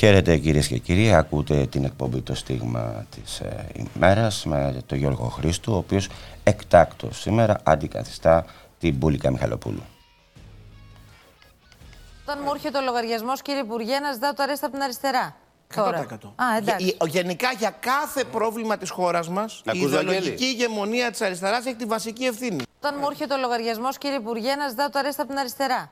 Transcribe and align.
Χαίρετε 0.00 0.36
κυρίες 0.36 0.66
και 0.66 0.78
κύριοι, 0.78 1.14
ακούτε 1.14 1.66
την 1.66 1.84
εκπομπή 1.84 2.20
το 2.22 2.34
στίγμα 2.34 3.06
της 3.10 3.40
ε, 3.40 3.66
ημέρας 3.96 4.44
με 4.44 4.82
τον 4.86 4.98
Γιώργο 4.98 5.28
Χρήστου, 5.28 5.72
ο 5.72 5.76
οποίος 5.76 6.08
εκτάκτος 6.44 7.20
σήμερα 7.20 7.60
αντικαθιστά 7.62 8.44
την 8.78 8.94
Μπούλικα 8.94 9.30
Μιχαλοπούλου. 9.30 9.82
Όταν 12.22 12.40
μου 12.44 12.50
έρχεται 12.54 12.78
ο 12.78 12.80
λογαριασμός, 12.80 13.42
κύριε 13.42 13.60
Υπουργέ, 13.60 13.98
να 13.98 14.12
ζητάω 14.12 14.34
το 14.34 14.42
αρέστα 14.42 14.66
από 14.66 14.74
την 14.74 14.84
αριστερά. 14.84 15.36
100%. 15.74 15.76
Τώρα. 15.76 15.98
Α, 15.98 16.56
εντάξει. 16.56 16.84
Γε- 16.84 17.02
η- 17.02 17.08
Γενικά 17.08 17.52
για 17.58 17.70
κάθε 17.80 18.24
πρόβλημα 18.24 18.76
της 18.76 18.90
χώρας 18.90 19.28
μας, 19.28 19.58
η 19.58 19.70
Ακούς, 19.70 19.82
ιδεολογική 19.82 20.28
Βαγγέλη; 20.30 20.50
ηγεμονία 20.50 21.10
της 21.10 21.20
αριστεράς 21.20 21.66
έχει 21.66 21.76
τη 21.76 21.84
βασική 21.84 22.24
ευθύνη. 22.24 22.62
Όταν 22.78 22.94
μου 23.00 23.06
έρχεται 23.10 23.34
ο 23.34 23.38
λογαριασμός, 23.38 23.98
κύριε 23.98 24.16
Υπουργέ, 24.16 24.54
να 24.54 24.68
ζητάω 24.68 24.90
το 24.90 24.98
αρέστα 24.98 25.22
από 25.22 25.30
την 25.30 25.40
αριστερά. 25.40 25.90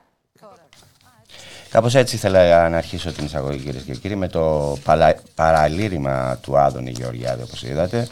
Κάπως 1.75 1.95
έτσι 1.95 2.15
ήθελα 2.15 2.69
να 2.69 2.77
αρχίσω 2.77 3.11
την 3.11 3.25
εισαγωγή 3.25 3.57
κυρίες 3.57 3.83
και 3.83 3.93
κύριοι 3.95 4.15
με 4.15 4.27
το 4.27 4.77
παλα... 4.83 5.15
παραλήρημα 5.35 6.37
του 6.41 6.57
Άδωνη 6.57 6.89
Γεωργιάδη 6.91 7.41
όπως 7.43 7.63
είδατε 7.63 8.07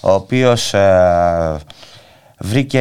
ο 0.00 0.10
οποίος 0.12 0.74
ε, 0.74 1.56
βρήκε 2.38 2.80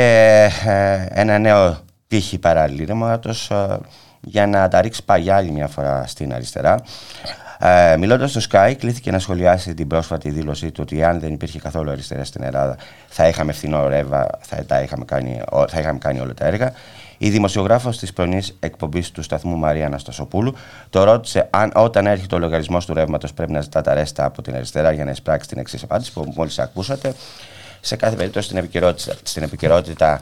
ε, 0.65 1.05
ένα 1.09 1.37
νέο 1.37 1.77
τύχη 2.07 2.37
παραλήρηματος 2.37 3.49
ε, 3.49 3.77
για 4.21 4.47
να 4.47 4.67
τα 4.67 4.81
ρίξει 4.81 5.03
πάλι 5.03 5.31
άλλη 5.31 5.51
μια 5.51 5.67
φορά 5.67 6.03
στην 6.07 6.33
αριστερά. 6.33 6.81
Ε, 7.59 7.97
Μιλώντας 7.97 8.29
στο 8.31 8.41
Sky, 8.51 8.73
κλήθηκε 8.77 9.11
να 9.11 9.19
σχολιάσει 9.19 9.73
την 9.73 9.87
πρόσφατη 9.87 10.29
δήλωσή 10.29 10.71
του 10.71 10.79
ότι 10.83 11.03
αν 11.03 11.19
δεν 11.19 11.33
υπήρχε 11.33 11.59
καθόλου 11.59 11.91
αριστερά 11.91 12.23
στην 12.23 12.43
Ελλάδα 12.43 12.75
θα 13.07 13.27
είχαμε 13.27 13.51
φθηνό 13.51 13.87
ρεύμα, 13.87 14.27
θα, 14.39 14.65
τα 14.65 14.81
είχαμε 14.81 15.05
κάνει, 15.05 15.41
ο- 15.51 15.67
θα 15.67 15.79
είχαμε 15.79 15.97
κάνει 15.97 16.19
όλα 16.19 16.33
τα 16.33 16.45
έργα. 16.45 16.71
Η 17.17 17.29
δημοσιογράφος 17.29 17.97
της 17.97 18.13
πρωινή 18.13 18.41
εκπομπής 18.59 19.11
του 19.11 19.21
σταθμού 19.21 19.57
Μαρία 19.57 19.85
Αναστασοπούλου 19.85 20.53
το 20.89 21.03
ρώτησε 21.03 21.47
αν 21.49 21.71
όταν 21.75 22.07
έρχεται 22.07 22.35
ο 22.35 22.39
λογαριασμός 22.39 22.85
του 22.85 22.93
ρεύματος 22.93 23.33
πρέπει 23.33 23.51
να 23.51 23.61
ζητά 23.61 23.81
τα 23.81 23.93
ρέστα 23.93 24.25
από 24.25 24.41
την 24.41 24.55
αριστερά 24.55 24.91
για 24.91 25.05
να 25.05 25.11
εισπράξει 25.11 25.47
την 25.47 25.57
εξής 25.57 25.83
απάντηση 25.83 26.13
που 26.13 26.33
μόλις 26.35 26.59
ακούσατε. 26.59 27.13
Σε 27.81 27.95
κάθε 27.95 28.15
περίπτωση 28.15 28.45
στην 28.45 28.57
επικαιρότητα, 28.57 29.13
στην 29.23 29.43
επικαιρότητα 29.43 30.21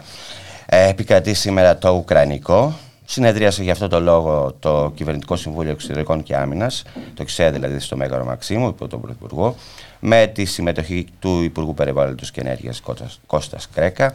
ε, 0.65 0.87
επικρατεί 0.87 1.33
σήμερα 1.33 1.77
το 1.77 1.89
Ουκρανικό. 1.89 2.73
Συνεδρίασε 3.05 3.63
για 3.63 3.71
αυτό 3.71 3.87
το 3.87 3.99
λόγο 3.99 4.55
το 4.59 4.91
Κυβερνητικό 4.95 5.35
Συμβούλιο 5.35 5.71
Εξωτερικών 5.71 6.23
και 6.23 6.35
Άμυνας, 6.35 6.83
το 7.13 7.23
ΞΕ 7.27 7.51
δηλαδή 7.51 7.79
στο 7.79 7.95
Μέγαρο 7.97 8.25
Μαξίμου, 8.25 8.67
υπό 8.67 8.87
τον 8.87 9.01
Πρωθυπουργό, 9.01 9.55
με 9.99 10.27
τη 10.27 10.45
συμμετοχή 10.45 11.07
του 11.19 11.41
Υπουργού 11.43 11.73
Περιβάλλοντος 11.73 12.31
και 12.31 12.41
Ενέργειας 12.41 12.79
Κώστας- 12.81 13.19
Κώστας 13.27 13.67
Κρέκα. 13.73 14.13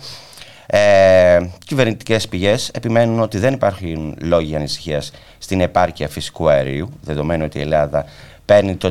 Ε, 0.73 1.41
Κυβερνητικές 1.67 2.29
πηγές 2.29 2.69
επιμένουν 2.69 3.21
ότι 3.21 3.39
δεν 3.39 3.55
υπάρχουν 3.55 4.17
λόγοι 4.21 4.57
ανησυχίας 4.57 5.12
στην 5.39 5.61
επάρκεια 5.61 6.09
φυσικού 6.09 6.49
αερίου, 6.49 6.91
δεδομένου 7.03 7.45
ότι 7.45 7.59
η 7.59 7.61
Ελλάδα 7.61 8.05
παίρνει 8.45 8.77
το 8.77 8.91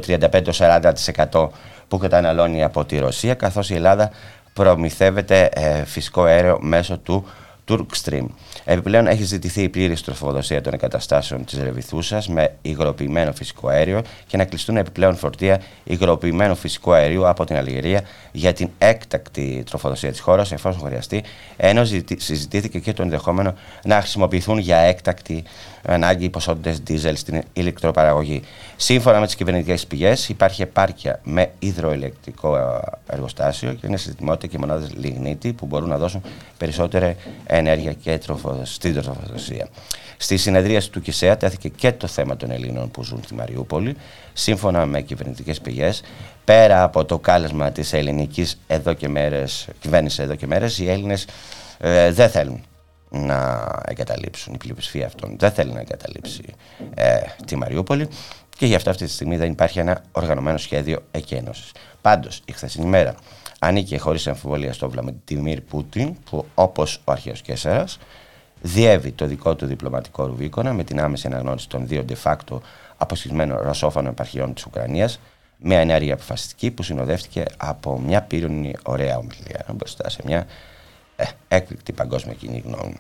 35-40% 1.31 1.49
που 1.88 1.97
καταναλώνει 1.97 2.63
από 2.63 2.86
τη 2.86 2.97
Ρωσία, 2.97 3.33
καθώς 3.33 3.70
η 3.70 3.76
Ελλάδα 3.76 4.11
προμηθεύεται 4.53 5.49
ε, 5.53 5.86
φυσικό 5.86 6.23
αέριο 6.23 6.58
μέσω 6.61 6.98
του 6.98 7.26
Turkstream. 7.69 8.25
Επιπλέον 8.65 9.07
έχει 9.07 9.23
ζητηθεί 9.23 9.61
η 9.61 9.69
πλήρης 9.69 10.02
τροφοδοσία 10.02 10.61
των 10.61 10.73
εγκαταστάσεων 10.73 11.45
της 11.45 11.59
Ρεβιθούσα 11.59 12.23
με 12.27 12.55
υγροποιημένο 12.61 13.33
φυσικό 13.33 13.67
αέριο 13.67 14.02
και 14.27 14.37
να 14.37 14.45
κλειστούν 14.45 14.77
επιπλέον 14.77 15.15
φορτία 15.15 15.61
υγροποιημένου 15.83 16.55
φυσικού 16.55 16.93
αερίου 16.93 17.27
από 17.27 17.45
την 17.45 17.55
Αλγερία 17.55 18.02
για 18.31 18.53
την 18.53 18.69
έκτακτη 18.77 19.63
τροφοδοσία 19.69 20.11
της 20.11 20.19
χώρας 20.19 20.52
εφόσον 20.52 20.81
χρειαστεί, 20.85 21.23
ενώ 21.58 21.83
ζητη- 21.83 22.21
συζητήθηκε 22.21 22.79
και 22.79 22.93
το 22.93 23.02
ενδεχόμενο 23.02 23.53
να 23.83 23.99
χρησιμοποιηθούν 23.99 24.58
για 24.58 24.77
έκτακτη 24.77 25.43
ανάγκη 25.85 26.29
ποσότητες 26.29 26.79
δίζελ 26.79 27.15
στην 27.15 27.41
ηλεκτροπαραγωγή. 27.53 28.41
Σύμφωνα 28.75 29.19
με 29.19 29.25
τις 29.25 29.35
κυβερνητικές 29.35 29.87
πηγές, 29.87 30.29
υπάρχει 30.29 30.61
επάρκεια 30.61 31.19
με 31.23 31.51
υδροελεκτρικό 31.59 32.57
ε, 32.57 32.61
εργοστάσιο 33.07 33.73
και 33.73 33.87
είναι 33.87 33.97
σε 33.97 34.09
ετοιμότητα 34.09 34.47
και 34.47 34.57
μονάδες 34.57 34.93
λιγνίτη 34.95 35.53
που 35.53 35.65
μπορούν 35.65 35.89
να 35.89 35.97
δώσουν 35.97 36.21
περισσότερη 36.57 37.15
ενέργεια 37.45 37.93
και 37.93 38.17
τροφοδο- 38.17 38.65
στην 38.65 38.93
τροφοδοσία. 38.93 39.67
Στη 40.17 40.37
συνεδρίαση 40.37 40.91
του 40.91 41.01
ΚΙΣΕΑ 41.01 41.37
τέθηκε 41.37 41.69
και 41.69 41.91
το 41.91 42.07
θέμα 42.07 42.37
των 42.37 42.51
Ελλήνων 42.51 42.91
που 42.91 43.03
ζουν 43.03 43.19
στη 43.23 43.33
Μαριούπολη. 43.33 43.95
Σύμφωνα 44.33 44.85
με 44.85 45.01
κυβερνητικές 45.01 45.61
πηγές, 45.61 46.01
πέρα 46.45 46.83
από 46.83 47.05
το 47.05 47.19
κάλεσμα 47.19 47.71
της 47.71 47.93
ελληνικής 47.93 48.59
κυβέρνησης 49.79 50.19
εδώ 50.19 50.35
και 50.35 50.47
μέρες, 50.47 50.79
οι 50.79 50.89
Έλληνες 50.89 51.25
ε, 51.79 52.11
δεν 52.11 52.29
θέλουν 52.29 52.63
να 53.09 53.70
εγκαταλείψουν. 53.86 54.53
Η 54.53 54.58
πλειοψηφία 54.58 55.05
αυτών 55.05 55.36
δεν 55.39 55.52
θέλει 55.52 55.71
να 55.71 55.80
εγκαταλείψει 55.80 56.43
ε, 56.93 57.20
τη 57.45 57.55
Μαριούπολη 57.55 58.08
και 58.58 58.65
γι' 58.65 58.75
αυτό 58.75 58.89
αυτή 58.89 59.05
τη 59.05 59.11
στιγμή 59.11 59.37
δεν 59.37 59.52
υπάρχει 59.52 59.80
ένα 59.80 60.03
οργανωμένο 60.11 60.58
σχέδιο 60.58 60.99
εκένωσης. 61.11 61.71
Πάντως, 62.02 62.42
η 62.45 62.52
χθεσινή 62.52 62.86
μέρα 62.86 63.15
ανήκε 63.59 63.97
χωρίς 63.97 64.27
αμφιβολία 64.27 64.73
στο 64.73 64.89
Βλαμιτιμίρ 64.89 65.61
Πούτιν, 65.61 66.15
που 66.30 66.45
όπως 66.55 67.02
ο 67.03 67.11
αρχαίος 67.11 67.42
Κέσσερα 67.42 67.86
διέβη 68.61 69.11
το 69.11 69.26
δικό 69.26 69.55
του 69.55 69.65
διπλωματικό 69.65 70.26
ρουβίκονα 70.26 70.73
με 70.73 70.83
την 70.83 70.99
άμεση 70.99 71.27
αναγνώριση 71.27 71.70
των 71.70 71.87
δύο 71.87 72.05
de 72.09 72.15
facto 72.23 72.58
αποσχισμένων 72.97 73.58
ρωσόφωνων 73.61 74.11
επαρχιών 74.11 74.53
της 74.53 74.65
Ουκρανίας. 74.65 75.20
Μια 75.58 75.80
ενέργεια 75.80 76.14
αποφασιστική 76.14 76.71
που 76.71 76.83
συνοδεύτηκε 76.83 77.45
από 77.58 77.99
μια 77.99 78.21
πύρονη 78.21 78.76
ωραία 78.83 79.17
ομιλία 79.17 79.65
μπροστά 79.73 80.09
σε 80.09 80.21
μια 80.26 80.45
ε, 81.19 81.25
έκπληκτη 81.47 81.91
παγκόσμια 81.91 82.33
κοινή 82.33 82.63
γνώμη. 82.65 82.95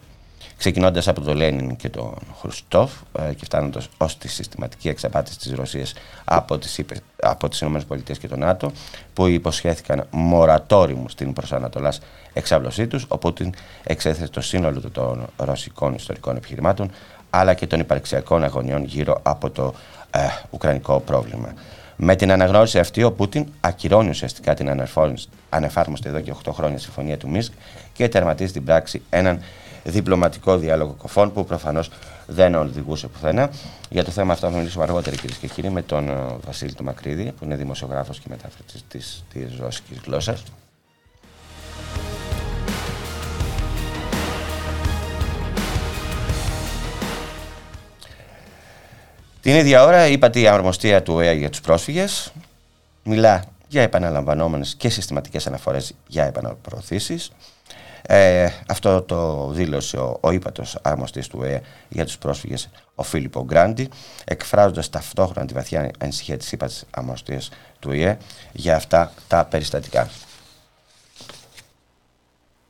Ξεκινώντας 0.57 1.07
από 1.07 1.21
τον 1.21 1.35
Λένιν 1.35 1.75
και 1.75 1.89
τον 1.89 2.17
Χρουστόφ 2.39 2.91
ε, 3.19 3.33
και 3.33 3.45
φτάνοντας 3.45 3.89
ως 3.97 4.17
τη 4.17 4.27
συστηματική 4.27 4.89
εξαπάτηση 4.89 5.39
της 5.39 5.51
Ρωσίας 5.51 5.93
από 6.23 6.57
τις, 6.57 6.77
ΗΠΑ 6.77 6.95
από 7.21 7.49
τις 7.49 7.61
ΗΠΑ 7.61 7.95
και 8.19 8.27
τον 8.27 8.39
ΝΑΤΟ 8.39 8.71
που 9.13 9.27
υποσχέθηκαν 9.27 10.07
μορατόριμου 10.11 11.09
στην 11.09 11.33
προσανατολάς 11.33 11.99
εξάβλωσή 12.33 12.87
τους, 12.87 13.05
ο 13.07 13.17
Πούτιν 13.17 13.53
εξέθεσε 13.83 14.31
το 14.31 14.41
σύνολο 14.41 14.81
των 14.91 15.25
ρωσικών 15.37 15.93
ιστορικών 15.93 16.35
επιχειρημάτων 16.35 16.91
αλλά 17.29 17.53
και 17.53 17.67
των 17.67 17.79
υπαρξιακών 17.79 18.43
αγωνιών 18.43 18.83
γύρω 18.83 19.19
από 19.23 19.49
το 19.49 19.73
ε, 20.11 20.19
ουκρανικό 20.49 20.99
πρόβλημα. 20.99 21.53
Με 22.01 22.15
την 22.15 22.31
αναγνώριση 22.31 22.79
αυτή, 22.79 23.03
ο 23.03 23.11
Πούτιν 23.11 23.45
ακυρώνει 23.61 24.09
ουσιαστικά 24.09 24.53
την 24.53 24.69
ανεφάρμοστη- 24.69 25.33
ανεφάρμοστη 25.49 26.07
εδώ 26.09 26.19
και 26.19 26.31
8 26.31 26.51
χρόνια 26.53 26.77
συμφωνία 26.77 27.17
του 27.17 27.29
Μίσκ 27.29 27.51
και 27.93 28.07
τερματίζει 28.07 28.49
στην 28.49 28.63
πράξη 28.63 29.01
έναν 29.09 29.39
διπλωματικό 29.83 30.57
διάλογο 30.57 30.91
κοφών 30.97 31.33
που 31.33 31.45
προφανώς 31.45 31.89
δεν 32.27 32.55
οδηγούσε 32.55 33.07
πουθενά. 33.07 33.49
Για 33.89 34.03
το 34.03 34.11
θέμα 34.11 34.33
αυτό 34.33 34.49
θα 34.49 34.57
μιλήσουμε 34.57 34.83
αργότερα, 34.83 35.15
κυρίες 35.15 35.37
και 35.37 35.47
κύριοι, 35.47 35.69
με 35.69 35.81
τον 35.81 36.09
ε, 36.09 36.13
Βασίλη 36.45 36.73
του 36.73 36.83
Μακρύδη, 36.83 37.31
που 37.31 37.45
είναι 37.45 37.55
δημοσιογράφος 37.55 38.19
και 38.19 38.25
μετάφρατη 38.29 38.73
της 38.89 39.23
ρώσικης 39.59 39.97
γλώσσας. 40.05 40.43
Την 49.41 49.55
ίδια 49.55 49.83
ώρα, 49.83 50.07
είπατε 50.07 50.39
η 50.39 50.47
αρμοστία 50.47 51.03
του 51.03 51.13
ΟΕΑ 51.13 51.31
για 51.31 51.49
τους 51.49 51.61
πρόσφυγες 51.61 52.33
μιλά 53.03 53.43
για 53.67 53.81
επαναλαμβανόμενες 53.81 54.75
και 54.75 54.89
συστηματικές 54.89 55.47
αναφορές 55.47 55.93
για 56.07 56.25
επαναπροωθήσεις. 56.25 57.31
Ε, 58.01 58.49
αυτό 58.67 59.01
το 59.01 59.49
δήλωσε 59.51 59.97
ο, 59.97 60.17
ο 60.21 60.31
ύπατος 60.31 60.77
αρμοστής 60.81 61.27
του 61.27 61.39
ΟΕΑ 61.41 61.61
για 61.89 62.05
τους 62.05 62.17
πρόσφυγες, 62.17 62.69
ο 62.95 63.03
Φίλιππο 63.03 63.43
Γκράντι, 63.43 63.89
εκφράζοντας 64.25 64.89
ταυτόχρονα 64.89 65.47
τη 65.47 65.53
βαθιά 65.53 65.91
ανησυχία 65.99 66.37
της 66.37 66.51
ύπατης 66.51 66.85
αρμοστίας 66.89 67.49
του 67.79 67.89
ΟΕΑ 67.91 68.17
για 68.51 68.75
αυτά 68.75 69.13
τα 69.27 69.45
περιστατικά. 69.45 70.09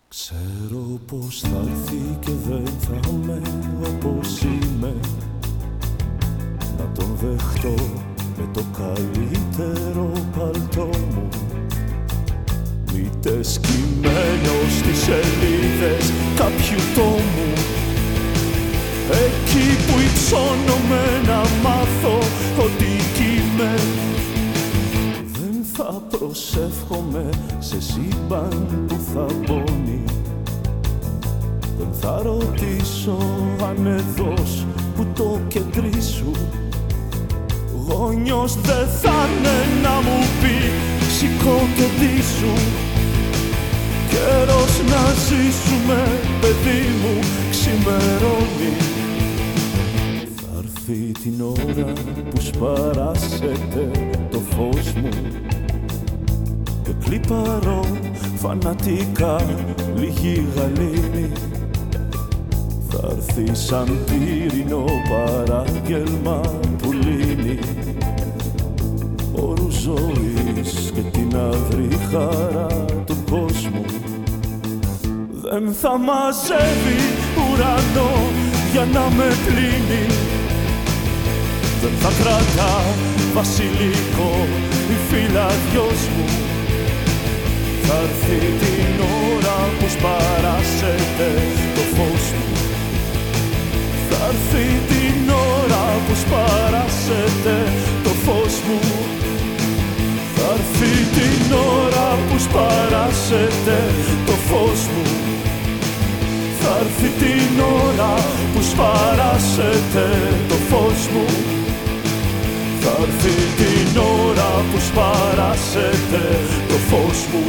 Ξέρω 0.07 0.99
πως 1.07 1.39
θα 1.39 1.65
έρθει 1.69 2.17
και 2.19 2.31
δεν 2.31 2.65
θα 2.79 3.09
είμαι 3.09 3.41
όπως 3.87 4.41
είμαι 4.41 4.93
Να 5.18 5.18
τον 6.93 7.17
δεχτώ 7.21 7.73
με 8.37 8.47
το 8.53 8.61
καλύτερο 8.77 10.11
παλτό 10.37 10.89
μου. 11.13 11.27
Μήτε 12.93 13.43
σκυμμένο 13.43 14.53
στις 14.79 14.97
σελίδες 14.97 16.11
κάποιου 16.35 16.79
τόμου. 16.95 17.51
Εκεί 19.11 19.67
που 19.85 19.99
υψώνομαι 19.99 21.03
να 21.27 21.69
μάθω 21.69 22.17
ότι 22.57 22.91
κι 23.15 23.23
είμαι. 23.23 23.73
Δεν 25.31 25.63
θα 25.73 26.01
προσεύχομαι 26.09 27.29
σε 27.59 27.81
σύμπαν 27.81 28.85
που 28.87 28.95
θα 29.13 29.25
πόνει 29.45 30.03
Δεν 31.77 31.87
Θα 32.01 32.21
ρωτήσω 32.23 33.17
αν 33.69 33.85
εδώς 33.85 34.65
που 34.95 35.05
το 35.15 35.39
κεντρί 35.47 36.01
σου 36.01 36.31
Γόνιος 37.89 38.55
δεν 38.55 38.87
θα 39.01 39.27
είναι 39.29 39.81
να 39.83 39.89
μου 39.89 40.19
πει 40.41 40.55
σηκώ 41.17 41.59
και 41.75 42.21
σου 42.21 42.53
Καιρός 44.09 44.81
να 44.89 45.13
ζήσουμε 45.13 46.03
παιδί 46.41 46.85
μου 47.01 47.19
ξημερώνει 47.49 48.73
Θα 50.35 50.57
έρθει 50.57 51.11
την 51.23 51.41
ώρα 51.41 51.93
που 52.29 52.41
σπαράσετε 52.41 53.91
το 54.31 54.39
φως 54.39 54.93
μου 54.93 55.09
Και 56.83 56.91
κλιπαρώ 57.03 57.85
φανατικά 58.41 59.41
λίγη 59.95 60.47
γαλήνη. 60.55 61.31
Θα 61.51 61.58
έρθει 63.19 63.55
σαν 63.55 63.99
πύρινο 64.05 64.85
παράγγελμα 65.09 66.41
που 66.81 66.91
λύνει 66.91 67.59
όρους 69.33 69.73
ζωής 69.73 70.91
και 70.93 71.01
την 71.01 71.35
αυρή 71.35 71.89
χαρά 72.11 72.85
του 73.05 73.15
κόσμου. 73.29 73.85
Δεν 75.41 75.73
θα 75.81 75.97
μαζεύει 75.97 76.99
ουρανό 77.37 78.11
για 78.71 78.85
να 78.93 79.15
με 79.15 79.27
πλύνει 79.45 80.05
δεν 81.81 81.91
θα 81.99 82.23
κρατά 82.23 82.83
βασιλικό 83.33 84.47
η 84.89 84.95
φυλαδιός 85.09 86.07
μου. 86.17 86.25
Θα 87.83 87.95
έρθει 87.95 88.37
την 88.37 89.03
ώρα 89.33 89.69
που 89.79 89.85
σπαράσετε 89.89 91.27
το 91.75 91.81
φως 91.95 92.31
μου. 92.31 92.59
θα 92.61 92.68
έρθει 94.29 94.67
την 94.91 95.29
ώρα 95.29 95.85
που 96.05 96.13
σπαράσετε 96.23 97.55
το 98.03 98.09
φως 98.09 98.55
μου. 98.67 98.79
Θα 100.35 100.47
έρθει 100.57 100.93
την 101.17 101.53
ώρα 101.77 102.07
που 102.27 102.37
σπαράσετε 102.45 103.77
το 104.25 104.35
φως 104.47 104.81
μου. 104.93 105.05
Θα 106.59 106.71
έρθει 106.83 107.09
την 107.23 107.53
ώρα 107.85 108.13
που 108.53 108.61
σπαράσετε 108.71 110.05
το 110.49 110.57
φως 110.69 111.01
μου. 111.13 111.25
Θα 112.81 112.91
έρθει 113.05 113.35
την 113.59 114.01
ώρα 114.25 114.51
που 114.69 114.79
σπαράσετε 114.87 116.23
το 116.69 116.77
φως 116.89 117.19
μου. 117.31 117.45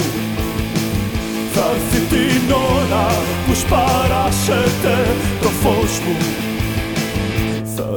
Θα 1.55 1.65
έρθει 1.75 2.01
την 2.15 2.53
ώρα 2.77 3.07
που 3.47 3.55
σπαράσετε 3.55 4.95
το 5.43 5.49
φως 5.63 5.99
μου. 6.05 6.17
Θα 6.41 6.50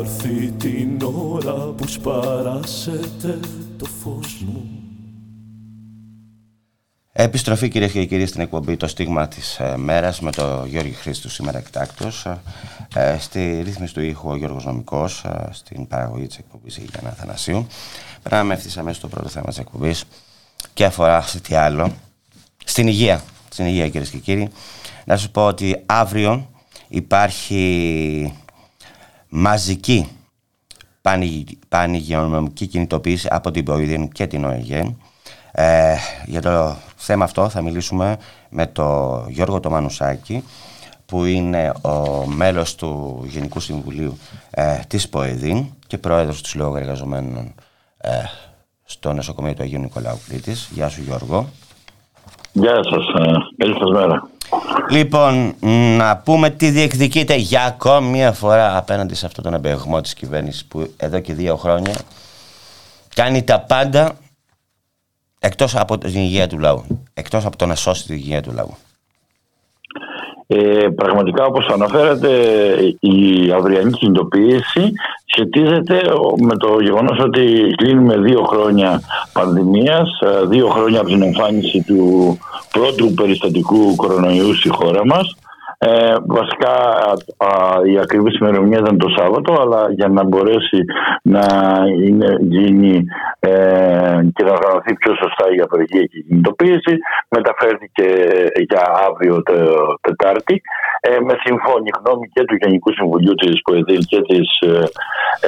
έρθει 0.03 0.51
την 0.51 1.01
ώρα 1.31 1.53
που 1.53 1.87
σπαράσετε 1.87 3.39
το 3.77 3.85
φως 3.85 4.43
μου 4.45 4.67
Επιστροφή 7.11 7.67
κυρίες 7.67 7.91
και 7.91 8.05
κύριοι 8.05 8.25
στην 8.25 8.41
εκπομπή 8.41 8.77
Το 8.77 8.87
Στίγμα 8.87 9.27
της 9.27 9.59
ε, 9.59 9.77
Μέρας 9.77 10.19
με 10.19 10.31
τον 10.31 10.67
Γιώργη 10.67 10.91
Χρήστου 10.91 11.29
σήμερα 11.29 11.57
εκτάκτο. 11.57 12.11
Ε, 12.95 13.17
στη 13.19 13.61
ρύθμιση 13.63 13.93
του 13.93 14.01
ήχου 14.01 14.29
ο 14.29 14.35
Γιώργος 14.35 14.65
Νομικός, 14.65 15.23
ε, 15.23 15.49
στην 15.51 15.87
παραγωγή 15.87 16.27
της 16.27 16.37
εκπομπής 16.37 16.77
η 16.77 16.89
Γιάννα 16.91 17.09
Αθανασίου. 17.09 17.67
Περνάμε 18.23 18.53
ευθύς 18.53 18.77
αμέσως 18.77 18.97
στο 18.97 19.07
πρώτο 19.07 19.29
θέμα 19.29 19.45
της 19.47 19.57
εκπομπής 19.57 20.03
και 20.73 20.85
αφορά 20.85 21.21
σε 21.21 21.39
τι 21.39 21.55
άλλο. 21.55 21.93
Στην 22.65 22.87
υγεία. 22.87 23.21
Στην 23.49 23.65
υγεία 23.65 23.89
κυρίες 23.89 24.09
και 24.09 24.17
κύριοι. 24.17 24.49
Να 25.05 25.17
σας 25.17 25.29
πω 25.29 25.45
ότι 25.45 25.83
αύριο 25.85 26.49
υπάρχει 26.87 28.33
μαζική 29.35 30.07
πανηγειονομική 31.69 32.67
κινητοποίηση 32.67 33.27
από 33.31 33.51
την 33.51 33.63
ΠΟΗΔΕΝ 33.65 34.09
και 34.09 34.27
την 34.27 34.45
ΟΕΓΕΝ 34.45 34.97
ε, 35.51 35.95
για 36.25 36.41
το 36.41 36.75
θέμα 36.95 37.23
αυτό 37.23 37.49
θα 37.49 37.61
μιλήσουμε 37.61 38.17
με 38.49 38.65
τον 38.67 39.29
Γιώργο 39.29 39.59
Τομανουσάκη 39.59 40.43
που 41.05 41.25
είναι 41.25 41.71
ο 41.81 42.25
μέλος 42.27 42.75
του 42.75 43.21
Γενικού 43.27 43.59
Συμβουλίου 43.59 44.17
ε, 44.49 44.79
της 44.87 45.09
ΠΟΕΔΗΝ 45.09 45.73
και 45.87 45.97
πρόεδρος 45.97 46.41
του 46.41 46.49
Συλλόγου 46.49 46.75
Εργαζομένων 46.75 47.53
ε, 47.97 48.09
στο 48.83 49.13
νοσοκομείο 49.13 49.53
του 49.53 49.63
Αγίου 49.63 49.79
Νικολάου 49.79 50.19
Κρήτης. 50.27 50.69
Γεια 50.73 50.89
σου 50.89 51.01
Γιώργο. 51.01 51.47
Γεια 52.51 52.83
σας. 52.83 53.25
Ε, 53.25 53.31
καλή 53.57 53.73
σας 53.79 53.91
μέρα. 53.91 54.29
Λοιπόν, 54.89 55.55
να 55.97 56.17
πούμε 56.17 56.49
τι 56.49 56.69
διεκδικείται 56.69 57.35
για 57.35 57.63
ακόμη 57.63 58.07
μια 58.07 58.31
φορά 58.31 58.77
απέναντι 58.77 59.15
σε 59.15 59.25
αυτόν 59.25 59.43
τον 59.43 59.53
εμπεγμό 59.53 60.01
της 60.01 60.13
κυβέρνησης 60.13 60.65
που 60.65 60.93
εδώ 60.97 61.19
και 61.19 61.33
δύο 61.33 61.55
χρόνια 61.55 61.95
κάνει 63.15 63.43
τα 63.43 63.59
πάντα 63.59 64.15
Εκτός 65.45 65.75
από 65.75 65.97
την 65.97 66.21
υγεία 66.21 66.47
του 66.47 66.59
λαού. 66.59 66.85
Εκτός 67.13 67.45
από 67.45 67.57
το 67.57 67.65
να 67.65 67.75
σώσει 67.75 68.05
την 68.05 68.15
υγεία 68.15 68.41
του 68.41 68.51
λαού. 68.51 68.77
Ε, 70.47 70.87
πραγματικά 70.95 71.45
όπως 71.45 71.67
αναφέρατε 71.67 72.29
η 72.99 73.51
αυριανή 73.55 73.91
κινητοποίηση 73.91 74.91
σχετίζεται 75.25 76.01
με 76.41 76.57
το 76.57 76.79
γεγονός 76.81 77.19
ότι 77.19 77.73
κλείνουμε 77.77 78.17
δύο 78.17 78.43
χρόνια 78.43 79.01
πανδημίας, 79.33 80.19
ε, 80.19 80.45
δύο 80.45 80.67
χρόνια 80.67 80.99
από 80.99 81.09
την 81.09 81.21
εμφάνιση 81.21 81.83
του 81.87 82.37
πρώτου 82.71 83.13
περιστατικού 83.13 83.95
κορονοϊού 83.95 84.55
στη 84.55 84.69
χώρα 84.69 85.05
μας 85.05 85.35
ε, 85.85 86.15
βασικά 86.27 86.73
α, 87.37 87.49
η 87.91 87.99
ακριβή 87.99 88.37
ημερομηνία 88.41 88.79
ήταν 88.79 88.97
το 88.97 89.09
Σάββατο, 89.17 89.61
αλλά 89.61 89.91
για 89.91 90.07
να 90.07 90.23
μπορέσει 90.23 90.79
να 91.21 91.45
είναι, 92.05 92.37
γίνει 92.39 93.05
ε, 93.39 94.19
και 94.33 94.43
να 94.43 94.51
οργανωθεί 94.51 94.93
πιο 94.93 95.15
σωστά 95.15 95.45
η 95.55 95.59
απεργία 95.61 96.05
και 96.05 96.17
η 96.19 96.23
κινητοποίηση, 96.23 96.97
μεταφέρθηκε 97.29 98.07
για 98.69 98.83
αύριο 99.07 99.43
το 99.43 99.55
Τετάρτη 100.01 100.61
ε, 101.07 101.19
με 101.27 101.33
συμφώνη 101.43 101.89
γνώμη 101.97 102.27
και 102.33 102.43
του 102.43 102.55
Γενικού 102.61 102.91
Συμβουλίου 102.93 103.35
της 103.35 103.61
Ποεδρία 103.61 103.99
και 104.11 104.21
της, 104.21 104.47
ε, 104.59 104.83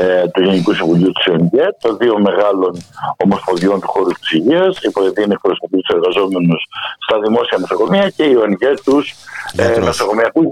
ε, 0.02 0.28
του 0.34 0.42
Γενικού 0.44 0.74
Συμβουλίου 0.74 1.12
της 1.12 1.26
ΕΝΓΕ, 1.26 1.68
των 1.82 1.98
δύο 1.98 2.20
μεγάλων 2.20 2.72
ομοσπονδιών 3.24 3.80
του 3.82 3.88
χώρου 3.88 4.12
της 4.20 4.32
υγείας. 4.32 4.80
Η 4.82 4.92
Ποεδρία 4.92 5.28
εκπροσωπεί 5.30 5.78
τους 5.78 5.96
εργαζόμενους 5.96 6.62
στα 7.06 7.20
δημόσια 7.20 7.58
νοσοκομεία 7.58 8.10
και 8.10 8.24
η 8.24 8.36
ΟΕΝΓΕ 8.36 8.74
τους 8.86 9.14
ε, 9.58 9.80
νοσοκομιακούς 9.80 10.46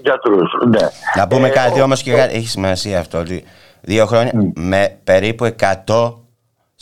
γιατρούς. 0.00 0.50
Ναι. 0.68 0.86
Να 1.16 1.28
πούμε 1.28 1.48
ε, 1.48 1.50
κάτι 1.50 1.80
όμως 1.80 2.02
και 2.02 2.12
έχει 2.12 2.48
σημασία 2.48 2.98
αυτό, 2.98 3.18
ότι 3.18 3.44
δύο 3.80 4.06
χρόνια 4.06 4.32
με 4.54 4.98
περίπου 5.04 5.54
100 5.86 6.14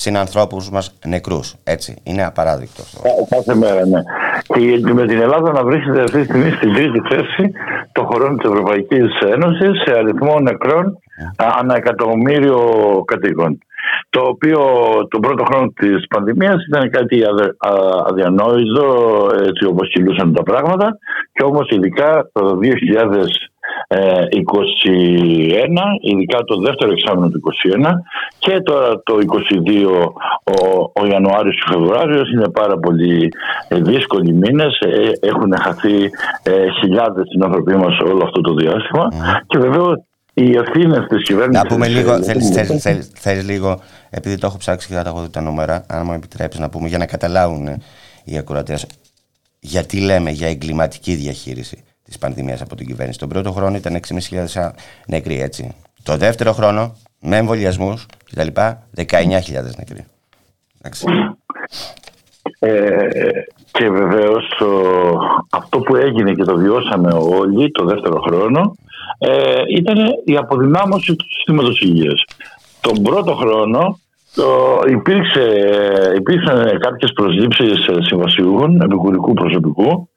συνανθρώπους 0.00 0.70
μας 0.70 0.94
νεκρούς. 1.06 1.54
Έτσι, 1.64 1.96
είναι 2.02 2.24
απαράδεικτο 2.24 2.82
αυτό. 2.82 3.00
Κάθε 3.28 3.54
μέρα, 3.54 3.86
ναι. 3.86 4.00
Και 4.82 4.92
με 4.92 5.06
την 5.06 5.20
Ελλάδα 5.20 5.52
να 5.52 5.64
βρίσκεται 5.64 6.02
αυτή 6.02 6.18
τη 6.18 6.24
στιγμή 6.24 6.50
στην 6.50 6.74
τρίτη 6.74 7.00
θέση 7.08 7.52
των 7.92 8.04
χωρών 8.04 8.38
της 8.38 8.50
Ευρωπαϊκής 8.50 9.10
Ένωσης 9.34 9.82
σε 9.84 9.98
αριθμό 9.98 10.40
νεκρών 10.40 10.98
yeah. 10.98 11.44
ανά 11.60 11.76
εκατομμύριο 11.76 12.58
κατοίκων. 13.06 13.58
Το 14.10 14.20
οποίο 14.20 14.60
τον 15.08 15.20
πρώτο 15.20 15.44
χρόνο 15.44 15.72
της 15.80 16.06
πανδημίας 16.08 16.66
ήταν 16.66 16.90
κάτι 16.90 17.22
αδιανόητο 18.06 18.86
έτσι 19.46 19.64
όπως 19.64 19.88
κυλούσαν 19.88 20.32
τα 20.32 20.42
πράγματα 20.42 20.98
και 21.32 21.44
όμως 21.44 21.68
ειδικά 21.70 22.30
το 22.32 22.58
2000 22.62 23.24
21, 23.88 23.94
ε, 23.94 25.64
ειδικά 26.00 26.44
το 26.44 26.56
δεύτερο 26.56 26.92
εξάμεινο 26.92 27.28
του 27.28 27.40
21 27.40 27.90
και 28.38 28.60
τώρα 28.60 29.02
το 29.02 29.14
22 29.14 30.10
ο, 30.44 30.90
ο 31.00 31.06
Ιανουάριος 31.06 31.54
και 31.54 31.75
ο 31.75 31.78
Φεβρουάριος 31.78 32.30
είναι 32.32 32.48
πάρα 32.48 32.78
πολύ 32.78 33.28
ε, 33.68 33.76
δύσκολοι 33.80 34.32
μήνες. 34.32 34.78
Ε, 34.80 35.26
έχουν 35.26 35.54
χαθεί 35.62 36.04
ε, 36.42 36.52
χιλιάδες 36.80 37.25
συνάνθρωποι 37.28 37.76
μας 37.76 37.98
όλο 37.98 38.25
αυτό 38.25 38.40
το 38.40 38.54
διάστημα. 38.54 39.08
Και 39.46 39.58
βεβαίως 39.58 40.02
οι 40.34 40.56
ευθύνες 40.56 41.06
της 41.08 41.22
κυβέρνησης. 41.22 41.62
Να 41.62 41.68
πούμε 41.68 41.88
λίγο, 41.88 42.22
θέλεις 43.14 43.46
λίγο, 43.46 43.80
επειδή 44.10 44.38
το 44.38 44.46
έχω 44.46 44.56
ψάξει 44.58 44.88
και 44.88 44.94
θα 44.94 45.02
τα 45.02 45.08
έχω 45.08 45.22
δει 45.22 45.30
τα 45.30 45.40
νούμερα, 45.40 45.84
αν 45.88 46.02
μου 46.06 46.12
επιτρέπει 46.12 46.58
να 46.58 46.68
πούμε 46.68 46.88
για 46.88 46.98
να 46.98 47.06
καταλάβουν 47.06 47.68
οι 48.25 48.38
ακροατές 48.38 48.87
γιατί 49.60 50.00
λέμε 50.00 50.30
για 50.30 50.48
εγκληματική 50.48 51.14
διαχείριση 51.14 51.84
της 52.08 52.18
πανδημίας 52.18 52.60
από 52.60 52.76
την 52.76 52.86
κυβέρνηση. 52.86 53.18
Τον 53.18 53.28
πρώτο 53.28 53.52
χρόνο 53.52 53.76
ήταν 53.76 54.00
6.500 54.54 54.70
νεκροί, 55.06 55.40
έτσι. 55.40 55.74
Το 56.02 56.16
δεύτερο 56.16 56.52
χρόνο, 56.52 56.96
με 57.20 57.36
εμβολιασμούς 57.36 58.06
κτλ., 58.30 58.46
19.000 58.96 59.74
νεκροί. 59.76 60.04
Ε, 62.58 63.08
και 63.70 63.90
βεβαίως 63.90 64.62
αυτό 65.50 65.78
που 65.78 65.96
έγινε 65.96 66.32
και 66.32 66.44
το 66.44 66.56
βιώσαμε 66.56 67.12
όλοι 67.12 67.70
το 67.70 67.84
δεύτερο 67.84 68.20
χρόνο 68.20 68.76
ε, 69.18 69.62
ήταν 69.76 69.96
η 70.24 70.36
αποδυνάμωση 70.36 71.16
του 71.16 71.24
συστήματος 71.28 71.80
υγείας. 71.80 72.24
Τον 72.80 73.02
πρώτο 73.02 73.34
χρόνο 73.34 73.98
το, 74.34 74.80
υπήρξε, 74.88 75.42
υπήρξαν 76.16 76.78
κάποιες 76.78 77.12
προσλήψεις 77.14 77.88
συμβασιούχων 78.00 78.80
επικουρικού 78.80 79.32
προσωπικού 79.34 79.90
ε, 79.90 80.08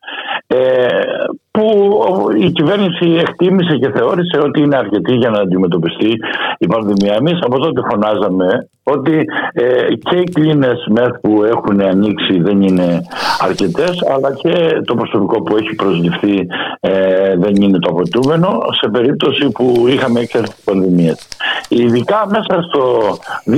που 1.51 2.27
η 2.39 2.51
κυβέρνηση 2.51 3.05
εκτίμησε 3.20 3.77
και 3.77 3.91
θεώρησε 3.91 4.39
ότι 4.43 4.62
είναι 4.62 4.77
αρκετή 4.77 5.13
για 5.13 5.29
να 5.29 5.39
αντιμετωπιστεί 5.39 6.12
η 6.58 6.67
πανδημία. 6.67 7.13
Εμείς 7.13 7.39
από 7.41 7.60
τότε 7.60 7.81
φωνάζαμε 7.89 8.67
ότι 8.84 9.25
ε, 9.53 9.93
και 9.96 10.15
οι 10.15 10.24
κλίνες 10.24 10.86
μεθ 10.89 11.12
που 11.22 11.43
έχουν 11.43 11.81
ανοίξει 11.81 12.39
δεν 12.39 12.62
είναι 12.62 13.01
αρκετές, 13.39 14.03
αλλά 14.13 14.34
και 14.34 14.81
το 14.86 14.96
προσωπικό 14.96 15.41
που 15.41 15.58
έχει 15.58 15.75
προσληφθεί 15.75 16.48
ε, 16.79 17.36
δεν 17.38 17.55
είναι 17.55 17.79
το 17.79 17.89
απαιτούμενο 17.89 18.60
σε 18.81 18.89
περίπτωση 18.89 19.50
που 19.50 19.86
είχαμε 19.88 20.20
έξαρση 20.20 20.53
της 20.53 20.63
πανδημίας. 20.63 21.27
Ειδικά 21.70 22.27
μέσα 22.29 22.62
στο 22.62 23.01
2021 23.46 23.53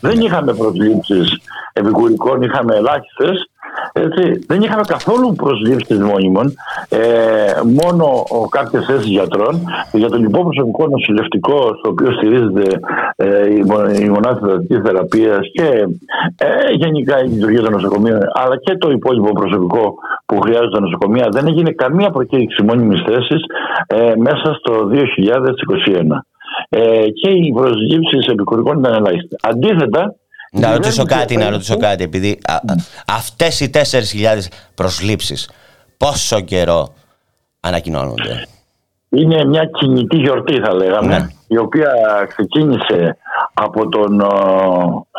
δεν 0.00 0.20
είχαμε 0.20 0.54
προσλήψεις 0.54 1.40
επικουρικών, 1.72 2.42
είχαμε 2.42 2.76
ελάχιστες 2.76 3.50
έτσι, 3.92 4.44
δεν 4.46 4.60
είχαμε 4.62 4.82
καθόλου 4.86 5.34
προσλήψεις 5.34 5.98
μόνιμων, 5.98 6.54
ε, 6.88 6.98
μόνο 7.80 8.06
κάποιε 8.48 8.80
θέσει 8.80 9.08
γιατρών. 9.08 9.60
Για 9.92 10.08
το 10.08 10.16
λοιπόν 10.16 10.42
προσωπικό 10.42 10.86
νοσηλευτικό, 10.86 11.58
στο 11.78 11.88
οποίο 11.90 12.12
στηρίζεται 12.12 12.80
ε, 13.16 13.54
η 14.04 14.08
μονάδα 14.08 14.38
θεραπεία 14.38 14.80
θεραπείας 14.84 15.40
και 15.52 15.68
ε, 16.36 16.72
γενικά 16.74 17.24
η 17.24 17.28
λειτουργία 17.28 17.62
των 17.62 17.72
νοσοκομείων, 17.72 18.20
αλλά 18.32 18.56
και 18.56 18.76
το 18.76 18.90
υπόλοιπο 18.90 19.32
προσωπικό 19.32 19.94
που 20.26 20.40
χρειάζεται 20.40 20.70
τα 20.70 20.80
νοσοκομεία, 20.80 21.28
δεν 21.30 21.46
έγινε 21.46 21.70
καμία 21.70 22.10
προκήρυξη 22.10 22.62
μόνιμης 22.62 23.02
θέσης 23.06 23.42
ε, 23.86 24.12
μέσα 24.16 24.54
στο 24.58 24.90
2021. 24.92 26.02
Ε, 26.68 27.08
και 27.20 27.30
οι 27.30 27.52
προσλήψεις 27.54 28.26
επικουρικών 28.26 28.78
ήταν 28.78 28.94
ελάχιστες. 28.94 29.38
Αντίθετα, 29.42 30.14
να 30.50 30.72
ρωτήσω 30.72 31.04
κάτι, 31.04 31.36
να 31.36 31.50
ρωτήσω 31.50 31.76
κάτι, 31.76 32.02
επειδή 32.02 32.38
αυτές 33.06 33.60
οι 33.60 33.70
4.000 33.74 33.80
προσλήψεις 34.74 35.50
πόσο 35.96 36.40
καιρό 36.40 36.94
ανακοινώνονται; 37.60 38.46
Είναι 39.08 39.44
μια 39.44 39.64
κινητή 39.64 40.16
γιορτή 40.16 40.60
θα 40.60 40.74
λέγαμε, 40.74 41.18
ναι. 41.18 41.26
η 41.46 41.58
οποία 41.58 41.92
ξεκίνησε 42.28 43.16
από 43.54 43.88
τον 43.88 44.22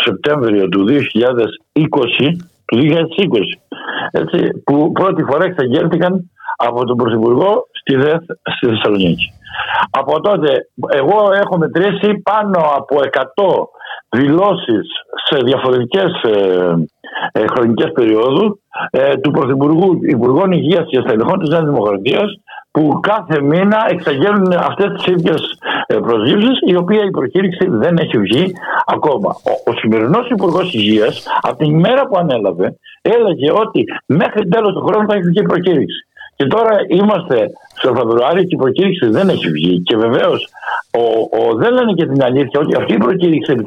Σεπτέμβριο 0.03 0.69
του 0.69 0.86
2020, 0.89 2.36
του 2.69 2.77
2020 2.77 3.59
έτσι, 4.11 4.61
που 4.65 4.91
πρώτη 4.91 5.23
φορά 5.23 5.45
εξαγγέλθηκαν 5.45 6.31
από 6.55 6.85
τον 6.85 6.97
Πρωθυπουργό 6.97 7.67
στη 7.71 7.95
ΔΕΘ 7.95 8.21
στη 8.55 8.67
Θεσσαλονίκη. 8.67 9.31
Από 9.89 10.21
τότε 10.21 10.67
εγώ 10.89 11.31
έχω 11.43 11.57
μετρήσει 11.57 12.21
πάνω 12.23 12.59
από 12.75 12.95
100 13.11 13.29
δηλώσεις 14.09 14.88
σε 15.25 15.38
διαφορετικές 15.43 16.21
ε, 16.23 16.73
ε, 17.31 17.45
χρονικές 17.47 17.91
περιόδους 17.91 18.59
ε, 18.91 19.17
του 19.17 19.31
Πρωθυπουργού 19.31 19.99
Υπουργών 20.01 20.51
Υγείας 20.51 20.85
και 20.89 20.99
Στελεχών 20.99 21.39
της 21.39 21.49
Νέας 21.49 21.63
Δημοκρατίας 21.63 22.39
που 22.71 22.99
κάθε 23.01 23.41
μήνα 23.41 23.85
εξαγγέλνουν 23.89 24.51
αυτές 24.51 24.91
τις 24.91 25.05
ίδιες 25.05 25.59
ε, 25.88 25.95
προσλήψεις 25.95 26.59
η 26.65 26.75
οποία 26.75 27.03
η 27.03 27.09
προκήρυξη 27.09 27.67
δεν 27.69 27.97
έχει 27.97 28.17
βγει 28.17 28.53
ακόμα. 28.85 29.29
Ο, 29.29 29.71
ο 29.71 29.73
σημερινός 29.73 30.29
Υπουργός 30.29 30.73
Υγείας 30.73 31.27
από 31.41 31.57
την 31.57 31.69
ημέρα 31.69 32.07
που 32.07 32.17
ανέλαβε 32.17 32.77
έλεγε 33.01 33.51
ότι 33.51 33.83
μέχρι 34.05 34.47
τέλος 34.47 34.73
του 34.73 34.85
χρόνου 34.85 35.07
θα 35.07 35.15
έχει 35.15 35.27
βγει 35.27 35.41
προκήρυξη. 35.41 36.07
Και 36.39 36.46
τώρα 36.46 36.75
είμαστε 36.88 37.51
στο 37.77 37.96
Φεβρουάριο 37.96 38.43
και 38.43 38.55
η 38.55 38.58
προκήρυξη 38.58 39.05
δεν 39.10 39.29
έχει 39.29 39.50
βγει. 39.50 39.81
Και 39.81 39.96
βεβαίως 39.98 40.50
δεν 41.58 41.74
λένε 41.74 41.93
και 41.93 42.05
την 42.05 42.24
αλήθεια 42.24 42.60
ότι 42.60 42.75
αυτή 42.75 42.93
η 42.93 42.98
προκήρυξη 42.98 43.51
επί 43.51 43.63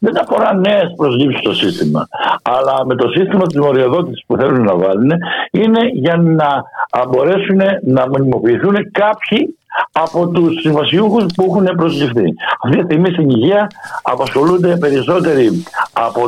δεν 0.00 0.18
αφορά 0.20 0.54
νέες 0.54 0.92
προσλήψεις 0.96 1.40
στο 1.40 1.54
σύστημα. 1.54 2.08
Αλλά 2.42 2.84
με 2.86 2.94
το 2.94 3.08
σύστημα 3.08 3.46
της 3.46 3.58
μοριοδότησης 3.58 4.24
που 4.26 4.36
θέλουν 4.36 4.62
να 4.62 4.76
βάλουν 4.76 5.10
είναι 5.50 5.80
για 5.92 6.16
να 6.16 6.64
μπορέσουν 7.08 7.60
να 7.82 8.08
μονιμοποιηθούν 8.08 8.90
κάποιοι 8.90 9.57
από 9.92 10.28
τους 10.28 10.60
συμβασιούχους 10.60 11.24
που 11.34 11.42
έχουν 11.42 11.76
προσληφθεί. 11.76 12.34
Αυτή 12.64 12.76
τη 12.76 12.84
στιγμή 12.84 13.10
στην 13.10 13.30
υγεία 13.30 13.70
απασχολούνται 14.02 14.76
περισσότεροι 14.76 15.62
από 15.92 16.20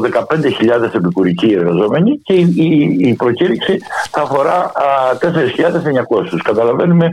15.000 0.81 0.95
επικουρικοί 0.95 1.53
εργαζόμενοι 1.53 2.19
και 2.19 2.33
η, 2.33 2.55
η, 2.57 2.97
η 3.09 3.15
προκήρυξη 3.15 3.79
θα 4.11 4.23
αφορά 4.23 4.73
4.900. 5.21 6.39
Καταλαβαίνουμε 6.43 7.11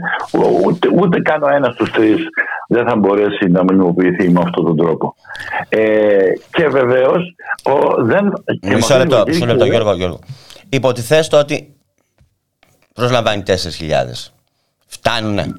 ούτε, 0.64 0.88
ούτε 1.00 1.20
καν 1.20 1.42
ο 1.42 1.48
ένας 1.48 1.74
στους 1.74 1.90
τρεις 1.90 2.16
δεν 2.68 2.86
θα 2.86 2.96
μπορέσει 2.96 3.48
να 3.48 3.64
μονιμοποιηθεί 3.64 4.30
με 4.30 4.40
αυτόν 4.44 4.64
τον 4.64 4.76
τρόπο. 4.76 5.14
Ε, 5.68 6.18
και 6.50 6.68
βεβαίως. 6.68 7.34
Δεν... 7.98 8.42
Μισό 8.62 8.96
λεπτό, 8.96 9.24
μισό 9.26 9.46
λεπτό, 9.46 9.64
Γιώργο, 9.64 9.94
Γιώργο. 9.94 10.18
Υποτιθέστε 10.68 11.36
ότι 11.36 11.76
προσλαμβάνει 12.94 13.42
4.000. 13.46 13.54
Φτάνουνε. 14.86 15.54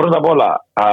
Πρώτα 0.00 0.18
απ' 0.18 0.28
όλα, 0.28 0.66
α, 0.72 0.86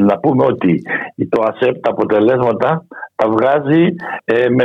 να 0.00 0.18
πούμε 0.18 0.44
ότι 0.44 0.82
το 1.28 1.42
ΑΣΕΠ 1.48 1.82
τα 1.82 1.90
αποτελέσματα 1.90 2.86
τα 3.14 3.28
βγάζει 3.28 3.94
ε, 4.24 4.48
με, 4.48 4.64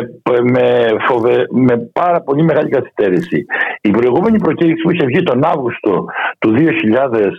με, 0.51 0.85
φοβε, 1.07 1.45
με 1.51 1.77
πάρα 1.93 2.21
πολύ 2.21 2.43
μεγάλη 2.43 2.69
καθυστέρηση. 2.69 3.45
Η 3.81 3.89
προηγούμενη 3.89 4.37
προκήρυξη 4.37 4.83
που 4.83 4.91
είχε 4.91 5.05
βγει 5.05 5.23
τον 5.23 5.43
Αύγουστο 5.43 6.05
του 6.39 6.53
2000, 6.57 7.31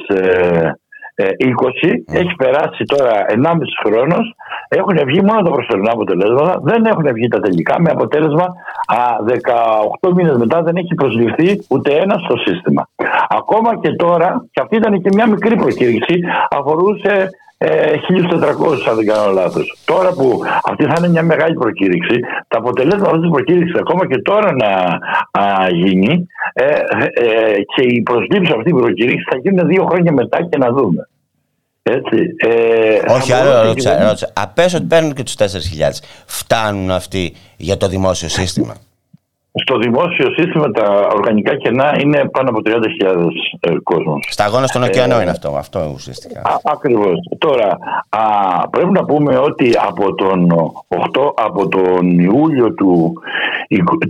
20, 1.38 1.88
ε, 1.88 2.18
έχει 2.18 2.34
περάσει 2.36 2.84
τώρα 2.84 3.24
1,5 3.28 3.74
χρόνος. 3.84 4.34
Έχουν 4.68 4.98
βγει 5.04 5.20
μόνο 5.20 5.42
τα 5.42 5.50
προσωρινά 5.50 5.90
αποτελέσματα, 5.92 6.60
δεν 6.62 6.84
έχουν 6.84 7.12
βγει 7.12 7.28
τα 7.28 7.40
τελικά. 7.40 7.80
Με 7.80 7.90
αποτέλεσμα, 7.90 8.46
α, 8.86 8.98
18 10.00 10.12
μήνες 10.14 10.36
μετά 10.36 10.62
δεν 10.62 10.76
έχει 10.76 10.94
προσληφθεί 10.94 11.66
ούτε 11.68 11.92
ένας 11.94 12.22
στο 12.22 12.36
σύστημα. 12.36 12.88
Ακόμα 13.28 13.78
και 13.80 13.90
τώρα, 13.92 14.44
και 14.52 14.60
αυτή 14.60 14.76
ήταν 14.76 15.02
και 15.02 15.10
μια 15.12 15.26
μικρή 15.26 15.56
προκήρυξη, 15.56 16.20
αφορούσε 16.50 17.30
1.400 17.62 18.86
ε, 18.86 18.90
αν 18.90 18.96
δεν 18.96 19.06
κάνω 19.06 19.32
λάθος. 19.32 19.78
Τώρα 19.84 20.12
που 20.12 20.40
αυτή 20.64 20.84
θα 20.84 20.94
είναι 20.98 21.08
μια 21.08 21.22
μεγάλη 21.22 21.54
προκήρυξη, 21.54 22.20
τα 22.48 22.58
αποτελέσματα 22.58 23.06
αυτής 23.06 23.20
της 23.20 23.30
προκήρυξης 23.30 23.80
ακόμα 23.80 24.06
και 24.06 24.18
τώρα 24.18 24.52
να 24.52 24.70
α, 25.42 25.68
γίνει 25.68 26.26
ε, 26.52 26.64
ε, 26.64 27.54
και 27.74 27.82
η 27.82 28.02
προσλήψη 28.02 28.52
αυτή 28.52 28.70
τη 28.70 28.78
προκήρυξη 28.78 29.24
θα 29.30 29.36
γίνουν 29.42 29.66
δύο 29.66 29.84
χρόνια 29.84 30.12
μετά 30.12 30.42
και 30.48 30.58
να 30.58 30.72
δούμε. 30.72 31.08
Έτσι. 31.82 32.16
Ε, 32.36 33.12
Όχι, 33.12 33.32
άλλο 33.32 33.50
ερώτησα. 33.50 34.16
Απέσω 34.32 34.76
ότι 34.76 34.86
παίρνουν 34.86 35.14
και 35.14 35.22
τους 35.22 35.34
4.000. 35.38 35.44
Φτάνουν 36.26 36.90
αυτοί 36.90 37.34
για 37.56 37.76
το 37.76 37.88
δημόσιο 37.88 38.28
σύστημα. 38.28 38.74
Στο 39.54 39.78
δημόσιο 39.78 40.30
σύστημα 40.36 40.70
τα 40.70 41.08
οργανικά 41.14 41.56
κενά 41.56 41.94
είναι 42.00 42.28
πάνω 42.32 42.48
από 42.50 42.60
30.000 42.64 42.74
ε, 43.60 43.72
κόσμος. 43.82 44.26
Σταγόνα 44.30 44.66
στον 44.66 44.82
ωκεανό 44.82 45.18
ε, 45.18 45.20
είναι 45.20 45.30
αυτό, 45.30 45.54
αυτό 45.56 45.90
ουσιαστικά. 45.94 46.60
Ακριβώς. 46.64 47.14
Τώρα, 47.38 47.78
α, 48.08 48.22
πρέπει 48.68 48.90
να 48.90 49.04
πούμε 49.04 49.36
ότι 49.36 49.72
από 49.86 50.14
τον, 50.14 50.52
8, 50.88 51.32
από 51.34 51.68
τον 51.68 52.18
Ιούλιο 52.18 52.74
του, 52.74 53.12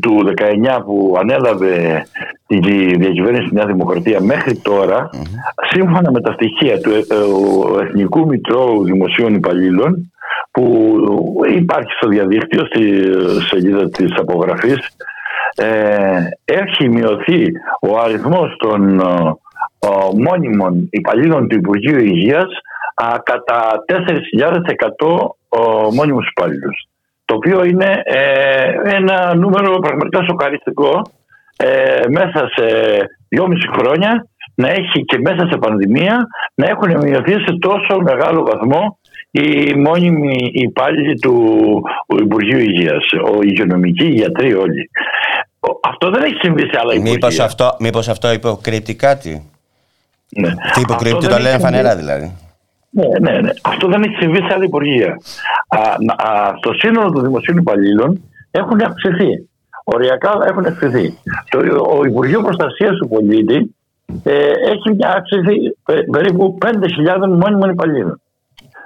του 0.00 0.34
19 0.78 0.82
που 0.84 1.16
ανέλαβε 1.20 2.06
τη 2.46 2.58
διακυβέρνηση 2.96 3.42
της 3.42 3.52
Νέας 3.52 3.66
Δημοκρατίας 3.66 4.22
μέχρι 4.22 4.60
σύμφωνα 5.70 6.10
με 6.10 6.20
τα 6.20 6.32
στοιχεία 6.32 6.80
του 6.80 6.90
ε, 6.90 7.82
Εθνικού 7.84 8.26
Μητρώου 8.26 8.84
Δημοσίων 8.84 9.34
Υπαλλήλων, 9.34 10.12
που 10.50 10.94
υπάρχει 11.54 11.92
στο 11.92 12.08
διαδίκτυο 12.08 12.64
στη 12.66 13.02
σελίδα 13.48 13.88
της 13.88 14.14
απογραφής 14.16 14.90
ε, 15.54 16.18
έχει 16.44 16.88
μειωθεί 16.88 17.52
ο 17.80 17.98
αριθμός 17.98 18.56
των 18.58 19.00
ε, 19.00 19.34
μόνιμων 20.28 20.88
υπαλλήλων 20.90 21.48
του 21.48 21.56
Υπουργείου 21.56 21.98
Υγείας 21.98 22.48
α, 22.94 23.18
κατά 23.22 23.84
4.100 24.98 25.94
μόνιμους 25.94 26.28
υπαλλήλους. 26.28 26.86
Το 27.24 27.34
οποίο 27.34 27.64
είναι 27.64 28.02
ε, 28.04 28.72
ένα 28.84 29.34
νούμερο 29.34 29.78
πραγματικά 29.78 30.24
σοκαριστικό 30.24 31.02
ε, 31.56 32.08
μέσα 32.08 32.48
σε 32.54 32.66
δυόμιση 33.28 33.68
χρόνια 33.78 34.26
να 34.54 34.68
έχει 34.68 35.04
και 35.04 35.18
μέσα 35.18 35.48
σε 35.50 35.58
πανδημία 35.58 36.26
να 36.54 36.66
έχουν 36.66 36.96
μειωθεί 36.96 37.32
σε 37.32 37.58
τόσο 37.60 38.00
μεγάλο 38.00 38.42
βαθμό 38.42 38.98
οι 39.34 39.74
μόνιμοι 39.74 40.50
υπάλληλοι 40.52 41.18
του 41.18 41.36
Υπουργείου 42.20 42.58
Υγείας, 42.58 43.04
ο 43.12 43.42
υγειονομικοί, 43.42 44.06
οι 44.06 44.14
γιατροί 44.14 44.54
όλοι. 44.54 44.90
Αυτό 45.82 46.10
δεν 46.10 46.22
έχει 46.22 46.38
συμβεί 46.42 46.62
σε 46.62 46.78
άλλα 46.80 46.92
υπουργεία. 46.92 47.12
Μήπως 47.12 47.38
αυτό, 47.38 47.76
μήπως 47.78 48.08
αυτό 48.08 48.32
υποκρύπτει 48.32 48.94
κάτι; 48.94 49.50
Ναι. 50.28 50.48
Τι 50.74 50.80
υποκρύπτει, 50.80 51.28
το 51.28 51.38
λένε 51.38 51.58
φανερά 51.58 51.96
δηλαδή. 51.96 52.36
Ναι, 52.90 53.06
ναι, 53.20 53.40
ναι. 53.40 53.50
Αυτό 53.62 53.88
δεν 53.88 54.02
έχει 54.02 54.14
συμβεί 54.14 54.36
σε 54.36 54.52
άλλα 54.54 54.64
υπουργεία. 54.64 55.16
Α, 55.68 55.78
α, 56.28 56.54
στο 56.56 56.72
σύνολο 56.72 57.10
των 57.10 57.22
δημοσίων 57.22 57.56
υπαλλήλων 57.56 58.22
έχουν 58.50 58.80
αυξηθεί. 58.84 59.48
Οριακά 59.84 60.32
έχουν 60.48 60.66
αυξηθεί. 60.66 61.18
Το, 61.50 61.58
ο 61.98 62.04
Υπουργείο 62.04 62.42
Προστασίας 62.42 62.96
του 62.96 63.08
Πολίτη 63.08 63.74
ε, 64.22 64.50
έχει 64.72 64.94
μια 64.96 65.14
αύξηση 65.16 65.76
ε, 65.86 65.94
περίπου 66.10 66.58
5.000 66.64 66.70
μόνιμων 67.18 67.70
υπαλλήλων. 67.70 68.21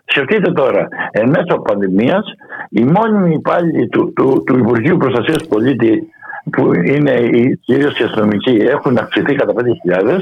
Σκεφτείτε 0.06 0.52
τώρα, 0.52 0.88
εν 1.10 1.28
μέσω 1.28 1.58
πανδημίας, 1.58 2.25
οι 2.70 2.84
μόνιμοι 2.84 3.34
υπάλληλοι 3.34 3.88
του, 3.88 4.12
του, 4.12 4.42
του 4.46 4.58
Υπουργείου 4.58 4.96
Προστασίας 4.96 5.42
του 5.42 5.48
Πολίτη 5.48 6.08
που 6.50 6.75
είναι 6.75 7.10
οι, 7.10 7.56
κυρίως 7.56 7.98
οι 7.98 8.02
αστυνομικοί 8.02 8.50
έχουν 8.50 8.98
αυξηθεί 8.98 9.34
κατά 9.34 9.52
5.000 9.52 10.18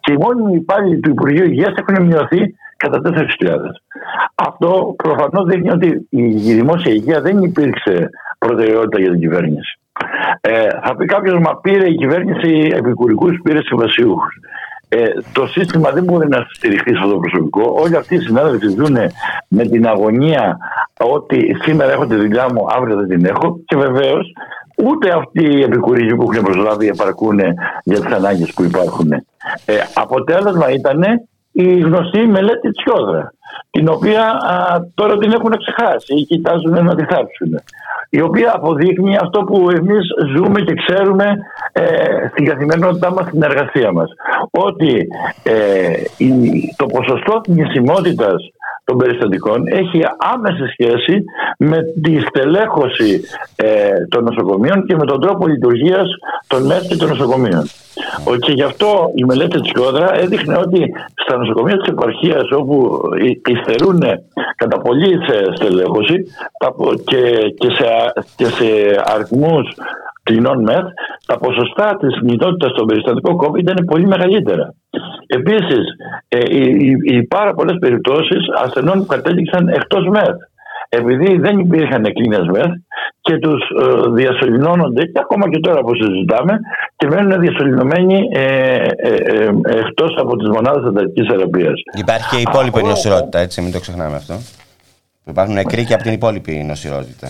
και 0.00 0.12
οι 0.12 0.16
μόνιμοι 0.16 0.54
υπάλληλοι 0.54 1.00
του 1.00 1.10
Υπουργείου 1.10 1.44
Υγείας 1.44 1.74
έχουν 1.76 2.06
μειωθεί 2.06 2.54
κατά 2.76 3.00
4.000. 3.04 3.24
Αυτό 4.34 4.94
προφανώς 4.96 5.46
δείχνει 5.46 5.70
ότι 5.70 6.06
η 6.10 6.52
δημόσια 6.52 6.92
υγεία 6.92 7.20
δεν 7.20 7.42
υπήρξε 7.42 8.10
προτεραιότητα 8.38 9.00
για 9.00 9.10
την 9.10 9.20
κυβέρνηση. 9.20 9.78
Ε, 10.40 10.68
θα 10.84 10.96
πει 10.96 11.04
κάποιος, 11.04 11.38
μα 11.40 11.56
πήρε 11.56 11.88
η 11.88 11.94
κυβέρνηση 11.94 12.70
επικουρικούς, 12.74 13.40
πήρε 13.42 13.58
συμβασιούχους. 13.62 14.34
Ε, 14.92 15.04
το 15.32 15.46
σύστημα 15.46 15.90
δεν 15.90 16.04
μπορεί 16.04 16.28
να 16.28 16.46
στηριχθεί 16.52 16.90
σε 16.90 16.98
αυτό 16.98 17.10
το 17.10 17.18
προσωπικό. 17.18 17.74
Όλοι 17.82 17.96
αυτοί 17.96 18.14
οι 18.14 18.20
συνάδελφοι 18.20 18.68
ζουν 18.68 18.96
με 19.48 19.64
την 19.64 19.86
αγωνία 19.86 20.58
ότι 20.98 21.56
σήμερα 21.62 21.92
έχω 21.92 22.06
τη 22.06 22.16
δουλειά 22.16 22.46
μου, 22.52 22.66
αύριο 22.68 22.96
δεν 22.96 23.08
την 23.08 23.24
έχω. 23.24 23.60
Και 23.66 23.76
βεβαίως 23.76 24.32
ούτε 24.84 25.10
αυτοί 25.10 25.44
οι 25.44 25.62
επικουρικοί 25.62 26.14
που 26.14 26.28
έχουν 26.32 26.44
προσλάβει 26.44 26.86
επαρκούν 26.88 27.38
για 27.84 28.00
τις 28.00 28.12
ανάγκες 28.14 28.52
που 28.54 28.62
υπάρχουν. 28.62 29.12
Ε, 29.12 29.74
αποτέλεσμα 29.94 30.70
ήταν 30.70 31.02
η 31.52 31.80
γνωστή 31.80 32.26
μελέτη 32.26 32.70
Τσιόδρα, 32.70 33.32
την 33.70 33.88
οποία 33.88 34.24
α, 34.30 34.80
τώρα 34.94 35.18
την 35.18 35.32
έχουν 35.32 35.52
ξεχάσει 35.56 36.14
ή 36.14 36.22
κοιτάζουν 36.24 36.84
να 36.84 36.94
τη 36.94 37.04
θάψουν 37.04 37.62
η 38.10 38.20
οποία 38.20 38.52
αποδείχνει 38.54 39.16
αυτό 39.16 39.42
που 39.42 39.70
εμείς 39.70 40.04
ζούμε 40.34 40.60
και 40.60 40.74
ξέρουμε 40.74 41.38
ε, 41.72 42.28
στην 42.30 42.44
καθημερινότητά 42.44 43.12
μας, 43.12 43.26
στην 43.26 43.42
εργασία 43.42 43.92
μας. 43.92 44.10
Ότι 44.50 45.08
ε, 45.42 45.92
η, 46.16 46.30
το 46.76 46.86
ποσοστό 46.86 47.40
θνησιμότητας 47.44 48.50
των 48.90 48.98
περιστατικών 48.98 49.66
έχει 49.66 50.00
άμεση 50.34 50.64
σχέση 50.74 51.24
με 51.58 51.78
τη 52.02 52.20
στελέχωση 52.20 53.20
ε, 53.56 53.90
των 54.08 54.24
νοσοκομείων 54.24 54.86
και 54.86 54.94
με 54.96 55.06
τον 55.06 55.20
τρόπο 55.20 55.46
λειτουργίας 55.46 56.08
των 56.46 56.66
ΜΕΘ 56.66 56.82
των 56.98 57.08
νοσοκομείων. 57.08 57.64
Και 58.40 58.52
γι' 58.52 58.62
αυτό 58.62 59.10
η 59.14 59.24
μελέτη 59.24 59.60
της 59.60 59.72
Κόδρα 59.72 60.14
έδειχνε 60.14 60.56
ότι 60.56 60.80
στα 61.14 61.36
νοσοκομεία 61.36 61.76
της 61.76 61.88
επαρχίας 61.88 62.50
όπου 62.50 63.00
υστερούν 63.46 64.00
κατά 64.56 64.78
πολύ 64.80 65.18
σε 65.26 65.36
στελέχωση 65.54 66.16
και, 67.04 67.22
και, 67.58 67.68
σε, 67.70 67.86
και 68.36 68.44
σε 68.44 68.66
αριθμούς 69.04 69.66
κλινών 70.30 70.58
ΜΕΘ, 70.62 70.84
τα 71.26 71.38
ποσοστά 71.38 71.96
της 72.00 72.14
μηνότητας 72.28 72.72
των 72.72 72.86
περιστατικών 72.86 73.34
COVID 73.42 73.58
ήταν 73.58 73.84
πολύ 73.84 74.06
μεγαλύτερα. 74.06 74.74
Επίσης, 75.26 75.84
ε, 76.28 76.38
οι, 76.56 76.90
οι 77.04 77.22
πάρα 77.22 77.54
πολλές 77.54 77.76
περιπτώσεις 77.80 78.42
ασθενών 78.64 78.98
που 78.98 79.06
κατέληξαν 79.06 79.68
εκτός 79.68 80.06
ΜΕΘ 80.06 80.34
επειδή 80.92 81.38
δεν 81.38 81.58
υπήρχαν 81.58 82.02
κλίνες 82.02 82.46
ΜΕΘ 82.52 82.70
και 83.20 83.38
τους 83.38 83.60
ε, 83.82 84.10
διασωληνώνονται 84.10 85.04
και 85.04 85.20
ακόμα 85.24 85.50
και 85.50 85.58
τώρα 85.58 85.80
που 85.80 85.94
συζητάμε 85.94 86.60
και 86.96 87.06
μένουν 87.06 87.40
διασωληνωμένοι 87.40 88.18
ε, 88.32 88.44
ε, 88.96 89.14
ε, 89.34 89.50
εκτός 89.78 90.14
από 90.18 90.36
τις 90.36 90.48
μονάδες 90.48 90.84
ανταρικής 90.84 91.26
θεραπείας. 91.30 91.74
Υπάρχει 91.98 92.28
και 92.28 92.36
η 92.36 92.44
υπόλοιπη 92.48 92.82
νοσηρότητα, 92.82 93.38
έτσι, 93.38 93.62
μην 93.62 93.72
το 93.72 93.80
ξεχνάμε 93.80 94.16
αυτό. 94.16 94.34
Υπάρχουν 95.24 95.54
νεκροί 95.54 95.84
και 95.84 95.94
από 95.94 96.02
την 96.02 96.12
υπόλοιπη 96.12 96.52
νοσηρότητα. 96.66 97.28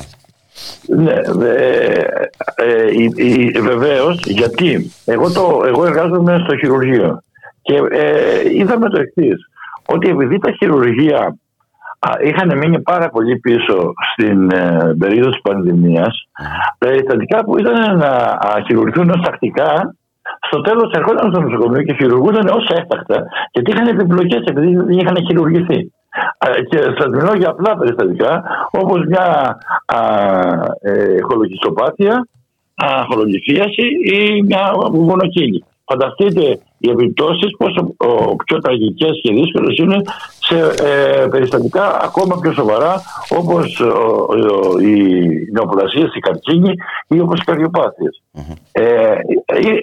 Ναι, 0.87 1.12
ε, 1.47 2.05
ε, 2.55 3.61
βεβαίως, 3.61 4.21
γιατί 4.26 4.93
εγώ, 5.05 5.33
το, 5.33 5.62
εγώ 5.67 5.87
εργάζομαι 5.87 6.43
στο 6.45 6.57
χειρουργείο 6.57 7.23
και 7.62 7.81
ε, 7.90 8.55
είδαμε 8.55 8.88
το 8.88 9.00
εξής. 9.00 9.49
Ότι 9.87 10.09
επειδή 10.09 10.38
τα 10.38 10.50
χειρουργεία 10.50 11.37
είχαν 12.25 12.59
μείνει 12.59 12.81
πάρα 12.81 13.09
πολύ 13.09 13.38
πίσω 13.38 13.93
στην 14.13 14.50
ε, 14.50 14.95
περίοδο 14.99 15.30
της 15.30 15.41
πανδημίας 15.41 16.28
περιστατικά 16.78 17.45
που 17.45 17.58
ήταν 17.58 17.97
να 17.97 18.41
χειρουργηθούν 18.67 19.11
ως 19.11 19.21
τακτικά 19.21 19.95
στο 20.47 20.61
τέλος 20.61 20.93
ερχόταν 20.93 21.30
στο 21.30 21.41
νοσοκομείο 21.41 21.82
και 21.82 21.95
χειρουργούνταν 21.95 22.49
ως 22.49 22.69
έκτακτα 22.69 23.25
γιατί 23.52 23.71
είχαν 23.71 23.87
επιπλοκές 23.87 24.45
επειδή 24.45 24.76
δεν 24.76 24.89
είχαν 24.89 25.17
χειρουργηθεί. 25.26 25.93
Και 26.69 26.79
σας 26.99 27.09
μιλώ 27.11 27.35
για 27.37 27.49
απλά 27.49 27.77
περιστατικά 27.77 28.43
όπως 28.71 29.05
μια 29.07 29.59
ε, 30.81 31.21
χολογιστοπάθεια, 31.21 32.29
χολογιστίαση 33.11 33.83
ή 34.05 34.43
μια 34.43 34.73
μονοκίνη. 34.93 35.65
Φανταστείτε 35.85 36.61
οι 36.79 36.91
επιπτώσεις 36.91 37.57
πόσο 37.59 37.95
πιο 38.45 38.59
τραγικές 38.59 39.21
και 39.23 39.33
δύσκολες 39.33 39.79
είναι 39.79 40.03
σε 40.41 40.59
ε, 40.85 41.27
περιστατικά 41.27 42.01
ακόμα 42.03 42.39
πιο 42.41 42.53
σοβαρά 42.53 43.03
όπως 43.39 43.83
οι 44.83 44.95
νεοπλασίες, 45.53 46.15
οι 46.15 46.21
καρκίνοι 46.21 46.75
ή 47.09 47.21
όπως 47.21 47.41
οι 47.41 47.45
καρδιοπαθειε 47.45 48.09
Ε, 48.73 49.15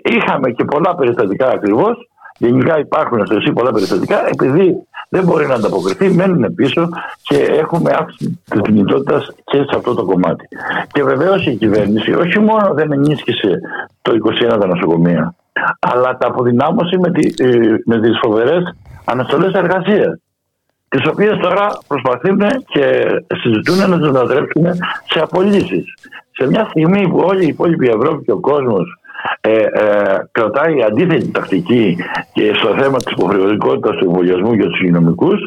είχαμε 0.04 0.52
και 0.52 0.64
πολλά 0.64 0.96
περιστατικά 0.96 1.50
ακριβώς. 1.50 2.10
Γενικά 2.38 2.80
υπάρχουν 2.80 3.26
στο 3.26 3.36
ΕΣΥ 3.36 3.52
πολλά 3.52 3.72
περιστατικά, 3.72 4.28
επειδή 4.28 4.76
δεν 5.10 5.24
μπορεί 5.24 5.46
να 5.46 5.54
ανταποκριθεί, 5.54 6.10
μένουν 6.10 6.54
πίσω 6.56 6.90
και 7.22 7.36
έχουμε 7.36 7.92
αύξηση 8.00 8.40
της 8.50 8.62
κινητότητας 8.62 9.32
και 9.44 9.58
σε 9.58 9.76
αυτό 9.76 9.94
το 9.94 10.06
κομμάτι. 10.06 10.48
Και 10.92 11.04
βεβαίως 11.04 11.46
η 11.46 11.56
κυβέρνηση 11.56 12.14
όχι 12.14 12.40
μόνο 12.40 12.74
δεν 12.74 12.92
ενίσχυσε 12.92 13.60
το 14.02 14.12
21 14.52 14.58
τα 14.60 14.68
νοσοκομεία, 14.68 15.36
αλλά 15.80 16.18
τα 16.18 16.28
αποδυνάμωσε 16.28 16.98
με, 16.98 17.12
τη, 17.12 17.44
ε, 17.44 17.76
με 17.86 18.00
τις 18.00 18.20
φοβερές 18.22 18.76
αναστολές 19.06 19.54
εργασίας 19.54 20.20
τις 20.90 21.06
οποίες 21.08 21.38
τώρα 21.38 21.68
προσπαθούν 21.88 22.40
και 22.66 23.06
συζητούν 23.42 23.90
να 23.90 23.98
τις 23.98 24.08
μετατρέψουν 24.08 24.66
σε 25.10 25.20
απολύσεις. 25.20 25.86
Σε 26.32 26.48
μια 26.48 26.68
στιγμή 26.70 27.08
που 27.08 27.18
όλη 27.18 27.44
η 27.44 27.48
υπόλοιπη 27.48 27.88
Ευρώπη 27.88 28.24
και 28.24 28.32
ο 28.32 28.40
κόσμος 28.40 29.00
ε, 29.42 29.52
ε, 29.52 29.64
κρατάει 30.32 30.84
αντίθετη 30.84 31.32
τακτική 31.32 31.98
και 32.34 32.54
στο 32.56 32.76
θέμα 32.80 32.98
της 32.98 33.12
υποχρεωτικότητας 33.12 33.96
του 33.98 34.06
εμβολιασμού 34.06 34.54
για 34.54 34.66
τους 34.66 34.80
υγειονομικούς 34.80 35.40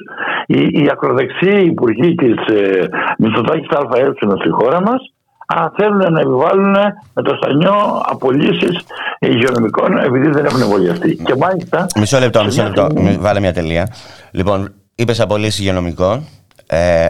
οι, 0.47 0.61
οι 0.61 0.89
ακροδεξιοί 0.93 1.63
υπουργοί 1.67 2.15
της 2.15 2.37
ε, 2.47 2.89
Μητσοτάκης 3.19 3.69
ΑΕ 3.69 4.11
στη 4.41 4.51
χώρα 4.51 4.81
μας 4.81 5.01
αν 5.47 5.73
θέλουν 5.77 6.13
να 6.13 6.21
επιβάλλουν 6.21 6.77
με 7.15 7.23
το 7.23 7.35
στανιό 7.43 8.03
απολύσεις 8.05 8.87
υγειονομικών 9.19 9.99
επειδή 9.99 10.29
δεν 10.29 10.45
έχουν 10.45 10.61
εμβολιαστεί. 10.61 11.17
Και 11.17 11.35
μάλιστα. 11.37 11.87
Μισό 11.97 12.19
λεπτό, 12.19 12.45
μισό 12.45 12.63
λεπτό. 12.63 12.89
Βάλε 13.19 13.41
μια 13.41 13.53
τελεία. 13.53 13.93
Λοιπόν, 14.31 14.73
είπες 14.95 15.21
απολύσεις 15.21 15.59
υγειονομικών. 15.59 16.25
Ε, 16.67 17.07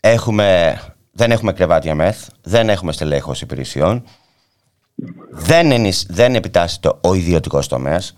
έχουμε, 0.00 0.78
δεν 1.12 1.30
έχουμε 1.30 1.52
κρεβάτια 1.52 1.94
μεθ, 1.94 2.28
δεν 2.42 2.68
έχουμε 2.68 2.92
στελέχωση 2.92 3.44
υπηρεσιών. 3.44 4.02
Δεν, 5.30 5.70
ενισ, 5.70 6.06
δεν 6.10 6.34
επιτάσσεται 6.34 6.90
ο 7.00 7.14
ιδιωτικός 7.14 7.68
τομέας. 7.68 8.16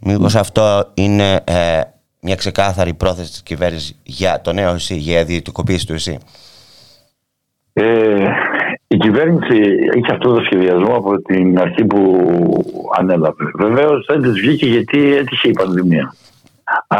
Μήπως 0.00 0.34
αυτό 0.34 0.90
είναι 0.94 1.40
ε, 1.44 1.80
μια 2.20 2.34
ξεκάθαρη 2.34 2.94
πρόθεση 2.94 3.30
της 3.30 3.42
κυβέρνησης 3.42 4.00
για 4.02 4.40
το 4.40 4.52
νέο 4.52 4.74
ΕΣΥ, 4.74 4.94
για 4.94 5.20
ιδιωτικοποίηση 5.20 5.86
του 5.86 5.92
ΕΣΥ; 5.92 6.18
Ε, 7.72 8.26
η 8.86 8.96
κυβέρνηση 8.96 9.56
είχε 9.94 10.12
αυτό 10.12 10.34
το 10.34 10.42
σχεδιασμό 10.44 10.96
από 10.96 11.22
την 11.22 11.58
αρχή 11.58 11.84
που 11.84 12.26
ανέλαβε. 12.98 13.44
Βεβαίως 13.58 14.06
δεν 14.08 14.22
της 14.22 14.32
βγήκε 14.32 14.66
γιατί 14.66 15.14
έτυχε 15.14 15.48
η 15.48 15.52
πανδημία. 15.52 16.14
Α, 16.86 16.98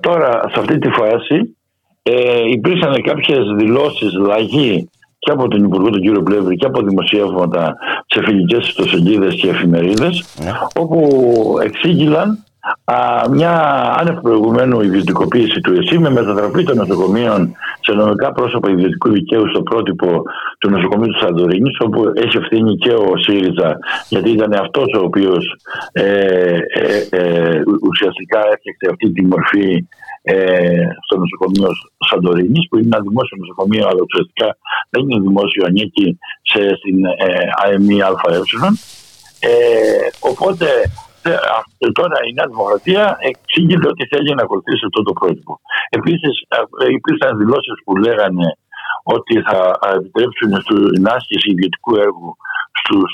τώρα, 0.00 0.48
σε 0.52 0.60
αυτή 0.60 0.78
τη 0.78 0.88
φάση, 0.88 1.56
ε, 2.02 2.50
υπήρξαν 2.50 3.02
κάποιες 3.02 3.38
δηλώσεις 3.56 4.12
λαγή 4.12 4.90
και 5.26 5.32
από 5.32 5.48
τον 5.48 5.64
Υπουργό 5.64 5.90
τον 5.90 6.00
κύριο 6.00 6.22
Πλεύρη 6.22 6.56
και 6.56 6.66
από 6.66 6.82
δημοσιεύματα 6.82 7.76
σε 8.06 8.22
φιλικές 8.22 8.68
ιστοσελίδες 8.68 9.34
και 9.34 9.48
εφημερίδες, 9.48 10.24
ναι. 10.44 10.50
όπου 10.74 10.98
εξήγηλαν 11.62 12.44
μια 13.30 13.52
άνευ 13.98 14.20
προηγουμένου 14.20 14.80
ιδιωτικοποίηση 14.80 15.60
του 15.60 15.72
ΕΣΥ 15.72 15.98
με 15.98 16.10
μετατροπή 16.10 16.64
των 16.64 16.76
νοσοκομείων 16.76 17.56
σε 17.80 17.92
νομικά 17.92 18.32
πρόσωπα 18.32 18.70
ιδιωτικού 18.70 19.10
δικαίου 19.10 19.48
στο 19.48 19.62
πρότυπο 19.62 20.22
του 20.58 20.70
νοσοκομείου 20.70 21.12
του 21.12 21.18
Σαντορίνης, 21.18 21.76
όπου 21.80 22.12
έχει 22.14 22.36
ευθύνη 22.36 22.76
και 22.76 22.90
ο 22.90 23.16
ΣΥΡΙΖΑ, 23.16 23.78
γιατί 24.08 24.30
ήταν 24.30 24.52
αυτός 24.52 24.88
ο 25.00 25.04
οποίος 25.04 25.56
ε, 25.92 26.02
ε, 26.02 27.06
ε, 27.10 27.62
ουσιαστικά 27.88 28.38
έφτιαξε 28.38 28.86
αυτή 28.90 29.12
τη 29.12 29.24
μορφή 29.24 29.86
ε, 30.32 30.86
στο 31.04 31.14
νοσοκομείο 31.22 31.70
Σαντορίνης, 32.08 32.64
που 32.68 32.76
είναι 32.76 32.90
ένα 32.92 33.00
δημόσιο 33.08 33.36
νοσοκομείο, 33.42 33.84
αλλά 33.90 34.00
ουσιαστικά 34.08 34.48
δεν 34.90 35.00
είναι 35.02 35.20
δημόσιο, 35.28 35.62
ανήκει 35.68 36.06
σε, 36.50 36.60
στην 36.78 36.98
ε, 37.04 37.48
ΑΕΜΗ 37.62 37.98
ΑΕ. 38.02 38.38
Ε, 39.40 39.52
οπότε 40.30 40.66
ε, 41.82 41.88
τώρα 41.98 42.16
η 42.28 42.32
Νέα 42.36 42.48
Δημοκρατία 42.52 43.04
εξήγησε 43.30 43.86
ότι 43.92 44.02
θέλει 44.12 44.30
να 44.34 44.42
ακολουθήσει 44.46 44.84
αυτό 44.88 45.00
το 45.08 45.12
πρότυπο. 45.18 45.52
Επίσης, 45.98 46.34
ε, 46.48 46.86
υπήρξαν 46.98 47.38
δηλώσεις 47.42 47.76
που 47.84 47.92
λέγανε 48.06 48.48
ότι 49.16 49.34
θα 49.48 49.58
επιτρέψουν 49.98 50.50
στην 50.64 51.04
άσκηση 51.16 51.48
ιδιωτικού 51.54 51.92
έργου 52.06 52.30
στους 52.80 53.12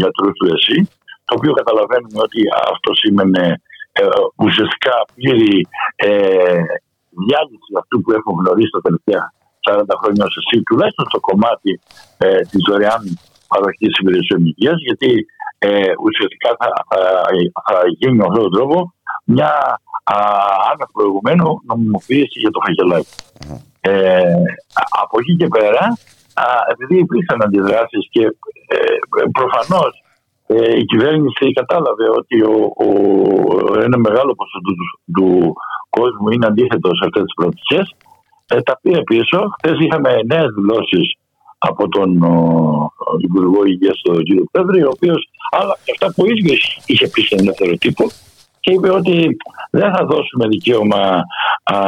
γιατρούς 0.00 0.32
του 0.38 0.46
ΕΣΥ, 0.54 0.78
το 1.26 1.32
οποίο 1.38 1.52
καταλαβαίνουμε 1.60 2.18
ότι 2.26 2.40
αυτό 2.74 2.90
σήμαινε 3.00 3.44
ε, 3.46 3.69
ουσιαστικά 4.44 4.94
πλήρη 5.14 5.68
ε, 5.96 6.62
διάλυση 7.24 7.70
αυτού 7.80 8.00
που 8.02 8.10
έχουμε 8.18 8.38
γνωρίσει 8.42 8.72
τα 8.76 8.82
τελευταία 8.86 9.22
40 9.68 9.82
χρόνια 10.00 10.24
ως 10.28 10.36
ΕΣΥ, 10.40 10.58
τουλάχιστον 10.68 11.06
στο 11.10 11.20
κομμάτι 11.28 11.72
ε, 12.18 12.40
της 12.50 12.60
δωρεάν 12.68 13.02
παροχής 13.52 13.92
υπηρεσιών 14.00 14.40
υγείας, 14.50 14.78
γιατί 14.88 15.10
ε, 15.58 15.92
ουσιαστικά 16.06 16.50
θα, 16.60 16.68
θα, 16.90 17.00
θα 17.66 17.74
γίνει 17.98 18.14
με 18.16 18.24
αυτόν 18.28 18.42
τον 18.46 18.52
τρόπο 18.56 18.76
μια 19.24 19.52
άνευ 20.70 20.90
προηγουμένου 20.92 21.48
νομιμοποίηση 21.66 22.38
για 22.42 22.50
το 22.50 22.60
φαγελάκι. 22.64 23.16
Ε, 23.80 24.34
από 25.02 25.14
εκεί 25.20 25.36
και 25.36 25.48
πέρα, 25.56 25.84
α, 26.34 26.44
επειδή 26.72 26.96
υπήρξαν 26.98 27.42
αντιδράσεις 27.42 28.08
και 28.10 28.24
ε, 28.74 28.78
προφανώς 29.32 29.99
ε, 30.52 30.76
η 30.76 30.84
κυβέρνηση 30.84 31.52
κατάλαβε 31.52 32.06
ότι 32.20 32.42
ο, 32.42 32.56
ο, 32.84 32.88
ένα 33.86 33.98
μεγάλο 33.98 34.34
ποσοστό 34.34 34.70
του, 34.78 34.86
του, 35.14 35.52
κόσμου 35.90 36.28
είναι 36.30 36.46
αντίθετο 36.46 36.88
σε 36.88 37.04
αυτές 37.06 37.22
τις 37.22 37.34
προοπτικές, 37.34 37.94
ε, 38.48 38.60
τα 38.60 38.78
πήρε 38.82 39.02
πίσω. 39.02 39.38
Χθες 39.56 39.78
είχαμε 39.78 40.10
νέες 40.26 40.50
δηλώσεις 40.58 41.06
από 41.58 41.88
τον 41.88 42.22
ο, 42.22 42.90
Υπουργό 43.18 43.64
Υγείας, 43.64 44.00
τον 44.02 44.16
κ. 44.16 44.28
Πέδρη, 44.50 44.82
ο 44.82 44.90
οποίος 44.94 45.28
άλλαξε 45.50 45.90
αυτά 45.94 46.12
που 46.14 46.26
ίδιος 46.26 46.80
είχε 46.86 47.06
πει 47.08 47.20
σε 47.22 47.34
ελεύθερο 47.38 47.76
τύπο 47.76 48.04
και 48.60 48.72
είπε 48.72 48.90
ότι 48.90 49.36
δεν 49.70 49.94
θα 49.94 50.04
δώσουμε 50.04 50.48
δικαίωμα 50.48 51.02
α, 51.62 51.78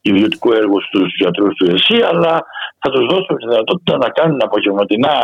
ιδιωτικού 0.00 0.52
έργου 0.52 0.80
στους 0.82 1.08
γιατρούς 1.20 1.54
του 1.54 1.70
ΕΣΥ, 1.74 2.02
αλλά 2.10 2.42
θα 2.78 2.90
τους 2.90 3.06
δώσουμε 3.10 3.38
τη 3.38 3.46
δυνατότητα 3.48 3.96
να 3.96 4.08
κάνουν 4.08 4.38
απογευματινά 4.42 5.16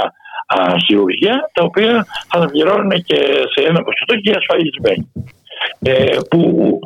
χειρουργία, 0.86 1.50
τα 1.52 1.62
οποία 1.64 2.06
θα 2.28 2.38
τα 2.40 2.46
πληρώνουν 2.46 2.90
και 2.90 3.18
σε 3.52 3.60
ένα 3.68 3.82
ποσοστό 3.82 4.14
και 4.22 4.34
ασφαλισμένοι. 4.38 5.12
Ε, 5.82 6.16
που 6.30 6.40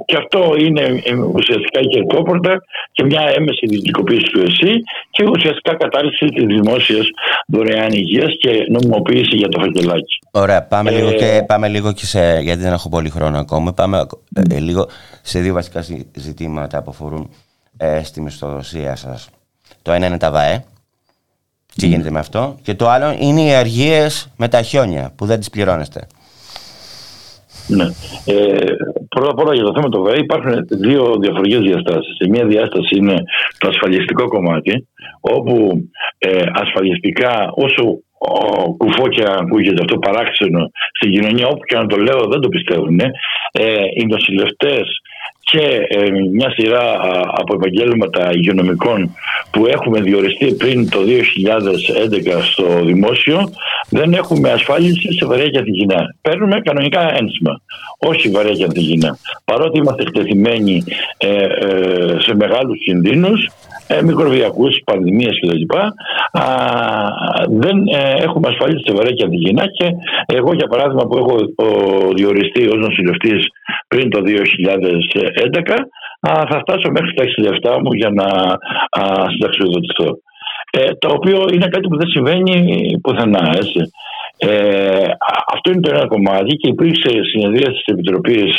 και 0.05 0.17
αυτό 0.17 0.55
είναι 0.59 0.81
ε, 1.05 1.15
ουσιαστικά 1.15 1.81
η 1.81 1.87
κερκόπορτα 1.87 2.63
και 2.93 3.05
μια 3.05 3.21
έμεση 3.37 3.65
ιδιωτικοποίηση 3.65 4.25
του 4.33 4.41
ΕΣΥ 4.41 4.73
και 5.11 5.25
ουσιαστικά 5.25 5.77
κατάρριξη 5.77 6.27
της 6.27 6.45
δημόσιας 6.47 7.07
δωρεάν 7.47 7.93
υγείας 7.93 8.33
και 8.39 8.51
νομιμοποίηση 8.69 9.37
για 9.37 9.49
το 9.49 9.61
φακελάκι. 9.61 10.19
Ωραία, 10.31 10.63
πάμε, 10.63 10.91
ε, 10.91 10.95
λίγο, 10.95 11.13
και, 11.13 11.45
πάμε 11.47 11.69
λίγο 11.69 11.93
και 11.93 12.07
σε. 12.07 12.39
Γιατί 12.41 12.63
δεν 12.63 12.73
έχω 12.73 12.89
πολύ 12.89 13.11
χρόνο 13.11 13.39
ακόμα. 13.39 13.73
Πάμε 13.73 14.07
ε, 14.51 14.59
λίγο 14.59 14.89
σε 15.23 15.41
δύο 15.41 15.55
βασικά 15.55 15.85
ζητήματα 16.15 16.83
που 16.83 16.91
αφορούν 16.91 17.31
ε, 17.77 18.03
στη 18.05 18.21
μισθοδοσία 18.21 18.97
σας. 18.97 19.29
Το 19.83 19.93
ένα 19.93 20.07
είναι 20.07 20.19
τα 20.19 20.31
ΒΑΕ. 20.31 20.65
Τι 21.77 21.87
γίνεται 21.87 22.11
με 22.11 22.19
αυτό; 22.19 22.57
Και 22.63 22.75
το 22.75 22.89
άλλο 22.89 23.17
είναι 23.19 23.41
οι 23.41 23.55
αργίες 23.55 24.31
με 24.37 24.49
τα 24.49 24.63
χιόνια 24.63 25.13
που 25.17 25.27
δεν 25.27 25.39
τις 25.39 25.51
πληρώνεστε. 25.51 26.07
Ναι. 27.67 27.85
Ε, 28.25 28.67
πρώτα 29.09 29.31
απ' 29.31 29.39
όλα 29.39 29.55
για 29.55 29.65
το 29.65 29.73
θέμα 29.75 29.89
του 29.89 30.03
ΒΕ 30.03 30.19
υπάρχουν 30.19 30.67
δύο 30.69 31.17
διαφορετικές 31.21 31.61
διαστάσεις. 31.61 32.17
Η 32.19 32.29
μία 32.29 32.47
διάσταση 32.47 32.97
είναι 32.97 33.17
το 33.59 33.69
ασφαλιστικό 33.69 34.29
κομμάτι, 34.29 34.89
όπου 35.21 35.85
ε, 36.19 36.45
ασφαλιστικά 36.53 37.51
όσο 37.55 37.83
ο, 38.19 38.75
κουφό 38.77 39.09
και 39.09 39.25
ακούγεται 39.27 39.81
αυτό 39.81 39.99
παράξενο 39.99 40.71
στην 40.99 41.11
κοινωνία, 41.11 41.47
όπου 41.47 41.65
και 41.65 41.77
να 41.77 41.87
το 41.87 41.97
λέω 41.97 42.21
δεν 42.33 42.41
το 42.41 42.49
πιστεύουν, 42.49 43.01
ε, 43.53 43.85
οι 43.97 44.07
νοσηλευτές 44.07 45.01
και 45.45 45.87
ε, 45.89 46.11
μια 46.33 46.51
σειρά 46.51 46.97
από 47.33 47.55
επαγγέλματα 47.55 48.31
υγειονομικών 48.33 49.15
που 49.51 49.67
έχουμε 49.67 50.01
διοριστεί 50.01 50.55
πριν 50.55 50.91
το 50.91 50.99
2011 50.99 52.43
στο 52.43 52.85
δημόσιο 52.85 53.51
δεν 53.89 54.13
έχουμε 54.13 54.51
ασφάλιση 54.51 55.13
σε 55.13 55.27
βαρέα 55.27 55.49
και 55.49 55.59
ανθυγινά. 55.59 56.15
Παίρνουμε 56.23 56.61
κανονικά 56.61 57.15
ένσημα, 57.17 57.61
όχι 57.99 58.29
βαρέα 58.29 58.53
και 58.53 58.65
ανθυγινά. 58.65 59.19
Παρότι 59.45 59.79
είμαστε 59.79 60.03
εκτεθειμένοι 60.03 60.85
ε, 61.17 61.29
ε, 61.29 62.17
σε 62.19 62.35
μεγάλους 62.35 62.79
κινδύνους 62.85 63.51
ε, 63.87 64.03
μικροβιακούς, 64.03 64.81
πανδημίες 64.85 65.39
κλπ. 65.41 65.75
δεν 67.63 67.77
ε, 67.87 68.23
έχουμε 68.23 68.49
ασφαλίσει 68.49 68.85
σε 68.87 68.95
βαρέα 68.95 69.13
και 69.13 69.25
αντιγυνά 69.25 69.65
και 69.67 69.87
εγώ 70.27 70.55
για 70.55 70.67
παράδειγμα 70.67 71.07
που 71.07 71.17
έχω 71.17 71.37
διοριστεί 72.15 72.67
ως 72.67 72.79
νοσηλευτής 72.87 73.47
πριν 73.89 74.11
το 74.11 74.21
2011 74.21 75.77
θα 76.51 76.59
φτάσω 76.61 76.91
μέχρι 76.91 77.15
τα 77.15 77.25
67 77.75 77.79
μου 77.83 77.93
για 77.93 78.11
να 78.11 78.27
συνταξιοδοτηθώ. 79.31 80.19
Ε, 80.77 80.95
το 80.99 81.09
οποίο 81.13 81.39
είναι 81.53 81.69
κάτι 81.69 81.89
που 81.89 81.97
δεν 81.97 82.09
συμβαίνει 82.09 82.57
πουθενά. 83.03 83.51
Έτσι. 83.55 83.81
Ε, 84.39 85.09
αυτό 85.55 85.71
είναι 85.71 85.81
το 85.81 85.91
ένα 85.95 86.07
κομμάτι 86.07 86.57
και 86.57 86.69
υπήρξε 86.69 87.11
συνεδρία 87.33 87.71
της 87.73 87.85
Επιτροπής 87.85 88.51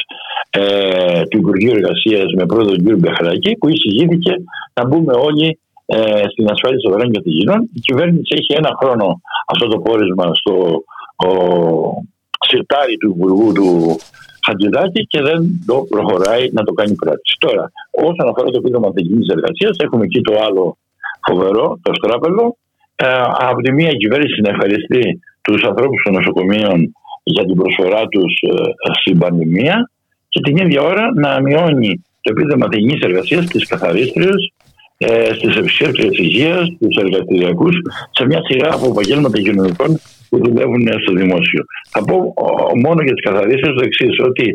ε, 0.49 1.21
του 1.29 1.37
Υπουργείου 1.37 1.71
Εργασίας 1.71 2.33
με 2.37 2.45
πρόεδρο 2.45 2.75
τον 2.75 2.85
κ. 2.85 2.99
Μπεχράκη 2.99 3.51
που 3.59 3.69
εισηγήθηκε 3.69 4.33
να 4.77 4.87
μπούμε 4.87 5.13
όλοι 5.27 5.59
ε, 5.85 6.23
στην 6.31 6.45
ασφάλιση 6.53 6.81
των 6.83 6.91
δωρεάν 6.91 7.11
κατηγορών. 7.11 7.61
Η 7.73 7.79
κυβέρνηση 7.79 8.31
έχει 8.39 8.53
ένα 8.61 8.71
χρόνο 8.79 9.21
αυτό 9.51 9.67
το 9.67 9.77
πόρισμα 9.79 10.31
στο 10.33 10.83
ο, 11.25 11.29
σιρτάρι 12.47 12.97
του 12.97 13.09
Υπουργού 13.15 13.51
του 13.57 13.67
Χατζηδάκη 14.45 15.01
και 15.11 15.21
δεν 15.21 15.39
το 15.65 15.85
προχωράει 15.89 16.49
να 16.51 16.63
το 16.63 16.73
κάνει 16.73 16.95
πράξη. 16.95 17.35
Τώρα, 17.39 17.71
όσον 17.91 18.27
αφορά 18.29 18.47
το 18.51 18.57
επίδομα 18.61 18.93
τεχνική 18.93 19.31
εργασίας, 19.31 19.77
έχουμε 19.77 20.03
εκεί 20.03 20.21
το 20.21 20.33
άλλο 20.45 20.77
φοβερό, 21.27 21.79
το 21.81 21.91
στράπελο. 21.93 22.57
Ε, 22.95 23.05
από 23.49 23.61
τη 23.61 23.71
μία 23.71 23.91
κυβέρνηση 23.91 24.41
να 24.41 24.49
ευχαριστεί 24.49 25.19
τους 25.41 25.63
ανθρώπους 25.63 26.01
των 26.03 26.13
νοσοκομείων 26.13 26.95
για 27.23 27.45
την 27.45 27.55
προσφορά 27.55 28.07
τους 28.07 28.33
ε, 28.41 28.53
στην 29.01 29.17
πανδημία 29.17 29.91
και 30.29 30.39
την 30.41 30.57
ίδια 30.57 30.81
ώρα 30.81 31.05
να 31.15 31.41
μειώνει 31.41 32.03
το 32.21 32.33
επίδομα 32.35 32.67
τεχνική 32.67 33.05
εργασίας 33.05 33.43
στι 33.45 33.59
καθαρίστριε, 33.59 34.29
ε, 34.97 35.33
στις 35.33 35.55
επισκέπτε 35.55 36.07
υγείας, 36.11 36.67
στους 36.75 36.95
εργαστηριακού, 37.03 37.69
σε 38.11 38.25
μια 38.25 38.41
σειρά 38.49 38.73
από 38.73 38.85
επαγγέλματα 38.85 39.41
κοινωνικών 39.41 39.99
που 40.29 40.37
δουλεύουν 40.43 40.87
στο 41.01 41.13
δημόσιο. 41.13 41.63
Θα 41.89 42.03
πω 42.03 42.33
μόνο 42.83 43.01
για 43.03 43.13
τις 43.13 43.23
καθαρίστριες 43.23 43.75
το 43.77 43.83
εξής, 43.85 44.15
ότι 44.19 44.53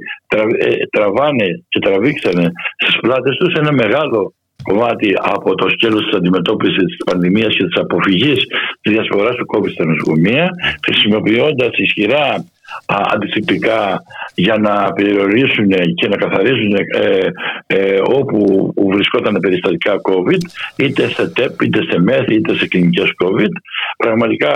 ε, 0.59 0.87
τραβάνε 0.91 1.47
και 1.69 1.79
τραβήξανε 1.79 2.53
στις 2.77 3.01
πλάτες 3.01 3.37
τους 3.37 3.53
ένα 3.55 3.73
μεγάλο 3.73 4.35
κομμάτι 4.63 5.13
από 5.23 5.55
το 5.55 5.69
σκέλος 5.69 6.05
της 6.05 6.15
αντιμετώπισης 6.15 6.85
της 6.85 7.05
πανδημίας 7.07 7.57
και 7.57 7.65
της 7.65 7.77
αποφυγής 7.81 8.41
της 8.81 8.93
διασποράς 8.93 9.35
του 9.37 9.47
COVID 9.53 9.71
στα 9.71 9.85
νοσοκομεία, 9.85 10.51
χρησιμοποιώντας 10.87 11.71
ισχυρά 11.77 12.45
αντισηπτικά 12.87 14.03
για 14.35 14.57
να 14.57 14.93
περιορίσουν 14.93 15.69
και 15.95 16.09
να 16.09 16.17
καθαρίζουν 16.17 16.75
ε, 16.75 17.31
ε, 17.67 18.01
όπου 18.05 18.73
βρισκόταν 18.77 19.39
περιστατικά 19.41 19.95
COVID 20.11 20.41
είτε 20.77 21.09
σε 21.09 21.29
ΤΕΠ, 21.29 21.63
είτε 21.63 21.83
σε 21.91 22.01
ΜΕΘ, 22.01 22.29
είτε 22.29 22.55
σε 22.55 22.67
κλινικές 22.67 23.13
COVID 23.25 23.53
πραγματικά 23.97 24.53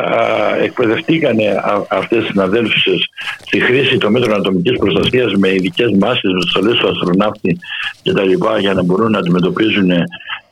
εκπαιδευτήκαν 0.62 1.36
αυτές 1.88 2.24
οι 2.24 2.26
συναδέλφους 2.26 2.86
στη 3.46 3.60
χρήση 3.60 3.98
των 3.98 4.12
μέτρων 4.12 4.38
ατομικής 4.38 4.78
προστασίας 4.78 5.34
με 5.34 5.48
ειδικές 5.48 5.90
μάσκες, 6.00 6.32
με 6.32 6.40
στολές 6.40 6.76
του 6.78 6.88
αστροναύτη 6.88 7.58
κτλ. 8.02 8.58
για 8.60 8.74
να 8.74 8.82
μπορούν 8.82 9.10
να 9.10 9.18
αντιμετωπίζουν 9.18 9.90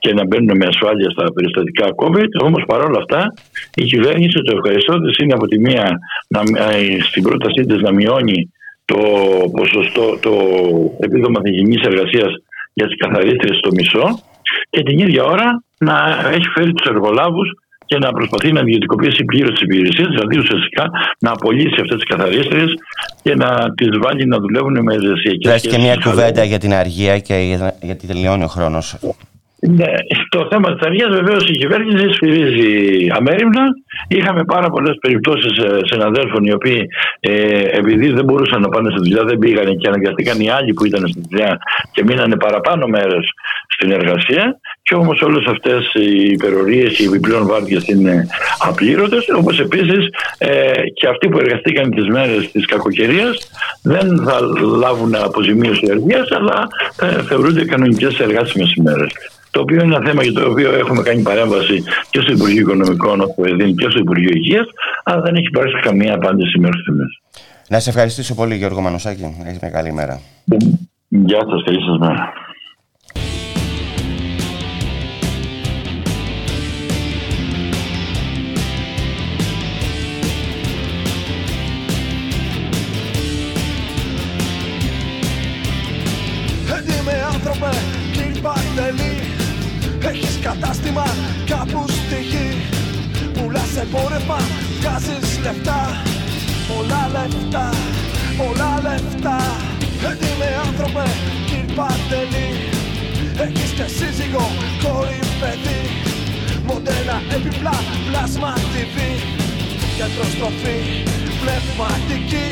και 0.03 0.13
να 0.19 0.23
μπαίνουν 0.27 0.57
με 0.61 0.67
ασφάλεια 0.73 1.11
στα 1.15 1.25
περιστατικά 1.35 1.87
COVID. 2.03 2.31
Όμως 2.47 2.63
παρόλα 2.73 2.99
αυτά 3.03 3.21
η 3.83 3.85
κυβέρνηση, 3.93 4.39
το 4.47 4.53
ευχαριστώ 4.57 4.93
τη, 5.03 5.11
είναι 5.23 5.35
από 5.39 5.47
τη 5.47 5.59
μία 5.67 5.87
να, 6.35 6.41
ε, 6.41 7.01
στην 7.09 7.23
πρότασή 7.23 7.63
της 7.69 7.81
να 7.87 7.93
μειώνει 7.99 8.39
το 8.85 9.01
ποσοστό, 9.59 10.05
το 10.27 10.35
επίδομα 11.07 11.39
υγιεινή 11.45 11.77
εργασίας 11.91 12.33
για 12.73 12.87
τις 12.87 12.97
καθαρίστριες 12.97 13.57
στο 13.57 13.71
μισό 13.77 14.07
και 14.71 14.83
την 14.83 14.99
ίδια 14.99 15.23
ώρα 15.25 15.49
να 15.79 15.97
έχει 16.37 16.49
φέρει 16.55 16.73
τους 16.73 16.87
εργολάβους 16.93 17.49
και 17.85 17.99
να 17.99 18.13
προσπαθεί 18.13 18.53
να 18.53 18.61
ιδιωτικοποιήσει 18.61 19.25
πλήρως 19.25 19.51
τις 19.51 19.61
υπηρεσίες, 19.61 20.09
δηλαδή 20.09 20.39
ουσιαστικά 20.39 20.85
να 21.19 21.31
απολύσει 21.31 21.79
αυτές 21.81 21.97
τις 22.01 22.09
καθαρίστριες 22.13 22.71
και 23.23 23.35
να 23.35 23.49
τις 23.75 23.89
βάλει 24.03 24.27
να 24.27 24.39
δουλεύουν 24.39 24.83
με 24.83 24.95
εργασιακές. 24.95 25.51
Δες 25.53 25.63
και 25.73 25.79
μια 25.79 25.97
κουβέντα 26.05 26.45
για 26.45 26.59
την 26.59 26.73
αργία 26.73 27.19
και 27.19 27.35
γιατί 27.81 28.07
τελειώνει 28.07 28.45
ο 28.45 28.47
χρόνος. 28.47 28.87
Ναι, 29.69 29.93
στο 30.27 30.49
θέμα 30.51 30.73
της 30.75 30.87
αργία 30.87 31.09
βεβαίως 31.09 31.49
η 31.49 31.53
κυβέρνηση 31.53 32.13
σφυρίζει 32.13 33.07
αμέριμνα. 33.11 33.65
Είχαμε 34.09 34.45
πάρα 34.45 34.69
πολλές 34.71 34.97
περιπτώσεις 35.01 35.59
ε, 35.59 35.79
συναδέλφων 35.85 36.45
οι 36.45 36.53
οποίοι 36.53 36.87
ε, 37.21 37.63
επειδή 37.81 38.13
δεν 38.13 38.25
μπορούσαν 38.25 38.61
να 38.61 38.69
πάνε 38.69 38.91
στη 38.91 38.99
δουλειά 38.99 39.25
δεν 39.25 39.39
πήγαν 39.39 39.77
και 39.79 39.89
αναγκαστήκαν 39.89 40.41
οι 40.41 40.51
άλλοι 40.51 40.73
που 40.73 40.85
ήταν 40.87 41.09
στη 41.09 41.21
δουλειά 41.29 41.59
και 41.93 42.03
μείνανε 42.05 42.37
παραπάνω 42.37 42.87
μέρες 42.87 43.25
στην 43.75 43.91
εργασία. 43.91 44.57
Και 44.83 44.95
όμως 44.95 45.21
όλες 45.21 45.45
αυτές 45.47 45.91
οι 45.95 46.29
υπερορίες, 46.31 46.99
οι 46.99 47.05
επιπλέον 47.05 47.47
βάρδιε 47.47 47.81
είναι 47.87 48.27
απλήρωτες. 48.59 49.25
Όπως 49.37 49.61
επίσης 49.61 50.09
ε, 50.39 50.73
και 50.95 51.07
αυτοί 51.09 51.29
που 51.29 51.39
εργαστήκαν 51.39 51.91
τις 51.91 52.09
μέρες 52.09 52.51
της 52.51 52.67
κακοκαιρίας 52.67 53.51
δεν 53.83 54.23
θα 54.25 54.41
λάβουν 54.79 55.15
αποζημίωση 55.15 55.87
εργίας, 55.91 56.31
αλλά 56.31 56.69
ε, 57.01 57.23
θεωρούνται 57.23 57.65
κανονικές 57.65 58.19
εργάσιμες 58.19 58.73
ημέρες 58.73 59.13
το 59.53 59.61
οποίο 59.61 59.83
είναι 59.83 59.95
ένα 59.95 60.05
θέμα 60.07 60.23
για 60.23 60.33
το 60.33 60.51
οποίο 60.51 60.73
έχουμε 60.73 61.03
κάνει 61.03 61.23
παρέμβαση 61.23 61.85
και 62.11 62.21
στο 62.21 62.33
Υπουργείο 62.33 62.61
Οικονομικών, 62.61 63.21
όπου 63.21 63.43
δίνει 63.43 63.75
και 63.83 63.91
στο 63.91 63.99
Υπουργείο 63.99 64.31
Υγείας, 64.35 64.67
αλλά 65.05 65.21
δεν 65.21 65.35
έχει 65.35 65.47
υπάρξει 65.47 65.81
καμία 65.81 66.15
απάντηση 66.15 66.59
μέχρι 66.59 66.81
στιγμής. 66.81 67.21
Να 67.69 67.81
σε 67.81 67.91
ευχαριστήσω 67.91 68.35
πολύ, 68.35 68.55
Γιώργο 68.57 68.81
Μανουσάκη. 68.81 69.37
Έχεις 69.45 69.59
μια 69.61 69.71
καλή 69.71 69.93
μέρα. 69.93 70.21
Γεια 71.09 71.39
σας, 71.51 71.63
καλή 71.65 71.81
σας 71.87 71.99
μέρα. 71.99 72.33
Κατάστημα 90.43 91.05
εμπόρευμα, 93.83 94.39
βγάζεις 94.79 95.29
λεφτά. 95.45 95.81
Πολλά 96.69 97.03
λεφτά, 97.15 97.67
πολλά 98.39 98.73
λεφτά. 98.87 99.39
Έτοιμε 100.11 100.49
άνθρωπε 100.67 101.07
κύριε 101.47 101.75
Παντελή 101.77 102.49
Έχεις 103.45 103.71
και 103.79 103.87
σύζυγο, 103.97 104.47
κόρη, 104.83 105.21
παιδί. 105.41 105.83
Μοντένα, 106.67 107.17
επιπλά, 107.37 107.77
πλάσμα 108.07 108.53
TV 108.73 108.97
Γιατροστροφή, 109.97 110.79
πνευματική. 111.41 112.49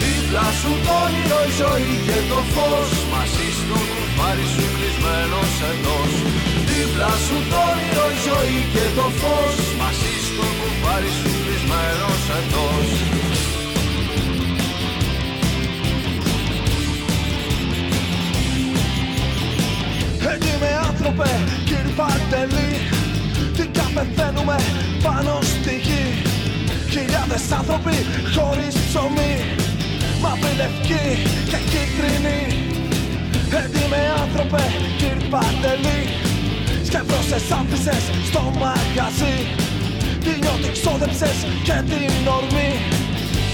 Δίπλα 0.00 0.46
σου 0.60 0.72
το 0.84 0.94
όνειρο 1.04 1.40
η 1.50 1.52
ζωή 1.60 1.92
και 2.06 2.18
το 2.30 2.40
φως. 2.54 2.90
Μαζί 3.12 3.48
στο 3.58 3.78
κουμπάρι 3.90 4.46
σου 4.54 4.64
κλεισμένος 4.74 5.52
εντός 5.70 6.12
Δίπλα 6.68 7.12
σου 7.24 7.36
το 7.50 7.58
όνειρο 7.70 8.06
η 8.14 8.18
ζωή 8.26 8.58
και 8.72 8.84
το 8.96 9.06
φως. 9.20 9.56
Μαζί 9.80 10.17
στο 10.38 10.46
κουμπάρι 10.60 11.10
σου 11.18 11.30
κλεισμένος 11.44 12.24
εντός 12.38 12.90
Έτοιμε 20.32 20.70
άνθρωπε 20.88 21.30
κύριε 21.64 21.92
Παντελή 21.98 22.72
Τι 23.56 23.64
καπεθαίνουμε 23.78 24.56
πάνω 25.02 25.38
στη 25.42 25.74
γη. 25.86 26.04
Χιλιάδες 26.90 27.52
άνθρωποι 27.58 27.96
χωρίς 28.34 28.74
ψωμί 28.86 29.34
Μαύρη, 30.22 30.52
λευκή 30.60 31.06
και 31.50 31.58
κίτρινη 31.70 32.40
Έτοιμε 33.62 34.00
άνθρωπε 34.22 34.62
κύριε 34.98 35.28
Παντελή 35.32 36.00
Σκεφτώσες 36.88 37.50
άφησες 37.50 38.02
στο 38.28 38.42
μαγαζί. 38.60 38.88
Τι 38.88 39.06
νιώτη 39.18 39.37
ξόδεψες 40.76 41.38
και 41.66 41.76
την 41.90 42.22
ορμή. 42.36 42.72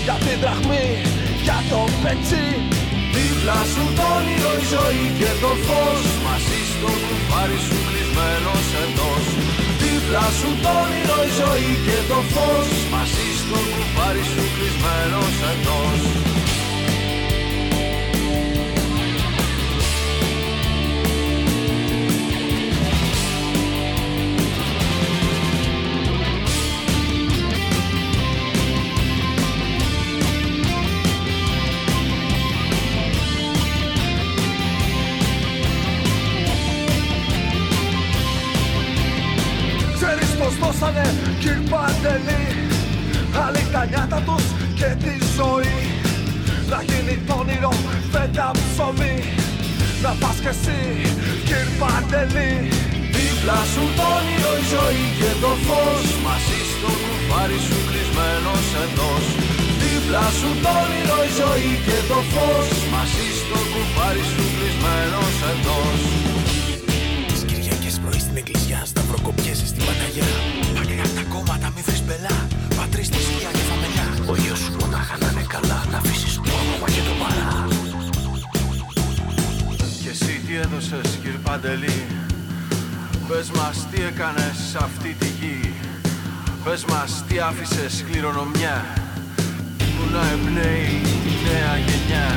Για 0.05 0.17
την 0.25 0.37
δραχμή, 0.43 0.89
για 1.47 1.59
το 1.71 1.81
πετσί. 2.03 2.47
Δίπλα 3.15 3.59
σου 3.73 3.85
το 3.99 4.05
όνειρο 4.19 4.53
η 4.61 4.65
ζωή 4.75 5.05
και 5.21 5.31
το 5.43 5.53
φως. 5.67 6.05
Μαζί 6.27 6.61
στο 6.73 6.91
κουμπάρι 7.07 7.59
σου 7.67 7.79
κλεισμένος 7.89 8.67
εντός. 8.83 9.27
Δίπλα 9.81 10.27
σου 10.39 10.51
το 10.65 10.71
όνειρο 10.83 11.19
η 11.29 11.31
ζωή 11.41 11.73
και 11.87 11.99
το 12.11 12.19
φως. 12.33 12.71
Μαζί 12.95 13.29
στο 13.41 13.59
κουμπάρι 13.73 14.25
σου 14.33 14.45
κλεισμένος 14.55 15.35
εντός 15.53 16.34
δώσανε 41.45 41.61
κυρ 41.61 41.61
Παντελή 41.71 42.45
Άλλοι 43.45 43.63
τα 43.73 43.87
νιάτα 43.91 44.21
τους 44.27 44.45
και 44.79 44.91
τη 45.03 45.15
ζωή. 45.37 45.79
Να 46.71 46.79
γίνει 46.89 47.17
το 47.27 47.35
όνειρο 47.41 47.73
φέτα 48.13 48.51
ψωμί. 48.61 49.17
Να 50.03 50.11
πας 50.21 50.37
κι 50.43 50.51
εσύ 50.55 50.81
κυρ 51.49 51.69
Παντελή 51.81 52.55
Δίπλα 53.17 53.59
σου 53.73 53.85
το 53.99 54.07
όνειρο 54.19 54.53
η 54.63 54.65
ζωή 54.75 55.07
και 55.19 55.31
το 55.43 55.53
φως. 55.67 56.07
Μαζί 56.27 56.61
στο 56.73 56.91
κουμπάρι 57.03 57.59
σου 57.67 57.79
κλεισμένος 57.89 58.67
εντός. 58.85 59.25
Δίπλα 59.81 60.27
σου 60.39 60.51
το 60.65 60.71
όνειρο 60.83 61.19
η 61.29 61.31
ζωή 61.41 61.73
και 61.87 61.99
το 62.11 62.19
φως. 62.33 62.69
Μαζί 62.95 63.27
στο 63.41 63.59
κουμπάρι 63.73 64.25
σου 64.33 64.45
κλεισμένος 64.55 65.35
εντός. 65.51 66.01
Τις 67.31 67.43
Κυριακές 67.49 67.95
πρωί 68.03 68.21
στην 68.25 68.37
εκκλησιά 68.41 68.81
Σταυροκοπιέσαι 68.91 69.67
στην 69.73 69.83
Παναγιά 69.87 70.31
μπελά 72.07 72.37
Πατρίς 72.77 73.09
της 73.09 73.25
σκιά 73.25 73.51
και 73.57 73.65
φαμελιά 73.71 74.07
Ο 74.33 74.35
γιος 74.43 74.59
σου 74.59 74.73
μονάχα 74.81 75.17
να 75.23 75.29
είναι 75.31 75.47
καλά 75.55 75.79
Να 75.91 75.97
αφήσεις 75.97 76.35
το 76.35 76.51
όνομα 76.63 76.87
και 76.95 77.03
το 77.09 77.15
παρά. 77.23 77.51
Και 80.03 80.11
εσύ 80.15 80.35
τι 80.47 80.53
έδωσες 80.65 81.09
κύριε 81.23 81.43
Παντελή; 81.47 81.99
Πες 83.29 83.49
μας 83.57 83.77
τι 83.91 83.99
έκανες 84.11 84.57
σε 84.71 84.79
αυτή 84.87 85.11
τη 85.21 85.29
γη. 85.39 85.59
Πες 86.65 86.85
μας 86.91 87.11
τι 87.27 87.35
άφησες 87.39 88.05
κληρονομιά 88.09 88.77
Που 89.95 90.05
να 90.15 90.23
εμπνέει 90.35 90.95
η 91.31 91.35
νέα 91.47 91.75
γενιά. 91.87 92.29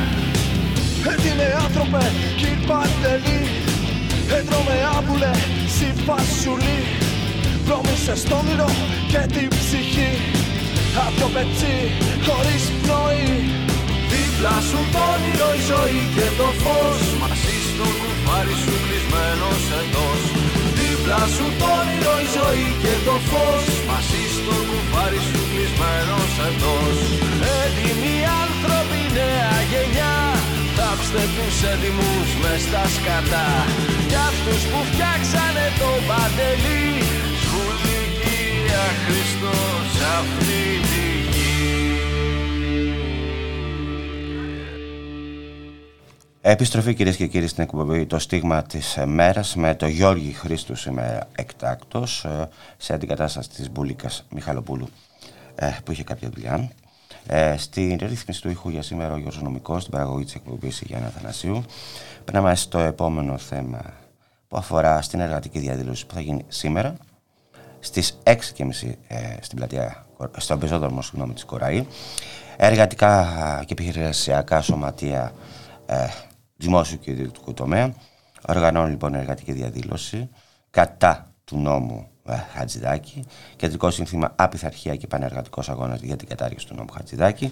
Έτοιμε 1.12 1.48
άνθρωπε 1.66 2.04
κύριε 2.38 2.66
Παντελή. 2.70 3.42
Έτρωμε 4.38 4.78
άμπουλε 4.98 5.32
συμφασουλή 5.78 6.80
Πρόμησες 7.68 8.22
το 8.30 8.36
όνειρο 8.42 8.70
και 9.12 9.22
την 9.34 9.48
ψυχή. 9.60 10.12
Άδειο 11.04 11.28
πετσί 11.36 11.78
χωρίς 12.26 12.64
πνοή. 12.82 13.32
Δίπλα 14.12 14.56
σου 14.70 14.80
το 14.94 15.02
όνειρο 15.14 15.50
η 15.60 15.62
ζωή 15.72 16.02
και 16.16 16.28
το 16.40 16.48
φως. 16.62 17.02
Μαζί 17.22 17.56
στο 17.70 17.88
κουμπάρι 18.00 18.56
σου 18.64 18.74
κλεισμένος 18.86 19.64
εντός. 19.80 20.22
Δίπλα 20.78 21.22
σου 21.36 21.46
το 21.60 21.68
όνειρο 21.80 22.16
η 22.26 22.28
ζωή 22.38 22.68
και 22.84 22.94
το 23.08 23.16
φως. 23.30 23.66
Μαζί 23.90 24.24
στο 24.38 24.56
κουμπάρι 24.70 25.22
σου 25.30 25.42
κλεισμένος 25.52 26.32
εντός. 26.48 26.98
Έτοιμοι 27.62 28.16
άνθρωποι 28.44 29.00
νέα 29.18 29.56
γενιά. 29.72 30.16
Θάψτε 30.78 31.24
τους 31.36 31.58
έτοιμους 31.72 32.30
μες 32.42 32.62
στα 32.68 32.84
σκατά. 32.96 33.50
Κι 34.10 34.20
αυτούς 34.30 34.62
που 34.70 34.80
φτιάξανε 34.90 35.66
το 35.82 35.90
παντελή. 36.08 36.88
Σχολή 36.88 36.98
Κύρια 36.98 37.07
Χριστός 38.88 40.02
αυτή 40.19 40.80
τη 40.82 40.97
Επιστροφή 46.41 46.93
κυρίες 46.93 47.15
και 47.15 47.28
κύριοι 47.28 47.47
στην 47.47 47.63
εκπομπή 47.63 48.06
Το 48.06 48.19
στίγμα 48.19 48.63
της 48.63 48.97
μέρας 49.06 49.56
με 49.56 49.76
το 49.76 49.88
Γιώργη 49.88 50.32
Χρήστου 50.32 50.76
σήμερα 50.76 51.28
εκτάκτος 51.36 52.26
σε 52.78 52.93
αντικατάσταση 52.93 53.50
της 53.50 53.71
Μπουλίκας 53.71 54.26
Μιχαλοπούλου 54.30 54.88
ε, 55.56 55.71
που 55.84 55.91
είχε 55.91 56.04
κάποια 56.04 56.30
δουλειά. 56.30 56.69
Ε, 57.28 57.58
στην 57.58 57.97
ρύθμιση 58.02 58.41
του 58.41 58.50
ήχου 58.50 58.69
για 58.69 58.82
σήμερα 58.82 59.13
ο 59.13 59.17
Γιώργος 59.17 59.41
Νομικός, 59.41 59.82
στην 59.82 59.93
παραγωγή 59.93 60.23
της 60.23 60.36
εκπομπής 60.36 60.82
Γιάννα 60.86 61.10
Θανασίου. 61.10 61.63
Περνάμε 62.26 62.56
στο 62.56 62.80
επόμενο 62.80 63.38
θέμα 63.38 63.82
που 64.47 64.58
αφορά 64.58 65.02
στην 65.02 65.19
εργατική 65.19 65.60
διαδήλωση 65.60 66.06
που 66.06 66.13
θα 66.13 66.21
γίνει 66.21 66.45
σήμερα 66.47 66.95
στις 67.88 68.17
6.30 68.23 68.34
ε, 69.08 69.17
στην 69.41 69.58
πλατεία, 69.58 70.06
στον 70.38 70.60
πεζόδρομο 70.60 71.02
συγγνώμη, 71.02 71.34
της 71.34 71.45
Κοραή. 71.45 71.88
Εργατικά 72.58 73.63
και 73.65 73.73
επιχειρησιακά 73.73 74.62
σωματεία 74.62 75.34
ε, 75.86 76.08
δημόσιου 76.56 77.00
και 77.00 77.12
ιδιωτικού 77.12 77.54
τομέα 77.54 77.93
οργανώνουν 78.47 78.89
λοιπόν 78.89 79.13
εργατική 79.13 79.52
διαδήλωση 79.52 80.30
κατά 80.69 81.32
του 81.43 81.58
νόμου 81.58 82.08
ε, 82.26 82.36
Χατζηδάκη, 82.54 83.23
κεντρικό 83.56 83.91
σύνθημα 83.91 84.34
Απιθαρχία 84.36 84.95
και 84.95 85.08
Πανεργατικός 85.08 85.69
Αγώνας 85.69 86.00
για 86.02 86.15
την 86.15 86.28
κατάργηση 86.28 86.67
του 86.67 86.76
νόμου 86.76 86.91
Χατζηδάκη. 86.93 87.52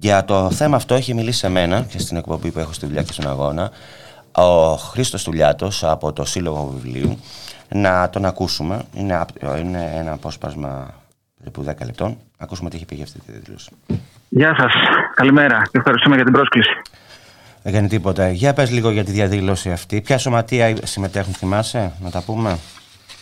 Για 0.00 0.24
το 0.24 0.50
θέμα 0.50 0.76
αυτό 0.76 0.94
έχει 0.94 1.14
μιλήσει 1.14 1.38
σε 1.38 1.48
μένα 1.48 1.82
και 1.82 1.98
στην 1.98 2.16
εκπομπή 2.16 2.50
που 2.50 2.58
έχω 2.58 2.72
στη 2.72 2.86
δουλειά 2.86 3.02
και 3.02 3.12
στον 3.12 3.28
αγώνα 3.28 3.70
ο 4.32 4.76
Χρήστος 4.76 5.22
Τουλιάτος 5.22 5.84
από 5.84 6.12
το 6.12 6.24
Σύλλογο 6.24 6.66
Βιβλίου. 6.66 7.18
Να 7.68 8.10
τον 8.10 8.24
ακούσουμε. 8.24 8.82
Είναι, 8.94 9.24
είναι 9.58 9.92
ένα 9.96 10.12
απόσπασμα 10.12 10.94
περίπου 11.38 11.64
10 11.68 11.86
λεπτών. 11.86 12.08
Να 12.08 12.44
ακούσουμε 12.44 12.70
τι 12.70 12.76
έχει 12.76 12.84
πει 12.84 12.94
για 12.94 13.04
αυτή 13.04 13.20
τη 13.20 13.32
δήλωση. 13.32 13.70
Γεια 14.28 14.54
σας. 14.58 14.72
Καλημέρα 15.14 15.62
και 15.62 15.78
ευχαριστούμε 15.78 16.14
για 16.14 16.24
την 16.24 16.32
πρόσκληση. 16.32 16.80
Δεν 17.62 17.72
κάνει 17.72 17.88
τίποτα. 17.88 18.28
Για 18.28 18.52
πες 18.52 18.70
λίγο 18.70 18.90
για 18.90 19.04
τη 19.04 19.10
διαδήλωση 19.10 19.70
αυτή. 19.70 20.00
Ποια 20.00 20.18
σωματεία 20.18 20.76
συμμετέχουν, 20.82 21.32
θυμάσαι, 21.32 21.92
να 22.00 22.10
τα 22.10 22.22
πούμε. 22.26 22.58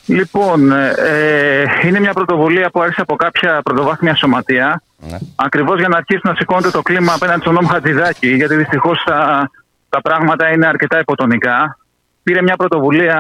Λοιπόν, 0.06 0.72
ε, 0.72 1.64
είναι 1.84 2.00
μια 2.00 2.12
πρωτοβουλία 2.12 2.70
που 2.70 2.82
άρχισε 2.82 3.00
από 3.00 3.16
κάποια 3.16 3.60
πρωτοβάθμια 3.62 4.14
σωματεία. 4.14 4.82
Ναι. 4.98 5.18
Ακριβώς 5.34 5.78
για 5.78 5.88
να 5.88 5.96
αρχίσει 5.96 6.20
να 6.22 6.34
σηκώνεται 6.34 6.70
το 6.70 6.82
κλίμα 6.82 7.12
απέναντι 7.12 7.40
στον 7.40 7.54
νόμο 7.54 7.68
Χατζηδάκη. 7.68 8.34
Γιατί 8.34 8.54
δυστυχώς 8.54 9.02
τα, 9.06 9.50
τα 9.88 10.00
πράγματα 10.00 10.52
είναι 10.52 10.66
αρκετά 10.66 10.98
υποτονικά. 10.98 11.78
Πήρε 12.26 12.42
μια 12.42 12.56
πρωτοβουλία 12.56 13.18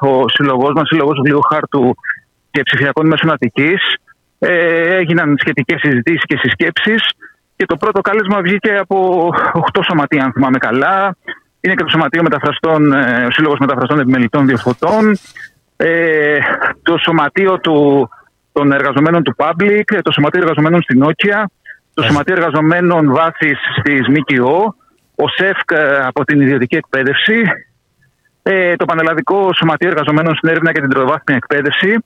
ο 0.00 0.28
σύλλογός 0.28 0.72
μας, 0.74 0.88
Σύλλογο 0.88 1.10
Βιβλίου 1.10 1.40
Χάρτου 1.40 1.94
και 2.50 2.62
Ψηφιακών 2.62 3.06
Μέσων 3.06 3.30
Αττικής. 3.30 3.82
Ε, 4.38 4.96
έγιναν 4.96 5.36
σχετικές 5.38 5.80
συζητήσεις 5.80 6.22
και 6.24 6.36
συσκέψεις. 6.42 7.02
Και 7.56 7.66
το 7.66 7.76
πρώτο 7.76 8.00
κάλεσμα 8.00 8.40
βγήκε 8.40 8.76
από 8.76 9.28
8 9.72 9.80
σωματεία, 9.88 10.24
αν 10.24 10.32
θυμάμαι 10.32 10.58
καλά. 10.58 11.16
είναι 11.60 11.74
και 11.74 11.82
το 11.82 11.88
Σωματείο 11.88 12.22
Μεταφραστών, 12.22 12.92
ε, 12.92 13.24
ο 13.26 13.30
Σύλλογος 13.30 13.58
Μεταφραστών 13.58 14.00
Επιμελητών 14.00 14.46
Διορθωτών, 14.46 15.18
ε, 15.76 16.38
το 16.82 16.96
Σωματείο 16.98 17.58
του, 17.58 18.08
των 18.52 18.72
Εργαζομένων 18.72 19.22
του 19.22 19.34
Public, 19.36 19.84
ε, 19.94 20.00
το 20.02 20.12
Σωματείο 20.12 20.40
Εργαζομένων 20.40 20.82
στην 20.82 20.98
Νόκια, 20.98 21.50
το 21.94 22.02
Σωματείο 22.02 22.34
Εργαζομένων 22.34 23.12
Βάσης 23.12 23.58
στις 23.78 24.00
ΜΚΟ, 24.08 24.74
ο 25.14 25.28
ΣΕΦΚ 25.28 25.70
ε, 25.70 25.98
από 26.06 26.24
την 26.24 26.40
Ιδιωτική 26.40 26.76
Εκπαίδευση, 26.76 27.42
ε, 28.42 28.76
το 28.76 28.84
Πανελλαδικό 28.84 29.50
Σωματείο 29.54 29.88
Εργαζομένων 29.88 30.34
στην 30.34 30.48
Έρευνα 30.48 30.72
και 30.72 30.80
την 30.80 30.90
Τροβάθμια 30.90 31.36
Εκπαίδευση, 31.36 31.96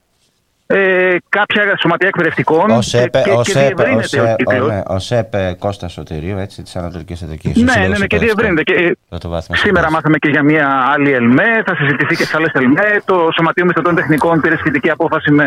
ε, 0.66 1.16
κάποια 1.28 1.76
σωματεία 1.80 2.08
εκπαιδευτικών 2.08 2.70
Ο 2.70 2.80
ΣΕΠ, 2.80 3.10
και, 3.22 3.30
ο 3.30 3.40
και 3.42 3.50
ΣΕΠ, 3.50 3.78
ο 3.78 3.82
διευρύνεται 3.82 4.20
ο 4.20 4.24
ΣΕΠ, 4.26 4.36
κύκλος. 4.36 4.58
ο, 4.60 4.66
ναι, 4.66 4.82
ο 4.86 4.98
ΣΕΠ 4.98 5.34
ε, 5.34 5.56
Κώστα 5.58 5.88
Σωτηρίου, 5.88 6.38
έτσι, 6.38 6.62
της 6.62 6.76
Ανατολικής 6.76 7.22
Εδοκής. 7.22 7.56
ο 7.56 7.58
Ναι, 7.58 7.64
ναι, 7.64 7.70
Σύλλογος 7.72 7.98
ναι, 7.98 8.06
και 8.06 8.16
Εκπαιδευτικών. 8.16 8.54
διευρύνεται. 8.54 8.62
Και 8.62 8.96
Πρωτοβάθμιας 9.08 9.60
σήμερα 9.60 9.86
εκπαίδευσης. 9.86 9.92
μάθαμε 9.94 10.18
και 10.18 10.28
για 10.28 10.42
μια 10.42 10.84
άλλη 10.94 11.10
ΕΛΜΕ, 11.12 11.62
θα 11.66 11.74
συζητηθεί 11.76 12.16
και 12.16 12.24
σε 12.24 12.36
άλλες 12.36 12.52
ΕΛΜΕ. 12.52 13.02
Το 13.04 13.28
Σωματείο 13.36 13.64
Μισθωτών 13.64 13.94
Τεχνικών 13.94 14.40
πήρε 14.40 14.56
σχετική 14.56 14.90
απόφαση 14.90 15.30
με 15.30 15.46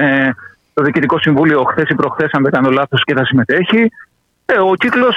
το 0.74 0.84
Διοικητικό 0.84 1.20
Συμβούλιο 1.20 1.64
χθες 1.64 1.90
ή 1.90 1.96
προχθές, 1.96 2.30
αν 2.32 2.44
δεν 2.44 2.52
κάνω 2.52 2.70
λάθος, 2.70 3.04
και 3.04 3.14
θα 3.14 3.26
συμμετέχει. 3.26 3.92
Ε, 4.50 4.58
ο 4.60 4.74
κύκλος 4.76 5.16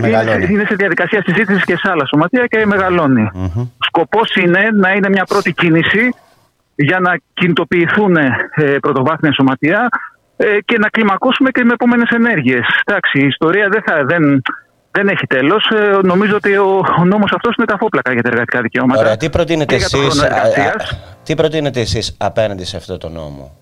Μεγαλώνει. 0.00 0.34
είναι, 0.44 0.52
είναι 0.52 0.64
σε 0.68 0.74
διαδικασία 0.74 1.22
συζήτησης 1.26 1.64
και 1.64 1.76
σε 1.76 1.88
άλλα 1.90 2.06
σωματεία 2.06 2.46
και 2.46 2.66
μεγαλώνει. 2.66 3.30
Σκοπός 3.78 4.34
είναι 4.34 4.68
να 4.72 4.92
είναι 4.92 5.08
μια 5.08 5.24
πρώτη 5.24 5.52
κίνηση 5.52 6.14
για 6.74 6.98
να 7.00 7.18
κινητοποιηθούν 7.34 8.16
ε, 8.16 8.36
πρωτοβάθμια 8.80 9.32
σωματεία 9.32 9.88
ε, 10.36 10.58
και 10.64 10.78
να 10.78 10.88
κλιμακώσουμε 10.88 11.50
και 11.50 11.64
με 11.64 11.72
επόμενες 11.72 12.08
ενέργειες. 12.10 12.66
Εντάξει, 12.84 13.18
η 13.20 13.26
ιστορία 13.26 13.68
δεν, 13.68 13.82
θα, 13.86 14.04
δεν, 14.04 14.42
δεν 14.90 15.08
έχει 15.08 15.26
τέλος. 15.26 15.68
νομίζω 16.02 16.36
ότι 16.36 16.56
ο, 16.56 16.84
ο 16.98 17.04
νόμος 17.04 17.32
αυτός 17.34 17.54
είναι 17.56 17.66
καφόπλακα 17.66 18.12
για 18.12 18.22
τα 18.22 18.28
εργατικά 18.32 18.60
δικαιώματα. 18.60 19.00
Ωραία, 19.00 19.16
τι 19.16 19.30
προτείνετε 19.30 19.74
και 19.74 19.80
για 19.80 19.88
το 19.88 19.98
εσείς, 19.98 20.20
χρόνο 20.20 20.34
α, 20.34 20.38
εργασίας. 20.38 20.90
α, 20.92 20.96
τι 21.24 21.34
προτείνετε 21.34 21.80
εσείς 21.80 22.16
απέναντι 22.18 22.64
σε 22.64 22.76
αυτό 22.76 22.98
το 22.98 23.08
νόμο. 23.08 23.56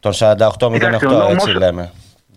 Τον 0.00 0.12
4808 0.12 0.72
Κοιτάξτε, 0.72 1.06
ο 1.06 1.10
έτσι 1.10 1.48
νόμος- 1.48 1.54
λέμε; 1.54 1.90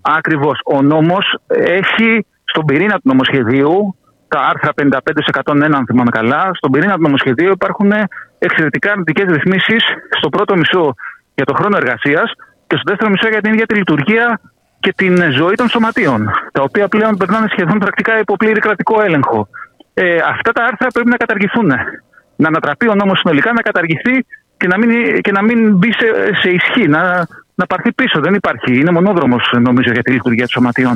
Ακριβώς. 0.08 0.60
Ο 0.66 0.82
νόμος 0.82 1.38
έχει 1.48 2.26
στον 2.44 2.66
πυρήνα 2.66 2.94
του 2.94 3.02
νομοσχεδίου 3.04 3.96
τα 4.28 4.40
άρθρα 4.40 4.72
55 4.76 4.98
σε 5.16 5.32
101, 5.44 5.76
αν 5.76 5.86
θυμάμαι 5.86 6.10
καλά. 6.10 6.52
Στον 6.54 6.72
πυρήνα 6.72 6.96
του 6.96 7.02
νομοσχεδίου 7.02 7.52
υπάρχουν 7.52 7.92
εξαιρετικά 8.40 8.92
αρνητικές 8.92 9.26
ρυθμίσεις 9.28 9.84
στο 10.10 10.30
πρώτο 10.30 10.56
μισό 10.58 10.94
για 11.36 11.46
το 11.46 11.54
χρόνο 11.54 11.78
εργασίας 11.78 12.32
και 12.68 12.76
στο 12.76 12.84
δεύτερο 12.86 13.10
μισό 13.10 13.28
για 13.30 13.42
την 13.42 13.54
ίδια 13.54 13.66
τη 13.66 13.76
λειτουργία 13.76 14.40
και 14.80 14.94
την 14.96 15.32
ζωή 15.32 15.56
των 15.56 15.70
σωματείων. 15.70 16.32
Τα 16.52 16.62
οποία 16.62 16.88
πλέον 16.88 17.18
περνάνε 17.18 17.48
σχεδόν 17.50 17.78
πρακτικά 17.80 18.20
υπό 18.20 18.36
πλήρη 18.36 18.60
κρατικό 18.60 19.02
έλεγχο. 19.02 19.48
Ε, 19.94 20.18
αυτά 20.18 20.52
τα 20.52 20.64
άρθρα 20.64 20.88
πρέπει 20.88 21.10
να 21.10 21.18
καταργηθούν. 21.18 21.72
Να 22.36 22.48
ανατραπεί 22.48 22.88
ο 22.88 22.96
νόμος 22.96 23.20
συνολικά, 23.20 23.54
να 23.54 23.62
καταργηθεί 23.62 24.26
και 24.58 24.68
να 24.68 24.78
μην, 24.78 25.22
και 25.22 25.32
να 25.32 25.42
μην 25.44 25.78
μπει 25.78 25.92
σε, 25.94 26.08
σε 26.42 26.50
ισχύ, 26.50 26.88
να, 26.88 27.28
να 27.56 27.66
πάρθει 27.66 27.92
πίσω. 27.92 28.20
Δεν 28.20 28.34
υπάρχει. 28.34 28.80
Είναι 28.80 28.92
μονόδρομος 28.92 29.44
νομίζω 29.68 29.92
για 29.92 30.02
τη 30.02 30.12
λειτουργία 30.12 30.44
των 30.44 30.52
σωματείων. 30.52 30.96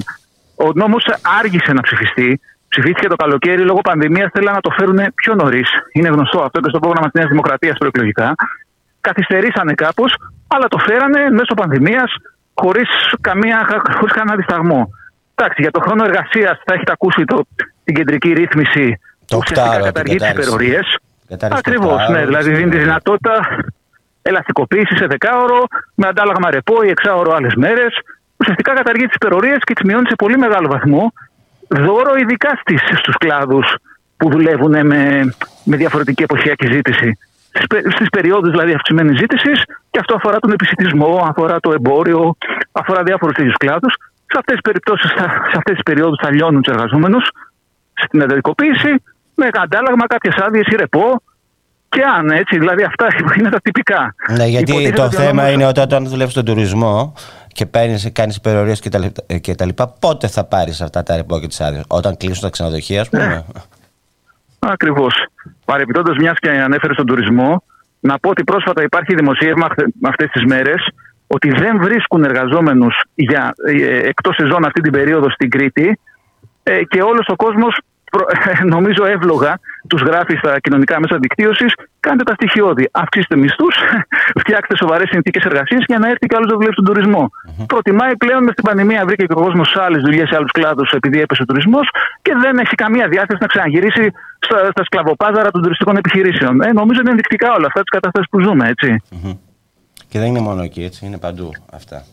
Ο 0.56 0.72
νόμος 0.74 1.06
άργησε 1.40 1.74
να 1.74 1.82
ψηφιστεί. 1.82 2.40
Ψηφίστηκε 2.68 3.08
το 3.08 3.16
καλοκαίρι 3.16 3.62
λόγω 3.62 3.82
πανδημίας. 3.82 4.30
Θέλαν 4.34 4.54
να 4.54 4.62
το 4.62 4.72
φέρουν 4.78 5.00
πιο 5.16 5.36
νωρίς. 5.36 5.70
Είναι 5.92 6.08
γνωστό 6.10 6.40
αυτό 6.42 6.60
και 6.60 6.70
στο 6.70 6.80
πρόγραμμα 6.80 7.06
της 7.10 7.14
Νέας 7.20 7.30
Δημοκρατίας 7.30 7.78
προεκλογικά. 7.78 8.36
Καθυστερήσανε 9.02 9.74
κάπως, 9.74 10.16
αλλά 10.48 10.68
το 10.68 10.78
φέρανε 10.78 11.30
μέσω 11.30 11.54
πανδημίας 11.56 12.14
χωρίς 12.54 12.90
χωρίς 13.98 14.14
κανένα 14.14 14.36
δισταγμό. 14.36 14.90
Εντάξει, 15.36 15.62
για 15.62 15.72
το 15.72 15.80
χρόνο 15.80 16.04
εργασίας 16.04 16.62
θα 16.66 16.74
έχετε 16.74 16.92
ακούσει 16.92 17.24
το, 17.26 17.46
την 17.84 17.96
κεντρική 17.96 18.34
ρύθμιση 18.34 19.00
Το 19.26 19.36
που 19.36 19.42
ουσιαστικά 19.42 19.62
οκτάωρο, 19.62 19.84
την 19.84 19.94
καταργεί 19.94 20.16
τις 20.16 20.22
κατάργηση. 20.28 20.50
υπερορίες. 20.50 20.98
Κατάργηση 21.28 21.64
του 21.64 21.70
Ακριβώς, 21.70 21.92
οκτάωρου, 21.94 22.14
ναι. 22.14 22.26
Δηλαδή 22.26 22.50
δίνει 22.54 22.70
τη 22.70 22.78
ναι. 22.78 22.84
δυνατότητα 22.84 23.34
ελαστικοποίηση 24.22 24.96
σε 24.96 25.06
δεκάωρο, 25.06 25.64
με 25.96 26.08
αντάλλαγμα 26.08 26.50
ρεπό 26.52 26.84
ή 26.84 26.90
εξάωρο 26.90 27.34
άλλες 27.36 27.54
μέρες. 27.56 27.94
Ουσιαστικά 28.38 28.74
καταργεί 28.74 29.06
τις 29.06 29.16
υπερορίες 29.16 29.58
και 29.60 29.74
τις 29.74 29.84
μειώνει 29.84 30.08
σε 30.08 30.16
πολύ 30.16 30.38
μεγάλο 30.38 30.68
βαθμό. 30.68 31.14
Δώρο 31.68 32.16
ειδικά 32.16 32.60
στους 32.98 33.18
κλάδους 33.18 33.76
που 34.18 34.30
δουλεύουν 34.30 34.86
με, 34.86 35.34
με 35.64 35.76
διαφορετική 35.76 36.24
εποχιακή 36.24 36.74
ζήτηση. 36.74 37.18
Στις 37.96 38.10
περιόδους 38.10 38.50
δηλαδή 38.50 38.74
αυξημένης 38.74 39.18
ζήτησης, 39.18 39.64
και 39.92 40.00
αυτό 40.00 40.16
αφορά 40.16 40.40
τον 40.40 40.52
επισητισμό, 40.52 41.26
αφορά 41.30 41.60
το 41.60 41.72
εμπόριο, 41.72 42.36
αφορά 42.72 43.04
διάφορους 43.04 43.36
τέτοιου 43.36 43.52
κλάδους. 43.58 43.94
Σε 44.26 44.38
αυτές 44.38 44.54
τις 44.54 44.62
περιπτώσεις, 44.62 45.10
σε 45.12 45.58
αυτές 45.58 45.74
τις 45.74 45.84
περιόδους 45.84 46.20
θα 46.22 46.32
λιώνουν 46.32 46.62
τους 46.62 46.74
εργαζόμενους 46.74 47.30
στην 47.94 48.22
εντατικοποίηση 48.22 49.04
με 49.36 49.48
αντάλλαγμα 49.54 50.08
κάποιες 50.08 50.36
άδειες 50.36 50.68
ή 50.68 50.76
ρεπό. 50.76 51.22
Και 51.90 52.02
αν 52.18 52.30
έτσι, 52.30 52.58
δηλαδή 52.58 52.84
αυτά 52.84 53.08
είναι 53.40 53.50
τα 53.50 53.60
τυπικά. 53.62 54.16
Ναι, 54.38 54.46
γιατί 54.46 54.72
Υποτίθεται 54.72 54.96
το 54.96 55.04
ότι 55.04 55.16
ο 55.16 55.20
θέμα 55.20 55.34
νόμος- 55.34 55.54
είναι 55.54 55.66
ότι 55.66 55.80
όταν 55.80 56.08
δουλεύεις 56.08 56.32
στον 56.34 56.46
τουρισμό 56.46 57.14
και 57.48 57.66
παίρνεις, 57.66 58.10
κάνεις 58.14 58.36
υπερορίες 58.36 58.80
και, 58.80 58.90
τα 58.90 59.00
λεπ- 59.00 59.32
ε, 59.32 59.38
και 59.38 59.56
τα 59.56 59.66
λοιπά, 59.66 59.88
πότε 60.00 60.28
θα 60.28 60.44
πάρεις 60.44 60.82
αυτά 60.82 61.04
τα 61.04 61.16
ρεπό 61.16 61.40
και 61.40 61.48
τι 61.48 61.58
άδειε. 61.60 61.82
Όταν 61.88 62.18
κλείσουν 62.18 62.42
τα 62.42 62.50
ξενοδοχεία, 62.50 63.02
ας 63.02 63.10
Ναι. 63.12 63.20
πούμε. 63.20 63.46
Ακριβώς. 64.60 65.14
Παρεπιπτόντω, 65.66 66.14
μιας 66.16 66.40
και 66.40 66.50
ανέφερες 66.50 66.96
στον 66.96 67.06
τουρισμό, 67.06 67.64
να 68.00 68.20
πω 68.20 68.30
ότι 68.30 68.44
πρόσφατα 68.44 68.84
υπάρχει 68.84 69.16
δημοσίευμα 69.16 69.68
αυτές 70.06 70.30
τις 70.32 70.44
μέρες 70.46 70.88
ότι 71.28 71.50
δεν 71.50 71.80
βρίσκουν 71.82 72.24
εργαζόμενους 72.24 72.96
εκτός 74.04 74.36
σεζόν 74.36 74.66
αυτή 74.66 74.82
την 74.82 74.92
περίοδο 74.92 75.30
στην 75.30 75.50
Κρήτη 75.50 76.00
ε, 76.64 76.84
και 76.84 77.02
όλος 77.02 77.26
ο 77.28 77.36
κόσμος, 77.36 77.80
νομίζω 78.76 79.06
εύλογα, 79.06 79.60
τους 79.88 80.02
γράφει 80.02 80.36
στα 80.36 80.60
κοινωνικά 80.60 81.00
μέσα 81.00 81.18
δικτύωσης: 81.18 81.74
Κάντε 82.00 82.24
τα 82.24 82.34
στοιχειώδη. 82.34 82.90
Αυξήστε 82.92 83.36
μισθούς, 83.36 83.76
φτιάξτε 84.42 84.76
σοβαρές 84.78 85.10
συνθήκες 85.10 85.44
εργασίας 85.44 85.84
για 85.88 86.00
να 86.00 86.08
έρθει 86.08 86.26
και 86.28 86.36
άλλος 86.36 86.50
να 86.50 86.56
δουλεύει 86.56 86.74
στον 86.74 86.86
τουρισμό. 86.86 87.32
Προτιμάει 87.66 88.18
πλέον 88.18 88.44
με 88.44 88.52
την 88.54 88.64
πανδημία, 88.64 89.06
βρήκε 89.06 89.26
και 89.26 89.34
ο 89.38 89.42
κόσμος 89.42 89.70
σε 89.70 89.82
άλλες 89.82 90.02
δουλειές, 90.02 90.28
σε 90.30 90.36
άλλους 90.36 90.52
κλάδους, 90.52 90.92
επειδή 90.92 91.20
έπεσε 91.22 91.42
ο 91.42 91.46
τουρισμός 91.46 91.88
και 92.22 92.34
δεν 92.42 92.58
έχει 92.58 92.76
καμία 92.76 93.08
διάθεση 93.08 93.38
να 93.42 93.48
ξαναγυρίσει 93.48 94.06
στα, 94.40 94.58
στα 94.72 94.84
σκλαβοπάζαρα 94.84 95.52
των 95.52 95.62
τουριστικών 95.62 95.96
επιχειρήσεων. 95.98 96.62
Ε, 96.62 96.72
νομίζω 96.72 97.00
είναι 97.02 97.10
ενδεικτικά 97.10 97.48
όλα 97.54 97.68
αυτά 97.68 97.80
τις 97.80 97.90
καταστάσεις 97.90 98.30
που 98.30 98.40
ζούμε, 98.40 98.68
έτσι. 98.68 99.02
Και 100.08 100.20
δεν 100.20 100.28
είναι 100.28 100.40
μόνο 100.40 100.62
εκεί, 100.62 100.84
έτσι, 100.84 101.06
είναι 101.06 101.18
παντού 101.18 101.52
αυτά. 101.72 102.04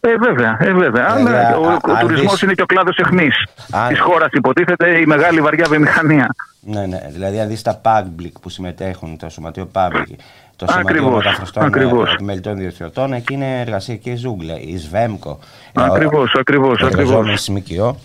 Ε, 0.00 0.16
βέβαια, 0.16 0.56
ε, 0.60 0.72
βέβαια. 0.72 1.14
Βέβαια, 1.14 1.46
Αλλά 1.48 1.56
ο, 1.58 1.66
α- 1.68 1.78
ο 1.88 1.92
αν 1.92 1.98
τουρισμός 2.00 2.30
δεις- 2.32 2.42
είναι 2.42 2.52
και 2.54 2.62
ο 2.62 2.66
κλάδος 2.66 2.96
αιχμή 2.96 3.28
Αν- 3.70 3.88
της 3.88 4.00
χώρας, 4.00 4.28
υποτίθεται 4.32 4.98
η 5.00 5.06
μεγάλη 5.06 5.40
βαριά 5.40 5.66
βιομηχανία. 5.68 6.34
Ναι, 6.60 6.86
ναι. 6.86 7.08
Δηλαδή, 7.10 7.40
αν 7.40 7.48
δεις 7.48 7.62
τα 7.62 7.80
public 7.84 8.30
που 8.40 8.48
συμμετέχουν, 8.48 9.16
το 9.18 9.28
σωματείο 9.28 9.70
public, 9.74 10.14
το 10.56 10.66
σωματείο 10.66 10.90
Ακριβώς, 10.90 11.24
μεταφραστών 11.24 11.64
ακριβώς. 11.64 12.12
επιμελητών 12.12 12.56
διορθωτών, 12.56 13.12
εκεί 13.12 13.34
είναι 13.34 13.60
εργασιακή 13.60 14.14
ζούγκλα. 14.14 14.60
Η 14.60 14.78
ΣΒΕΜΚΟ. 14.78 15.38
ε, 15.72 15.82
Ακριβώς, 15.82 16.34
ακριβώ, 16.38 16.70
ακριβώς. 16.72 16.92
Εργαζόμενοι 16.92 17.36
στη 17.36 17.52
ΜΚΟ. 17.52 17.96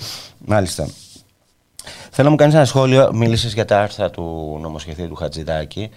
Μάλιστα. 0.45 0.87
Θέλω 2.11 2.23
να 2.27 2.29
μου 2.29 2.35
κάνεις 2.35 2.55
ένα 2.55 2.65
σχόλιο. 2.65 3.09
Μίλησες 3.13 3.53
για 3.53 3.65
τα 3.65 3.81
άρθρα 3.81 4.09
του 4.09 4.57
νομοσχεδίου 4.61 5.07
του 5.07 5.15
Χατζηδάκη 5.15 5.81
ε, 5.81 5.87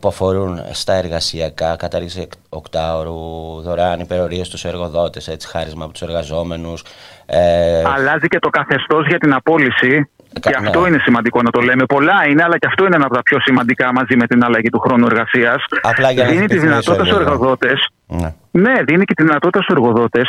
που 0.00 0.08
αφορούν 0.08 0.60
στα 0.72 0.92
εργασιακά, 0.94 1.76
κατάργηση 1.76 2.28
οκτάωρου, 2.48 3.60
δωρεάν 3.62 4.00
υπερορίες 4.00 4.46
στους 4.46 4.64
εργοδότες, 4.64 5.28
έτσι, 5.28 5.48
χάρισμα 5.48 5.84
από 5.84 5.92
τους 5.92 6.02
εργαζόμενους. 6.02 6.82
Ε, 7.26 7.82
Αλλάζει 7.86 8.26
και 8.28 8.38
το 8.38 8.48
καθεστώς 8.48 9.06
για 9.06 9.18
την 9.18 9.34
απόλυση. 9.34 10.08
Κα- 10.40 10.50
Και 10.50 10.58
ναι. 10.60 10.66
αυτό 10.66 10.86
είναι 10.86 10.98
σημαντικό 10.98 11.42
να 11.42 11.50
το 11.50 11.60
λέμε. 11.60 11.84
Πολλά 11.86 12.26
είναι, 12.28 12.42
αλλά 12.42 12.58
και 12.58 12.66
αυτό 12.66 12.84
είναι 12.86 12.96
ένα 12.96 13.04
από 13.04 13.14
τα 13.14 13.22
πιο 13.22 13.40
σημαντικά 13.40 13.92
μαζί 13.92 14.16
με 14.16 14.26
την 14.26 14.44
αλλαγή 14.44 14.68
του 14.68 14.78
χρόνου 14.78 15.06
εργασίας. 15.06 15.64
Απλά 15.82 16.10
για 16.10 16.24
να 16.24 16.30
Δίνει 16.30 16.46
τη 16.46 16.54
θυμίσω 16.54 16.66
δυνατότητα 16.68 17.04
στους 17.04 17.18
λίγο. 17.18 17.30
εργοδότες 17.30 17.88
ναι. 18.06 18.34
Ναι, 18.50 18.82
δίνει 18.82 19.04
και 19.04 19.14
τη 19.14 19.22
δυνατότητα 19.22 19.62
στους 19.62 19.74
εργοδότες 19.76 20.26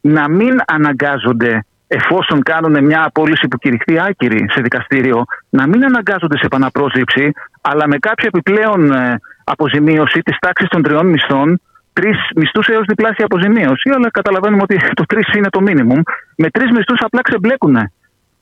να 0.00 0.28
μην 0.28 0.60
αναγκάζονται, 0.66 1.64
εφόσον 1.98 2.42
κάνουν 2.42 2.84
μια 2.84 3.04
απόλυση 3.04 3.48
που 3.48 3.58
κηρυχθεί 3.58 3.94
άκυρη 4.08 4.46
σε 4.50 4.60
δικαστήριο, 4.62 5.24
να 5.48 5.66
μην 5.66 5.84
αναγκάζονται 5.84 6.36
σε 6.36 6.46
επαναπρόσληψη, 6.46 7.32
αλλά 7.60 7.84
με 7.88 7.96
κάποια 7.98 8.28
επιπλέον 8.32 8.92
ε, 8.92 9.20
αποζημίωση 9.44 10.20
της 10.20 10.36
τάξης 10.38 10.68
των 10.68 10.82
τριών 10.82 11.06
μισθών, 11.06 11.60
τρεις 11.92 12.16
μισθούς 12.36 12.66
έως 12.66 12.84
διπλάσια 12.86 13.24
αποζημίωση. 13.24 13.90
Αλλά 13.94 14.10
καταλαβαίνουμε 14.10 14.62
ότι 14.62 14.76
το 14.94 15.04
τρεις 15.06 15.26
είναι 15.36 15.48
το 15.48 15.60
μίνιμουμ. 15.60 16.00
Με 16.36 16.50
τρεις 16.50 16.70
μισθούς 16.70 17.00
απλά 17.00 17.20
ξεμπλέκουν. 17.22 17.76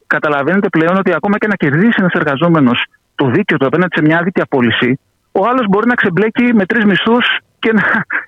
Καταλαβαίνετε 0.06 0.68
πλέον 0.68 0.96
ότι 0.96 1.12
ακόμα 1.14 1.38
και 1.38 1.46
να 1.46 1.54
κερδίσει 1.54 1.98
ένας 1.98 2.12
εργαζόμενος 2.12 2.84
το 3.14 3.26
δίκαιο 3.26 3.56
του 3.58 3.66
απέναντι 3.66 3.92
σε 3.96 4.02
μια 4.02 4.18
άδικη 4.18 4.40
απόλυση, 4.40 5.00
ο 5.32 5.46
άλλος 5.48 5.66
μπορεί 5.68 5.86
να 5.86 5.94
ξεμπλέκει 5.94 6.54
με 6.54 6.66
τρεις 6.66 6.84
μισθούς 6.84 7.26
και 7.58 7.72
να, 7.72 7.82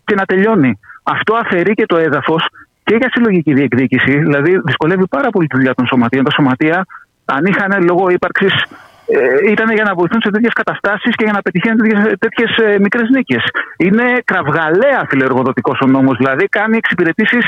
και 0.04 0.14
να 0.14 0.24
τελειώνει. 0.24 0.78
Αυτό 1.02 1.34
αφαιρεί 1.34 1.74
και 1.74 1.86
το 1.86 1.96
έδαφος 1.96 2.48
και 2.85 2.95
για 2.97 3.09
συλλογική 3.12 3.53
διεκδίκηση. 3.53 4.18
Δηλαδή, 4.18 4.61
δυσκολεύει 4.64 5.07
πάρα 5.09 5.30
πολύ 5.30 5.47
τη 5.47 5.57
δουλειά 5.57 5.74
των 5.74 5.87
σωματείων. 5.87 6.24
Τα 6.24 6.30
σωματεία, 6.30 6.85
αν 7.24 7.45
είχαν 7.45 7.85
λόγω 7.85 8.11
ύπαρξης, 8.11 8.53
ε, 9.07 9.51
ήταν 9.51 9.70
για 9.70 9.85
να 9.85 9.95
βοηθούν 9.95 10.20
σε 10.22 10.30
τέτοιες 10.30 10.53
καταστάσεις 10.53 11.14
και 11.16 11.24
για 11.24 11.33
να 11.33 11.43
πετυχαίνουν 11.43 11.78
τέτοιες 12.18 12.78
μικρές 12.80 13.09
νίκες. 13.09 13.43
Είναι 13.76 14.03
κραυγαλαία 14.24 15.05
φιλεργοδοτικός 15.09 15.78
ο 15.80 15.87
νόμος. 15.87 16.16
Δηλαδή, 16.16 16.47
κάνει 16.49 16.76
εξυπηρετήσεις 16.76 17.45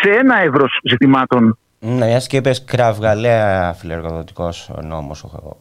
σε 0.00 0.10
ένα 0.10 0.40
εύρος 0.40 0.80
ζητημάτων. 0.90 1.58
Ναι, 1.80 2.06
μια 2.06 2.18
και 2.18 2.36
είπες 2.36 2.64
κραυγαλαία 2.64 3.72
φιλεργοδοτικός 3.72 4.70
νόμος. 4.82 5.24
ο 5.24 5.56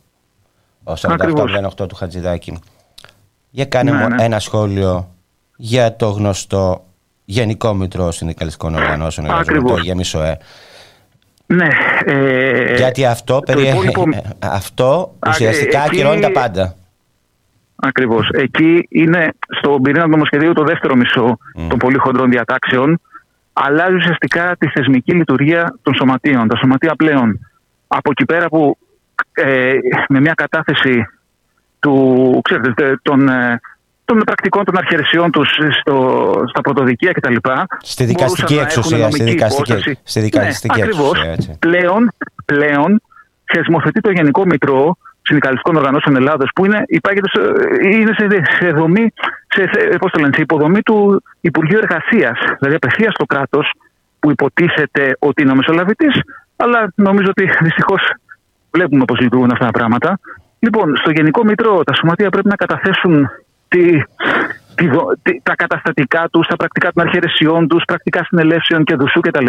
Ακριβώς. 1.07 1.51
4808 1.51 1.87
του 1.87 1.95
Χατζηδάκη. 1.95 2.59
Για 3.49 3.65
κάνε 3.65 3.91
Ναι, 3.91 3.97
μου 3.97 4.07
ναι. 4.07 4.23
ένα 4.23 4.39
σχόλιο 4.39 5.07
για 5.55 5.95
το 5.95 6.09
γνωστό 6.09 6.83
Γενικό 7.29 7.73
Μητρό 7.73 8.11
Συνδικαλιστικών 8.11 8.75
Οργανώσεων 8.75 9.27
Εργαζομένων, 9.27 9.59
Ακριβώς. 9.63 9.79
το 9.79 9.85
ΓΕΜΙΣΟΕ. 9.85 10.37
Ναι. 11.45 11.67
Ε, 12.05 12.75
Γιατί 12.75 13.05
αυτό, 13.05 13.33
το 13.39 13.53
περι... 13.53 13.67
υπόλοιπο- 13.67 14.09
αυτό 14.39 15.15
Α, 15.19 15.29
ουσιαστικά 15.29 15.77
ε, 15.79 15.85
εκεί- 15.85 15.95
ακυρώνει 16.01 16.21
τα 16.21 16.31
πάντα. 16.31 16.75
Ακριβώς. 17.75 18.29
Εκεί 18.33 18.87
είναι 18.89 19.29
στον 19.59 19.81
πυρήνα 19.81 20.03
του 20.03 20.09
νομοσχεδίου 20.09 20.53
το 20.53 20.63
δεύτερο 20.63 20.95
μισό 20.95 21.37
των 21.69 21.77
πολύ 21.77 21.97
χοντρών 21.97 22.29
διατάξεων. 22.29 22.99
Αλλάζει 23.53 23.93
ουσιαστικά 23.95 24.55
τη 24.59 24.67
θεσμική 24.67 25.13
λειτουργία 25.13 25.75
των 25.81 25.93
σωματείων. 25.95 26.47
Τα 26.47 26.55
σωματεία 26.57 26.95
πλέον 26.95 27.39
από 27.87 28.09
εκεί 28.11 28.25
πέρα 28.25 28.47
που 28.49 28.77
ε, 29.33 29.73
με 30.09 30.19
μια 30.19 30.33
κατάθεση 30.33 31.07
του, 31.79 32.39
ξέρετε, 32.43 32.73
τε- 32.73 32.99
των, 33.01 33.29
ε, 33.29 33.59
των 34.07 34.19
πρακτικών 34.25 34.63
των 34.63 34.77
αρχαιρεσιών 34.77 35.31
τους 35.31 35.49
στο, 35.79 35.95
στα 36.49 36.61
πρωτοδικεία 36.61 37.11
κτλ. 37.11 37.35
Στη 37.81 38.03
δικαστική 38.05 38.53
μπορούσαν 38.53 38.55
να 38.55 38.61
έχουν 38.61 38.67
εξουσία, 38.67 39.09
στη 39.09 39.19
νομική 39.19 39.23
δικαστική- 39.23 39.69
υπόσταση. 39.69 39.99
στη 40.03 40.19
δικαστική 40.19 40.79
ναι, 40.79 40.85
ακριβώς. 40.85 41.09
εξουσία, 41.11 41.31
έτσι. 41.31 41.57
Πλέον, 41.59 42.11
πλέον 42.45 43.01
θεσμοθετεί 43.53 43.99
το 44.01 44.11
Γενικό 44.11 44.45
Μητρό 44.45 44.97
Συνδικαλιστικών 45.21 45.75
Οργανώσεων 45.75 46.15
Ελλάδος 46.15 46.49
που 46.55 46.65
είναι, 46.65 46.83
υπάγεται 46.87 47.29
σε, 47.33 47.41
είναι 47.91 48.13
σε, 48.17 48.27
σε 48.59 48.69
δομή, 48.71 49.13
σε, 49.47 49.61
σε, 49.71 49.97
πώς 49.97 50.11
το 50.11 50.19
λένε, 50.19 50.33
σε 50.35 50.41
υποδομή 50.41 50.81
του 50.81 51.23
Υπουργείου 51.41 51.77
Εργασίας. 51.77 52.37
Δηλαδή 52.59 52.75
απευθείας 52.75 53.13
στο 53.13 53.25
κράτος 53.25 53.71
που 54.19 54.31
υποτίθεται 54.31 55.15
ότι 55.19 55.41
είναι 55.41 55.51
ο 55.51 55.55
Μεσολαβητής, 55.55 56.13
αλλά 56.55 56.91
νομίζω 56.95 57.29
ότι 57.29 57.49
δυστυχώς 57.61 58.01
βλέπουμε 58.71 59.05
πώς 59.05 59.19
λειτουργούν 59.19 59.51
αυτά 59.51 59.65
τα 59.65 59.71
πράγματα. 59.71 60.19
Λοιπόν, 60.59 60.97
στο 60.97 61.11
Γενικό 61.11 61.43
Μητρό 61.43 61.83
τα 61.83 61.93
σωματεία 61.93 62.29
πρέπει 62.29 62.47
να 62.47 62.55
καταθέσουν 62.55 63.29
τη, 63.67 64.01
τη, 64.75 64.87
δο- 64.87 65.11
τη- 65.21 65.41
τα 65.43 65.55
καταστατικά 65.55 66.27
τους, 66.31 66.47
τα 66.47 66.55
πρακτικά 66.55 66.91
των 66.93 67.03
αρχαιρεσιών 67.05 67.67
τους, 67.67 67.83
πρακτικά 67.87 68.23
συνελεύσεων 68.23 68.83
και 68.83 68.95
δουσού 68.95 69.19
κτλ. 69.19 69.47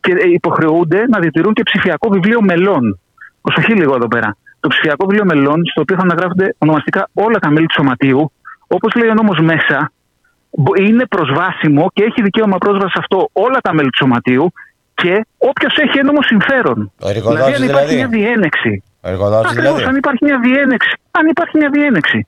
Και 0.00 0.12
ε, 0.12 0.28
υποχρεούνται 0.32 1.04
να 1.08 1.18
διατηρούν 1.18 1.52
και 1.52 1.62
ψηφιακό 1.62 2.08
βιβλίο 2.08 2.42
μελών. 2.42 2.98
Προσοχή 3.42 3.72
λίγο 3.72 3.94
εδώ 3.94 4.08
πέρα. 4.08 4.36
Το 4.60 4.68
ψηφιακό 4.68 5.06
βιβλίο 5.06 5.24
μελών, 5.24 5.60
στο 5.70 5.80
οποίο 5.80 5.96
θα 5.96 6.02
αναγράφονται 6.02 6.54
ονομαστικά 6.58 7.08
όλα 7.12 7.38
τα 7.38 7.50
μέλη 7.50 7.66
του 7.66 7.74
σωματείου, 7.74 8.32
όπως 8.66 8.94
λέει 8.94 9.08
ο 9.08 9.14
νόμος 9.14 9.38
μέσα, 9.40 9.92
μπο- 10.50 10.74
είναι 10.86 11.06
προσβάσιμο 11.06 11.90
και 11.92 12.02
έχει 12.04 12.22
δικαίωμα 12.22 12.58
πρόσβαση 12.58 12.92
σε 12.92 12.98
αυτό 12.98 13.28
όλα 13.32 13.58
τα 13.62 13.74
μέλη 13.74 13.88
του 13.90 13.96
σωματείου 13.96 14.52
και 14.94 15.26
όποιος 15.38 15.76
έχει 15.76 15.98
ένομο 15.98 16.22
συμφέρον. 16.22 16.92
Ο 17.00 17.08
εργοδότης 17.08 17.44
δηλαδή, 17.44 17.62
αν 17.62 17.68
υπάρχει 17.68 17.94
δηλαδή. 17.94 18.16
μια 18.18 18.26
διένεξη. 18.26 18.82
Ο 19.00 19.08
εργοδότης 19.08 19.50
Ακριβώς, 19.50 19.74
δηλαδή. 19.74 19.84
αν 19.90 19.96
υπάρχει 19.96 20.24
μια 20.24 20.38
διένεξη. 20.46 20.92
Αν 21.10 21.26
υπάρχει 21.26 21.56
μια 21.58 21.70
διένεξη 21.70 22.26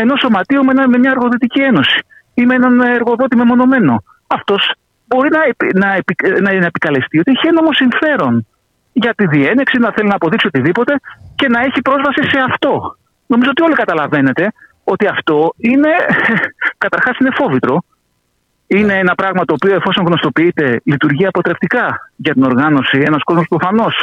ενός 0.00 0.20
σωματείου 0.20 0.64
με, 0.64 0.70
ένα- 0.70 0.88
με 0.88 0.98
μια 0.98 1.10
εργοδοτική 1.10 1.60
ένωση 1.60 1.98
ή 2.34 2.46
με 2.46 2.54
έναν 2.54 2.80
εργοδότη 2.80 3.36
μεμονωμένο, 3.36 4.02
αυτός 4.26 4.72
μπορεί 5.06 5.28
να, 5.28 5.42
επι- 5.42 5.74
να, 5.74 5.94
επι- 5.94 6.40
να, 6.40 6.52
να 6.52 6.66
επικαλεστεί 6.66 7.18
ότι 7.18 7.30
έχει 7.30 7.46
ένομο 7.46 7.72
συμφέρον 7.72 8.46
για 8.92 9.14
τη 9.14 9.26
διένεξη, 9.26 9.78
να 9.78 9.92
θέλει 9.94 10.08
να 10.08 10.14
αποδείξει 10.14 10.46
οτιδήποτε 10.46 10.94
και 11.34 11.48
να 11.48 11.60
έχει 11.60 11.80
πρόσβαση 11.82 12.22
σε 12.22 12.38
αυτό. 12.50 12.96
Νομίζω 13.26 13.50
ότι 13.50 13.62
όλοι 13.62 13.74
καταλαβαίνετε 13.74 14.52
ότι 14.84 15.06
αυτό 15.06 15.52
είναι, 15.56 15.90
καταρχάς 16.84 17.18
είναι 17.18 17.30
φόβητρο. 17.34 17.82
Είναι 18.66 18.94
ένα 18.98 19.14
πράγμα 19.14 19.44
το 19.44 19.54
οποίο 19.54 19.74
εφόσον 19.74 20.06
γνωστοποιείται 20.06 20.80
λειτουργεί 20.84 21.26
αποτρεπτικά 21.26 22.10
για 22.16 22.32
την 22.32 22.42
οργάνωση. 22.42 23.02
Ένας 23.06 23.22
κόσμος 23.22 23.46
προφανώς 23.48 24.02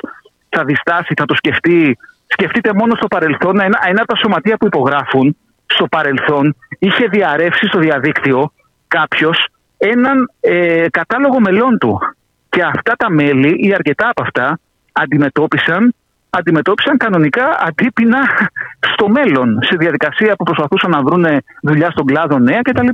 θα 0.49 0.63
διστάσει, 0.63 1.13
θα 1.15 1.25
το 1.25 1.35
σκεφτεί. 1.35 1.97
Σκεφτείτε 2.27 2.73
μόνο 2.73 2.95
στο 2.95 3.07
παρελθόν, 3.07 3.59
ένα, 3.59 3.79
ένα 3.87 4.01
από 4.01 4.13
τα 4.13 4.19
σωματεία 4.19 4.57
που 4.57 4.65
υπογράφουν 4.65 5.37
στο 5.73 5.87
παρελθόν 5.87 6.55
είχε 6.79 7.05
διαρρεύσει 7.05 7.65
στο 7.67 7.79
διαδίκτυο 7.79 8.51
κάποιος 8.87 9.47
έναν 9.77 10.31
ε, 10.39 10.85
κατάλογο 10.89 11.39
μελών 11.39 11.77
του. 11.77 11.99
Και 12.49 12.61
αυτά 12.63 12.93
τα 12.97 13.11
μέλη 13.11 13.55
ή 13.67 13.73
αρκετά 13.73 14.09
από 14.09 14.21
αυτά 14.23 14.59
αντιμετώπισαν, 14.91 15.93
αντιμετώπισαν 16.29 16.97
κανονικά 16.97 17.45
αντίπεινα 17.59 18.19
στο 18.93 19.09
μέλλον 19.09 19.59
σε 19.61 19.75
διαδικασία 19.75 20.35
που 20.35 20.43
προσπαθούσαν 20.43 20.89
να 20.89 21.01
βρουν 21.01 21.25
δουλειά 21.61 21.89
στον 21.91 22.05
κλάδο 22.05 22.39
νέα 22.39 22.61
κτλ. 22.61 22.87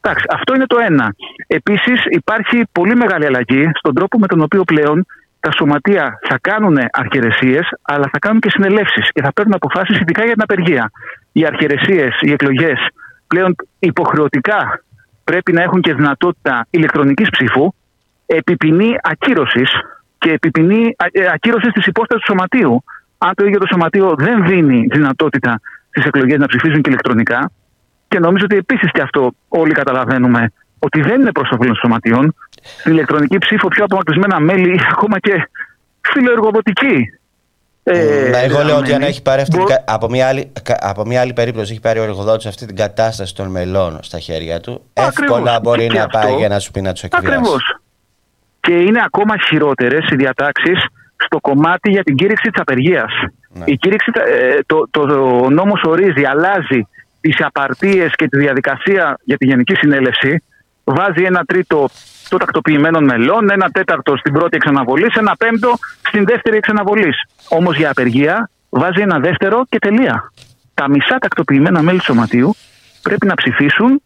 Εντάξει, 0.00 0.24
αυτό 0.32 0.54
είναι 0.54 0.66
το 0.66 0.78
ένα. 0.88 1.14
Επίσης, 1.46 2.04
υπάρχει 2.10 2.62
πολύ 2.72 2.96
μεγάλη 2.96 3.26
αλλαγή 3.26 3.70
στον 3.74 3.94
τρόπο 3.94 4.18
με 4.18 4.26
τον 4.26 4.40
οποίο 4.40 4.62
πλέον 4.64 5.06
τα 5.40 5.50
σωματεία 5.52 6.18
θα 6.28 6.38
κάνουν 6.40 6.78
αρχαιρεσίες, 6.90 7.68
αλλά 7.82 8.06
θα 8.12 8.18
κάνουν 8.18 8.40
και 8.40 8.50
συνελεύσεις 8.50 9.12
και 9.12 9.22
θα 9.22 9.32
παίρνουν 9.32 9.54
αποφάσεις 9.54 10.00
ειδικά 10.00 10.24
για 10.24 10.32
την 10.32 10.42
απεργία. 10.42 10.90
Οι 11.32 11.46
αρχαιρεσίες, 11.46 12.18
οι 12.20 12.32
εκλογές 12.32 12.78
πλέον 13.26 13.54
υποχρεωτικά 13.78 14.82
πρέπει 15.24 15.52
να 15.52 15.62
έχουν 15.62 15.80
και 15.80 15.94
δυνατότητα 15.94 16.66
ηλεκτρονικής 16.70 17.28
ψήφου, 17.30 17.72
επιπινή 18.26 18.96
ακύρωσης 19.02 19.70
και 20.18 20.32
επιπινή 20.32 20.96
ακύρωσης 21.32 21.72
της 21.72 21.86
υπόστασης 21.86 22.24
του 22.24 22.32
σωματείου. 22.32 22.84
Αν 23.18 23.34
το 23.34 23.46
ίδιο 23.46 23.58
το 23.58 23.66
σωματείο 23.70 24.14
δεν 24.18 24.46
δίνει 24.46 24.86
δυνατότητα 24.90 25.60
στις 25.90 26.04
εκλογές 26.04 26.38
να 26.38 26.46
ψηφίζουν 26.46 26.82
και 26.82 26.90
ηλεκτρονικά, 26.90 27.50
και 28.08 28.18
νομίζω 28.18 28.44
ότι 28.44 28.56
επίσης 28.56 28.90
και 28.90 29.00
αυτό 29.00 29.32
όλοι 29.48 29.72
καταλαβαίνουμε 29.72 30.52
ότι 30.78 31.00
δεν 31.00 31.20
είναι 31.20 31.32
προς 31.32 31.48
το 31.48 31.56
των 31.56 31.74
σωματείων. 31.74 32.34
Στην 32.62 32.92
ηλεκτρονική 32.92 33.38
ψήφο 33.38 33.68
πιο 33.68 33.84
απομακρυσμένα 33.84 34.40
μέλη, 34.40 34.74
ή 34.74 34.80
ακόμα 34.90 35.18
και 35.18 35.48
φιλοεργοδοτική. 36.00 37.19
Ε, 37.82 37.92
εγώ 37.94 38.30
λέω 38.30 38.46
δεδομένη, 38.48 38.72
ότι 38.72 38.92
αν 38.92 39.02
έχει 39.02 39.22
πάρει 39.22 39.40
αυτή 39.40 39.54
την 39.56 39.62
μπο- 39.64 39.68
κα- 39.68 39.84
από, 39.86 40.08
μια 40.08 40.28
άλλη, 40.28 40.52
κα- 40.62 40.78
από 40.80 41.04
μια 41.06 41.20
άλλη 41.20 41.32
περίπτωση 41.32 41.72
έχει 41.72 41.80
πάρει 41.80 41.98
ο 41.98 42.02
εργοδότη 42.02 42.48
αυτή 42.48 42.66
την 42.66 42.76
κατάσταση 42.76 43.34
των 43.34 43.48
μελών 43.50 43.98
στα 44.02 44.18
χέρια 44.18 44.60
του, 44.60 44.84
Ακριβώς. 44.94 45.36
εύκολα 45.36 45.60
μπορεί 45.60 45.86
Και 45.86 45.98
να 45.98 46.04
αυτό- 46.04 46.18
πάει 46.20 46.34
για 46.34 46.48
να 46.48 46.58
σου 46.58 46.70
πει 46.70 46.80
να 46.80 46.92
τους 46.92 47.02
εκβιάσει. 47.02 47.26
Ακριβώς. 47.26 47.76
Και 48.60 48.72
είναι 48.74 49.00
ακόμα 49.04 49.34
χειρότερες 49.48 50.10
οι 50.10 50.16
διατάξεις 50.16 50.84
στο 51.16 51.40
κομμάτι 51.40 51.90
για 51.90 52.02
την 52.02 52.14
κήρυξη 52.14 52.50
της 52.50 52.60
απεργίας. 52.60 53.12
Ναι. 53.48 53.64
Η 53.66 53.76
κήρυξη, 53.76 54.10
ε, 54.14 54.58
το, 54.66 54.86
το, 54.90 55.00
ο 55.44 55.50
νόμος 55.50 55.82
ορίζει, 55.86 56.24
αλλάζει 56.24 56.86
τις 57.20 57.36
απαρτίες 57.40 58.12
και 58.14 58.28
τη 58.28 58.38
διαδικασία 58.38 59.18
για 59.24 59.36
τη 59.36 59.46
Γενική 59.46 59.74
Συνέλευση. 59.74 60.42
Βάζει 60.84 61.24
ένα 61.24 61.44
τρίτο 61.44 61.88
των 62.30 62.38
τακτοποιημένων 62.38 63.04
μελών, 63.04 63.50
ένα 63.50 63.68
τέταρτο 63.70 64.16
στην 64.16 64.32
πρώτη 64.32 64.56
εξαναβολή, 64.56 65.06
ένα 65.16 65.36
πέμπτο 65.38 65.72
στην 66.06 66.24
δεύτερη 66.24 66.56
εξαναβολή. 66.56 67.12
Όμως 67.48 67.76
για 67.76 67.90
απεργία 67.90 68.50
βάζει 68.68 69.00
ένα 69.00 69.18
δεύτερο 69.18 69.64
και 69.68 69.78
τελεία. 69.78 70.32
Τα 70.74 70.88
μισά 70.88 71.18
τακτοποιημένα 71.18 71.82
μέλη 71.82 71.98
του 71.98 72.04
σωματείου 72.04 72.54
πρέπει 73.02 73.26
να 73.26 73.34
ψηφίσουν 73.34 74.02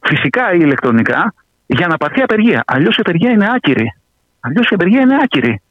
φυσικά 0.00 0.52
ή 0.52 0.58
ηλεκτρονικά 0.60 1.34
για 1.66 1.86
να 1.86 1.96
πάρθει 1.96 2.20
απεργία. 2.20 2.62
Αλλιώς 2.66 2.96
η 2.96 3.00
απεργία 3.00 3.30
είναι 3.30 3.46
άκυρη. 3.54 3.94
Αλλιώς 4.40 4.68
η 4.70 4.74
απεργία 4.74 5.00
είναι 5.00 5.16
άκυρη. 5.22 5.62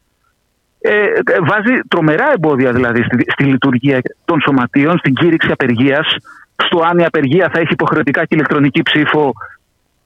Ε, 0.81 0.91
ε, 0.91 1.19
βάζει 1.41 1.73
τρομερά 1.87 2.31
εμπόδια 2.33 2.71
δηλαδή 2.71 3.03
στη, 3.03 3.25
στη 3.31 3.43
λειτουργία 3.43 4.01
των 4.25 4.41
σωματείων, 4.41 4.97
στην 4.97 5.13
κήρυξη 5.13 5.51
απεργίας, 5.51 6.15
στο 6.55 6.79
αν 6.89 6.97
η 6.97 7.05
απεργία 7.05 7.49
θα 7.53 7.59
έχει 7.59 7.73
υποχρεωτικά 7.73 8.21
και 8.21 8.35
ηλεκτρονική 8.35 8.81
ψήφο. 8.81 9.33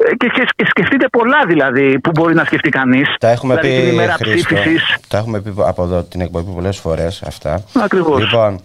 Ε, 0.10 0.16
και, 0.16 0.28
και, 0.28 0.48
και 0.56 0.66
σκεφτείτε 0.66 1.08
πολλά 1.08 1.46
δηλαδή 1.48 2.00
που 2.00 2.12
μπορεί 2.12 2.34
να 2.34 2.46
σκεφτεί 2.46 2.70
κανείς. 2.70 3.16
Τα 3.20 3.30
έχουμε 3.30 3.56
δηλαδή, 3.56 3.80
πει 3.80 3.84
την 3.84 3.94
ημέρα 3.94 4.14
Χρήστο, 4.14 4.56
ψήφισης. 4.56 4.96
τα 5.08 5.18
έχουμε 5.18 5.42
πει 5.42 5.54
από 5.58 5.84
εδώ 5.84 6.04
την 6.04 6.22
εκπομπή 6.22 6.52
πολλές 6.52 6.78
φορές 6.78 7.22
αυτά. 7.22 7.64
Ακριβώς. 7.74 8.20
Λοιπόν, 8.20 8.60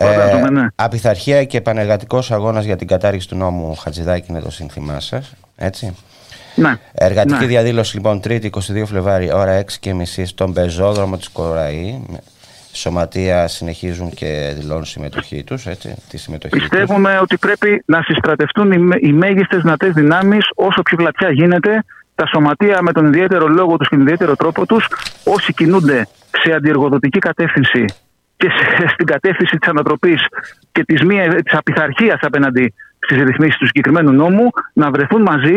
Φαντάζομαι, 0.00 0.50
ναι. 0.50 0.66
απειθαρχία 0.74 1.44
και 1.44 1.60
πανεργατικός 1.60 2.30
αγώνας 2.30 2.64
για 2.64 2.76
την 2.76 2.86
κατάργηση 2.86 3.28
του 3.28 3.36
νόμου 3.36 3.74
Χατζηδάκη 3.74 4.26
είναι 4.28 4.40
το 4.40 4.50
σύνθημά 4.50 5.00
σας, 5.00 5.32
έτσι. 5.56 5.96
Ναι. 6.54 6.76
Εργατική 6.92 7.40
ναι. 7.40 7.46
διαδήλωση 7.46 7.96
λοιπόν 7.96 8.20
3η 8.24 8.50
22 8.50 8.50
Φλεβάρι 8.86 9.32
ώρα 9.32 9.60
6 9.60 9.64
και 9.80 9.94
μισή 9.94 10.26
στον 10.26 10.52
πεζόδρομο 10.52 11.16
της 11.16 11.28
Κοραή. 11.28 12.02
Σωματεία 12.72 13.48
συνεχίζουν 13.48 14.10
και 14.10 14.52
δηλώνουν 14.58 14.84
συμμετοχή 14.84 15.44
τους, 15.44 15.66
έτσι, 15.66 15.94
τη 16.08 16.16
συμμετοχή 16.18 16.52
τους. 16.58 16.68
Πιστεύουμε 16.68 17.18
ότι 17.22 17.36
πρέπει 17.36 17.82
να 17.86 18.02
συστρατευτούν 18.02 18.72
οι, 18.72 18.78
με- 18.78 18.96
οι 19.00 19.12
μέγιστες 19.12 19.60
δυνατές 19.62 19.92
δυνάμεις 19.92 20.44
όσο 20.54 20.82
πιο 20.82 20.96
πλατιά 20.96 21.30
γίνεται. 21.30 21.84
Τα 22.14 22.26
σωματεία 22.26 22.82
με 22.82 22.92
τον 22.92 23.06
ιδιαίτερο 23.06 23.48
λόγο 23.48 23.76
τους 23.76 23.88
και 23.88 23.94
τον 23.96 24.04
ιδιαίτερο 24.04 24.36
τρόπο 24.36 24.66
τους, 24.66 24.88
όσοι 25.24 25.52
κινούνται 25.52 26.06
σε 26.42 26.52
αντιεργοδοτική 26.52 27.18
κατεύθυνση 27.18 27.84
και 28.36 28.48
σε- 28.78 28.88
στην 28.88 29.06
κατεύθυνση 29.06 29.56
της 29.56 29.68
ανατροπής 29.68 30.20
και 30.72 30.84
της 30.84 31.00
της 31.44 31.54
απειθαρχίας 31.54 32.18
απέναντι 32.20 32.74
στις 32.98 33.22
ρυθμίσεις 33.22 33.56
του 33.56 33.66
συγκεκριμένου 33.66 34.12
νόμου, 34.12 34.48
να 34.72 34.90
βρεθούν 34.90 35.22
μαζί. 35.22 35.56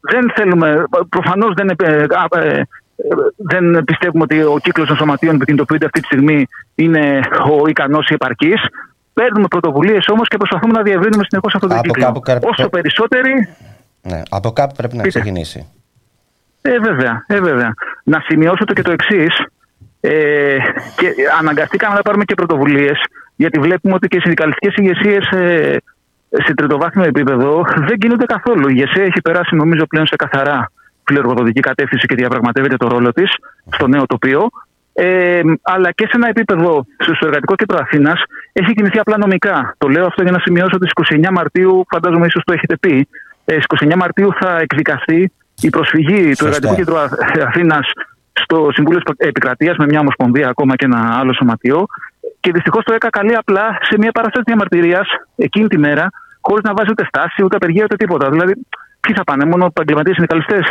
Δεν 0.00 0.32
θέλουμε, 0.34 0.84
προφανώς 1.08 1.54
δεν, 1.54 1.68
επε- 1.68 2.12
α, 2.14 2.38
ε, 2.40 2.48
ε, 2.48 2.62
δεν 3.36 3.84
πιστεύουμε 3.84 4.22
ότι 4.22 4.42
ο 4.42 4.58
κύκλος 4.62 4.88
των 4.88 4.96
σωματείων 4.96 5.38
που 5.38 5.44
κινητοποιούνται 5.44 5.84
αυτή 5.84 6.00
τη 6.00 6.06
στιγμή 6.06 6.46
είναι 6.74 7.20
ο 7.62 7.68
ικανός 7.68 8.08
ή 8.08 8.14
επαρκής. 8.14 8.60
Παίρνουμε 9.12 9.46
πρωτοβουλίες 9.48 10.06
όμως 10.08 10.28
και 10.28 10.36
προσπαθούμε 10.36 10.72
να 10.72 10.82
διευρύνουμε 10.82 11.24
συνεχώς 11.28 11.54
αυτό 11.54 11.66
το 11.66 11.74
Από 11.74 11.82
κύκλο. 11.82 12.04
κάπου 12.04 12.20
κα- 12.20 12.38
Όσο 12.42 12.68
περισσότεροι. 12.68 13.32
Ναι, 14.02 14.22
από 14.30 14.50
κάπου 14.52 14.74
πρέπει 14.76 14.96
να 14.96 15.02
Πείτε. 15.02 15.18
ξεκινήσει. 15.18 15.68
Ε, 16.62 16.78
βέβαια, 16.78 17.24
ε, 17.26 17.40
βέβαια. 17.40 17.74
Να 18.04 18.20
σημειώσω 18.26 18.64
το 18.64 18.72
και 18.72 18.82
το 18.82 18.90
εξής. 18.92 19.44
Ε, 20.00 20.56
και 20.96 21.14
αναγκαστήκαμε 21.40 21.94
να 21.94 22.02
πάρουμε 22.02 22.24
και 22.24 22.34
πρωτοβουλίες 22.34 22.98
Γιατί 23.36 23.58
βλέπουμε 23.60 23.94
ότι 23.94 24.08
και 24.08 24.16
οι 24.16 24.20
συνδικαλιστικές 24.20 24.74
ηγεσίες 24.76 25.28
ε, 25.30 25.76
σε 26.44 26.54
τριτοβάθμιο 26.54 27.04
επίπεδο 27.04 27.64
δεν 27.86 27.98
κινούνται 27.98 28.24
καθόλου. 28.24 28.68
Η 28.68 28.72
ηγεσία 28.76 29.04
έχει 29.04 29.20
περάσει, 29.20 29.54
νομίζω, 29.56 29.86
πλέον 29.86 30.06
σε 30.06 30.16
καθαρά 30.16 30.70
φιλεργοδοτική 31.10 31.60
κατεύθυνση 31.60 32.06
και 32.06 32.14
διαπραγματεύεται 32.14 32.76
το 32.76 32.88
ρόλο 32.88 33.12
της 33.12 33.30
στο 33.74 33.86
νέο 33.86 34.06
τοπίο. 34.06 34.48
Ε, 34.92 35.40
αλλά 35.62 35.90
και 35.92 36.04
σε 36.04 36.12
ένα 36.14 36.28
επίπεδο 36.28 36.84
στο 36.98 37.26
εργατικό 37.26 37.54
κέντρο 37.54 37.78
Αθήνας 37.80 38.22
έχει 38.52 38.72
κινηθεί 38.74 38.98
απλά 38.98 39.16
νομικά. 39.18 39.74
Το 39.78 39.88
λέω 39.88 40.06
αυτό 40.06 40.22
για 40.22 40.32
να 40.32 40.38
σημειώσω 40.38 40.76
ότι 40.78 40.88
στις 40.88 41.18
29 41.18 41.30
Μαρτίου, 41.32 41.86
φαντάζομαι 41.90 42.26
ίσως 42.26 42.42
το 42.44 42.52
έχετε 42.52 42.76
πει, 42.76 43.08
ε, 43.44 43.52
στις 43.52 43.64
29 43.66 43.96
Μαρτίου 43.96 44.28
θα 44.40 44.58
εκδικαστεί 44.58 45.32
η 45.60 45.68
προσφυγή 45.70 46.32
του 46.36 46.46
Εργατικού 46.46 46.74
Κέντρου 46.74 46.96
Αθήνας 47.48 47.86
στο 48.32 48.68
Συμβούλιο 48.72 49.00
Επικρατείας 49.16 49.76
με 49.76 49.84
μια 49.84 50.00
ομοσπονδία 50.00 50.48
ακόμα 50.48 50.76
και 50.76 50.84
ένα 50.84 51.18
άλλο 51.18 51.32
σωματείο. 51.34 51.86
Και 52.40 52.52
δυστυχώς 52.52 52.84
το 52.84 52.92
ΕΚΑ 52.94 53.10
καλεί 53.10 53.34
απλά 53.34 53.78
σε 53.80 53.98
μια 53.98 54.12
παράσταση 54.12 54.44
διαμαρτυρίας 54.46 55.08
εκείνη 55.36 55.66
τη 55.66 55.78
μέρα, 55.78 56.10
χωρίς 56.40 56.62
να 56.62 56.74
βάζει 56.74 56.90
ούτε 56.90 57.04
στάση, 57.04 57.44
ούτε 57.44 57.56
απεργία, 57.56 57.84
ούτε 57.84 57.96
τίποτα. 57.96 58.30
Δηλαδή, 58.30 58.54
ποιοι 59.00 59.14
θα 59.14 59.24
πάνε, 59.24 59.44
μόνο 59.44 59.64
επαγγελματίες 59.64 60.14
συνδικαλιστές; 60.16 60.64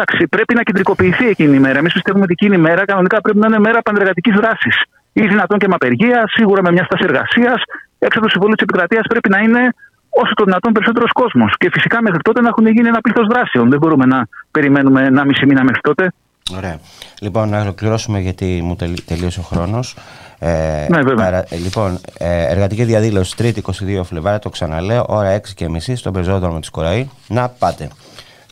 Εντάξει, 0.00 0.26
πρέπει 0.28 0.54
να 0.54 0.62
κεντρικοποιηθεί 0.62 1.26
εκείνη 1.28 1.56
η 1.56 1.58
μέρα. 1.58 1.78
Εμείς 1.78 1.92
πιστεύουμε 1.92 2.24
ότι 2.24 2.32
εκείνη 2.38 2.54
η 2.56 2.58
μέρα 2.68 2.84
κανονικά 2.84 3.20
πρέπει 3.20 3.38
να 3.38 3.46
είναι 3.46 3.58
μέρα 3.58 3.82
πανεργατικής 3.82 4.34
δράσης. 4.34 4.76
Ή 5.12 5.22
δυνατόν 5.26 5.58
και 5.58 5.68
με 5.68 5.74
απεργία, 5.74 6.24
σίγουρα 6.26 6.62
με 6.62 6.70
μια 6.72 6.84
στάση 6.84 7.04
εργασίας. 7.08 7.58
Έξω 7.98 8.18
από 8.18 8.26
το 8.26 8.32
Συμβούλιο 8.34 8.54
της 8.54 8.62
Επικρατείας 8.62 9.04
πρέπει 9.08 9.28
να 9.28 9.38
είναι 9.38 9.62
όσο 10.08 10.32
το 10.34 10.44
δυνατόν 10.44 10.72
περισσότερος 10.72 11.12
κόσμος. 11.12 11.54
Και 11.58 11.68
φυσικά 11.72 12.02
μέχρι 12.02 12.20
τότε 12.22 12.40
να 12.40 12.48
έχουν 12.48 12.66
γίνει 12.66 12.88
ένα 12.88 13.00
πλήθος 13.00 13.26
δράσεων. 13.26 13.70
Δεν 13.70 13.78
μπορούμε 13.78 14.06
να 14.06 14.28
περιμένουμε 14.50 15.00
ένα 15.04 15.24
μισή 15.24 15.46
μήνα 15.46 15.64
μέχρι 15.64 15.80
τότε. 15.80 16.12
Ωραία. 16.56 16.78
Λοιπόν, 17.20 17.48
να 17.48 17.60
ολοκληρώσουμε 17.60 18.18
γιατί 18.20 18.60
μου 18.62 18.76
τελείωσε 19.06 19.40
ο 19.40 19.42
χρόνος. 19.42 19.96
Ε, 20.38 20.86
ναι, 20.88 21.00
βέβαια. 21.02 21.44
Ε, 21.48 21.56
λοιπόν, 21.56 21.98
ε, 22.18 22.46
εργατική 22.52 22.84
διαδήλωση 22.84 23.34
3η 23.38 23.60
22 24.00 24.04
Φλεβάρι, 24.04 24.38
το 24.38 24.48
ξαναλέω, 24.48 25.04
ώρα 25.08 25.30
6 25.30 25.54
και 25.54 25.68
μισή 25.68 25.96
στον 25.96 26.12
πεζόδρομο 26.12 26.58
της 26.58 26.70
Κοραή. 26.70 27.08
Να 27.28 27.48
πάτε. 27.48 27.88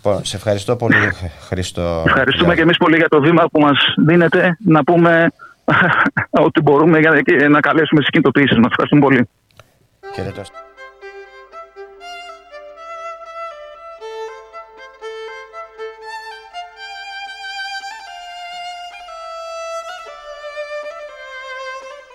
Λοιπόν, 0.07 0.25
σε 0.25 0.37
ευχαριστώ 0.37 0.77
πολύ, 0.77 1.13
Χρήστο. 1.49 2.03
Ευχαριστούμε 2.07 2.55
και 2.55 2.61
εμείς 2.61 2.77
πολύ 2.77 2.97
για 2.97 3.09
το 3.09 3.21
βήμα 3.21 3.45
που 3.53 3.61
μας 3.61 3.95
δίνετε 3.97 4.57
να 4.65 4.85
πούμε 4.85 5.33
ότι 6.47 6.61
μπορούμε 6.61 6.99
για 6.99 7.23
να 7.49 7.61
καλέσουμε 7.61 8.01
τι 8.01 8.11
κινητοποιήσει 8.11 8.59
μας. 8.59 8.71
Ευχαριστούμε 8.71 9.01
πολύ. 9.01 9.29
Χαιρετώ. 10.15 10.43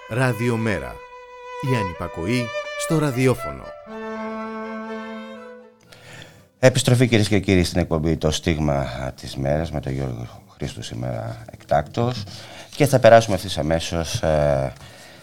Ραδιομέρα. 0.10 0.96
Η 1.72 1.76
ανυπακοή 1.76 2.46
στο 2.80 3.00
ραδιόφωνο. 3.00 3.64
Επιστροφή 6.64 7.08
κυρίες 7.08 7.28
και 7.28 7.40
κύριοι 7.40 7.64
στην 7.64 7.82
εκπομπή 7.82 8.18
Το 8.18 8.32
Στίγμα 8.32 8.86
της 9.22 9.36
Μέρας 9.36 9.72
με 9.72 9.80
τον 9.80 9.92
Γιώργο 9.92 10.28
Χρήστο 10.48 10.84
σήμερα 10.84 11.46
εκτάκτος. 11.52 12.24
Και 12.76 12.86
θα 12.86 13.00
περάσουμε 13.00 13.36
ευθύς 13.36 13.58
αμέσως 13.58 14.22
ε, 14.22 14.74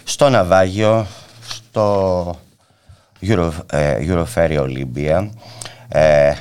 στο 0.04 0.28
ναυάγιο, 0.28 1.06
στο 1.42 2.36
Euro, 3.22 3.50
ε, 3.72 3.96
Euroferry 4.00 4.58
Olympia. 4.58 5.28
Ε, 5.88 6.32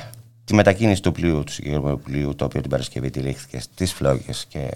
τη 0.44 0.54
μετακίνηση 0.54 1.02
του 1.02 1.12
πλοίου, 1.12 1.44
του 1.44 1.52
συγκεκριμένου 1.52 2.00
πλοίου, 2.00 2.34
το 2.34 2.44
οποίο 2.44 2.60
την 2.60 2.70
Παρασκευή 2.70 3.10
τυλίχθηκε 3.10 3.60
στις 3.60 3.92
φλόγες 3.92 4.44
και 4.48 4.70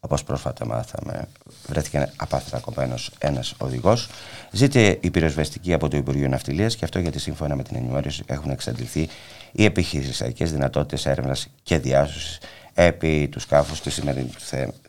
όπως 0.00 0.24
πρόσφατα 0.24 0.66
μάθαμε, 0.66 1.28
βρέθηκε 1.66 2.12
απαθρακωμένος 2.16 3.10
ένας 3.18 3.54
οδηγός. 3.58 4.08
Ζήτη 4.50 4.98
η 5.00 5.10
πυροσβεστική 5.10 5.72
από 5.72 5.88
το 5.88 5.96
Υπουργείο 5.96 6.28
Ναυτιλίας 6.28 6.76
και 6.76 6.84
αυτό 6.84 6.98
γιατί 6.98 7.18
σύμφωνα 7.18 7.56
με 7.56 7.62
την 7.62 7.76
ενημέρωση 7.76 8.22
έχουν 8.26 8.50
εξαντληθεί 8.50 9.08
οι 9.56 9.64
επιχειρησιακές 9.64 10.52
δυνατότητες 10.52 11.06
έρευνας 11.06 11.46
και 11.62 11.78
διάσωσης 11.78 12.38
επί 12.74 13.28
του 13.28 13.40
σκάφους 13.40 13.78
στη 13.78 13.90
σημερινή 13.90 14.30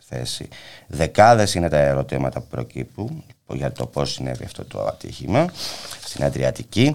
θέση. 0.08 0.48
Δεκάδες 0.86 1.54
είναι 1.54 1.68
τα 1.68 1.78
ερωτήματα 1.78 2.40
που 2.40 2.46
προκύπτουν 2.50 3.24
για 3.48 3.72
το 3.72 3.86
πώς 3.86 4.12
συνέβη 4.12 4.44
αυτό 4.44 4.64
το 4.64 4.84
ατύχημα 4.84 5.46
στην 6.04 6.24
Αδριατική. 6.24 6.94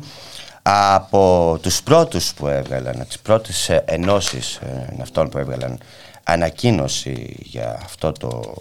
Από 0.62 1.58
τους 1.62 1.84
πρώτους 1.84 2.34
που 2.34 2.48
έβγαλαν, 2.48 3.06
τις 3.08 3.20
πρώτες 3.20 3.70
ενώσεις 3.70 4.56
ε, 4.56 4.96
αυτών 5.02 5.30
που 5.30 5.38
έβγαλαν 5.38 5.80
ανακοίνωση 6.24 7.36
για 7.40 7.80
αυτό 7.84 8.12
το, 8.12 8.54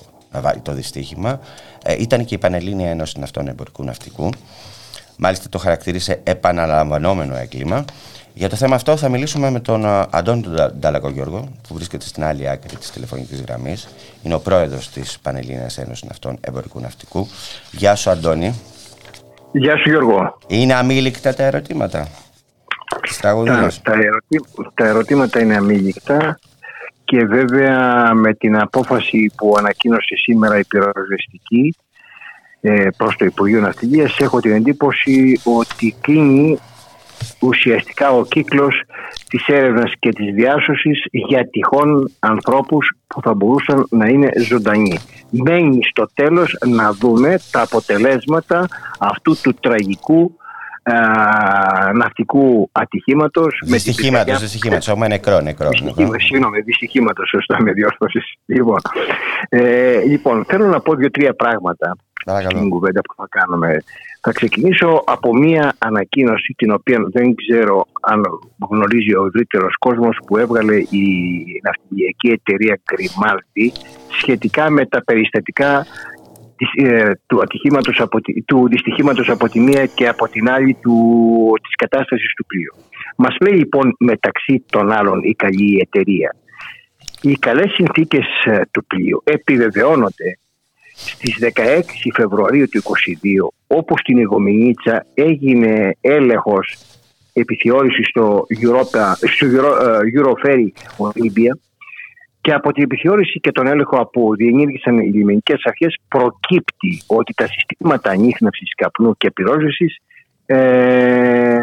το 0.62 0.72
δυστύχημα 0.72 1.40
ε, 1.82 2.00
ήταν 2.02 2.24
και 2.24 2.34
η 2.34 2.38
Πανελλήνια 2.38 2.90
Ένωση 2.90 3.18
Ναυτών 3.18 3.48
Εμπορικού 3.48 3.84
Ναυτικού. 3.84 4.30
Μάλιστα 5.16 5.48
το 5.48 5.58
χαρακτήρισε 5.58 6.20
επαναλαμβανόμενο 6.24 7.36
έγκλημα. 7.36 7.84
Για 8.40 8.48
το 8.48 8.56
θέμα 8.56 8.74
αυτό 8.74 8.96
θα 8.96 9.08
μιλήσουμε 9.08 9.50
με 9.50 9.60
τον 9.60 9.84
ε, 9.84 10.06
Αντώνη 10.10 10.44
Νταλακογιώργο, 10.78 11.48
που 11.68 11.74
βρίσκεται 11.74 12.04
στην 12.04 12.24
άλλη 12.24 12.48
άκρη 12.48 12.76
της 12.76 12.90
τηλεφωνικής 12.90 13.40
γραμμής. 13.40 13.88
Είναι 14.22 14.34
ο 14.34 14.40
πρόεδρος 14.40 14.88
της 14.90 15.18
Πανελλήνιας 15.22 15.78
Ένωσης 15.78 16.08
Ναυτών 16.08 16.38
Εμπορικού 16.40 16.80
Ναυτικού. 16.80 17.28
Γεια 17.70 17.94
σου, 17.94 18.10
Αντώνη. 18.10 18.60
Γεια 19.52 19.76
σου, 19.76 19.88
Γιώργο. 19.88 20.38
Είναι 20.46 20.74
αμήλικτα 20.74 21.34
τα 21.34 21.42
ερωτήματα. 21.42 22.08
Τα, 23.20 23.34
τα, 23.82 23.94
τα 24.74 24.86
ερωτήματα 24.86 25.40
είναι 25.40 25.56
αμήλικτα 25.56 26.38
και 27.04 27.24
βέβαια 27.24 28.10
με 28.14 28.34
την 28.34 28.56
απόφαση 28.56 29.32
που 29.36 29.54
ανακοίνωσε 29.58 30.14
σήμερα 30.14 30.58
η 30.58 30.64
πυροσβεστική 30.64 31.74
ε, 32.60 32.88
προς 32.96 33.16
το 33.16 33.24
Υπουργείο 33.24 33.60
Ναυτιλίας 33.60 34.18
έχω 34.18 34.40
την 34.40 34.52
εντύπωση 34.52 35.40
ότι 35.44 35.94
κλείνει 36.00 36.58
ουσιαστικά 37.40 38.10
ο 38.10 38.24
κύκλος 38.24 38.82
της 39.28 39.46
έρευνας 39.46 39.92
και 39.98 40.10
της 40.10 40.34
διάσωσης 40.34 41.04
για 41.10 41.48
τυχόν 41.50 42.10
ανθρώπους 42.18 42.96
που 43.06 43.20
θα 43.22 43.34
μπορούσαν 43.34 43.86
να 43.90 44.06
είναι 44.06 44.30
ζωντανοί. 44.48 44.98
Μένει 45.30 45.78
στο 45.90 46.06
τέλος 46.14 46.56
να 46.66 46.92
δούμε 46.92 47.38
τα 47.50 47.62
αποτελέσματα 47.62 48.68
αυτού 48.98 49.40
του 49.42 49.54
τραγικού 49.54 50.34
ναυτικού 51.94 52.68
ατυχήματος. 52.72 53.62
Δυστυχήματος, 53.64 54.40
δυστυχήματος. 54.40 54.88
Όμω 54.88 55.06
νεκρό, 55.06 55.40
νεκρό. 55.40 55.68
Συγγνώμη, 56.18 56.60
δυστυχήματος, 56.60 57.28
σωστά 57.28 57.62
με 57.62 57.72
διόρθωση. 57.72 58.20
Λοιπόν, 58.46 58.78
ε, 59.48 60.00
λοιπόν, 60.00 60.44
θέλω 60.44 60.66
να 60.66 60.80
πω 60.80 60.94
δύο-τρία 60.94 61.34
πράγματα 61.34 61.96
στην 62.48 62.68
κουβέντα 62.68 63.00
που 63.00 63.14
θα 63.16 63.26
κάνουμε. 63.28 63.82
Θα 64.20 64.32
ξεκινήσω 64.32 65.02
από 65.06 65.36
μία 65.36 65.74
ανακοίνωση 65.78 66.54
την 66.56 66.70
οποία 66.70 66.98
δεν 67.12 67.34
ξέρω 67.34 67.86
αν 68.00 68.22
γνωρίζει 68.70 69.14
ο 69.16 69.26
ευρύτερος 69.26 69.76
κόσμος 69.78 70.18
που 70.26 70.36
έβγαλε 70.36 70.76
η 70.76 71.06
ναυτιλιακή 71.62 72.28
εταιρεία 72.28 72.80
Γκριμάλτη 72.84 73.72
σχετικά 74.20 74.70
με 74.70 74.86
τα 74.86 75.04
περιστατικά 75.04 75.86
ε, 76.74 77.10
του, 77.26 77.40
ατυχήματος 77.42 78.00
από, 78.00 78.20
του 78.46 78.68
δυστυχήματος 78.68 79.28
από 79.28 79.48
τη 79.48 79.60
μία 79.60 79.86
και 79.86 80.08
από 80.08 80.28
την 80.28 80.50
άλλη 80.50 80.76
του, 80.82 80.96
της 81.62 81.74
κατάστασης 81.74 82.34
του 82.34 82.46
πλοίου. 82.46 82.74
Μας 83.16 83.36
λέει 83.40 83.54
λοιπόν 83.54 83.94
μεταξύ 83.98 84.64
των 84.70 84.90
άλλων 84.90 85.22
η 85.22 85.34
καλή 85.34 85.78
εταιρεία 85.80 86.34
οι 87.22 87.32
καλές 87.32 87.70
συνθήκες 87.72 88.26
ε, 88.44 88.60
του 88.70 88.84
πλοίου 88.84 89.22
επιβεβαιώνονται 89.24 90.38
στις 91.06 91.38
16 91.54 91.80
Φεβρουαρίου 92.14 92.68
του 92.68 92.82
2022 92.82 92.86
όπου 93.66 93.98
στην 93.98 94.18
Ιγομηνίτσα 94.18 95.06
έγινε 95.14 95.96
έλεγχος 96.00 96.76
επιθεώρησης 97.32 98.06
στο, 98.06 98.46
Europa, 98.62 99.12
στο 99.16 99.46
Euro, 99.46 99.72
Euroferry 100.16 100.68
Olympia 100.98 101.52
και 102.40 102.52
από 102.52 102.72
την 102.72 102.82
επιθεώρηση 102.82 103.40
και 103.40 103.52
τον 103.52 103.66
έλεγχο 103.66 104.06
που 104.12 104.36
διενήργησαν 104.36 104.98
οι 104.98 105.10
λιμενικές 105.10 105.60
αρχές, 105.64 105.96
προκύπτει 106.08 107.02
ότι 107.06 107.34
τα 107.34 107.46
συστήματα 107.46 108.10
ανείχνευσης 108.10 108.74
καπνού 108.74 109.16
και 109.16 109.30
πυρόσβεσης 109.30 109.96
ε, 110.46 111.58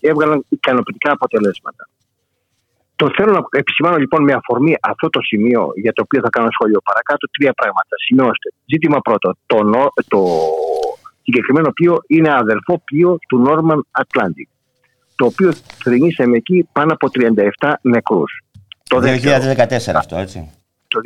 έβγαλαν 0.00 0.44
ικανοποιητικά 0.48 1.12
αποτελέσματα. 1.12 1.88
Το 3.00 3.10
θέλω 3.16 3.32
να 3.32 3.42
επισημάνω 3.62 3.96
λοιπόν 3.96 4.22
με 4.22 4.32
αφορμή 4.32 4.74
αυτό 4.80 5.08
το 5.10 5.20
σημείο 5.22 5.72
για 5.84 5.92
το 5.92 6.02
οποίο 6.04 6.20
θα 6.24 6.30
κάνω 6.30 6.48
σχόλιο 6.50 6.80
παρακάτω 6.88 7.24
τρία 7.36 7.52
πράγματα. 7.52 7.94
Σημειώστε. 8.06 8.48
Ζήτημα 8.72 8.98
πρώτο. 9.00 9.28
Το, 9.46 9.58
το 10.08 10.20
συγκεκριμένο 11.22 11.70
πλοίο 11.72 11.94
είναι 12.06 12.30
αδελφό 12.34 12.82
πλοίο 12.84 13.18
του 13.28 13.36
Norman 13.46 13.80
Atlantic 14.02 14.48
το 15.16 15.24
οποίο 15.26 15.52
θρυνήσαμε 15.82 16.36
εκεί 16.36 16.68
πάνω 16.72 16.92
από 16.92 17.08
37 17.60 17.72
νεκρούς. 17.82 18.42
Το 18.88 18.96
2014 18.98 19.94
αυτό, 19.94 20.16
έτσι. 20.16 20.50
Το 20.88 21.00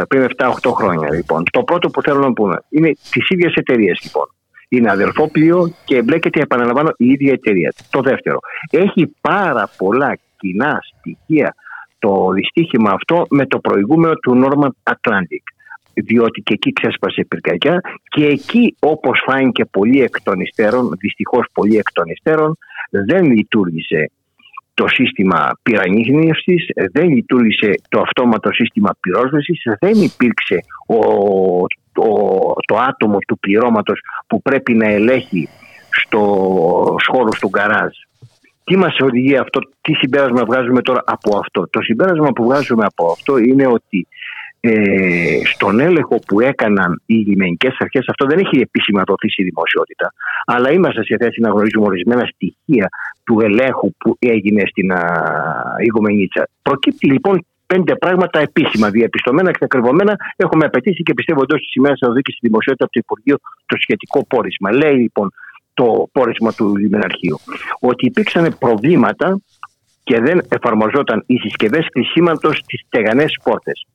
2014, 0.00 0.02
πριν 0.08 0.28
7-8 0.36 0.72
χρόνια 0.72 1.14
λοιπόν. 1.14 1.42
Το 1.50 1.62
πρώτο 1.62 1.88
που 1.90 2.02
θέλω 2.02 2.18
να 2.18 2.32
πούμε 2.32 2.56
είναι 2.68 2.92
τις 3.10 3.28
ίδιες 3.28 3.54
εταιρείες 3.54 4.00
λοιπόν. 4.02 4.26
Είναι 4.68 4.90
αδερφό 4.90 5.28
πλοίο 5.28 5.72
και 5.84 5.96
εμπλέκεται, 5.96 6.40
επαναλαμβάνω, 6.40 6.90
η 6.96 7.06
ίδια 7.06 7.32
εταιρεία. 7.32 7.72
Το 7.90 8.00
δεύτερο, 8.00 8.38
έχει 8.70 9.14
πάρα 9.20 9.70
πολλά 9.76 10.18
κοινά 10.38 10.78
στοιχεία 10.98 11.54
το 11.98 12.30
δυστύχημα 12.30 12.90
αυτό 12.90 13.26
με 13.30 13.46
το 13.46 13.58
προηγούμενο 13.58 14.14
του 14.14 14.42
Norman 14.44 14.92
Atlantic. 14.92 15.44
διότι 15.94 16.40
και 16.40 16.54
εκεί 16.54 16.72
ξέσπασε 16.72 17.24
πυρκαγιά 17.24 17.80
και 18.08 18.26
εκεί 18.26 18.76
όπως 18.80 19.22
φάνηκε 19.26 19.64
πολύ 19.64 20.02
εκ 20.02 20.22
των 20.22 20.40
υστέρων, 20.40 20.90
δυστυχώς 20.98 21.46
πολύ 21.52 21.76
εκ 21.76 21.92
των 21.92 22.04
υστέρων, 22.06 22.58
δεν 22.90 23.24
λειτουργήσε 23.24 24.10
το 24.74 24.88
σύστημα 24.88 25.50
πυρανίχνευσης, 25.62 26.66
δεν 26.92 27.08
λειτουργήσε 27.08 27.74
το 27.88 28.00
αυτόματο 28.00 28.52
σύστημα 28.52 28.90
πυρόσβεσης, 29.00 29.62
δεν 29.80 30.02
υπήρξε 30.02 30.58
ο, 30.86 30.98
το 32.66 32.76
άτομο 32.88 33.18
του 33.18 33.38
πληρώματος 33.38 34.00
που 34.26 34.42
πρέπει 34.42 34.74
να 34.74 34.86
ελέγχει 34.86 35.48
στο 35.90 36.20
χώρο 37.08 37.30
του 37.40 37.48
γκαράζ. 37.48 37.92
Τι 38.68 38.76
μας 38.76 38.96
οδηγεί 39.00 39.36
αυτό, 39.36 39.60
τι 39.80 39.94
συμπέρασμα 39.94 40.44
βγάζουμε 40.44 40.82
τώρα 40.82 41.02
από 41.06 41.38
αυτό; 41.38 41.68
Το 41.70 41.80
συμπέρασμα 41.82 42.32
που 42.32 42.44
βγάζουμε 42.44 42.84
από 42.84 43.10
αυτό 43.10 43.38
είναι 43.38 43.66
ότι 43.66 44.06
ε, 44.60 45.40
στον 45.44 45.80
έλεγχο 45.80 46.18
που 46.26 46.40
έκαναν 46.40 47.02
οι 47.06 47.14
λιμενικές 47.14 47.76
αρχές 47.78 48.04
αυτό 48.08 48.26
δεν 48.26 48.38
έχει 48.38 48.60
επίσημα 48.60 49.02
δοθεί 49.06 49.28
στη 49.30 49.42
δημοσιότητα 49.42 50.12
αλλά 50.52 50.72
είμαστε 50.72 51.04
σε 51.04 51.16
θέση 51.16 51.40
να 51.40 51.50
γνωρίζουμε 51.50 51.86
ορισμένα 51.86 52.24
στοιχεία 52.34 52.88
του 53.24 53.40
ελέγχου 53.40 53.92
που 53.98 54.16
έγινε 54.18 54.62
στην 54.66 54.92
Ιγομενίτσα. 55.86 56.48
Προκύπτει 56.62 57.06
λοιπόν 57.06 57.46
πέντε 57.66 57.94
πράγματα 57.96 58.38
επίσημα, 58.40 58.90
διαπιστωμένα 58.90 59.50
και 59.50 59.64
ακριβωμένα. 59.64 60.16
Έχουμε 60.36 60.64
απαιτήσει 60.64 61.02
και 61.02 61.14
πιστεύω 61.14 61.42
εντός 61.42 61.60
της 61.60 61.74
ημέρας 61.74 61.98
θα 62.00 62.12
δει 62.12 62.20
στη 62.20 62.46
δημοσιότητα 62.48 62.84
από 62.84 62.92
το 62.92 63.00
Υπουργείο 63.04 63.36
το 63.66 63.76
σχετικό 63.78 64.26
πόρισμα. 64.26 64.72
Λέει 64.72 64.96
λοιπόν 65.04 65.32
το 65.78 66.08
πόρισμα 66.12 66.52
του 66.52 66.76
Λιμεναρχείου 66.76 67.38
ότι 67.80 68.06
υπήρξαν 68.06 68.56
προβλήματα 68.58 69.40
και 70.04 70.20
δεν 70.20 70.36
εφαρμοζόταν 70.48 71.24
οι 71.26 71.36
συσκευές 71.36 71.86
κλεισίματο 71.92 72.52
στις 72.52 72.80
στεγανές 72.86 73.32
πόρτες 73.44 73.86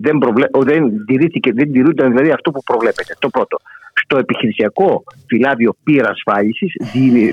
δεν, 0.00 0.18
προβλε... 0.18 0.46
δεν, 0.52 1.04
τηρήθηκε, 1.04 1.52
δεν 1.52 1.72
τηρούνταν 1.72 2.10
δηλαδή 2.10 2.30
αυτό 2.30 2.50
που 2.50 2.62
προβλέπεται. 2.62 3.16
Το 3.18 3.28
πρώτο. 3.28 3.56
Στο 4.02 4.18
επιχειρησιακό 4.18 5.02
φυλάδιο 5.26 5.76
πύρα 5.84 6.08
ασφάλιση 6.08 6.66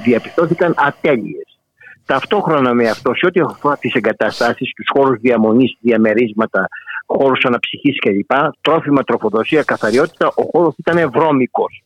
διαπιστώθηκαν 0.04 0.74
ατέλειες. 0.78 1.60
Ταυτόχρονα 2.06 2.74
με 2.74 2.90
αυτό, 2.90 3.14
σε 3.16 3.26
ό,τι 3.26 3.40
αφορά 3.40 3.78
τις 3.78 3.94
εγκαταστάσεις, 3.94 4.74
τους 4.76 4.86
χώρους 4.96 5.20
διαμονής, 5.20 5.78
διαμερίσματα, 5.82 6.68
χώρους 7.06 7.46
αναψυχής 7.46 8.00
κλπ., 8.00 8.32
τρόφιμα, 8.62 9.04
τροφοδοσία, 9.04 9.64
καθαριότητα, 9.64 10.28
ο 10.28 10.44
χώρος 10.52 10.74
ήταν 10.78 11.12
βρώμικος. 11.12 11.84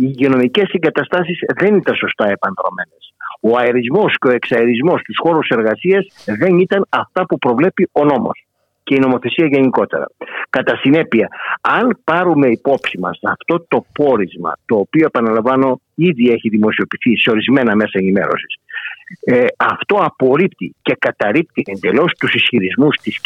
Οι 0.00 0.04
υγειονομικές 0.14 0.68
εγκαταστάσεις 0.72 1.38
δεν 1.60 1.74
ήταν 1.76 1.94
σωστά 1.94 2.24
επανδρομένες. 2.28 3.02
Ο 3.40 3.56
αερισμός 3.58 4.14
και 4.18 4.28
ο 4.28 4.30
εξαερισμός 4.30 5.00
στους 5.00 5.16
χώρους 5.22 5.48
εργασίας 5.48 6.06
δεν 6.40 6.58
ήταν 6.58 6.86
αυτά 6.88 7.26
που 7.26 7.38
προβλέπει 7.38 7.88
ο 7.92 8.04
νόμος 8.04 8.46
και 8.82 8.94
η 8.94 8.98
νομοθεσία 8.98 9.46
γενικότερα. 9.46 10.06
Κατά 10.50 10.76
συνέπεια, 10.76 11.28
αν 11.60 11.98
πάρουμε 12.04 12.46
υπόψη 12.48 12.98
μας 12.98 13.18
αυτό 13.22 13.64
το 13.68 13.84
πόρισμα, 13.92 14.52
το 14.66 14.76
οποίο 14.76 15.06
επαναλαμβάνω 15.06 15.80
ήδη 15.94 16.28
έχει 16.30 16.48
δημοσιοποιηθεί 16.48 17.20
σε 17.20 17.30
ορισμένα 17.30 17.74
μέσα 17.76 17.98
ενημέρωσης, 17.98 18.54
ε, 19.20 19.44
αυτό 19.56 19.96
απορρίπτει 19.96 20.74
και 20.82 20.96
καταρρύπτει 20.98 21.62
εντελώς 21.66 22.12
τους 22.18 22.34
ισχυρισμούς 22.34 22.96
της 22.96 23.20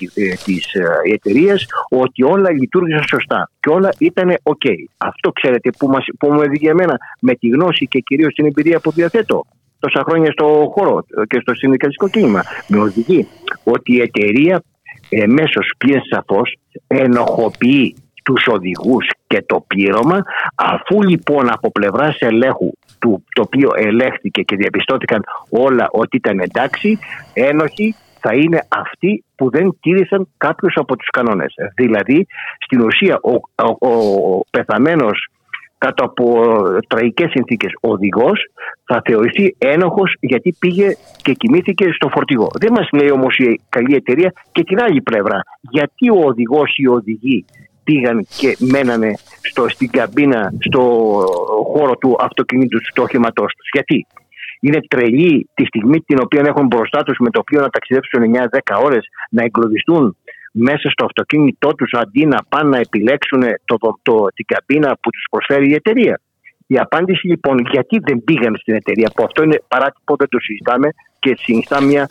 της, 0.45 0.75
ε, 0.75 0.83
ε 0.83 1.13
εταιρείας 1.13 1.67
ότι 1.89 2.23
όλα 2.23 2.51
λειτουργήσαν 2.51 3.05
σωστά 3.09 3.51
και 3.61 3.69
όλα 3.69 3.93
ήταν 3.99 4.37
OK. 4.43 4.69
Αυτό 4.97 5.33
ξέρετε 5.33 5.71
που, 5.79 5.87
μας, 5.87 6.05
που 6.19 6.33
μου 6.33 6.41
οδηγεί 6.41 6.69
εμένα 6.69 6.97
με 7.21 7.35
τη 7.35 7.49
γνώση 7.49 7.87
και 7.87 8.01
κυρίως 8.01 8.35
την 8.35 8.47
εμπειρία 8.47 8.81
που 8.81 8.93
διαθέτω 8.93 9.45
τόσα 9.79 10.03
χρόνια 10.09 10.33
στο 10.33 10.73
χώρο 10.75 11.05
και 11.29 11.39
στο 11.41 11.55
συνδικαλιστικό 11.55 12.09
κίνημα. 12.09 12.43
Με 12.69 12.79
οδηγεί 12.79 13.27
ότι 13.65 13.93
η 13.95 14.01
εταιρεία 14.01 14.63
εμέσως 15.09 15.75
πλην 15.79 16.01
σαφώς 16.11 16.57
ενοχοποιεί 16.87 17.95
τους 18.25 18.47
οδηγούς 18.47 19.07
και 19.27 19.45
το 19.47 19.65
πλήρωμα 19.67 20.23
αφού 20.55 21.03
λοιπόν 21.03 21.53
από 21.53 21.71
πλευράς 21.71 22.17
ελέγχου 22.19 22.73
του, 23.03 23.25
το 23.35 23.43
οποίο 23.43 23.71
ελέγχθηκε 23.77 24.43
και 24.43 24.57
διαπιστώθηκαν 24.57 25.21
όλα 25.51 25.89
ότι 25.91 26.17
ήταν 26.17 26.39
εντάξει 26.39 26.99
ένοχοι 27.33 27.95
θα 28.21 28.35
είναι 28.35 28.61
αυτοί 28.69 29.25
που 29.37 29.51
δεν 29.51 29.77
τήρησαν 29.81 30.29
κάποιους 30.37 30.75
από 30.77 30.97
τους 30.97 31.09
κανόνες. 31.09 31.55
Δηλαδή, 31.75 32.27
στην 32.65 32.81
ουσία, 32.81 33.19
ο, 33.23 33.33
ο, 33.33 33.89
ο, 33.89 33.93
ο 34.37 34.41
πεθαμένος 34.51 35.27
κάτω 35.79 36.05
από 36.05 36.25
τραγικές 36.89 37.31
συνθήκες 37.31 37.71
οδηγός 37.81 38.39
θα 38.85 39.03
θεωρηθεί 39.05 39.55
ένοχος 39.59 40.15
γιατί 40.21 40.57
πήγε 40.59 40.89
και 41.23 41.33
κοιμήθηκε 41.33 41.93
στο 41.93 42.09
φορτηγό. 42.09 42.49
Δεν 42.61 42.73
μας 42.73 42.89
λέει 42.93 43.11
όμως 43.11 43.37
η 43.39 43.61
καλή 43.69 43.95
εταιρεία 43.95 44.33
και 44.53 44.65
την 44.65 44.83
άλλη 44.83 45.03
πλευρά. 45.03 45.41
Γιατί 45.61 46.11
ο 46.11 46.21
οδηγός 46.25 46.71
ή 46.71 46.83
οι 46.83 46.87
οδηγοί 46.87 47.45
πήγαν 47.85 48.27
και 48.39 48.57
μένανε 48.59 49.15
στο, 49.51 49.69
στην 49.69 49.91
καμπίνα, 49.91 50.53
στο 50.61 50.81
χώρο 51.73 51.97
του 51.97 52.17
αυτοκινήτου 52.21 52.79
του 52.79 53.03
οχήματό 53.03 53.45
τους. 53.45 53.69
Γιατί; 53.73 54.07
Είναι 54.61 54.81
τρελή 54.89 55.49
τη 55.55 55.65
στιγμή 55.65 56.01
την 56.01 56.19
οποία 56.25 56.43
έχουν 56.47 56.67
μπροστά 56.67 57.03
τους 57.03 57.19
με 57.19 57.31
το 57.31 57.39
οποίο 57.39 57.61
να 57.61 57.69
ταξιδέψουν 57.69 58.23
9-10 58.35 58.83
ώρες, 58.83 59.05
να 59.31 59.43
εγκλωβιστούν 59.43 60.17
μέσα 60.53 60.91
στο 60.91 61.05
αυτοκίνητό 61.05 61.75
τους 61.75 61.93
αντί 61.93 62.27
να 62.27 62.39
πάνε 62.49 62.69
να 62.69 62.79
επιλέξουν 62.79 63.43
το, 63.65 63.77
το, 64.03 64.27
την 64.35 64.45
καμπίνα 64.47 64.99
που 65.01 65.11
τους 65.11 65.27
προσφέρει 65.31 65.71
η 65.71 65.75
εταιρεία. 65.75 66.21
Η 66.67 66.79
απάντηση 66.79 67.27
λοιπόν 67.27 67.57
γιατί 67.73 67.99
δεν 67.99 68.25
πήγαν 68.25 68.57
στην 68.57 68.75
εταιρεία, 68.75 69.11
που 69.15 69.25
αυτό 69.25 69.43
είναι 69.43 69.63
παράτυπο, 69.69 70.17
δεν 70.17 70.29
το 70.29 70.39
συζητάμε 70.41 70.89
και 71.19 71.37
συνιστά 71.39 71.83
μια 71.83 72.09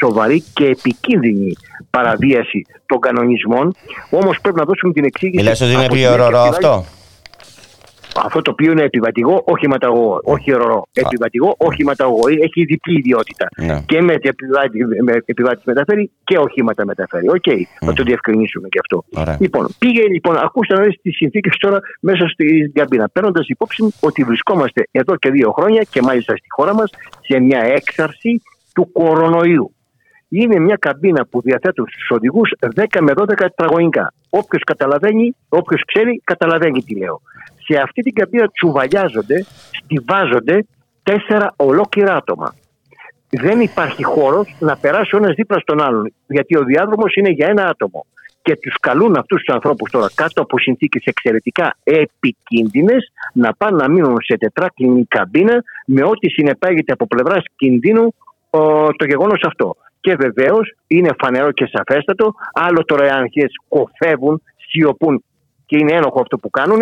σοβαρή 0.00 0.42
και 0.54 0.64
επικίνδυνη 0.64 1.52
παραβίαση 1.90 2.66
των 2.86 3.00
κανονισμών. 3.00 3.74
Όμως 4.10 4.40
πρέπει 4.40 4.58
να 4.58 4.64
δώσουμε 4.64 4.92
την 4.92 5.04
εξήγηση. 5.04 5.42
Μιλάς 5.42 5.60
ότι 5.60 5.72
είναι 5.72 5.86
πιο 5.86 6.10
αυτό; 6.36 6.84
αυτό 8.24 8.42
το 8.42 8.50
οποίο 8.50 8.72
είναι 8.72 8.82
επιβατηγό, 8.82 9.42
όχι 9.44 9.68
οχηματαγωγό. 9.68 10.20
Όχι 10.24 10.50
ro-ro. 10.50 10.82
Επιβατηγό, 10.92 11.54
όχι 11.58 11.84
οχηματαγωγό. 11.84 12.28
Έχει 12.28 12.64
διπλή 12.64 12.98
ιδιότητα. 12.98 13.48
Ναι. 13.56 13.82
Και 13.86 14.02
με 14.02 14.12
επιβάτη, 14.12 14.84
με 15.04 15.22
επιβάτη 15.24 15.62
μεταφέρει 15.64 16.10
και 16.24 16.38
οχήματα 16.38 16.84
μεταφέρει. 16.84 17.28
OK, 17.28 17.34
okay. 17.44 17.58
mm. 17.58 17.86
θα 17.86 17.92
το 17.92 18.02
διευκρινίσουμε 18.02 18.68
και 18.68 18.78
αυτό. 18.78 19.20
Ωραία. 19.20 19.36
Λοιπόν, 19.40 19.68
πήγε 19.78 20.02
λοιπόν, 20.02 20.36
ακούστε 20.36 20.74
να 20.74 20.80
δείτε 20.80 20.98
τις 21.02 21.16
συνθήκες 21.16 21.56
τώρα 21.58 21.78
μέσα 22.00 22.28
στην 22.28 22.72
καμπίνα. 22.72 23.08
Παίρνοντας 23.12 23.48
υπόψη 23.48 23.94
ότι 24.00 24.24
βρισκόμαστε 24.24 24.88
εδώ 24.90 25.16
και 25.16 25.30
δύο 25.30 25.52
χρόνια 25.52 25.82
και 25.90 26.02
μάλιστα 26.02 26.36
στη 26.36 26.46
χώρα 26.48 26.74
μας 26.74 26.90
σε 27.20 27.40
μια 27.40 27.60
έξαρση 27.60 28.42
του 28.74 28.92
κορονοϊού. 28.92 29.72
Είναι 30.28 30.58
μια 30.58 30.76
καμπίνα 30.76 31.26
που 31.26 31.40
διαθέτουν 31.40 31.86
στους 31.88 32.10
οδηγούς 32.10 32.52
10 32.74 32.84
με 33.00 33.12
12 33.16 33.26
τετραγωνικά. 33.36 34.12
Όποιος 34.30 34.62
καταλαβαίνει, 34.64 35.36
όποιος 35.48 35.82
ξέρει, 35.86 36.20
καταλαβαίνει 36.24 36.82
τι 36.82 36.98
λέω 36.98 37.20
σε 37.68 37.80
αυτή 37.80 38.02
την 38.02 38.14
καμπίνα 38.14 38.48
τσουβαλιάζονται, 38.48 39.46
στηβάζονται 39.72 40.66
τέσσερα 41.02 41.54
ολόκληρα 41.56 42.14
άτομα. 42.16 42.54
Δεν 43.30 43.60
υπάρχει 43.60 44.04
χώρος 44.04 44.56
να 44.58 44.76
περάσει 44.76 45.14
ο 45.14 45.18
ένας 45.18 45.34
δίπλα 45.34 45.58
στον 45.58 45.82
άλλον. 45.82 46.12
Γιατί 46.26 46.56
ο 46.56 46.62
διάδρομος 46.64 47.14
είναι 47.14 47.30
για 47.30 47.46
ένα 47.48 47.66
άτομο. 47.66 48.06
Και 48.42 48.56
τους 48.56 48.74
καλούν 48.80 49.16
αυτούς 49.16 49.42
τους 49.42 49.54
ανθρώπους 49.54 49.90
τώρα 49.90 50.06
κάτω 50.14 50.42
από 50.42 50.58
συνθήκες 50.58 51.02
εξαιρετικά 51.04 51.76
επικίνδυνες 51.82 53.12
να 53.32 53.54
πάνε 53.54 53.76
να 53.76 53.88
μείνουν 53.88 54.16
σε 54.20 54.36
τετράκλινη 54.38 55.04
καμπίνα 55.04 55.62
με 55.86 56.04
ό,τι 56.04 56.28
συνεπάγεται 56.28 56.92
από 56.92 57.06
πλευράς 57.06 57.42
κινδύνου 57.56 58.14
το 58.96 59.04
γεγονός 59.06 59.42
αυτό. 59.46 59.76
Και 60.00 60.16
βεβαίως 60.16 60.76
είναι 60.86 61.10
φανερό 61.18 61.52
και 61.52 61.70
σαφέστατο, 61.72 62.34
άλλο 62.52 62.84
τώρα 62.84 63.06
οι 63.06 63.10
αρχέ 63.10 63.46
κοφεύουν, 63.68 64.42
σιωπούν 64.56 65.24
και 65.66 65.78
είναι 65.78 65.92
ένοχο 65.92 66.20
αυτό 66.20 66.38
που 66.38 66.50
κάνουν, 66.50 66.80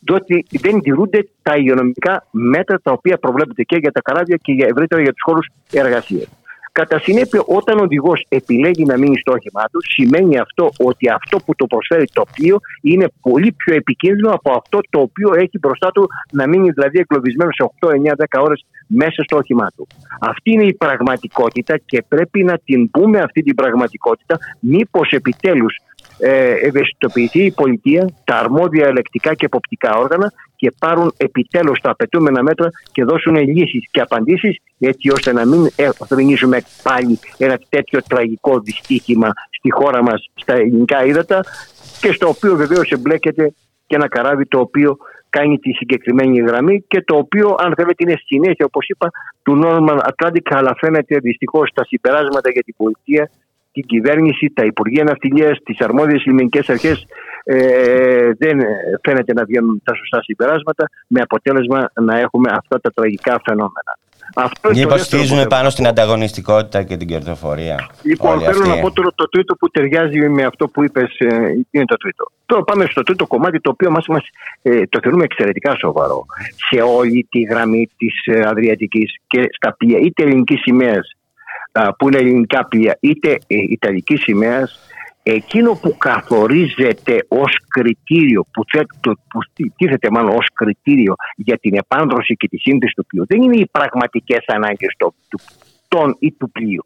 διότι 0.00 0.46
δεν 0.60 0.80
τηρούνται 0.80 1.28
τα 1.42 1.56
υγειονομικά 1.56 2.26
μέτρα 2.30 2.80
τα 2.80 2.92
οποία 2.92 3.18
προβλέπονται 3.18 3.62
και 3.62 3.76
για 3.76 3.92
τα 3.92 4.00
καράβια 4.00 4.36
και 4.42 4.52
για 4.52 4.66
ευρύτερα 4.70 5.02
για 5.02 5.12
τους 5.12 5.22
χώρους 5.22 5.46
εργασίας. 5.72 6.28
Κατά 6.72 6.98
συνέπεια, 6.98 7.42
όταν 7.46 7.78
ο 7.78 7.82
οδηγός 7.82 8.26
επιλέγει 8.28 8.84
να 8.84 8.98
μείνει 8.98 9.18
στο 9.18 9.32
όχημά 9.32 9.64
του, 9.72 9.80
σημαίνει 9.82 10.38
αυτό 10.38 10.70
ότι 10.78 11.08
αυτό 11.08 11.38
που 11.44 11.54
το 11.54 11.66
προσφέρει 11.66 12.04
το 12.12 12.22
πλοίο 12.34 12.58
είναι 12.82 13.06
πολύ 13.20 13.52
πιο 13.52 13.74
επικίνδυνο 13.74 14.30
από 14.30 14.52
αυτό 14.52 14.78
το 14.90 15.00
οποίο 15.00 15.32
έχει 15.34 15.58
μπροστά 15.58 15.90
του 15.90 16.08
να 16.32 16.48
μείνει 16.48 16.70
δηλαδή 16.70 16.98
εγκλωβισμένος 16.98 17.54
σε 17.54 17.70
8, 17.80 17.88
9, 17.88 17.92
10 17.94 18.42
ώρες 18.42 18.64
μέσα 18.86 19.22
στο 19.22 19.36
όχημά 19.36 19.70
του. 19.76 19.86
Αυτή 20.20 20.50
είναι 20.52 20.64
η 20.64 20.74
πραγματικότητα 20.74 21.78
και 21.86 22.04
πρέπει 22.08 22.44
να 22.44 22.58
την 22.64 22.90
πούμε 22.90 23.18
αυτή 23.18 23.42
την 23.42 23.54
πραγματικότητα, 23.54 24.38
μήπως 24.60 25.10
επιτέλους 25.10 25.74
ε, 26.18 26.52
ευαισθητοποιηθεί 26.66 27.44
η 27.44 27.52
πολιτεία, 27.52 28.08
τα 28.24 28.36
αρμόδια 28.36 28.86
ελεκτικά 28.86 29.34
και 29.34 29.44
εποπτικά 29.44 29.96
όργανα 29.96 30.32
και 30.60 30.72
πάρουν 30.78 31.12
επιτέλους 31.16 31.80
τα 31.80 31.90
απαιτούμενα 31.90 32.42
μέτρα 32.42 32.70
και 32.92 33.04
δώσουν 33.04 33.36
λύσεις 33.36 33.84
και 33.90 34.00
απαντήσεις 34.00 34.56
έτσι 34.78 35.10
ώστε 35.10 35.32
να 35.32 35.46
μην 35.46 35.68
εμφανίζουμε 35.76 36.62
πάλι 36.82 37.18
ένα 37.38 37.58
τέτοιο 37.68 38.00
τραγικό 38.08 38.60
δυστύχημα 38.60 39.28
στη 39.50 39.70
χώρα 39.70 40.02
μας 40.02 40.30
στα 40.34 40.54
ελληνικά 40.54 41.04
ύδατα 41.04 41.40
και 42.00 42.12
στο 42.12 42.28
οποίο 42.28 42.56
βεβαίως 42.56 42.90
εμπλέκεται 42.90 43.52
και 43.86 43.94
ένα 43.96 44.08
καράβι 44.08 44.46
το 44.46 44.58
οποίο 44.58 44.96
κάνει 45.28 45.58
τη 45.58 45.72
συγκεκριμένη 45.72 46.40
γραμμή 46.40 46.84
και 46.88 47.02
το 47.02 47.16
οποίο 47.16 47.54
αν 47.58 47.72
θέλετε 47.76 48.04
είναι 48.04 48.16
συνέχεια 48.24 48.64
όπως 48.64 48.88
είπα 48.88 49.10
του 49.42 49.60
Norman 49.64 49.98
Atlantic 50.10 50.46
αλλά 50.50 50.74
φαίνεται 50.80 51.18
δυστυχώς 51.18 51.70
τα 51.74 51.84
συμπεράσματα 51.84 52.50
για 52.50 52.62
την 52.62 52.74
πολιτεία 52.76 53.30
την 53.72 53.84
κυβέρνηση, 53.86 54.52
τα 54.54 54.64
Υπουργεία 54.64 55.04
Ναυτιλίας, 55.04 55.58
τις 55.64 55.80
αρμόδιες 55.80 56.24
λιμενικές 56.24 56.68
αρχές 56.68 57.06
ε, 57.44 58.30
δεν 58.38 58.58
φαίνεται 59.02 59.32
να 59.32 59.44
βγαίνουν 59.44 59.80
τα 59.84 59.94
σωστά 59.94 60.22
συμπεράσματα 60.22 60.90
με 61.06 61.20
αποτέλεσμα 61.20 61.90
να 61.94 62.18
έχουμε 62.18 62.50
αυτά 62.52 62.80
τα 62.80 62.90
τραγικά 62.90 63.40
φαινόμενα. 63.44 63.98
Αυτό 64.34 64.70
Μήπως 64.70 65.00
στηρίζουμε 65.00 65.46
πάνω 65.46 65.70
στην 65.70 65.86
ανταγωνιστικότητα 65.86 66.82
και 66.82 66.96
την 66.96 67.06
κερδοφορία. 67.06 67.90
Λοιπόν, 68.02 68.40
θέλω 68.40 68.66
να 68.66 68.80
πω 68.80 68.92
τώρα 68.92 69.08
το 69.14 69.28
τρίτο 69.28 69.54
που 69.54 69.68
ταιριάζει 69.70 70.28
με 70.28 70.44
αυτό 70.44 70.68
που 70.68 70.84
είπες. 70.84 71.16
Ε, 71.18 71.26
είναι 71.70 71.84
το 71.84 71.96
τρίτο. 71.96 72.30
Τώρα 72.46 72.62
πάμε 72.62 72.86
στο 72.90 73.02
τρίτο 73.02 73.26
κομμάτι, 73.26 73.60
το 73.60 73.70
οποίο 73.70 73.90
μας, 73.90 74.06
μας 74.06 74.22
ε, 74.62 74.86
το 74.86 74.98
θεωρούμε 75.02 75.24
εξαιρετικά 75.24 75.76
σοβαρό. 75.78 76.26
Σε 76.70 76.80
όλη 76.82 77.26
τη 77.30 77.40
γραμμή 77.40 77.90
της 77.96 78.14
ε, 78.24 78.40
Αδριατικής 78.44 79.16
και 79.26 79.48
στα 79.52 79.74
πλοία, 79.78 79.98
είτε 79.98 80.22
ελληνικής 80.22 80.60
σημαίας 80.60 81.16
που 81.98 82.08
είναι 82.08 82.18
ελληνικά 82.18 82.66
πλοία, 82.68 82.96
είτε 83.00 83.30
ε, 83.30 83.56
ιταλικής 83.56 84.22
σημαίας, 84.22 84.78
εκείνο 85.22 85.72
που 85.72 85.96
καθορίζεται 85.98 87.24
ως 87.28 87.56
κριτήριο, 87.68 88.46
που, 88.52 88.64
που 89.00 89.40
τίθεται 89.76 90.10
μάλλον 90.10 90.36
ως 90.36 90.46
κριτήριο 90.54 91.14
για 91.36 91.58
την 91.58 91.74
επάνδρωση 91.74 92.34
και 92.34 92.48
τη 92.48 92.58
σύνδεση 92.58 92.94
του 92.94 93.06
πλοίου, 93.06 93.24
δεν 93.26 93.42
είναι 93.42 93.56
οι 93.56 93.68
πραγματικές 93.70 94.44
ανάγκες 94.46 94.94
του, 94.98 95.14
των 95.88 96.16
ή 96.18 96.32
του 96.32 96.50
πλοίου. 96.50 96.84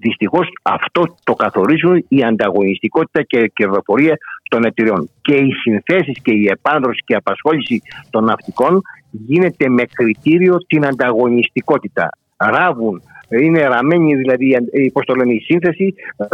Δυστυχώς 0.00 0.48
αυτό 0.62 1.16
το 1.24 1.34
καθορίζουν 1.34 2.04
η 2.08 2.24
ανταγωνιστικότητα 2.24 3.22
και 3.22 3.38
η 3.38 3.50
κερδοφορία 3.50 4.16
των 4.48 4.64
εταιριών. 4.64 5.10
Και 5.20 5.34
οι 5.34 5.52
συνθέσεις 5.52 6.22
και 6.22 6.32
η 6.34 6.48
επάνδρωση 6.50 7.02
και 7.04 7.12
η 7.12 7.16
απασχόληση 7.16 7.82
των 8.10 8.24
ναυτικών 8.24 8.82
γίνεται 9.10 9.68
με 9.68 9.84
κριτήριο 9.84 10.56
την 10.66 10.86
ανταγωνιστικότητα. 10.86 12.08
Ράβουν 12.36 13.02
είναι 13.28 13.66
ραμμένη 13.66 14.14
δηλαδή 14.14 14.56
πώς 14.92 15.04
το 15.04 15.14
λένε, 15.14 15.32
η 15.32 15.40
σύνθεση 15.40 15.94
ε, 16.16 16.26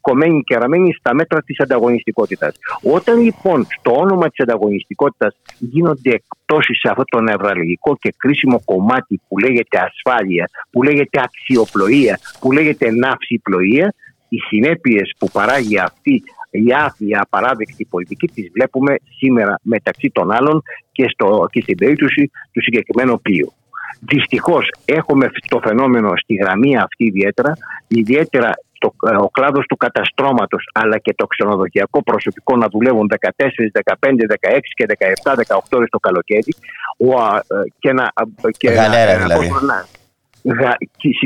κομμένη 0.00 0.42
και 0.42 0.56
ραμμένη 0.56 0.92
στα 0.92 1.14
μέτρα 1.14 1.42
της 1.42 1.60
ανταγωνιστικότητας. 1.60 2.54
Όταν 2.82 3.20
λοιπόν 3.20 3.66
στο 3.78 3.92
όνομα 3.96 4.28
της 4.28 4.40
ανταγωνιστικότητας 4.40 5.36
γίνονται 5.58 6.10
εκπτώσεις 6.10 6.78
σε 6.78 6.88
αυτό 6.88 7.04
το 7.04 7.20
νευραλγικό 7.20 7.96
και 7.96 8.14
κρίσιμο 8.16 8.62
κομμάτι 8.64 9.20
που 9.28 9.38
λέγεται 9.38 9.78
ασφάλεια, 9.78 10.50
που 10.70 10.82
λέγεται 10.82 11.20
αξιοπλοεία, 11.22 12.18
που 12.40 12.52
λέγεται 12.52 12.90
ναυσιπλοεία, 12.90 13.94
οι 14.28 14.38
συνέπειες 14.38 15.14
που 15.18 15.28
παράγει 15.32 15.78
αυτή 15.78 16.22
η 16.50 16.72
άθλια 16.72 17.20
απαράδεκτη 17.20 17.84
πολιτική 17.84 18.26
τις 18.26 18.50
βλέπουμε 18.52 18.94
σήμερα 19.18 19.58
μεταξύ 19.62 20.10
των 20.12 20.30
άλλων 20.30 20.62
και, 20.92 21.08
στο, 21.08 21.48
και 21.50 21.60
στην 21.60 21.76
περίπτωση 21.76 22.30
του 22.52 22.62
συγκεκριμένου 22.62 23.20
πλοίου. 23.20 23.52
Δυστυχώς 24.00 24.70
έχουμε 24.84 25.30
το 25.48 25.60
φαινόμενο 25.62 26.12
στη 26.16 26.34
γραμμή 26.34 26.78
αυτή 26.78 27.04
ιδιαίτερα, 27.04 27.52
ιδιαίτερα 27.88 28.50
το, 28.78 28.94
ε, 29.10 29.16
ο 29.16 29.28
κλάδος 29.28 29.66
του 29.66 29.76
καταστρώματος 29.76 30.70
αλλά 30.74 30.98
και 30.98 31.14
το 31.16 31.26
ξενοδοχειακό 31.26 32.02
προσωπικό 32.02 32.56
να 32.56 32.68
δουλεύουν 32.68 33.10
14, 33.20 33.70
15, 34.00 34.26
16 34.26 34.58
και 34.74 34.86
17, 35.24 35.34
18 35.34 35.58
ώρες 35.72 35.88
το 35.90 35.98
καλοκαίρι 35.98 36.54
ο, 36.98 37.36
ε, 37.36 37.40
και 37.78 37.92
να, 37.92 38.12
και 38.56 38.68
Γαλέρα, 38.68 39.18
να, 39.18 39.24
δηλαδή. 39.24 39.48
να, 39.62 40.76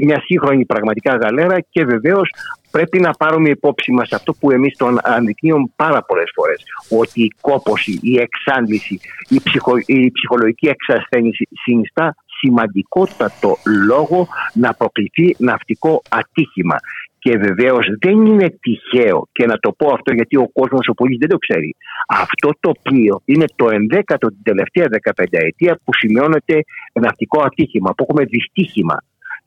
μια 0.03 0.21
σύγχρονη 0.25 0.65
πραγματικά 0.65 1.17
γαλέρα 1.17 1.61
και 1.61 1.85
βεβαίως 1.85 2.29
πρέπει 2.71 3.01
να 3.01 3.11
πάρουμε 3.11 3.49
υπόψη 3.49 3.93
μας 3.93 4.13
αυτό 4.13 4.33
που 4.33 4.51
εμείς 4.51 4.77
τον 4.77 4.99
αναδεικνύουμε 5.03 5.71
πάρα 5.77 6.03
πολλές 6.03 6.31
φορές 6.35 6.63
ότι 6.89 7.23
η 7.23 7.31
κόποση, 7.41 7.99
η 8.03 8.21
εξάντληση, 8.21 9.01
η, 9.29 9.41
ψυχο, 9.45 9.73
η 9.87 10.11
ψυχολογική 10.11 10.67
εξασθένηση 10.69 11.49
συνιστά 11.63 12.17
σημαντικότατο 12.43 13.57
λόγο 13.87 14.29
να 14.55 14.75
προκληθεί 14.75 15.37
ναυτικό 15.39 16.03
ατύχημα. 16.09 16.77
Και 17.19 17.37
βεβαίως 17.37 17.87
δεν 18.01 18.27
είναι 18.27 18.49
τυχαίο 18.61 19.29
και 19.33 19.47
να 19.47 19.59
το 19.59 19.73
πω 19.73 19.93
αυτό 19.93 20.13
γιατί 20.13 20.37
ο 20.37 20.49
κόσμος 20.53 20.89
ο 20.89 20.93
πολίτης 20.93 21.21
δεν 21.21 21.29
το 21.29 21.39
ξέρει. 21.39 21.77
Αυτό 22.07 22.51
το 22.61 22.73
πλοίο 22.83 23.23
είναι 23.25 23.45
το 23.57 23.67
11ο 23.67 24.17
την 24.19 24.43
τελευταία 24.43 24.87
15 25.21 25.25
ετία 25.31 25.79
που 25.85 25.95
σημειώνεται 25.95 26.65
ναυτικό 27.01 27.43
ατύχημα, 27.43 27.91
που 27.95 28.07
έχουμε 28.09 28.25
δυστύχημα. 28.25 28.97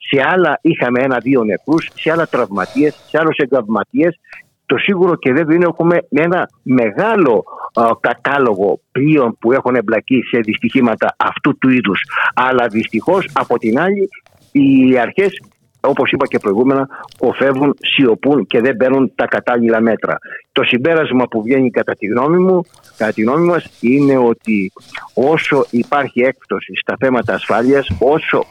Σε 0.09 0.21
άλλα 0.33 0.59
είχαμε 0.61 0.99
ένα-δύο 1.01 1.43
νεκρούς, 1.43 1.89
σε 1.93 2.11
άλλα 2.11 2.27
τραυματίες, 2.27 2.93
σε 3.07 3.17
άλλους 3.19 3.37
εγκαυματίες 3.37 4.19
το 4.65 4.77
σίγουρο 4.77 5.15
και 5.15 5.33
βέβαια 5.33 5.55
είναι 5.55 5.65
έχουμε 5.65 6.07
ένα 6.09 6.49
μεγάλο 6.63 7.43
κατάλογο 7.99 8.79
πλοίων 8.91 9.37
που 9.39 9.51
έχουν 9.51 9.75
εμπλακεί 9.75 10.21
σε 10.21 10.39
δυστυχήματα 10.39 11.15
αυτού 11.17 11.57
του 11.57 11.69
είδους. 11.69 12.01
Αλλά 12.33 12.67
δυστυχώς 12.67 13.29
από 13.33 13.57
την 13.57 13.79
άλλη 13.79 14.09
οι 14.51 14.97
αρχές 14.97 15.39
όπως 15.87 16.11
είπα 16.11 16.27
και 16.27 16.39
προηγούμενα, 16.39 16.87
κοφεύουν, 17.17 17.75
σιωπούν 17.79 18.45
και 18.45 18.61
δεν 18.61 18.77
παίρνουν 18.77 19.11
τα 19.15 19.25
κατάλληλα 19.25 19.81
μέτρα. 19.81 20.17
Το 20.51 20.63
συμπέρασμα 20.63 21.27
που 21.27 21.41
βγαίνει 21.41 21.69
κατά 21.69 21.93
τη 21.93 22.05
γνώμη 22.05 22.37
μου, 22.37 22.61
κατά 22.97 23.11
τη 23.11 23.21
γνώμη 23.21 23.45
μας, 23.45 23.69
είναι 23.79 24.17
ότι 24.17 24.71
όσο 25.13 25.65
υπάρχει 25.69 26.21
έκπτωση 26.21 26.75
στα 26.75 26.95
θέματα 26.99 27.33
ασφάλειας, 27.33 27.87
όσο, 27.99 28.43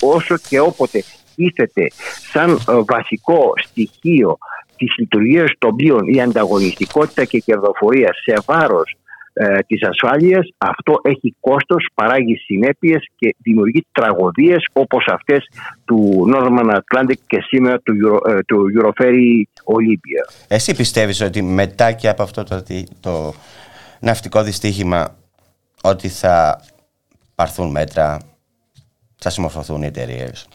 όσο 0.00 0.36
και 0.48 0.60
όποτε 0.60 1.02
ήθεται 1.34 1.86
σαν 2.32 2.50
ε, 2.50 2.56
βασικό 2.86 3.52
στοιχείο 3.56 4.38
της 4.76 4.94
λειτουργίας 4.98 5.52
των 5.58 5.70
οποίων 5.70 6.08
η 6.08 6.20
ανταγωνιστικότητα 6.20 7.24
και 7.24 7.36
η 7.36 7.40
κερδοφορία 7.40 8.10
σε 8.24 8.34
βάρος 8.46 8.96
ε, 9.38 9.58
της 9.66 9.82
ασφάλειας 9.82 10.48
αυτό 10.58 11.00
έχει 11.02 11.34
κόστος, 11.40 11.88
παράγει 11.94 12.36
συνέπειες 12.36 13.08
και 13.16 13.36
δημιουργεί 13.38 13.86
τραγωδίες 13.92 14.68
όπως 14.72 15.06
αυτές 15.06 15.48
του 15.84 16.26
Northern 16.34 16.74
Atlantic 16.74 17.14
και 17.26 17.40
σήμερα 17.40 17.78
του, 17.78 17.94
Euro, 18.04 18.30
ε, 18.30 18.42
του 18.42 18.66
Euroferry 18.76 19.42
Olympia. 19.64 20.44
Εσύ 20.48 20.76
πιστεύεις 20.76 21.20
ότι 21.20 21.42
μετά 21.42 21.92
και 21.92 22.08
από 22.08 22.22
αυτό 22.22 22.44
το, 22.44 22.62
το 23.00 23.34
ναυτικό 24.00 24.42
δυστύχημα 24.42 25.16
ότι 25.82 26.08
θα 26.08 26.62
πάρθουν 27.34 27.70
μέτρα, 27.70 28.18
θα 29.16 29.30
συμμορφωθούν 29.30 29.82
οι 29.82 29.86
εταιρείες; 29.86 30.48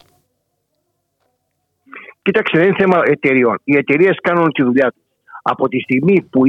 Κοίταξε, 2.22 2.58
δεν 2.58 2.66
είναι 2.66 2.76
θέμα 2.78 3.02
εταιριών. 3.04 3.60
Οι 3.64 3.76
εταιρείες 3.76 4.18
κάνουν 4.22 4.52
τη 4.52 4.62
δουλειά 4.62 4.90
τους. 4.90 5.02
Από 5.42 5.68
τη 5.68 5.80
στιγμή 5.80 6.28
που 6.30 6.42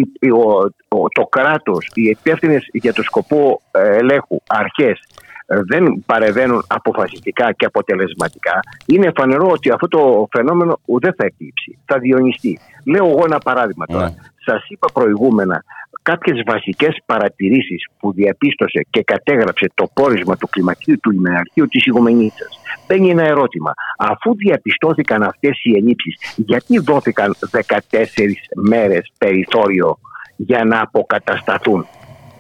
το 1.13 1.23
κράτος, 1.23 1.89
οι 1.93 2.01
υπεύθυνες 2.01 2.69
για 2.71 2.93
το 2.93 3.03
σκοπό 3.03 3.61
ε, 3.71 3.95
ελέγχου 3.97 4.37
αρχές 4.47 4.99
ε, 5.45 5.59
δεν 5.65 6.03
παρεβαίνουν 6.05 6.63
αποφασιστικά 6.67 7.51
και 7.51 7.65
αποτελεσματικά, 7.65 8.59
είναι 8.85 9.11
φανερό 9.15 9.49
ότι 9.49 9.69
αυτό 9.69 9.87
το 9.87 10.27
φαινόμενο 10.31 10.79
δεν 10.85 11.13
θα 11.17 11.25
εκλείψει, 11.25 11.77
θα 11.85 11.99
διονυστεί. 11.99 12.59
Λέω 12.85 13.05
εγώ 13.05 13.21
ένα 13.25 13.37
παράδειγμα 13.37 13.85
τώρα. 13.85 14.09
Ναι. 14.09 14.15
Σας 14.45 14.65
είπα 14.67 14.87
προηγούμενα 14.93 15.63
κάποιες 16.03 16.41
βασικές 16.45 16.97
παρατηρήσεις 17.05 17.87
που 17.99 18.13
διαπίστωσε 18.13 18.85
και 18.89 19.03
κατέγραψε 19.03 19.71
το 19.73 19.87
πόρισμα 19.93 20.35
του 20.37 20.47
κλιματικού 20.47 20.99
του 20.99 21.11
λιμεναρχείου 21.11 21.67
της 21.67 21.85
Ιγομενίτσας. 21.85 22.59
Μπαίνει 22.87 23.09
ένα 23.09 23.23
ερώτημα. 23.23 23.73
Αφού 23.97 24.35
διαπιστώθηκαν 24.35 25.23
αυτές 25.23 25.59
οι 25.63 25.71
ελλείψεις, 25.75 26.33
γιατί 26.35 26.79
δόθηκαν 26.79 27.35
14 27.51 28.35
μέρες 28.55 29.11
περιθώριο 29.17 29.97
για 30.35 30.63
να 30.63 30.81
αποκατασταθούν; 30.81 31.85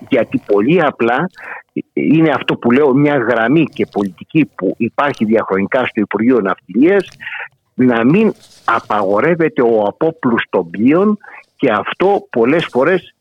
Γιατί 0.09 0.41
πολύ 0.45 0.81
απλά 0.81 1.29
είναι 1.93 2.29
αυτό 2.29 2.55
που 2.55 2.71
λέω 2.71 2.93
μια 2.93 3.17
γραμμή 3.17 3.65
και 3.65 3.87
πολιτική 3.91 4.45
που 4.55 4.73
υπάρχει 4.77 5.25
διαχρονικά 5.25 5.79
στο 5.85 6.01
Υπουργείο 6.01 6.39
Ναυτιλίας 6.39 7.07
να 7.73 8.05
μην 8.05 8.33
απαγορεύεται 8.65 9.61
ο 9.61 9.83
απόπλους 9.87 10.43
των 10.49 10.69
πλοίων 10.69 11.17
και 11.63 11.71
αυτό 11.71 12.27
πολλές 12.29 12.67
φορές 12.71 13.15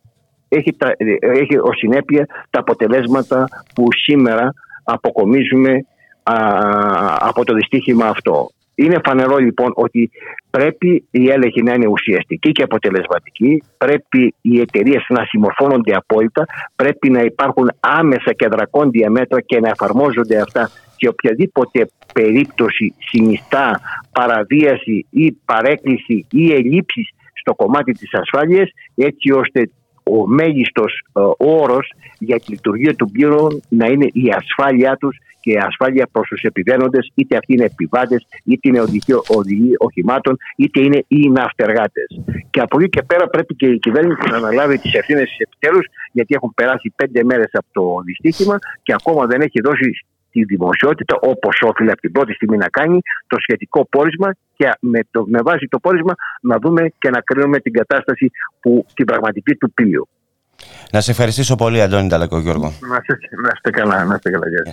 έχει, 0.49 0.73
τα, 0.73 0.95
έχει 1.21 1.59
ως 1.59 1.77
συνέπεια 1.77 2.27
τα 2.51 2.59
αποτελέσματα 2.59 3.49
που 3.75 3.85
σήμερα 3.93 4.53
αποκομίζουμε 4.85 5.87
από 7.19 7.45
το 7.45 7.55
δυστύχημα 7.55 8.07
αυτό. 8.07 8.51
Είναι 8.75 9.01
φανερό 9.05 9.37
λοιπόν 9.37 9.73
ότι 9.75 10.11
πρέπει 10.51 11.05
η 11.11 11.31
έλεγχη 11.31 11.63
να 11.63 11.73
είναι 11.73 11.87
ουσιαστική 11.87 12.53
και 12.53 12.63
αποτελεσματική, 12.63 13.63
πρέπει 13.79 14.35
οι 14.41 14.61
εταιρείες 14.61 15.05
να 15.09 15.25
συμμορφώνονται 15.25 15.95
απόλυτα, 15.95 16.47
πρέπει 16.77 17.11
να 17.11 17.21
υπάρχουν 17.21 17.73
άμεσα 17.81 18.33
και 18.33 18.49
δρακόντια 18.49 19.11
μέτρα 19.11 19.41
και 19.41 19.61
να 19.61 19.69
εφαρμόζονται 19.69 20.41
αυτά 20.41 20.71
και 20.97 21.09
οποιαδήποτε 21.09 21.91
περίπτωση 22.15 22.95
συνιστά 22.99 23.81
παραβίαση 24.13 25.07
ή 25.11 25.33
παρέκκληση 25.33 26.27
ή 26.31 26.53
ελλείψεις 26.53 27.09
στο 27.43 27.55
κομμάτι 27.55 27.93
της 27.93 28.15
ασφάλειας 28.15 28.71
έτσι 28.95 29.33
ώστε 29.33 29.71
ο 30.03 30.27
μέγιστος 30.27 30.93
ε, 31.13 31.21
όρος 31.37 31.93
για 32.19 32.39
τη 32.41 32.51
λειτουργία 32.51 32.95
του 32.95 33.11
πλήρων 33.11 33.63
να 33.69 33.87
είναι 33.87 34.09
η 34.13 34.25
ασφάλειά 34.41 34.97
τους 34.97 35.17
και 35.41 35.53
η 35.53 35.57
ασφάλεια 35.57 36.09
προς 36.13 36.29
τους 36.29 36.43
επιβαίνοντες 36.43 37.11
είτε 37.15 37.37
αυτοί 37.37 37.53
είναι 37.53 37.65
επιβάτες, 37.65 38.27
είτε 38.45 38.69
είναι 38.69 38.81
οδηγοί, 38.81 39.13
οδηγοί 39.37 39.73
οχημάτων, 39.79 40.37
είτε 40.57 40.81
είναι 40.81 41.05
οι 41.09 41.29
ναυτεργάτες. 41.31 42.21
Και 42.51 42.61
από 42.61 42.81
εκεί 42.81 42.89
και 42.89 43.03
πέρα 43.03 43.29
πρέπει 43.29 43.55
και 43.55 43.67
η 43.67 43.79
κυβέρνηση 43.79 44.21
να 44.31 44.37
αναλάβει 44.37 44.79
τις 44.79 44.95
ευθύνες 44.95 45.29
της 45.29 45.39
επιτέλους 45.39 45.87
γιατί 46.13 46.35
έχουν 46.35 46.53
περάσει 46.55 46.93
πέντε 46.97 47.25
μέρες 47.25 47.51
από 47.53 47.67
το 47.73 48.03
δυστύχημα 48.05 48.59
και 48.83 48.93
ακόμα 48.93 49.27
δεν 49.27 49.41
έχει 49.41 49.61
δώσει 49.61 49.91
τη 50.33 50.45
δημοσιότητα 50.45 51.17
όπως 51.21 51.63
όφιλε 51.69 51.91
από 51.93 52.01
την 52.01 52.13
πρώτη 52.13 52.33
στιγμή 52.33 52.57
να 52.57 52.69
κάνει 52.69 52.99
το 53.27 53.37
σχετικό 53.41 53.87
πόρισμα 53.87 54.35
και 54.57 54.71
με, 54.81 55.01
το, 55.11 55.25
με 55.27 55.41
βάση 55.43 55.67
το 55.71 55.79
πόρισμα 55.79 56.15
να 56.41 56.57
δούμε 56.63 56.93
και 56.99 57.11
να 57.11 57.21
κρίνουμε 57.21 57.59
την 57.59 57.73
κατάσταση 57.73 58.31
που, 58.61 58.87
την 58.95 59.07
πραγματική 59.07 59.55
του 59.55 59.73
πλοίου. 59.73 60.09
Να 60.93 61.01
σε 61.01 61.11
ευχαριστήσω 61.11 61.55
πολύ 61.57 61.83
Αντώνη 61.83 62.09
Ταλακό 62.09 62.39
Γιώργο. 62.39 62.73
Να 62.91 62.97
είστε, 63.55 63.71
καλά, 63.71 64.05
να 64.05 64.15
είστε 64.15 64.31
καλά. 64.31 64.45
Ραδιομέρα. 64.45 64.73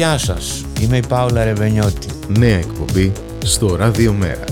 Γεια 0.00 0.18
σας, 0.18 0.64
είμαι 0.80 0.96
η 0.96 1.02
Πάολα 1.08 1.44
Ρεβενιώτη. 1.44 2.08
Νέα 2.38 2.56
εκπομπή 2.56 3.12
στο 3.44 3.76
Ράδιο 3.76 4.12
Μέρα. 4.12 4.44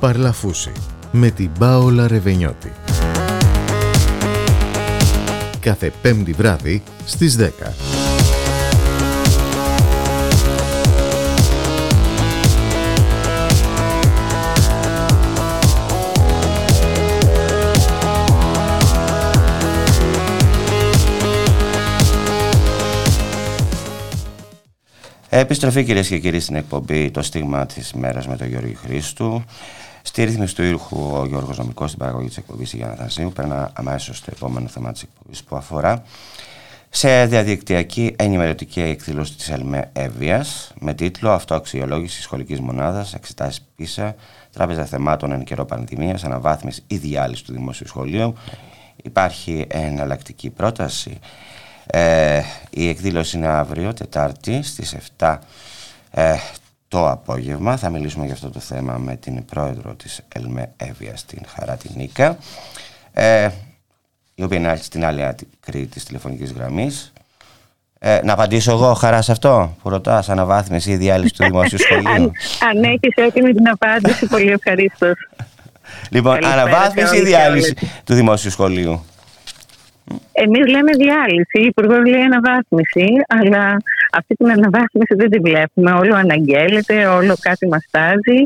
Παρλαφούση 0.00 0.72
με 1.12 1.30
την 1.30 1.50
Πάολα 1.58 2.08
Ρεβενιώτη. 2.08 2.72
Κάθε 5.60 5.92
πέμπτη 6.02 6.32
βράδυ 6.32 6.82
στις 7.04 7.36
10. 7.36 7.95
Επιστροφή 25.38 25.84
κυρίες 25.84 26.08
και 26.08 26.18
κύριοι 26.18 26.40
στην 26.40 26.56
εκπομπή 26.56 27.10
Το 27.10 27.22
στίγμα 27.22 27.66
της 27.66 27.92
μέρας 27.92 28.26
με 28.26 28.36
τον 28.36 28.48
Γιώργο 28.48 28.72
Χρήστου. 28.74 29.44
Στη 30.02 30.24
ρύθμιση 30.24 30.54
του 30.54 30.62
ήχου 30.62 30.96
ο 31.12 31.26
Γιώργος 31.26 31.58
Νομικός 31.58 31.88
στην 31.88 32.00
παραγωγή 32.00 32.28
της 32.28 32.36
εκπομπής 32.36 32.72
Γιάννα 32.72 32.94
Θανσίου. 32.94 33.32
Περνά 33.32 33.70
αμέσως 33.72 34.16
στο 34.16 34.30
επόμενο 34.34 34.66
θέμα 34.68 34.92
της 34.92 35.02
εκπομπής 35.02 35.44
που 35.44 35.56
αφορά 35.56 36.02
σε 36.88 37.26
διαδικτυακή 37.26 38.14
ενημερωτική 38.18 38.80
εκδήλωση 38.80 39.34
της 39.34 39.48
ΕΛΜΕ 39.48 39.90
Εύβοιας 39.92 40.72
με 40.80 40.94
τίτλο 40.94 41.30
Αυτοαξιολόγηση 41.30 42.22
σχολικής 42.22 42.60
μονάδας, 42.60 43.14
εξετάσεις 43.14 43.66
πίσα, 43.76 44.14
τράπεζα 44.52 44.84
θεμάτων 44.84 45.32
εν 45.32 45.44
καιρό 45.44 45.64
πανδημίας, 45.64 46.24
αναβάθμιση 46.24 46.82
ή 46.86 46.96
διάλυση 46.96 47.44
του 47.44 47.52
δημόσιου 47.52 47.86
σχολείου. 47.86 48.34
Υπάρχει 49.02 49.66
εναλλακτική 49.68 50.50
πρόταση. 50.50 51.18
Ε, 51.98 52.42
η 52.70 52.88
εκδήλωση 52.88 53.36
είναι 53.36 53.46
αύριο, 53.46 53.94
Τετάρτη, 53.94 54.62
στις 54.62 54.96
7 55.18 55.38
ε, 56.10 56.34
το 56.88 57.10
απόγευμα. 57.10 57.76
Θα 57.76 57.88
μιλήσουμε 57.90 58.24
για 58.24 58.34
αυτό 58.34 58.50
το 58.50 58.60
θέμα 58.60 58.96
με 58.96 59.16
την 59.16 59.44
πρόεδρο 59.44 59.94
της 59.94 60.20
ΕΛΜΕ 60.34 60.72
Εύβοια, 60.76 61.14
την 61.26 61.38
Χαρά 61.46 61.76
την 61.76 61.90
Νίκα, 61.94 62.38
ε, 63.12 63.48
η 64.34 64.42
οποία 64.42 64.58
είναι 64.58 64.76
στην 64.76 65.04
άλλη 65.04 65.24
άκρη 65.24 65.86
της 65.86 66.04
τηλεφωνικής 66.04 66.52
γραμμής. 66.52 67.12
Ε, 67.98 68.20
να 68.24 68.32
απαντήσω 68.32 68.72
εγώ, 68.72 68.94
χαρά 68.94 69.22
σε 69.22 69.32
αυτό 69.32 69.76
που 69.82 69.88
ρωτάς, 69.88 70.28
αναβάθμιση 70.28 70.90
ή 70.90 70.96
διάλυση 70.96 71.34
του 71.34 71.44
δημόσιου 71.44 71.78
σχολείου; 71.78 72.10
αν, 72.10 72.22
αν 72.68 72.82
έχεις 72.82 73.14
έτοιμη 73.14 73.52
την 73.52 73.68
απάντηση, 73.68 74.26
πολύ 74.26 74.50
ευχαρίστως. 74.50 75.28
Λοιπόν, 76.10 76.44
αναβάθμιση 76.44 77.16
ή 77.16 77.22
διάλυση 77.22 77.74
του 78.04 78.14
δημόσιου 78.14 78.50
σχολείου; 78.50 79.04
Εμείς 80.32 80.66
λέμε 80.66 80.92
διάλυση, 80.92 81.58
η 81.60 81.66
Υπουργός 81.66 82.06
λέει 82.06 82.20
αναβάθμιση, 82.20 83.06
αλλά 83.26 83.76
αυτή 84.12 84.34
την 84.34 84.50
αναβάθμιση 84.50 85.14
δεν 85.14 85.30
τη 85.30 85.38
βλέπουμε. 85.38 85.90
Όλο 85.92 86.14
αναγγέλλεται, 86.14 87.06
όλο 87.06 87.36
κάτι 87.40 87.68
μας 87.68 87.86
τάζει. 87.90 88.42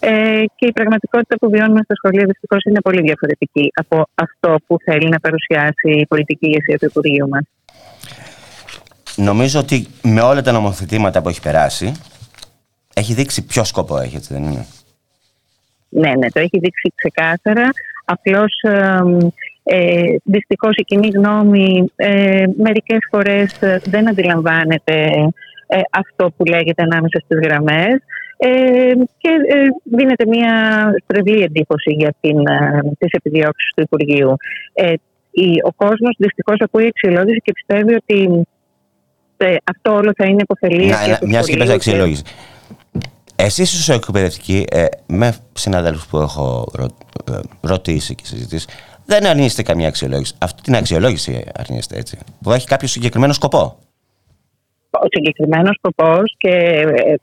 Ε, 0.00 0.44
και 0.54 0.66
η 0.66 0.72
πραγματικότητα 0.72 1.38
που 1.38 1.50
βιώνουμε 1.50 1.80
στα 1.84 1.94
σχολεία 1.94 2.24
δυστυχώς 2.26 2.64
είναι 2.64 2.80
πολύ 2.80 3.02
διαφορετική 3.02 3.70
από 3.74 4.06
αυτό 4.14 4.56
που 4.66 4.76
θέλει 4.84 5.08
να 5.08 5.20
παρουσιάσει 5.20 5.90
η 5.90 6.06
πολιτική 6.06 6.46
ηγεσία 6.46 6.78
του 6.78 6.84
Υπουργείου 6.84 7.28
μας. 7.28 7.42
Νομίζω 9.16 9.60
ότι 9.60 9.86
με 10.02 10.20
όλα 10.20 10.42
τα 10.42 10.52
νομοθετήματα 10.52 11.22
που 11.22 11.28
έχει 11.28 11.40
περάσει, 11.40 11.92
έχει 12.94 13.14
δείξει 13.14 13.46
ποιο 13.46 13.64
σκοπό 13.64 13.98
έχει, 13.98 14.16
έτσι 14.16 14.32
δεν 14.32 14.42
είναι; 14.42 14.66
Ναι, 15.88 16.12
ναι, 16.14 16.30
το 16.30 16.40
έχει 16.40 16.58
δείξει 16.58 16.92
ξεκάθαρα. 16.94 17.70
Απλώς 18.04 18.60
ε, 18.62 19.00
Δυστυχώς 20.24 20.76
η 20.76 20.82
κοινή 20.82 21.08
γνώμη 21.08 21.84
ε, 21.96 22.44
μερικές 22.56 22.98
φορές 23.10 23.62
ε, 23.62 23.80
δεν 23.84 24.08
αντιλαμβάνεται 24.08 25.10
ε, 25.66 25.80
αυτό 25.90 26.30
που 26.36 26.44
λέγεται 26.44 26.82
ανάμεσα 26.82 27.18
στις 27.24 27.38
γραμμές 27.42 27.94
ε, 28.36 28.92
και 29.18 29.30
ε, 29.48 29.56
δίνεται 29.84 30.26
μια 30.26 30.84
στρεβλή 31.02 31.42
εντύπωση 31.42 31.90
για 31.92 32.14
την, 32.20 32.36
τις 32.98 33.10
επιδιώξεις 33.12 33.72
του 33.76 33.82
Υπουργείου. 33.82 34.36
ο 35.64 35.72
κόσμος 35.76 36.16
δυστυχώς 36.18 36.56
ακούει 36.58 36.86
αξιολόγηση 36.86 37.40
και 37.44 37.52
πιστεύει 37.52 37.94
ότι 37.94 38.46
αυτό 39.64 39.94
όλο 39.94 40.12
θα 40.16 40.24
είναι 40.24 40.42
υποφελή. 40.42 40.92
Μια 41.20 41.40
και 41.40 41.56
πες 41.56 41.70
αξιολόγησης. 41.70 42.24
Εσείς 43.36 43.72
ως 43.72 43.88
εκπαιδευτικοί, 43.88 44.64
με 45.06 45.34
συναδέλφους 45.52 46.06
που 46.06 46.18
έχω 46.18 46.72
ρωτήσει 47.60 48.14
και 48.14 48.26
συζητήσει, 48.26 48.66
δεν 49.06 49.26
αρνείστε 49.26 49.62
καμία 49.62 49.88
αξιολόγηση. 49.88 50.34
Αυτή 50.38 50.62
την 50.62 50.76
αξιολόγηση 50.76 51.44
αρνείστε 51.58 51.96
έτσι. 51.96 52.18
Που 52.42 52.52
έχει 52.52 52.66
κάποιο 52.66 52.88
συγκεκριμένο 52.88 53.32
σκοπό. 53.32 53.78
Ο 54.90 55.06
συγκεκριμένος 55.10 55.76
σκοπός 55.76 56.34
και 56.38 56.50
ε, 56.50 57.14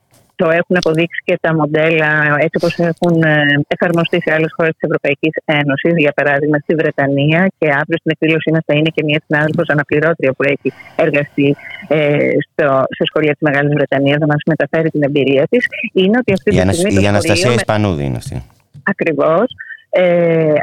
το 0.42 0.50
έχουν 0.50 0.76
αποδείξει 0.76 1.22
και 1.24 1.38
τα 1.40 1.54
μοντέλα 1.54 2.36
έτσι 2.38 2.56
όπως 2.60 2.78
έχουν 2.78 3.22
ε, 3.22 3.60
εφαρμοστεί 3.68 4.20
σε 4.24 4.32
άλλες 4.34 4.52
χώρες 4.56 4.72
της 4.72 4.82
Ευρωπαϊκής 4.88 5.34
Ένωσης. 5.44 5.92
Για 5.96 6.12
παράδειγμα, 6.12 6.58
στη 6.58 6.74
Βρετανία 6.74 7.40
και 7.58 7.66
αύριο 7.80 7.98
στην 8.02 8.10
εκδήλωσή 8.14 8.50
μας 8.52 8.62
θα 8.66 8.74
είναι 8.76 8.90
και 8.94 9.02
μια 9.04 9.20
συνάδελφος 9.26 9.68
αναπληρώτρια 9.68 10.32
που 10.32 10.42
έχει 10.42 10.72
εργαστεί 10.96 11.56
ε, 11.88 12.30
στο, 12.46 12.66
σε 12.96 13.04
σχολεία 13.08 13.32
της 13.32 13.40
Μεγάλης 13.40 13.72
Βρετανίας, 13.72 14.18
θα 14.18 14.26
μας 14.26 14.42
μεταφέρει 14.46 14.90
την 14.90 15.02
εμπειρία 15.02 15.46
της. 15.50 15.66
Είναι 15.92 16.16
ότι 16.18 16.32
αυτή 16.32 16.50
τη 16.50 16.74
στιγμή. 16.74 17.02
Η, 17.02 17.06
Αναστασία 17.06 17.52
Ισπανούδη 17.52 18.04
είναι 18.04 18.16
αυτή. 18.16 18.42
Ακριβώς. 18.82 19.46
Ε, 19.90 20.54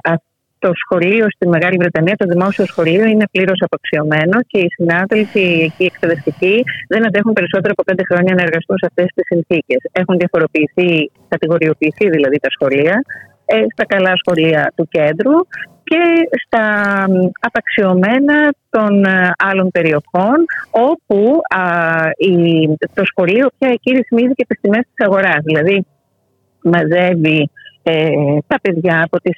το 0.59 0.71
σχολείο 0.83 1.25
στη 1.35 1.47
Μεγάλη 1.47 1.77
Βρετανία, 1.77 2.15
το 2.15 2.25
δημόσιο 2.25 2.65
σχολείο, 2.65 3.05
είναι 3.05 3.25
πλήρως 3.31 3.59
απαξιωμένο 3.61 4.37
και 4.47 4.59
οι 4.59 4.69
συνάδελφοι 4.77 5.45
εκεί 5.67 5.83
εκπαιδευτικοί 5.83 6.63
δεν 6.87 7.05
αντέχουν 7.05 7.33
περισσότερο 7.33 7.73
από 7.75 7.83
πέντε 7.83 8.03
χρόνια 8.09 8.33
να 8.35 8.41
εργαστούν 8.41 8.77
σε 8.77 8.85
αυτές 8.89 9.07
τις 9.15 9.25
συνθήκες. 9.25 9.79
Έχουν 9.91 10.17
διαφοροποιηθεί, 10.17 11.11
κατηγοριοποιηθεί 11.27 12.09
δηλαδή 12.09 12.37
τα 12.39 12.49
σχολεία, 12.49 12.95
ε, 13.45 13.65
στα 13.73 13.85
καλά 13.85 14.13
σχολεία 14.21 14.73
του 14.75 14.87
κέντρου 14.91 15.37
και 15.83 16.01
στα 16.45 16.65
απαξιωμένα 17.39 18.53
των 18.69 19.05
ε, 19.05 19.31
άλλων 19.37 19.71
περιοχών 19.71 20.37
όπου 20.71 21.39
το 22.93 23.03
σχολείο 23.05 23.47
πια 23.57 23.69
εκεί 23.69 23.91
ρυθμίζει 23.91 24.33
και 24.33 24.45
τις 24.47 24.59
τιμές 24.61 24.85
της 24.93 25.05
αγοράς. 25.07 25.41
Δηλαδή 25.43 25.85
μαζεύει 26.63 27.49
ε, 27.83 28.09
τα 28.47 28.59
παιδιά 28.61 29.01
από 29.03 29.21
τις 29.21 29.37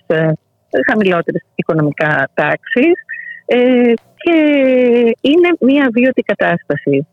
χαμηλότερες 0.90 1.42
οικονομικά 1.56 2.30
τάξεις 2.34 2.94
ε, 3.46 3.94
και 4.16 4.38
είναι 5.22 5.50
μια 5.60 5.90
βίωτη 5.94 6.22
κατάσταση 6.22 7.08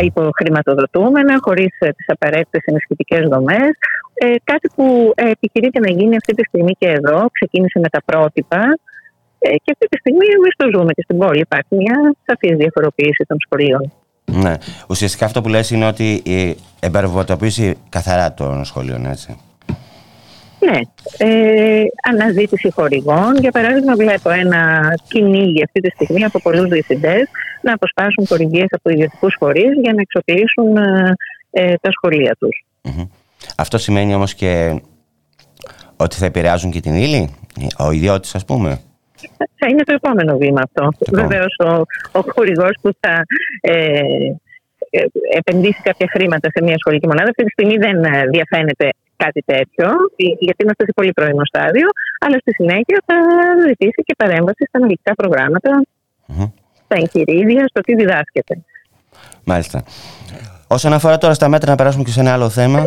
υποχρηματοδοτούμενα, 0.00 1.38
χωρίς 1.40 1.76
ε, 1.78 1.88
τις 1.88 2.08
απαραίτητες 2.08 2.60
ενισχυτικές 2.64 3.28
δομές. 3.28 3.70
Ε, 4.14 4.34
κάτι 4.44 4.68
που 4.74 5.12
ε, 5.14 5.30
επιχειρείται 5.30 5.80
να 5.80 5.90
γίνει 5.90 6.16
αυτή 6.16 6.34
τη 6.34 6.44
στιγμή 6.44 6.72
και 6.78 6.88
εδώ, 6.88 7.26
ξεκίνησε 7.32 7.78
με 7.78 7.88
τα 7.88 8.02
πρότυπα 8.04 8.78
ε, 9.38 9.48
και 9.48 9.72
αυτή 9.72 9.86
τη 9.88 9.96
στιγμή 9.96 10.26
εμείς 10.36 10.54
το 10.56 10.70
ζούμε 10.74 10.92
και 10.92 11.02
στην 11.02 11.18
πόλη. 11.18 11.40
Υπάρχει 11.40 11.74
μια 11.74 12.14
σαφής 12.26 12.56
διαφοροποίηση 12.56 13.24
των 13.26 13.36
σχολείων. 13.40 13.92
Ναι. 14.24 14.54
Ουσιαστικά 14.88 15.24
αυτό 15.24 15.40
που 15.40 15.48
λες 15.48 15.70
είναι 15.70 15.86
ότι 15.86 16.22
η 16.24 16.56
εμπαρβοτοποίηση 16.80 17.76
καθαρά 17.88 18.34
των 18.34 18.64
σχολείων, 18.64 19.06
έτσι. 19.06 19.36
Ναι. 20.64 20.78
Ε, 21.18 21.84
αναζήτηση 22.02 22.70
χορηγών. 22.70 23.36
Για 23.36 23.50
παράδειγμα, 23.50 23.94
βλέπω 23.94 24.30
ένα 24.30 24.94
κυνήγι 25.08 25.62
αυτή 25.62 25.80
τη 25.80 25.90
στιγμή 25.90 26.24
από 26.24 26.40
πολλούς 26.40 26.68
διευθυντές 26.68 27.28
να 27.62 27.72
αποσπάσουν 27.72 28.26
χορηγίες 28.26 28.66
από 28.70 28.90
ιδιωτικούς 28.90 29.36
φορείς 29.38 29.72
για 29.82 29.92
να 29.92 30.00
εξοπλίσουν 30.00 30.76
ε, 30.76 31.14
ε, 31.50 31.74
τα 31.80 31.90
σχολεία 31.90 32.36
τους. 32.38 32.64
Αυτό 33.56 33.78
σημαίνει 33.78 34.14
όμως 34.14 34.34
και 34.34 34.80
ότι 35.96 36.16
θα 36.16 36.26
επηρεάζουν 36.26 36.70
και 36.70 36.80
την 36.80 36.94
ύλη, 36.94 37.34
ο 37.78 37.90
ιδιώτης, 37.90 38.34
ας 38.34 38.44
πούμε; 38.44 38.80
Θα 39.58 39.66
είναι 39.70 39.82
το 39.82 39.94
επόμενο 39.94 40.36
βήμα 40.36 40.62
αυτό. 40.62 40.88
Βεβαίως, 41.12 41.54
ο, 41.64 41.70
ο 42.18 42.24
χορηγός 42.34 42.78
που 42.82 42.90
θα 43.00 43.24
ε, 43.60 44.00
ε, 44.90 45.04
επενδύσει 45.36 45.80
κάποια 45.82 46.06
χρήματα 46.10 46.48
σε 46.50 46.62
μια 46.62 46.74
σχολική 46.78 47.06
μονάδα 47.06 47.28
αυτή 47.28 47.44
τη 47.44 47.50
στιγμή 47.50 47.76
δεν 47.76 48.00
διαφαίνεται 48.30 48.88
κάτι 49.24 49.42
τέτοιο, 49.52 49.88
γιατί 50.46 50.60
είμαστε 50.64 50.84
σε 50.84 50.92
πολύ 50.94 51.12
πρώιμο 51.12 51.44
στάδιο, 51.44 51.88
αλλά 52.24 52.36
στη 52.38 52.52
συνέχεια 52.58 52.98
θα 53.06 53.16
ζητήσει 53.66 54.00
και 54.06 54.14
παρέμβαση 54.16 54.62
στα 54.68 54.78
αναλυτικά 54.78 55.12
προγράμματα, 55.14 55.70
mm-hmm. 56.28 56.50
στα 56.84 56.96
εγχειρίδια, 57.02 57.62
στο 57.66 57.80
τι 57.80 57.94
διδάσκεται. 57.94 58.54
Μάλιστα. 59.44 59.84
Όσον 60.66 60.92
αφορά 60.92 61.18
τώρα 61.18 61.34
στα 61.34 61.48
μέτρα, 61.48 61.70
να 61.70 61.76
περάσουμε 61.76 62.04
και 62.04 62.10
σε 62.10 62.20
ένα 62.20 62.32
άλλο 62.32 62.48
θέμα. 62.48 62.80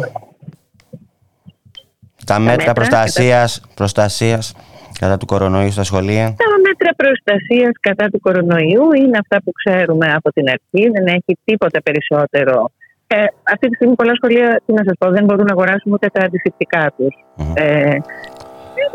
Τα, 2.26 2.40
μέτρα, 2.40 2.74
προστασίας, 2.74 3.62
προστασίας 3.76 4.54
κατά 5.00 5.18
του 5.18 5.26
κορονοϊού 5.26 5.72
στα 5.72 5.84
σχολεία. 5.84 6.24
Τα 6.24 6.46
μέτρα 6.68 6.92
προστασίας 6.96 7.72
κατά 7.80 8.06
του 8.10 8.20
κορονοϊού 8.20 8.94
είναι 8.94 9.18
αυτά 9.18 9.38
που 9.44 9.52
ξέρουμε 9.52 10.08
από 10.14 10.32
την 10.32 10.46
αρχή. 10.50 10.90
Δεν 10.90 11.06
έχει 11.08 11.38
τίποτα 11.44 11.82
περισσότερο 11.82 12.72
ε, 13.16 13.26
αυτή 13.54 13.66
τη 13.70 13.76
στιγμή 13.76 13.96
πολλά 13.96 14.16
σχολεία, 14.16 14.62
τι 14.66 14.74
να 14.74 14.84
σας 14.88 14.96
πω, 15.00 15.10
δεν 15.10 15.24
μπορούν 15.26 15.46
να 15.46 15.52
αγοράσουν 15.52 15.92
ούτε 15.94 16.08
τα 16.14 16.22
αντισηπτικά 16.26 16.94
τους. 16.98 17.14
Ε, 17.54 17.98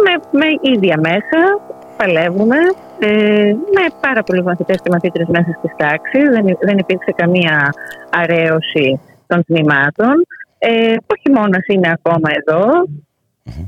με, 0.05 0.13
με 0.41 0.49
ίδια 0.73 0.97
μέσα 1.09 1.41
παλεύουμε, 1.97 2.57
ε, 2.99 3.53
με 3.77 3.85
πάρα 4.01 4.23
πολλούς 4.23 4.45
μαθητές 4.45 4.79
και 4.83 4.91
μαθήτρες 4.93 5.27
μέσα 5.29 5.51
στις 5.59 5.73
τάξεις. 5.77 6.25
Δεν, 6.35 6.45
δεν 6.61 6.79
υπήρξε 6.79 7.13
καμία 7.17 7.75
αρέωση 8.11 9.01
των 9.27 9.45
τμήματων. 9.45 10.15
Ε, 10.59 10.95
ο 11.13 11.15
χειμώνα 11.21 11.59
είναι 11.67 11.91
ακόμα 11.97 12.29
εδώ. 12.41 12.63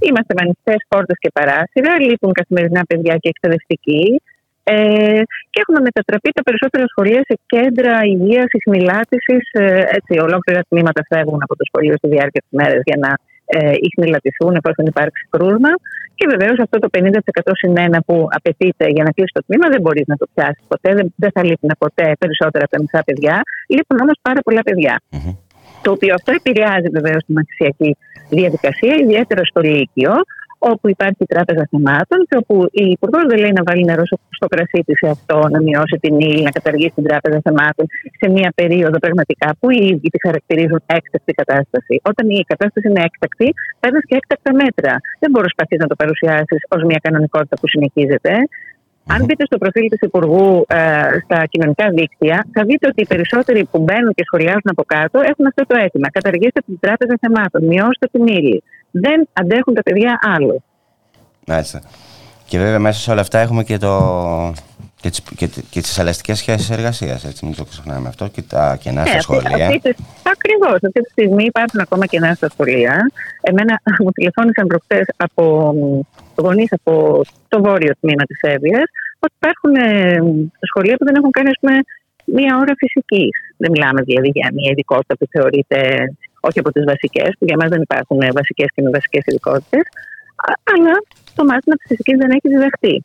Είμαστε 0.07 0.33
με 0.37 0.43
ανοιχτέ 0.47 0.75
πόρτες 0.89 1.17
και 1.19 1.31
παράθυρα. 1.35 2.01
Λείπουν 2.01 2.33
καθημερινά 2.33 2.83
παιδιά 2.89 3.17
και 3.17 3.29
εκπαιδευτικοί. 3.29 4.23
Ε, 4.65 5.23
και 5.51 5.61
έχουμε 5.63 5.81
μετατραπεί 5.89 6.31
τα 6.39 6.43
περισσότερα 6.43 6.85
σχολεία 6.93 7.23
σε 7.29 7.35
κέντρα 7.53 7.95
υγείας, 8.15 8.49
ειχνηλάτηση. 8.59 9.37
Ε, 9.53 9.83
έτσι, 9.97 10.13
ολόκληρα 10.27 10.61
τμήματα 10.69 11.03
φεύγουν 11.11 11.41
από 11.47 11.55
το 11.57 11.65
σχολείο 11.69 11.95
στη 11.97 12.09
διάρκεια 12.09 12.43
της 12.47 12.53
μέρας 12.59 12.83
για 12.89 12.99
να 13.05 13.11
ε, 13.57 13.75
ειχνηλατηθούν 13.87 14.53
εφόσον 14.61 14.85
υπάρξει 14.87 15.23
κρούσμα. 15.31 15.73
Και 16.15 16.27
βεβαίως 16.33 16.59
αυτό 16.65 16.77
το 16.79 16.89
50% 16.99 17.53
συν 17.61 17.75
1 17.77 17.99
που 18.07 18.17
απαιτείται 18.39 18.87
για 18.97 19.05
να 19.05 19.11
κλείσει 19.11 19.33
το 19.39 19.43
τμήμα 19.47 19.67
δεν 19.69 19.81
μπορείς 19.81 20.07
να 20.07 20.17
το 20.17 20.27
πιάσεις 20.35 20.65
ποτέ. 20.69 20.95
Δεν, 20.95 21.07
δεν 21.17 21.31
θα 21.35 21.43
λείπουν 21.45 21.71
ποτέ 21.79 22.07
περισσότερα 22.19 22.65
από 22.65 22.73
τα 22.77 22.81
μισά 22.83 23.01
παιδιά. 23.07 23.43
Λείπουν 23.75 23.99
όμως 24.01 24.17
πάρα 24.23 24.41
πολλά 24.47 24.63
παιδιά. 24.63 24.95
Το 25.83 25.91
οποίο 25.91 26.15
αυτό 26.15 26.33
επηρεάζει 26.33 26.89
βεβαίως 26.99 27.25
τη 27.27 27.33
μαθησιακή 27.33 27.97
διαδικασία, 28.29 28.95
ιδιαίτερα 29.05 29.45
στο 29.45 29.61
Λύκειο, 29.61 30.13
όπου 30.71 30.87
υπάρχει 30.89 31.23
η 31.27 31.31
Τράπεζα 31.35 31.65
Θεμάτων 31.71 32.19
και 32.29 32.37
όπου 32.43 32.55
η 32.83 32.85
Υπουργός 32.97 33.25
δεν 33.31 33.39
λέει 33.39 33.53
να 33.59 33.63
βάλει 33.69 33.85
νερό 33.85 34.05
στο 34.39 34.47
κρασί 34.53 34.81
της 34.87 34.97
σε 35.03 35.09
αυτό, 35.17 35.39
να 35.55 35.59
μειώσει 35.67 35.97
την 36.05 36.15
ύλη, 36.21 36.43
να 36.43 36.51
καταργήσει 36.59 36.95
την 36.99 37.05
Τράπεζα 37.09 37.39
Θεμάτων 37.47 37.87
σε 38.21 38.27
μια 38.37 38.51
περίοδο 38.55 38.99
πραγματικά 39.05 39.49
που 39.61 39.71
οι 39.71 39.81
ίδιοι 39.93 40.09
τη 40.15 40.19
χαρακτηρίζουν 40.27 40.81
έκτακτη 40.87 41.33
κατάσταση. 41.41 41.95
Όταν 42.11 42.25
η 42.31 42.45
κατάσταση 42.53 42.89
είναι 42.89 43.03
έκτακτη, 43.09 43.49
παίρνεις 43.81 44.05
και 44.09 44.17
έκτακτα 44.21 44.51
μέτρα. 44.63 44.93
Δεν 45.23 45.31
μπορείς 45.31 45.53
να 45.79 45.87
το 45.87 45.97
παρουσιάσεις 46.03 46.61
ως 46.75 46.83
μια 46.89 47.01
κανονικότητα 47.03 47.57
που 47.61 47.69
συνεχίζεται. 47.69 48.33
Αν 49.15 49.25
μπείτε 49.25 49.45
στο 49.45 49.59
προφίλ 49.59 49.89
του 49.89 49.99
Υπουργού 50.01 50.65
ε, 50.69 50.79
στα 51.25 51.39
κοινωνικά 51.53 51.87
δίκτυα, 51.91 52.47
θα 52.55 52.63
δείτε 52.65 52.87
ότι 52.89 53.01
οι 53.03 53.07
περισσότεροι 53.07 53.61
που 53.71 53.79
μπαίνουν 53.79 54.13
και 54.15 54.25
σχολιάζουν 54.27 54.69
από 54.75 54.83
κάτω 54.95 55.19
έχουν 55.31 55.47
αυτό 55.47 55.63
το 55.67 55.75
αίτημα. 55.83 56.09
Καταργήστε 56.11 56.61
την 56.67 56.79
τράπεζα 56.81 57.15
θεμάτων, 57.21 57.61
μειώστε 57.65 58.07
την 58.13 58.27
ύλη 58.27 58.63
δεν 58.93 59.29
αντέχουν 59.33 59.75
τα 59.75 59.83
παιδιά 59.83 60.19
άλλο. 60.23 60.63
Μάλιστα. 61.47 61.81
Και 62.45 62.59
βέβαια 62.59 62.79
μέσα 62.79 63.01
σε 63.01 63.11
όλα 63.11 63.21
αυτά 63.21 63.39
έχουμε 63.39 63.65
και, 63.65 63.79
το, 63.79 64.53
και, 65.01 65.11
τις, 65.11 65.23
και, 65.37 65.47
και 65.71 65.81
τις 65.81 65.99
ελαστικές 65.99 66.39
σχέσεις 66.39 66.71
εργασίας, 66.71 67.25
έτσι 67.25 67.45
μην 67.45 67.55
το 67.55 67.65
ξεχνάμε 67.65 68.09
αυτό, 68.09 68.29
και 68.29 68.43
τα 68.43 68.77
κενά 68.81 69.05
στα 69.05 69.17
ε, 69.17 69.21
σχολεία. 69.21 69.67
Ακριβώς, 70.35 70.75
αυτή 70.75 71.01
τη 71.01 71.11
στιγμή 71.11 71.45
υπάρχουν 71.45 71.81
ακόμα 71.81 72.07
κενά 72.07 72.35
στα 72.35 72.49
σχολεία. 72.49 73.11
Εμένα 73.41 73.81
μου 74.03 74.11
τηλεφώνησαν 74.11 74.67
προχτές 74.67 75.07
από 75.17 75.75
γονείς 76.35 76.73
από 76.73 77.21
το 77.49 77.63
βόρειο 77.63 77.93
τμήμα 78.01 78.25
της 78.25 78.39
Εύβοιας, 78.41 78.85
ότι 79.19 79.35
υπάρχουν 79.41 79.75
ε, 79.75 80.19
σχολεία 80.61 80.97
που 80.97 81.05
δεν 81.05 81.15
έχουν 81.15 81.31
κάνει 81.31 81.51
πούμε, 81.61 81.75
μία 82.25 82.57
ώρα 82.57 82.75
φυσικής. 82.77 83.31
Δεν 83.57 83.71
μιλάμε 83.71 84.03
δηλαδή 84.03 84.31
για 84.35 84.49
μια 84.53 84.71
ειδικότητα 84.71 85.17
που 85.17 85.27
θεωρείται 85.31 85.79
όχι 86.47 86.59
από 86.59 86.71
τις 86.73 86.85
βασικές, 86.85 87.31
που 87.39 87.45
για 87.49 87.57
μας 87.61 87.69
δεν 87.69 87.81
υπάρχουν 87.83 88.19
βασικές 88.39 88.69
και 88.75 88.83
μη 88.83 88.91
βασικές 88.91 89.23
ειδικότητες, 89.27 89.85
αλλά 90.75 90.95
το 91.35 91.45
μάθημα 91.45 91.75
της 91.77 91.87
φυσικής 91.89 92.17
δεν 92.23 92.31
έχει 92.31 92.49
διδαχθεί 92.55 93.05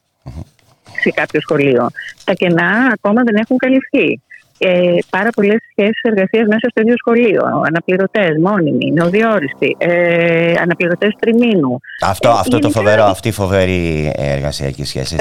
σε 1.02 1.10
κάποιο 1.20 1.40
σχολείο. 1.42 1.90
Τα 2.24 2.34
κενά 2.34 2.72
ακόμα 2.94 3.24
δεν 3.24 3.36
έχουν 3.36 3.58
καλυφθεί. 3.58 4.22
Ε, 4.60 4.98
πάρα 5.10 5.30
πολλές 5.30 5.58
σχέσεις 5.72 6.02
εργασίας 6.02 6.48
μέσα 6.48 6.68
στο 6.70 6.82
ίδιο 6.82 6.96
σχολείο. 6.98 7.42
Αναπληρωτές, 7.66 8.38
μόνιμοι, 8.42 8.92
νεοδιόριστοι, 8.92 9.76
ε, 9.78 10.54
αναπληρωτές 10.62 11.14
τριμήνου. 11.20 11.80
Αυτό, 12.02 12.30
ε, 12.30 12.32
αυτό 12.40 12.60
το 12.60 12.70
φοβερό, 12.70 13.04
αυτή 13.04 13.28
η 13.28 13.32
φοβερή 13.32 14.12
εργασιακή 14.16 14.86
σχέση. 14.86 15.16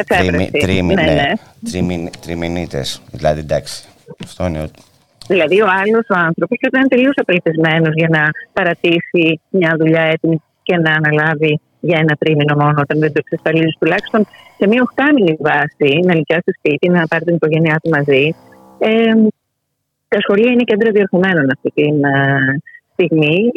Τριμηνίτες. 2.20 3.02
Δηλαδή 3.10 3.40
εντάξει. 3.40 3.84
Αυτό 4.24 4.46
είναι 4.46 4.70
Δηλαδή, 5.28 5.60
ο 5.60 5.68
άλλος 5.80 6.06
ο 6.14 6.16
άνθρωπος 6.28 6.58
ήταν 6.60 6.88
τελείως 6.88 7.14
απελπισμένος 7.16 7.94
για 7.94 8.08
να 8.16 8.22
παρατήσει 8.52 9.40
μια 9.50 9.74
δουλειά 9.78 10.02
έτοιμη 10.02 10.42
και 10.62 10.76
να 10.76 10.92
αναλάβει 10.92 11.60
για 11.80 11.98
ένα 12.02 12.14
τρίμηνο 12.18 12.54
μόνο, 12.56 12.78
όταν 12.84 12.98
δεν 12.98 13.12
το 13.12 13.20
εξασφαλίζεις 13.24 13.76
τουλάχιστον 13.78 14.26
σε 14.58 14.66
μια 14.66 14.82
οχτάμινη 14.82 15.36
βάση, 15.40 15.90
να 16.06 16.14
νοικιάσει 16.14 16.50
σπίτι, 16.58 16.88
να 16.88 17.06
πάρει 17.06 17.24
την 17.24 17.34
οικογένειά 17.34 17.76
του 17.82 17.90
μαζί. 17.90 18.34
Ε, 18.78 19.12
τα 20.08 20.20
σχολεία 20.20 20.50
είναι 20.52 20.62
κέντρα 20.62 20.90
διορθωμένων 20.90 21.50
αυτή 21.54 21.70
τη 21.74 21.82
ε, 21.82 21.88
στιγμή. 22.92 23.50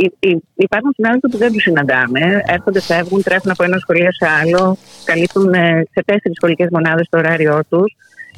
Υπάρχουν 0.56 0.92
συνάδελφοι 0.94 1.28
που 1.32 1.38
δεν 1.38 1.52
τους 1.52 1.62
συναντάμε. 1.62 2.42
Έρχονται, 2.46 2.82
φεύγουν, 2.82 3.24
τρέχουν 3.24 3.52
από 3.52 3.64
ένα 3.64 3.78
σχολείο 3.78 4.12
σε 4.12 4.28
άλλο, 4.42 4.78
καλύπτουν 5.06 5.54
ε, 5.54 5.84
σε 5.92 6.04
τέσσερις 6.06 6.38
σχολικές 6.40 6.68
μονάδες 6.72 7.08
το 7.10 7.18
ωράριό 7.18 7.60
τους. 7.70 7.96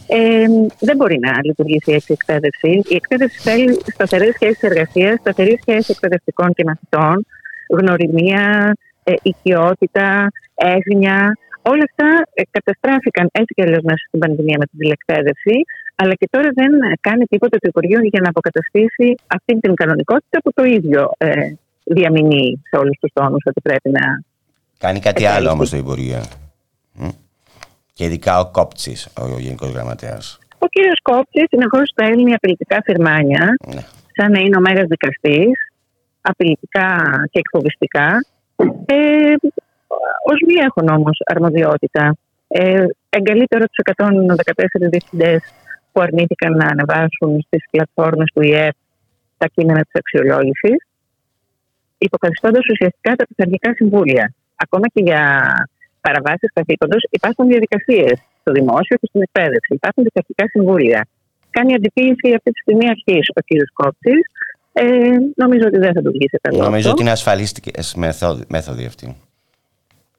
Ε, 0.08 0.46
δεν 0.80 0.96
μπορεί 0.96 1.20
να 1.20 1.32
λειτουργήσει 1.44 1.92
έτσι 1.92 2.12
η 2.12 2.18
εκπαίδευση. 2.20 2.82
Η 2.94 2.96
εκπαίδευση 2.96 3.40
θέλει 3.40 3.80
σταθερές 3.94 4.34
σχέσεις 4.34 4.62
εργασίας, 4.62 5.20
σταθερή 5.20 5.58
σχέση 5.62 5.92
εκπαιδευτικών 5.92 6.54
και 6.54 6.64
μαθητών, 6.64 7.26
γνωριμία, 7.70 8.76
ε, 9.04 9.14
οικειότητα, 9.22 10.32
έγνοια. 10.56 11.38
Όλα 11.62 11.84
αυτά 11.90 12.10
ε, 12.34 12.42
καταστράφηκαν 12.52 13.30
έτσι 13.32 13.54
κι 13.54 13.62
αλλιώς 13.62 13.84
μέσα 13.84 14.04
στην 14.08 14.20
πανδημία 14.20 14.58
με 14.60 14.66
την 14.66 14.78
τηλεκπαίδευση, 14.80 15.56
αλλά 15.96 16.14
και 16.14 16.28
τώρα 16.32 16.50
δεν 16.54 16.72
κάνει 17.02 17.24
τίποτα 17.26 17.58
το 17.58 17.68
Υπουργείο 17.68 18.00
για 18.02 18.22
να 18.22 18.30
αποκαταστήσει 18.30 19.16
αυτή 19.28 19.60
την 19.60 19.74
κανονικότητα 19.74 20.42
που 20.44 20.54
το 20.54 20.64
ίδιο 20.64 21.12
ε, 21.18 21.54
διαμηνεί 21.84 22.62
σε 22.70 22.78
όλους 22.78 22.98
τους 23.00 23.12
τόνους 23.14 23.44
ότι 23.46 23.62
πρέπει 23.62 23.90
να. 23.90 24.24
Κάνει 24.78 25.00
κάτι 25.00 25.26
άλλο 25.26 25.50
όμως 25.50 25.70
το 25.70 25.78
Υπουργείο. 25.78 26.22
Και 28.02 28.08
ειδικά 28.08 28.40
ο 28.40 28.46
Κόπτσης, 28.52 29.10
ο 29.22 29.40
Γενικός 29.40 29.70
Γραμματέας. 29.72 30.40
Ο 30.60 30.68
κύριος 30.68 31.00
Κόπτσης 31.02 31.46
συνεχώ 31.50 31.80
στέλνει 31.86 32.34
απειλητικά 32.34 32.82
φυρμάνια, 32.84 33.56
ναι. 33.74 33.82
σαν 34.16 34.32
να 34.32 34.40
είναι 34.40 34.58
ο 34.58 34.60
μέγα 34.60 34.84
δικαστής, 34.84 35.52
απειλητικά 36.22 36.88
και 37.32 37.40
εκφοβιστικά. 37.40 38.08
Ε, 38.86 39.34
Ω 40.30 40.34
μη 40.48 40.54
έχουν 40.68 40.88
όμως 40.98 41.18
αρμοδιότητα. 41.26 42.16
Ε, 42.48 42.86
εγκαλεί 43.10 43.46
τώρα 43.48 43.66
τους 43.66 43.80
114 43.96 44.90
διευθυντές 44.90 45.42
που 45.92 46.02
αρνήθηκαν 46.02 46.52
να 46.56 46.66
ανεβάσουν 46.66 47.42
στις 47.46 47.64
πλατφόρμες 47.72 48.32
του 48.34 48.42
ΙΕΠ 48.42 48.76
τα 49.38 49.48
κείμενα 49.54 49.82
της 49.82 49.94
αξιολόγησης, 49.94 50.88
υποκαθιστώντας 51.98 52.64
ουσιαστικά 52.72 53.16
τα 53.16 53.26
πειθαρχικά 53.28 53.74
συμβούλια. 53.74 54.34
Ακόμα 54.56 54.88
και 54.94 55.02
για 55.04 55.24
παραβάσεις 56.02 56.50
καθήκοντος 56.54 57.02
υπάρχουν 57.10 57.48
διαδικασίες 57.48 58.16
στο 58.42 58.52
δημόσιο 58.52 58.96
και 59.02 59.08
στην 59.10 59.22
εκπαίδευση. 59.22 59.72
Υπάρχουν 59.80 60.04
δικαστικά 60.04 60.48
συμβούλια. 60.54 61.08
Κάνει 61.50 61.74
αντιποίηση 61.74 62.28
αυτή 62.38 62.52
τη 62.52 62.60
στιγμή 62.60 62.86
αρχής 62.90 63.26
ο 63.40 63.42
κ. 63.48 63.50
Κόψη. 63.74 64.16
Ε, 64.74 64.84
νομίζω 65.36 65.66
ότι 65.68 65.78
δεν 65.78 65.94
θα 65.94 66.02
του 66.02 66.12
βγει 66.12 66.28
σε 66.30 66.40
καλό. 66.42 66.64
Νομίζω 66.64 66.92
ότι 66.92 67.02
είναι 67.02 67.12
ασφαλίστικε 67.12 67.72
μέθοδοι 68.48 68.86
αυτή. 68.86 69.06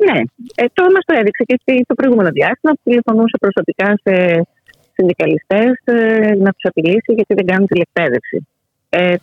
Ναι, 0.06 0.18
ε, 0.54 0.64
το 0.72 0.82
μας 0.82 1.04
το 1.04 1.14
έδειξε 1.18 1.42
και 1.46 1.56
στο 1.84 1.94
προηγούμενο 1.94 2.30
διάστημα 2.30 2.72
που 2.72 2.80
τηλεφωνούσε 2.84 3.36
προσωπικά 3.40 3.88
σε 4.04 4.46
συνδικαλιστές 4.94 5.72
ε, 5.84 6.34
να 6.34 6.50
τους 6.52 6.64
απειλήσει 6.70 7.12
γιατί 7.18 7.34
δεν 7.34 7.46
κάνουν 7.46 7.66
τηλεκπαίδευση. 7.66 8.46
Ε, 8.88 9.14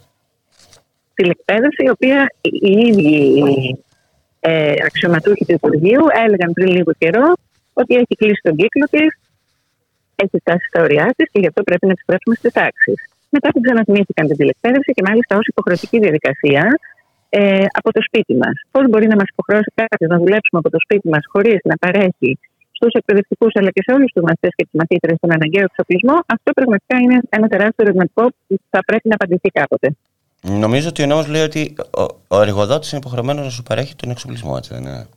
τηλεκπαίδευση 1.14 1.84
η 1.84 1.90
οποία 1.90 2.34
οι 2.42 2.72
ίδιοι 2.88 3.84
ε, 4.40 4.74
αξιωματούχοι 4.86 5.46
του 5.46 5.52
Υπουργείου 5.52 6.04
έλεγαν 6.26 6.54
πριν 6.54 6.68
λίγο 6.68 6.92
καιρό 6.98 7.34
ότι 7.74 7.96
έχει 7.96 8.16
κλείσει 8.18 8.42
τον 8.44 8.56
κύκλο 8.56 8.86
της, 8.86 9.10
έχει 10.16 10.38
φτάσει 10.40 10.66
στα 10.68 10.82
ωριά 10.82 11.14
της 11.18 11.28
και 11.32 11.40
γι' 11.40 11.48
αυτό 11.48 11.64
πρέπει 11.64 11.86
να 11.86 11.92
επιστρέψουμε 11.92 12.36
στις 12.36 12.52
τάξεις. 12.54 12.98
Μετά 13.30 13.50
την 13.54 13.62
ξαναθυμήθηκαν 13.62 14.28
την 14.28 14.38
τηλεκπαίδευση 14.38 14.92
και 14.92 15.04
μάλιστα 15.08 15.34
ως 15.38 15.48
υποχρεωτική 15.48 16.00
διαδικασία 16.00 16.64
ε, 17.30 17.66
από 17.80 17.90
το 17.92 18.02
σπίτι 18.08 18.36
μας. 18.36 18.56
Πώς 18.72 18.84
μπορεί 18.90 19.08
να 19.08 19.16
μας 19.16 19.30
υποχρεώσει 19.34 19.72
κάποιος 19.76 20.10
να 20.14 20.18
δουλέψουμε 20.18 20.60
από 20.64 20.70
το 20.70 20.80
σπίτι 20.86 21.08
μας 21.14 21.24
χωρίς 21.34 21.60
να 21.64 21.76
παρέχει 21.84 22.32
στους 22.72 22.94
εκπαιδευτικούς 23.00 23.52
αλλά 23.60 23.70
και 23.76 23.82
σε 23.86 23.92
όλους 23.96 24.12
τους 24.12 24.24
μαθητές 24.28 24.54
και 24.58 24.64
τις 24.68 24.76
μαθήτρε 24.80 25.12
τον 25.22 25.32
αναγκαίο 25.36 25.64
εξοπλισμό, 25.70 26.16
αυτό 26.36 26.50
πραγματικά 26.60 26.96
είναι 27.04 27.18
ένα 27.30 27.48
τεράστιο 27.48 27.82
ερωτηματικό 27.86 28.24
που 28.48 28.56
θα 28.70 28.80
πρέπει 28.88 29.08
να 29.12 29.16
απαντηθεί 29.16 29.50
κάποτε. 29.60 29.88
Νομίζω 30.42 30.88
ότι 30.88 31.04
ο 31.04 31.06
νόμος 31.06 31.28
λέει 31.28 31.42
ότι 31.42 31.76
ο, 31.98 32.02
ο 32.28 32.42
εργοδότης 32.42 32.92
είναι 32.92 33.00
υποχρεωμένος 33.00 33.44
να 33.46 33.52
σου 33.52 33.64
παρέχει 33.64 33.96
τον 33.96 34.10
εξοπλισμό, 34.10 34.54
έτσι 34.58 34.74
δεν 34.74 34.82
είναι; 34.82 35.08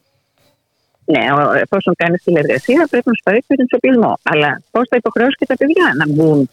Ναι, 1.05 1.25
εφόσον 1.61 1.95
κάνεις 1.97 2.23
τηλεργασία, 2.23 2.87
πρέπει 2.91 3.09
να 3.09 3.15
σου 3.15 3.23
παρέχει 3.23 3.45
τον 3.47 3.61
εξοπλισμό. 3.61 4.19
Αλλά 4.23 4.63
πώς 4.71 4.89
θα 4.89 4.97
υποχρεώσεις 4.97 5.37
και 5.37 5.47
τα 5.47 5.57
παιδιά 5.57 5.93
να 5.97 6.09
μπουν 6.09 6.51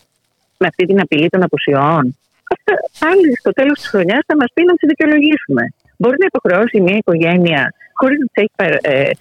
με 0.58 0.68
αυτή 0.68 0.86
την 0.86 1.00
απειλή 1.02 1.30
των 1.30 1.44
απουσιών; 1.44 2.18
Αυτά 2.52 2.74
πάλι 3.00 3.38
στο 3.38 3.52
τέλος 3.52 3.80
της 3.80 3.88
χρονιάς 3.88 4.24
θα 4.26 4.36
μας 4.36 4.50
πει 4.54 4.64
να 4.64 4.74
τις 4.74 4.88
δικαιολογήσουμε. 4.88 5.64
Μπορεί 5.98 6.16
να 6.20 6.26
υποχρεώσει 6.26 6.82
μια 6.82 6.96
οικογένεια 6.96 7.74
χωρίς 7.94 8.18
να, 8.56 8.66
ε, 8.82 9.12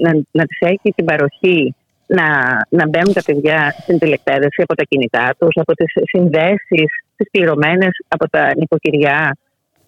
να, 0.00 0.12
να 0.30 0.44
τη 0.46 0.56
έχει 0.60 0.92
την 0.96 1.04
παροχή 1.04 1.74
να, 2.06 2.26
να 2.68 2.88
μπαίνουν 2.88 3.12
τα 3.12 3.22
παιδιά 3.22 3.74
στην 3.82 3.98
τηλεκπαίδευση 3.98 4.62
από 4.62 4.74
τα 4.74 4.84
κινητά 4.88 5.34
τους, 5.38 5.54
από 5.54 5.74
τις 5.74 5.92
συνδέσεις 6.12 6.88
τις 7.16 7.30
πληρωμένες 7.30 7.90
από 8.08 8.30
τα 8.30 8.52
νοικοκυριά, 8.56 9.36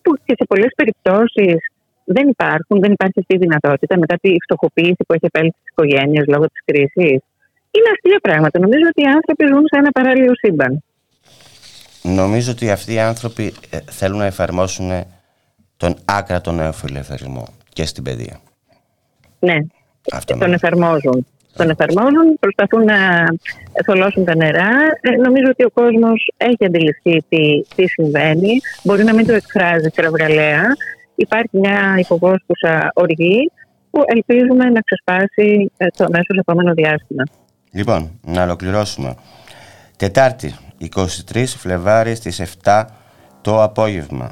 που 0.02 0.14
και 0.24 0.34
σε 0.38 0.44
πολλές 0.48 0.72
περιπτώσεις 0.76 1.56
δεν 2.04 2.28
υπάρχουν, 2.28 2.80
δεν 2.80 2.92
υπάρχει 2.92 3.18
αυτή 3.18 3.34
η 3.34 3.38
δυνατότητα 3.38 3.98
μετά 3.98 4.16
τη 4.20 4.34
φτωχοποίηση 4.44 5.02
που 5.06 5.12
έχει 5.12 5.26
επέλθει 5.32 5.56
στις 5.60 5.70
οικογένειες 5.70 6.24
λόγω 6.26 6.44
της 6.44 6.62
κρίσης. 6.64 7.18
Είναι 7.70 7.90
αστεία 7.94 8.18
πράγματα. 8.22 8.58
Νομίζω 8.58 8.86
ότι 8.88 9.02
οι 9.02 9.10
άνθρωποι 9.16 9.44
ζουν 9.46 9.64
σε 9.70 9.78
ένα 9.78 9.90
παράλληλο 9.90 10.34
σύμπαν. 10.34 10.82
Νομίζω 12.02 12.50
ότι 12.52 12.70
αυτοί 12.70 12.92
οι 12.92 12.98
άνθρωποι 12.98 13.54
ε, 13.70 13.78
θέλουν 13.90 14.18
να 14.18 14.24
εφαρμόσουν 14.24 14.90
τον 15.76 15.96
άκρατο 16.04 16.52
νεοφιλελευθερισμό 16.52 17.48
και 17.68 17.84
στην 17.84 18.02
παιδεία. 18.02 18.40
Ναι, 19.38 19.56
Αυτό 20.12 20.38
τον 20.38 20.52
εφαρμόζουν 20.52 21.26
τον 21.58 21.70
εφαρμόζουν, 21.70 22.26
προσπαθούν 22.40 22.84
να 22.84 22.98
θολώσουν 23.86 24.24
τα 24.24 24.36
νερά. 24.36 24.70
Ε, 25.00 25.10
νομίζω 25.10 25.48
ότι 25.50 25.64
ο 25.64 25.70
κόσμος 25.70 26.32
έχει 26.36 26.64
αντιληφθεί 26.64 27.22
τι, 27.28 27.62
τι 27.74 27.86
συμβαίνει. 27.86 28.52
Μπορεί 28.82 29.04
να 29.04 29.14
μην 29.14 29.26
το 29.26 29.32
εκφράζει 29.32 29.90
κραυγαλαία. 29.90 30.62
Υπάρχει 31.14 31.58
μια 31.58 31.94
υποβόσκουσα 31.98 32.90
οργή 32.94 33.50
που 33.90 34.02
ελπίζουμε 34.06 34.64
να 34.64 34.80
ξεσπάσει 34.80 35.72
ε, 35.76 35.86
το 35.96 36.04
αμέσω 36.04 36.32
επόμενο 36.38 36.72
διάστημα. 36.74 37.24
Λοιπόν, 37.72 38.20
να 38.26 38.42
ολοκληρώσουμε. 38.42 39.14
Τετάρτη, 39.96 40.54
23 41.34 41.44
Φλεβάρι 41.46 42.14
στις 42.14 42.56
7 42.64 42.84
το 43.40 43.62
απόγευμα. 43.62 44.30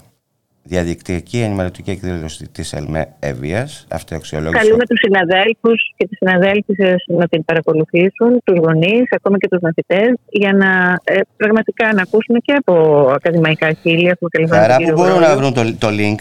Διαδικτυακή 0.67 1.39
ενημερωτική 1.39 1.91
εκδήλωση 1.91 2.49
της 2.49 2.73
ΕΛΜΕ 2.73 3.09
Εύβοιας. 3.21 3.87
Αυτοαξιολόγηση. 3.91 4.63
Καλούμε 4.63 4.85
τους 4.87 4.99
συναδέλφους 4.99 5.93
και 5.97 6.07
τις 6.07 6.17
συναδέλφισες 6.17 7.05
να 7.07 7.29
την 7.29 7.45
παρακολουθήσουν, 7.45 8.41
τους 8.45 8.59
γονείς, 8.59 9.05
ακόμα 9.11 9.39
και 9.39 9.49
τους 9.49 9.61
μαθητές, 9.63 10.15
για 10.29 10.53
να 10.53 11.01
ε, 11.05 11.21
πραγματικά 11.37 11.93
να 11.93 12.03
ακούσουμε 12.03 12.39
και 12.39 12.53
από 12.53 12.75
ακαδημαϊκά 13.15 13.73
χείλη. 13.73 14.13
Άρα, 14.51 14.77
πού 14.77 14.93
μπορούν 14.93 15.21
να 15.21 15.37
βρουν 15.37 15.55
το, 15.55 15.63
το 15.79 15.89
link; 15.89 16.21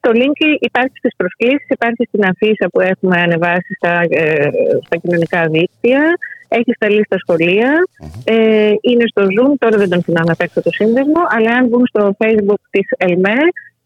Το 0.00 0.10
link 0.14 0.40
υπάρχει 0.60 0.96
στις 0.98 1.12
προσκλήσεις, 1.16 1.68
υπάρχει 1.68 2.04
στην 2.08 2.24
αφίσα 2.24 2.68
που 2.72 2.80
έχουμε 2.80 3.20
ανεβάσει 3.20 3.74
στα, 3.76 4.00
ε, 4.08 4.48
στα 4.84 4.96
κοινωνικά 4.96 5.48
δίκτυα, 5.48 6.02
έχεις 6.48 6.74
σταλεί 6.74 7.04
στα 7.04 7.18
σχολεια 7.18 7.88
ε, 8.24 8.72
είναι 8.80 9.04
στο 9.06 9.22
Zoom, 9.22 9.52
τώρα 9.58 9.76
δεν 9.78 9.88
τον 9.88 10.02
θυμάμαι 10.02 10.34
απ' 10.38 10.62
το 10.62 10.70
σύνδεσμο, 10.70 11.20
αλλά 11.28 11.50
αν 11.50 11.66
μπουν 11.66 11.86
στο 11.86 12.16
Facebook 12.18 12.62
της 12.70 12.86
ΕΛΜΕ 12.96 13.36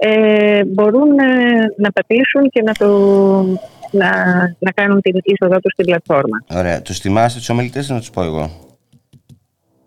ε, 0.04 0.64
μπορούν 0.64 1.18
ε, 1.18 1.24
να 1.76 1.92
πατήσουν 1.92 2.48
και 2.50 2.62
να, 2.62 2.72
το, 2.72 2.88
να, 3.90 4.10
να 4.58 4.70
κάνουν 4.70 5.00
την 5.00 5.20
είσοδό 5.22 5.60
τους 5.60 5.72
στην 5.72 5.84
πλατφόρμα. 5.84 6.44
Ωραία. 6.54 6.82
Τους 6.82 6.98
θυμάστε 6.98 7.38
τους 7.38 7.48
ομιλητές 7.48 7.88
να 7.88 7.98
τους 7.98 8.10
πω 8.10 8.22
εγώ; 8.22 8.50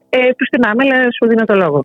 Ε, 0.09 0.33
τους 0.33 0.49
θυμάμαι, 0.49 0.83
αλλά 0.83 1.11
σου 1.11 1.27
δίνω 1.27 1.45
το 1.45 1.55
λόγο. 1.55 1.83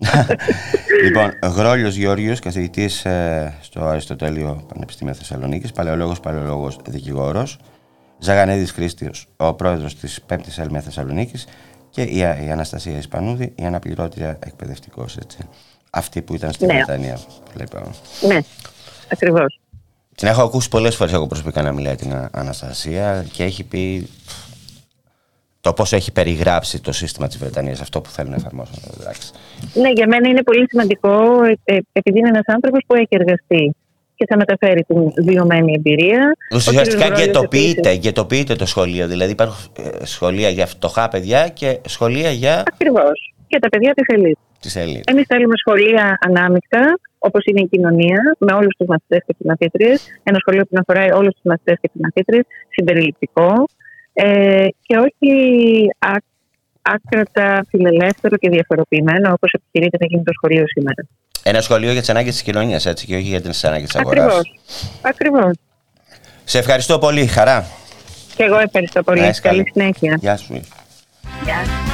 λοιπόν, 1.05 1.31
Γρόλιος 1.57 1.95
Γεώργιο, 1.95 2.35
καθηγητής 2.43 3.05
ε, 3.05 3.55
στο 3.61 3.85
Αριστοτέλειο 3.85 4.65
Πανεπιστήμιο 4.73 5.15
Θεσσαλονίκης, 5.15 5.73
παλαιολόγος, 5.73 6.21
παλαιολόγος 6.21 6.79
δικηγόρος. 6.89 7.59
Ζαγανέδη 8.21 8.67
Χρήστιος, 8.67 9.27
ο 9.37 9.55
πρόεδρος 9.55 9.97
της 9.97 10.21
5η 10.29 10.57
Ελμέ 10.57 10.81
Θεσσαλονίκης. 10.81 11.47
Και 11.91 12.03
η, 12.03 12.19
η 12.19 12.51
Αναστασία 12.51 12.99
Ισπανούδη, 12.99 13.53
η 13.57 13.65
αναπληρώτρια 13.65 14.39
εκπαιδευτικός. 14.47 15.17
Αυτή 15.91 16.23
που 16.23 16.35
ήταν 16.35 16.53
στη 16.53 16.67
ναι. 16.67 16.75
Βρετανία. 16.75 17.19
Ναι, 18.27 18.41
ακριβώς. 19.13 19.61
Την 20.15 20.29
έχω 20.29 20.43
ακούσει 20.43 20.69
πολλές 20.69 20.97
φορές 20.97 21.13
εγώ 21.13 21.27
προσωπικά 21.27 21.63
να 21.63 21.73
μιλάει 21.73 21.95
την 21.95 22.29
Αναστασία 22.31 23.27
και 23.33 23.45
έχει 23.45 23.65
πει 23.65 24.09
το 25.61 25.73
πώς 25.73 25.93
έχει 25.93 26.13
περιγράψει 26.13 26.81
το 26.81 26.93
σύστημα 26.93 27.27
της 27.27 27.39
Βρετανίας, 27.39 27.81
αυτό 27.81 28.01
που 28.01 28.11
θέλουν 28.11 28.31
να 28.31 28.37
εφαρμόσουν. 28.37 28.75
Ναι, 29.75 29.91
για 29.91 30.07
μένα 30.07 30.29
είναι 30.29 30.43
πολύ 30.43 30.69
σημαντικό, 30.69 31.45
ε, 31.45 31.55
ε, 31.65 31.79
επειδή 31.93 32.19
είναι 32.19 32.29
ένας 32.29 32.47
άνθρωπος 32.47 32.81
που 32.87 32.95
έχει 32.95 33.09
εργαστεί 33.09 33.77
και 34.21 34.27
θα 34.29 34.37
μεταφέρει 34.37 34.83
την 34.83 35.25
βιωμένη 35.25 35.73
εμπειρία. 35.73 36.37
Ουσιαστικά 36.55 37.07
γετοποιείται, 37.21 37.93
γετοποιείται 37.93 38.55
το 38.55 38.67
σχολείο. 38.67 39.07
Δηλαδή 39.07 39.33
υπάρχουν 39.33 39.73
ε, 39.79 40.05
σχολεία 40.05 40.49
για 40.49 40.67
φτωχά 40.67 41.09
παιδιά 41.09 41.49
και 41.49 41.79
σχολεία 41.87 42.31
για. 42.31 42.63
Ακριβώς. 42.73 43.35
Για 43.47 43.59
τα 43.59 43.69
παιδιά 43.69 43.93
της 43.95 44.05
ελίτ. 44.17 44.37
Της 44.61 44.77
ελίτ. 44.77 45.11
Εμείς 45.11 45.25
θέλουμε 45.29 45.55
σχολεία 45.57 46.19
ανάμεικτα, 46.27 46.99
όπως 47.19 47.45
είναι 47.45 47.61
η 47.61 47.69
κοινωνία, 47.69 48.19
με 48.39 48.53
όλους 48.53 48.77
τους 48.77 48.87
μαθητές 48.87 49.23
και 49.27 49.35
τι 49.39 49.47
μαθήτριες. 49.47 50.07
Ένα 50.23 50.39
σχολείο 50.39 50.63
που 50.63 50.71
να 50.71 50.81
αφορά 50.87 51.17
όλους 51.17 51.33
τους 51.33 51.45
μαθητές 51.45 51.77
και 51.81 51.89
τις 51.93 52.01
μαθήτριες, 52.01 52.45
συμπεριληπτικό, 52.69 53.69
ε, 54.13 54.67
και 54.87 54.97
όχι 54.97 55.33
άκρατα 56.83 57.65
φιλελεύθερο 57.69 58.37
και 58.37 58.49
διαφοροποιημένο 58.51 59.33
όπως 59.33 59.53
επιχειρείται 59.53 59.97
να 60.01 60.07
γίνει 60.07 60.23
το 60.23 60.33
σχολείο 60.33 60.65
σήμερα. 60.67 61.03
Ένα 61.43 61.61
σχολείο 61.61 61.93
για 61.93 62.01
τις 62.01 62.11
ανάγκες 62.11 62.33
της 62.33 62.43
κοινωνίας, 62.43 62.87
έτσι, 62.87 63.07
και 63.07 63.15
όχι 63.15 63.23
για 63.23 63.41
τις 63.41 63.65
ανάγκες 63.65 63.89
της 63.89 64.01
αγοράς. 64.01 64.25
Ακριβώς. 64.25 64.59
Ακριβώς. 65.03 65.53
Σε 66.45 66.59
ευχαριστώ 66.59 66.99
πολύ, 66.99 67.27
χαρά. 67.27 67.67
Και 68.37 68.43
εγώ 68.43 68.59
ευχαριστώ 68.59 69.03
πολύ. 69.03 69.35
Καλή 69.43 69.65
συνέχεια. 69.73 70.17
Γεια 70.21 70.37
σου. 70.37 70.61
Γεια. 71.45 71.90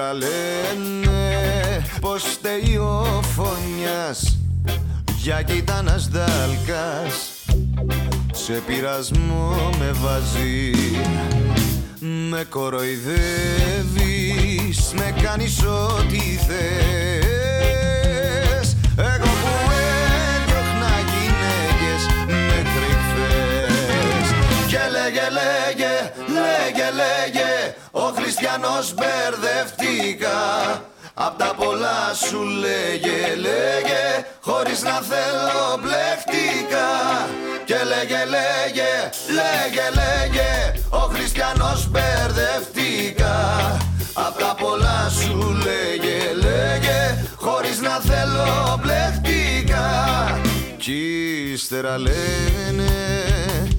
Ύστερα 0.00 0.18
λένε 0.18 1.82
πως 2.00 2.22
φταίει 2.22 2.76
ο 2.76 3.22
φωνιάς 3.36 4.38
Για 5.22 5.42
κοίτανας 5.42 6.08
δάλκας 6.08 7.30
Σε 8.32 8.52
πειρασμό 8.52 9.70
με 9.78 9.90
βάζει 9.92 10.70
Με 12.30 12.44
κοροϊδεύεις 12.48 13.10
Με 14.94 15.14
κάνεις 15.22 15.62
ό,τι 15.62 16.18
θες. 16.18 16.66
Εγώ 18.96 19.30
που 19.42 19.70
έδιωχνα 20.34 20.94
γυναίκες 21.10 22.02
μέχρι 22.26 22.90
χθες 23.04 24.26
Και 24.66 24.82
λέγε 24.90 25.26
λέγε, 25.38 25.94
λέγε 26.34 26.88
λέγε 27.00 27.39
Ο 27.39 27.39
χριστιανός 28.40 28.94
μπερδευτήκα. 28.94 30.38
Απ' 31.14 31.38
τα 31.38 31.54
πολλά 31.56 32.14
σου 32.28 32.42
λέγε, 32.42 33.34
λέγε 33.36 34.04
Χωρίς 34.40 34.82
να 34.82 35.00
θέλω 35.10 35.80
μπλεχτήκα 35.80 36.88
Και 37.64 37.74
λέγε, 37.74 38.22
λέγε, 38.34 38.92
λέγε, 39.38 39.86
λέγε 40.00 40.80
Ο 40.88 40.98
χριστιανός 40.98 41.88
μπερδευτήκα. 41.90 43.36
Απ' 44.12 44.38
τα 44.38 44.54
πολλά 44.60 45.10
σου 45.20 45.56
λέγε, 45.64 46.18
λέγε 46.34 47.24
Χωρίς 47.36 47.80
να 47.80 48.00
θέλω 48.00 48.80
μπλεχτήκα 48.82 49.84
Κι 50.76 51.00
ύστερα 51.52 51.98
λένε 51.98 52.92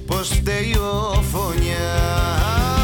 πως 0.06 0.28
φταίει 0.28 0.74
ο 0.74 1.22
φωνιάς 1.32 2.81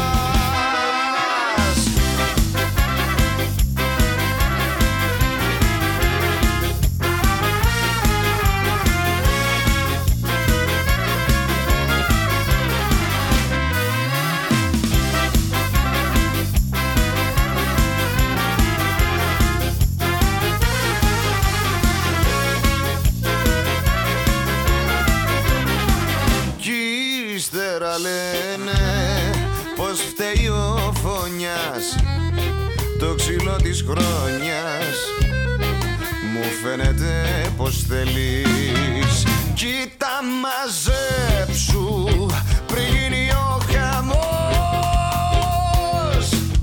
χρόνιας 33.89 34.97
Μου 36.33 36.43
φαίνεται 36.63 37.13
πως 37.57 37.85
θέλεις. 37.87 39.23
Κοίτα 39.53 40.13
μαζέψου 40.41 41.87
πριν 42.67 42.83
γίνει 42.83 43.31
ο 43.31 43.61
χαμός. 43.71 44.19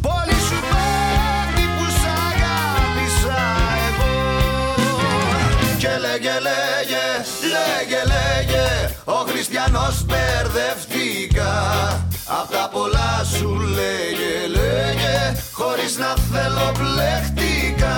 Πολύ 0.00 0.38
σου 0.46 0.58
πέφτει 0.70 1.64
που 1.76 1.86
σ' 1.98 2.08
αγάπησα 2.28 3.40
εγώ. 3.88 4.14
Και 5.78 5.92
λέγε 6.04 6.36
λέγε, 6.48 7.06
λέγε 7.54 8.00
λέγε 8.12 8.66
Ο 9.04 9.18
χριστιανός 9.28 10.04
μπερδευτεί 10.04 11.28
Απ' 12.28 12.50
τα 12.50 12.68
πολλά 12.72 13.24
σου 13.38 13.50
λέγε 13.60 14.46
λέγε 14.48 14.65
Χωρίς 15.58 15.96
να 15.98 16.14
θέλω 16.32 16.72
πλεχτικά 16.72 17.96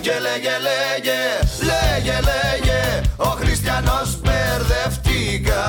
Και 0.00 0.10
λέγε 0.10 0.56
λέγε 0.68 1.20
λέγε 1.60 2.12
λέγε 2.12 3.00
Ο 3.16 3.24
χριστιανός 3.24 4.18
μπερδευτήκα 4.20 5.64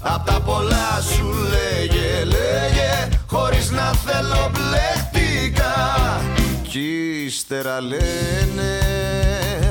Απ' 0.00 0.26
τα 0.26 0.40
πολλά 0.40 1.00
σου 1.16 1.34
λέγε 1.50 2.24
λέγε 2.24 3.08
Χωρίς 3.26 3.70
να 3.70 3.92
θέλω 3.92 4.50
πλεχτικά 4.52 6.20
Κι 6.62 7.24
ύστερα 7.26 7.80
λένε 7.80 8.78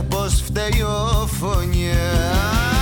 πως 0.09 0.43
φταίει 0.45 0.81
ο 0.81 1.29
φωνιάς 1.39 2.76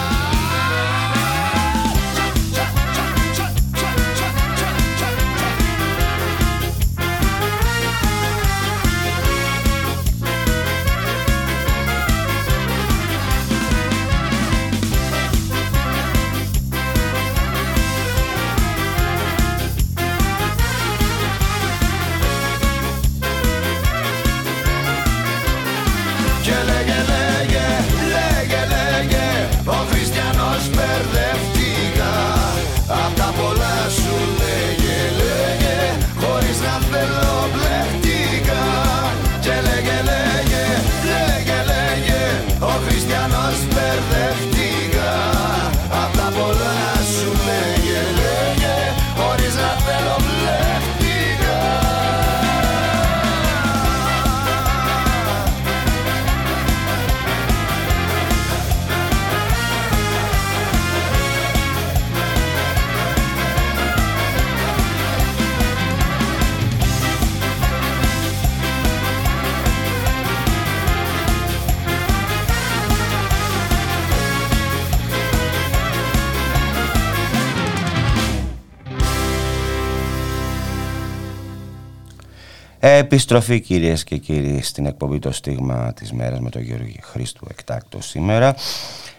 Επιστροφή 83.06 83.60
κυρίες 83.60 84.04
και 84.04 84.18
κύριοι 84.18 84.62
στην 84.62 84.86
εκπομπή 84.86 85.20
το 85.20 85.32
στίγμα 85.32 85.94
της 85.94 86.12
μέρας 86.12 86.40
με 86.40 86.50
τον 86.50 86.62
Γιώργη 86.62 87.00
Χρήστου 87.02 87.46
εκτάκτος 87.50 88.06
σήμερα 88.08 88.56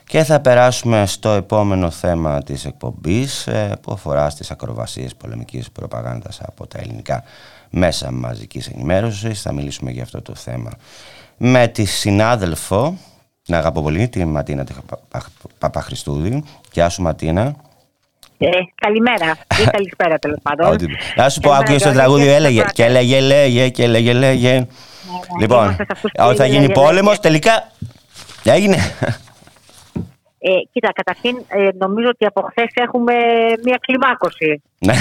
και 0.05 0.25
θα 0.25 0.41
περάσουμε 0.41 1.07
στο 1.07 1.29
επόμενο 1.29 1.91
θέμα 1.91 2.43
της 2.43 2.65
εκπομπής 2.65 3.47
ε, 3.47 3.79
που 3.83 3.93
αφορά 3.93 4.31
στις 4.31 4.51
ακροβασίες 4.51 5.15
πολεμικής 5.15 5.71
προπαγάνδας 5.71 6.41
από 6.43 6.67
τα 6.67 6.79
ελληνικά 6.79 7.25
μέσα 7.71 8.11
μαζικής 8.11 8.67
ενημέρωσης. 8.69 9.43
Θα 9.43 9.53
μιλήσουμε 9.53 9.91
για 9.91 10.03
αυτό 10.03 10.23
το 10.23 10.35
θέμα 10.35 10.71
με 11.37 11.69
τη 11.69 11.85
συνάδελφο, 11.85 12.99
την 13.43 13.55
αγαπώ 13.55 13.83
πολύ, 13.83 14.09
τη 14.09 14.25
Ματίνα 14.25 14.65
Παπαχριστούδη. 15.59 16.45
Γεια 16.73 16.89
σου 16.89 17.03
Ματίνα. 17.03 17.57
Ε, 18.39 18.49
καλημέρα 18.75 19.37
ή 19.63 19.65
καλησπέρα 19.71 20.19
τέλος 20.19 20.39
πάντων. 20.43 20.77
Να 21.17 21.29
σου 21.29 21.41
πω, 21.41 21.51
άκουγε 21.51 21.79
το 21.79 21.93
τραγούδι, 21.93 22.27
έλεγε 22.29 22.65
και 22.73 22.85
έλεγε, 22.85 23.21
λέγε 23.21 23.69
και 23.69 23.83
έλεγε, 23.83 24.13
λέγε. 24.13 24.53
Ναι, 24.53 24.59
ναι, 24.59 24.67
λοιπόν, 25.41 25.77
όταν 26.19 26.37
θα 26.37 26.47
γίνει 26.47 26.73
πόλεμος, 26.73 27.21
τελικά 27.21 27.71
έγινε. 28.45 28.77
Ε, 30.39 30.51
κοίτα, 30.73 30.93
καταρχήν 30.93 31.37
ε, 31.49 31.69
νομίζω 31.79 32.09
ότι 32.09 32.27
από 32.27 32.41
χθες 32.51 32.71
έχουμε 32.75 33.13
μια 33.65 33.79
κλιμάκωση 33.81 34.63
Ναι. 34.79 34.95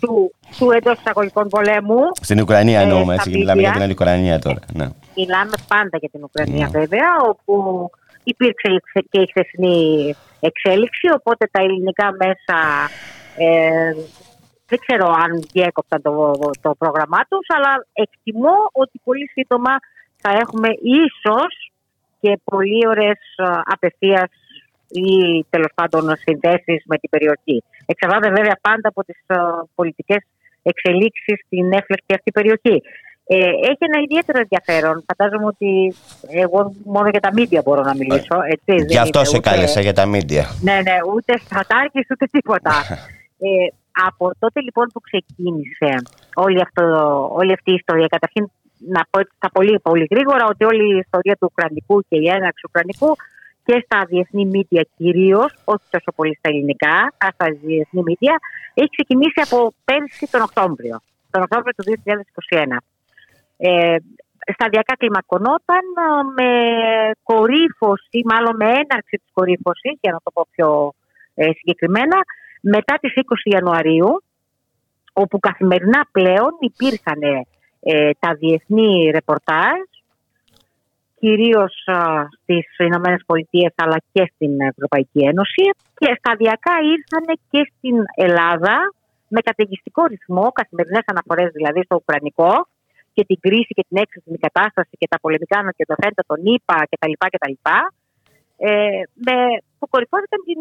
του, 0.00 0.34
του 0.58 0.70
εντός 0.70 0.98
εισαγωγικών 0.98 1.48
πολέμου. 1.48 2.00
Στην 2.20 2.40
Ουκρανία 2.40 2.78
ε, 2.80 2.82
εννοούμε, 2.82 3.14
στα 3.14 3.22
έτσι, 3.26 3.38
μιλάμε 3.38 3.60
για 3.60 3.70
μίδια. 3.70 3.82
την 3.86 3.92
Ουκρανία 3.92 4.38
τώρα. 4.38 4.58
Ναι. 4.72 4.86
Μιλάμε 5.16 5.52
πάντα 5.68 5.98
για 6.00 6.08
την 6.12 6.22
Ουκρανία 6.24 6.68
βέβαια, 6.72 7.08
όπου 7.28 7.90
υπήρξε 8.24 8.68
η 8.72 8.80
χθε- 8.88 9.06
και 9.10 9.20
η 9.20 9.26
χθεσινή 9.30 10.14
εξέλιξη, 10.40 11.06
οπότε 11.18 11.48
τα 11.50 11.62
ελληνικά 11.62 12.12
μέσα 12.12 12.58
ε, 13.36 13.92
δεν 14.68 14.78
ξέρω 14.86 15.06
αν 15.06 15.30
διέκοπταν 15.52 16.02
το, 16.02 16.32
το 16.60 16.74
πρόγραμμά 16.78 17.20
τους, 17.28 17.46
αλλά 17.56 17.86
εκτιμώ 17.92 18.56
ότι 18.72 19.00
πολύ 19.04 19.28
σύντομα 19.28 19.74
θα 20.16 20.30
έχουμε 20.30 20.68
ίσως 20.82 21.72
και 22.20 22.40
πολύ 22.44 22.88
ωραίες 22.88 23.20
ε, 23.36 23.44
απευθείας 23.64 24.30
ή 24.88 25.44
τέλος 25.50 25.72
πάντων 25.74 26.16
συνδέσεις 26.16 26.82
με 26.86 26.96
την 26.98 27.10
περιοχή. 27.10 27.64
Εξαρτάται 27.86 28.28
βέβαια 28.28 28.58
πάντα 28.60 28.88
από 28.88 29.04
τις 29.04 29.20
ε, 29.26 29.36
πολιτικές 29.74 30.22
εξελίξεις 30.62 31.38
στην 31.46 31.72
έφλεκτη 31.72 32.14
αυτή 32.14 32.30
περιοχή. 32.30 32.82
Ε, 33.30 33.36
έχει 33.70 33.82
ένα 33.90 33.98
ιδιαίτερο 34.06 34.38
ενδιαφέρον. 34.38 35.04
Φαντάζομαι 35.08 35.46
ότι 35.46 35.94
εγώ 36.44 36.74
μόνο 36.84 37.08
για 37.08 37.20
τα 37.20 37.32
μίντια 37.32 37.62
μπορώ 37.64 37.82
να 37.82 37.94
μιλήσω. 37.94 38.36
Έτσι, 38.54 38.72
δεν 38.76 38.86
Γι' 38.88 38.98
αυτό 38.98 39.18
είμαι 39.18 39.28
σε 39.28 39.36
ούτε- 39.36 39.50
κάλεσα 39.50 39.80
για 39.80 39.92
τα 39.92 40.06
μίντια. 40.06 40.44
ναι, 40.60 40.72
ναι, 40.86 40.96
ούτε 41.14 41.38
στρατάρχης 41.38 42.06
ούτε 42.10 42.26
τίποτα. 42.26 42.72
ε, 43.46 43.48
από 44.08 44.30
τότε 44.38 44.60
λοιπόν 44.60 44.86
που 44.92 45.00
ξεκίνησε 45.00 45.90
όλη, 46.34 46.60
αυτό, 46.60 46.82
όλη 47.32 47.52
αυτή 47.52 47.70
η 47.70 47.74
ιστορία, 47.74 48.06
καταρχήν 48.06 48.50
να 48.78 49.00
πω 49.10 49.20
έτσι 49.20 49.32
στα 49.36 49.50
πολύ, 49.52 49.78
πολύ 49.80 50.06
γρήγορα 50.10 50.44
ότι 50.48 50.64
όλη 50.64 50.94
η 50.94 50.98
ιστορία 50.98 51.34
του 51.40 51.48
Ουκρανικού 51.50 52.00
και 52.08 52.16
η 52.24 52.26
έναρξη 52.28 52.60
του 52.62 52.70
Ουκρανικού 52.72 53.16
και 53.64 53.82
στα 53.84 54.04
διεθνή 54.08 54.44
μίντια 54.46 54.86
κυρίως, 54.96 55.54
όχι 55.64 55.84
τόσο 55.90 56.10
πολύ 56.16 56.34
στα 56.38 56.48
ελληνικά, 56.48 56.96
αλλά 57.18 57.32
στα 57.34 57.46
διεθνή 57.62 58.02
μίντια, 58.02 58.34
έχει 58.74 58.88
ξεκινήσει 58.96 59.40
από 59.46 59.72
πέρσι 59.84 60.26
τον 60.30 60.40
Οκτώβριο, 60.40 60.96
τον 61.30 61.42
Οκτώβριο 61.42 61.72
του 61.76 61.84
2021. 61.84 62.76
Ε, 63.58 63.96
σταδιακά 64.52 64.94
κλιμακωνόταν 64.96 65.84
ε, 65.96 66.42
με 66.42 66.50
κορύφωση, 67.22 68.18
μάλλον 68.24 68.56
με 68.56 68.64
έναρξη 68.64 69.16
της 69.22 69.30
κορύφωσης, 69.32 69.98
για 70.00 70.12
να 70.12 70.20
το 70.22 70.30
πω 70.30 70.46
πιο 70.50 70.92
ε, 71.34 71.50
συγκεκριμένα, 71.58 72.18
μετά 72.60 72.94
τις 73.00 73.12
20 73.14 73.20
Ιανουαρίου, 73.54 74.22
όπου 75.12 75.38
καθημερινά 75.38 76.08
πλέον 76.12 76.52
υπήρχαν 76.60 77.20
ε, 77.80 78.10
τα 78.18 78.34
διεθνή 78.34 79.10
ρεπορτάζ, 79.10 79.78
κυρίως 81.20 81.74
α, 81.86 81.98
στις 82.42 82.78
Ηνωμένες 82.78 83.22
Πολιτείες 83.26 83.72
αλλά 83.76 83.96
και 84.12 84.32
στην 84.34 84.60
Ευρωπαϊκή 84.60 85.20
Ένωση 85.32 85.64
και 85.94 86.16
σταδιακά 86.18 86.74
ήρθαν 86.94 87.38
και 87.50 87.72
στην 87.76 87.96
Ελλάδα 88.14 88.76
με 89.28 89.40
καταιγιστικό 89.40 90.04
ρυθμό, 90.04 90.52
καθημερινές 90.52 91.02
αναφορές 91.06 91.50
δηλαδή 91.52 91.82
στο 91.82 91.96
Ουκρανικό 91.96 92.66
και 93.18 93.24
την 93.30 93.38
κρίση 93.44 93.72
και 93.78 93.84
την 93.88 93.96
έξυπνη 94.04 94.38
κατάσταση 94.46 94.94
και 95.00 95.08
τα 95.12 95.18
πολεμικά 95.24 95.56
ανακεντρωθέντα, 95.64 96.22
τον 96.30 96.40
ΙΠΑ 96.54 96.78
κτλ. 96.90 97.14
κτλ 97.34 97.54
ε, 98.68 98.70
με, 99.26 99.36
που 99.78 99.86
κορυφώθηκαν 99.92 100.40
την 100.48 100.58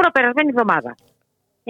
προπερασμένη 0.00 0.48
εβδομάδα. 0.54 0.92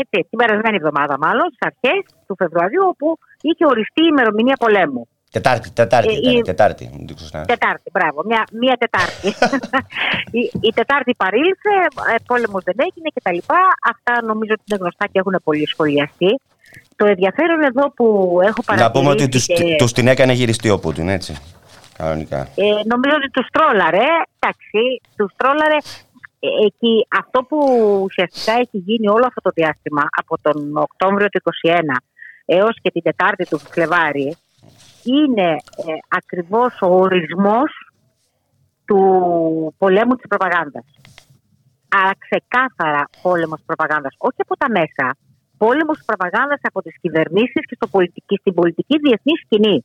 Έτσι, 0.02 0.16
την 0.30 0.38
περασμένη 0.42 0.76
εβδομάδα 0.80 1.14
μάλλον, 1.24 1.46
στις 1.54 1.62
αρχές 1.70 1.98
του 2.26 2.34
Φεβρουαρίου, 2.40 2.84
όπου 2.92 3.08
είχε 3.48 3.64
οριστεί 3.72 4.02
η 4.06 4.10
ημερομηνία 4.14 4.56
πολέμου. 4.64 5.02
Τετάρτη, 5.36 5.68
Τετάρτη, 5.80 6.12
Ε, 6.14 6.18
ήταν, 6.18 6.34
η- 6.36 6.42
Τετάρτη. 6.52 6.84
μην 6.96 7.06
το 7.06 7.14
ξεχνάς. 7.14 7.46
Τετάρτη, 7.46 7.88
μπράβο. 7.96 8.18
Μια, 8.30 8.42
μια 8.62 8.74
Τετάρτη. 8.82 9.28
η, 10.38 10.40
η 10.68 10.70
Τετάρτη 10.78 11.12
παρήλθε, 11.22 11.74
ε, 12.12 12.14
πόλεμος 12.26 12.62
δεν 12.68 12.78
έγινε 12.86 13.08
κτλ. 13.16 13.38
Αυτά 13.92 14.12
νομίζω 14.30 14.52
ότι 14.56 14.64
είναι 14.68 14.78
γνωστά 14.82 15.04
και 15.12 15.18
έχουν 15.22 15.36
πολύ 15.44 15.66
σχολιαστεί. 15.72 16.30
Το 16.96 17.06
ενδιαφέρον 17.06 17.62
εδώ 17.62 17.90
που 17.90 18.04
έχω 18.42 18.62
παρατηρήσει. 18.62 18.82
Να 18.82 18.90
πούμε 18.90 19.10
ότι 19.10 19.28
τους, 19.28 19.46
και- 19.46 19.76
τους 19.78 19.92
την 19.92 20.06
έκανε 20.08 20.32
γυριστή 20.32 20.70
ο 20.70 20.78
Πούτιν, 20.78 21.08
έτσι. 21.08 21.36
Κανονικά. 21.98 22.38
ε, 22.40 22.64
νομίζω 22.64 23.14
ότι 23.16 23.30
τους 23.30 23.46
τρόλαρε. 23.52 24.06
Εντάξει, 24.38 25.00
τους 25.16 25.32
τρόλαρε. 25.36 25.76
Ε, 26.40 26.48
εκεί, 26.66 27.06
αυτό 27.20 27.42
που 27.42 27.58
ουσιαστικά 28.04 28.52
έχει 28.52 28.78
γίνει 28.78 29.08
όλο 29.08 29.24
αυτό 29.26 29.40
το 29.40 29.50
διάστημα 29.54 30.02
από 30.10 30.38
τον 30.42 30.76
Οκτώβριο 30.76 31.28
του 31.28 31.40
2021 31.44 31.96
έως 32.44 32.76
και 32.82 32.90
την 32.90 33.02
Τετάρτη 33.02 33.44
του 33.44 33.58
Φλεβάρι 33.58 34.36
είναι 35.02 35.48
ε, 35.50 35.92
ακριβώς 36.08 36.78
ο 36.80 36.86
ορισμός 36.86 37.70
του 38.84 39.00
πολέμου 39.78 40.14
της 40.16 40.28
προπαγάνδας. 40.28 40.84
Άρα 41.88 42.10
ξεκάθαρα 42.18 43.08
πόλεμος 43.22 43.60
προπαγάνδας, 43.66 44.14
όχι 44.18 44.36
από 44.38 44.56
τα 44.56 44.70
μέσα, 44.70 45.16
πόλεμος 45.62 45.98
προπαγάνδας 46.06 46.60
από 46.62 46.82
τις 46.82 46.94
κυβερνήσεις 47.02 47.62
και 47.68 47.76
στο 47.78 47.86
πολιτική, 47.86 48.36
στην 48.42 48.54
πολιτική 48.54 48.96
διεθνή 49.04 49.34
σκηνή. 49.44 49.84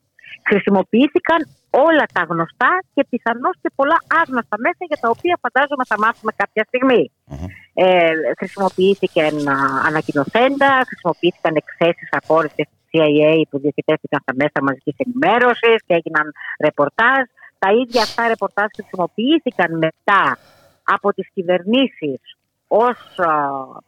Χρησιμοποιήθηκαν 0.49 1.39
όλα 1.69 2.05
τα 2.15 2.23
γνωστά 2.29 2.71
και 2.93 3.05
πιθανώς 3.09 3.55
και 3.61 3.69
πολλά 3.75 3.97
άγνωστα 4.21 4.55
μέσα 4.65 4.83
για 4.89 4.99
τα 5.03 5.09
οποία 5.15 5.35
φαντάζομαι 5.43 5.83
θα 5.91 5.97
μάθουμε 6.03 6.31
κάποια 6.41 6.63
στιγμή. 6.69 7.03
Ε, 7.73 8.11
χρησιμοποιήθηκαν 8.39 9.33
α, 9.47 9.55
ανακοινωθέντα, 9.89 10.69
χρησιμοποιήθηκαν 10.89 11.53
εκθέσεις 11.61 12.09
απόρριψης 12.19 12.65
της 12.69 12.87
CIA 12.91 13.31
που 13.49 13.57
διοχετεύτηκαν 13.63 14.19
στα 14.25 14.33
μέσα 14.41 14.59
μαζικής 14.67 14.95
ενημέρωσης 15.03 15.77
και 15.85 15.93
έγιναν 15.99 16.27
ρεπορτάζ. 16.65 17.23
Τα 17.63 17.69
ίδια 17.81 18.01
αυτά 18.07 18.27
ρεπορτάζ 18.27 18.67
χρησιμοποιήθηκαν 18.77 19.69
μετά 19.85 20.23
από 20.95 21.07
τις 21.13 21.27
κυβερνήσεις 21.33 22.19
ως 22.71 22.97
α, 23.17 23.31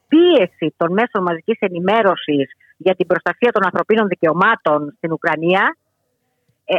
πίεση 0.08 0.74
των 0.78 0.94
μέσων 0.94 1.22
μαζικής 1.24 1.58
ενημέρωσης 1.60 2.48
για 2.78 2.96
την 2.96 3.08
προστασία 3.08 3.52
των 3.52 3.64
ανθρωπίνων 3.64 4.08
δικαιωμάτων 4.08 4.94
στην 4.98 5.12
Ουκρανία. 5.12 5.78
Ε, 6.66 6.78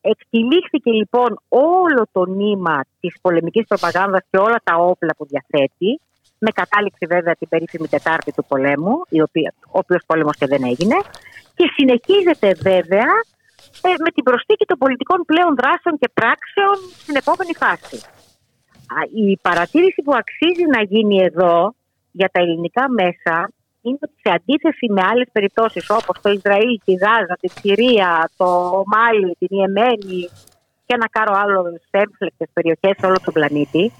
εκτιλήχθηκε 0.00 0.90
λοιπόν 0.90 1.40
όλο 1.48 2.06
το 2.12 2.24
νήμα 2.24 2.84
της 3.00 3.14
πολεμικής 3.20 3.66
προπαγάνδας 3.66 4.22
και 4.30 4.38
όλα 4.38 4.60
τα 4.64 4.74
όπλα 4.76 5.14
που 5.16 5.26
διαθέτει, 5.26 6.00
με 6.38 6.50
κατάληξη 6.50 7.06
βέβαια 7.06 7.34
την 7.34 7.48
περίφημη 7.48 7.88
Τετάρτη 7.88 8.32
του 8.32 8.44
πολέμου, 8.48 8.94
η 9.08 9.22
οποία, 9.22 9.54
ο 9.66 9.78
οποίος 9.78 10.02
πόλεμος 10.06 10.36
και 10.36 10.46
δεν 10.46 10.62
έγινε, 10.64 10.96
και 11.54 11.66
συνεχίζεται 11.76 12.48
βέβαια 12.70 13.10
ε, 13.86 13.90
με 14.04 14.10
την 14.14 14.22
προσθήκη 14.22 14.64
των 14.64 14.78
πολιτικών 14.78 15.20
πλέον 15.26 15.54
δράσεων 15.60 15.98
και 15.98 16.08
πράξεων 16.14 16.76
στην 17.02 17.16
επόμενη 17.16 17.54
φάση. 17.62 17.98
Α, 18.92 19.00
Η 19.28 19.38
παρατήρηση 19.42 20.02
που 20.02 20.14
αξίζει 20.22 20.66
να 20.74 20.82
γίνει 20.82 21.16
εδώ 21.28 21.74
για 22.12 22.28
τα 22.32 22.40
ελληνικά 22.40 22.84
μέσα 22.90 23.36
είναι 23.82 23.98
ότι 24.00 24.16
σε 24.24 24.30
αντίθεση 24.38 24.86
με 24.90 25.02
άλλες 25.10 25.28
περιπτώσεις 25.32 25.90
όπως 25.90 26.20
το 26.22 26.30
Ισραήλ, 26.30 26.80
τη 26.84 26.92
Γάζα, 26.92 27.36
τη 27.40 27.48
Συρία, 27.48 28.30
το 28.36 28.48
Μάλι, 28.86 29.36
την 29.38 29.58
Ιεμένη 29.58 30.20
και 30.86 30.94
ένα 30.98 31.08
κάρο 31.08 31.34
άλλο 31.42 31.58
έμφλεκτες 31.90 32.48
περιοχές 32.52 32.94
σε 32.98 33.06
όλο 33.06 33.18
τον 33.24 33.32
πλανήτη, 33.32 33.92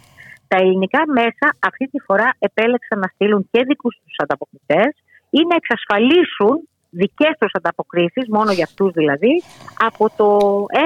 τα 0.48 0.56
ελληνικά 0.56 1.02
μέσα 1.06 1.46
αυτή 1.68 1.84
τη 1.92 1.98
φορά 2.06 2.28
επέλεξαν 2.38 2.98
να 2.98 3.08
στείλουν 3.14 3.48
και 3.50 3.64
δικούς 3.64 3.94
τους 4.04 4.14
ανταποκριτές 4.16 4.90
ή 5.30 5.40
να 5.48 5.56
εξασφαλίσουν 5.60 6.68
δικές 6.90 7.34
τους 7.38 7.52
ανταποκρίσεις, 7.52 8.24
μόνο 8.28 8.52
για 8.52 8.64
αυτούς 8.64 8.92
δηλαδή, 8.92 9.42
από 9.88 10.04
το 10.16 10.28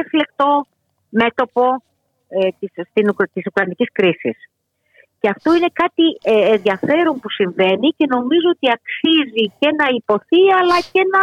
έφλεκτο 0.00 0.66
μέτωπο 1.08 1.62
ε, 2.40 2.48
της, 2.58 2.70
στην, 2.90 3.08
Ουκρα- 3.10 3.30
της 3.32 3.46
Ουκρανικής 3.46 3.88
κρίσης. 3.92 4.36
Και 5.20 5.28
αυτό 5.28 5.54
είναι 5.54 5.70
κάτι 5.72 6.04
ε, 6.22 6.54
ενδιαφέρον 6.54 7.20
που 7.20 7.30
συμβαίνει 7.30 7.88
και 7.96 8.06
νομίζω 8.08 8.48
ότι 8.54 8.66
αξίζει 8.78 9.44
και 9.58 9.68
να 9.80 9.86
υποθεί 10.00 10.42
αλλά 10.60 10.76
και 10.92 11.02
να 11.14 11.20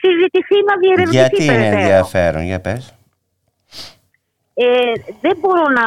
συζητηθεί, 0.00 0.56
να 0.68 0.74
διερευνηθεί 0.82 1.16
Γιατί 1.16 1.42
είναι 1.42 1.52
περαιτέρω. 1.52 1.80
ενδιαφέρον, 1.80 2.42
για 2.42 2.60
πες. 2.60 2.94
Ε, 4.54 4.92
δεν 5.20 5.36
μπορώ 5.40 5.64
να, 5.78 5.86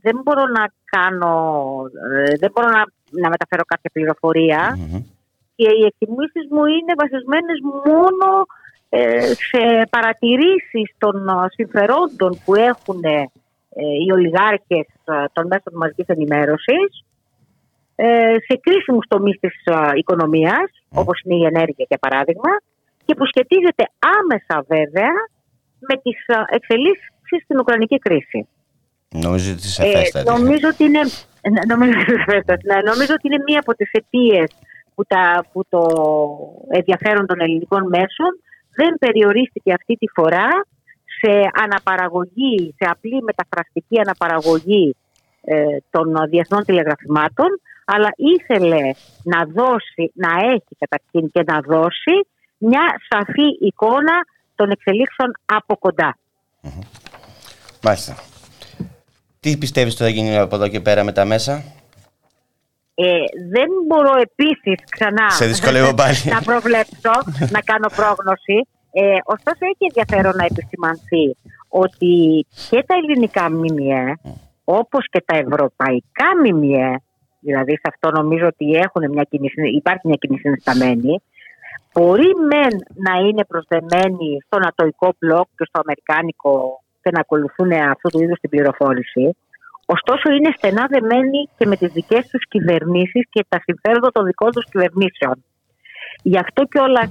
δεν 0.00 0.20
μπορώ 0.24 0.44
να 0.46 0.64
κάνω, 0.84 1.34
ε, 2.12 2.36
δεν 2.38 2.50
μπορώ 2.52 2.68
να, 2.68 2.82
να 3.22 3.28
μεταφέρω 3.28 3.62
κάποια 3.66 3.90
πληροφορία 3.92 4.78
και 5.56 5.68
οι 5.78 5.84
εκτιμήσεις 5.90 6.46
μου 6.50 6.64
είναι 6.64 6.92
βασισμένες 7.02 7.58
μόνο 7.84 8.46
ε, 8.88 9.20
σε 9.20 9.86
παρατηρήσεις 9.90 10.94
των 10.98 11.28
ε, 11.28 11.32
συμφερόντων 11.48 12.40
που 12.44 12.54
έχουν 12.54 13.04
ε, 13.04 13.24
οι 14.04 14.12
ολιγάρχες 14.12 14.86
των 15.32 15.46
μέσων 15.46 15.72
μαζικής 15.74 16.06
ενημέρωσης 16.06 17.04
σε 18.46 18.54
κρίσιμους 18.60 19.06
τομείς 19.08 19.38
της 19.40 19.54
οικονομίας, 19.94 20.68
όπως 20.92 21.20
είναι 21.24 21.36
η 21.42 21.44
ενέργεια 21.44 21.86
για 21.88 21.98
παράδειγμα, 21.98 22.52
και 23.04 23.14
που 23.14 23.26
σχετίζεται 23.26 23.84
άμεσα 24.18 24.64
βέβαια 24.68 25.14
με 25.78 25.94
τις 26.02 26.18
εξελίξεις 26.48 27.42
στην 27.44 27.58
Ουκρανική 27.58 27.98
κρίση. 27.98 28.48
Νομίζω 29.08 29.52
ότι 29.52 29.68
ε, 29.88 30.22
νομίζω, 30.22 30.68
ότι 30.72 30.84
είναι, 30.84 31.00
νομίζω, 31.66 31.98
ναι, 32.68 32.78
νομίζω 32.90 33.12
ότι 33.14 33.26
είναι 33.28 33.42
μία 33.46 33.60
από 33.60 33.74
τις 33.74 33.90
αιτίες 33.92 34.48
που, 34.94 35.04
που 35.52 35.60
το 35.68 35.82
ενδιαφέρον 36.68 37.26
των 37.26 37.40
ελληνικών 37.40 37.88
μέσων 37.88 38.30
δεν 38.74 38.92
περιορίστηκε 38.98 39.72
αυτή 39.72 39.94
τη 39.94 40.06
φορά 40.14 40.48
σε 41.20 41.50
αναπαραγωγή, 41.62 42.74
σε 42.78 42.90
απλή 42.90 43.22
μεταφραστική 43.22 44.00
αναπαραγωγή 44.00 44.96
ε, 45.44 45.76
των 45.90 46.14
διεθνών 46.28 46.64
τηλεγραφημάτων, 46.64 47.46
αλλά 47.84 48.08
ήθελε 48.16 48.90
να 49.22 49.44
δώσει, 49.44 50.12
να 50.14 50.28
έχει 50.52 50.76
καταρχήν 50.78 51.30
και 51.30 51.42
να 51.46 51.60
δώσει 51.60 52.26
μια 52.58 53.00
σαφή 53.08 53.48
εικόνα 53.60 54.14
των 54.54 54.70
εξελίξεων 54.70 55.32
από 55.46 55.76
κοντά. 55.76 56.18
Μάλιστα. 57.82 58.16
Τι 59.40 59.56
πιστεύεις 59.56 59.92
ότι 59.94 60.02
θα 60.02 60.08
γίνει 60.08 60.36
από 60.38 60.54
εδώ 60.56 60.68
και 60.68 60.80
πέρα 60.80 61.04
με 61.04 61.12
τα 61.12 61.24
μέσα; 61.24 61.62
Ε, 62.94 63.04
δεν 63.50 63.68
μπορώ 63.86 64.14
επίσης 64.20 64.84
ξανά 64.90 65.26
να 66.34 66.42
προβλέψω, 66.42 67.12
να 67.50 67.60
κάνω 67.60 67.88
πρόγνωση. 67.96 68.66
Ε, 68.98 69.18
ωστόσο 69.34 69.62
έχει 69.70 69.84
ενδιαφέρον 69.90 70.34
να 70.36 70.44
επισημανθεί 70.44 71.36
ότι 71.68 72.14
και 72.70 72.84
τα 72.86 72.94
ελληνικά 73.00 73.50
ΜΜΕ 73.50 74.18
όπως 74.64 75.06
και 75.10 75.22
τα 75.26 75.36
ευρωπαϊκά 75.36 76.28
ΜΜΕ 76.44 77.00
δηλαδή 77.40 77.72
σε 77.72 77.88
αυτό 77.92 78.10
νομίζω 78.10 78.46
ότι 78.46 78.66
έχουν 78.74 79.10
μια 79.10 79.26
κοινή, 79.30 79.48
υπάρχει 79.74 80.06
μια 80.08 80.18
κοινή 80.20 80.38
συνισταμένη 80.38 81.22
μπορεί 81.92 82.30
μεν 82.50 82.74
να 83.06 83.14
είναι 83.26 83.44
προσδεμένοι 83.44 84.28
στο 84.46 84.58
νατοϊκό 84.58 85.08
μπλοκ 85.18 85.48
και 85.56 85.64
στο 85.68 85.80
αμερικάνικο 85.84 86.82
και 87.02 87.10
να 87.10 87.20
ακολουθούν 87.20 87.72
αυτού 87.72 88.08
του 88.08 88.22
είδους 88.22 88.38
την 88.40 88.50
πληροφόρηση 88.50 89.36
Ωστόσο, 89.86 90.30
είναι 90.30 90.52
στενά 90.56 90.86
δεμένοι 90.90 91.48
και 91.56 91.66
με 91.66 91.76
τις 91.76 91.92
δικές 91.92 92.26
τους 92.28 92.48
κυβερνήσεις 92.48 93.24
και 93.30 93.44
τα 93.48 93.60
συμφέροντα 93.64 94.10
των 94.12 94.24
δικών 94.24 94.50
τους 94.50 94.64
κυβερνήσεων. 94.70 95.44
Γι' 96.22 96.38
αυτό 96.38 96.64
κιόλας 96.64 97.10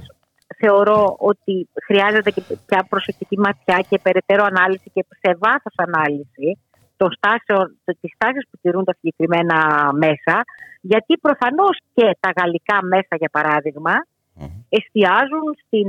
θεωρώ 0.58 1.16
ότι 1.18 1.68
χρειάζεται 1.86 2.30
και 2.30 2.42
πια 2.66 2.86
προσεκτική 2.88 3.38
ματιά 3.38 3.78
και 3.88 3.98
περαιτέρω 3.98 4.44
ανάλυση 4.44 4.90
και 4.94 5.04
σε 5.22 5.36
βάθος 5.38 5.74
ανάλυση 5.76 6.58
των 6.96 7.08
στάσεων, 7.12 7.76
τις 8.00 8.12
στάσεις 8.14 8.44
που 8.50 8.58
τηρούν 8.62 8.84
τα 8.84 8.94
συγκεκριμένα 8.98 9.56
μέσα, 9.92 10.36
γιατί 10.80 11.12
προφανώς 11.20 11.78
και 11.94 12.16
τα 12.20 12.30
γαλλικά 12.36 12.78
μέσα, 12.82 13.14
για 13.18 13.28
παράδειγμα, 13.32 13.92
εστιάζουν 14.68 15.46
στην 15.66 15.88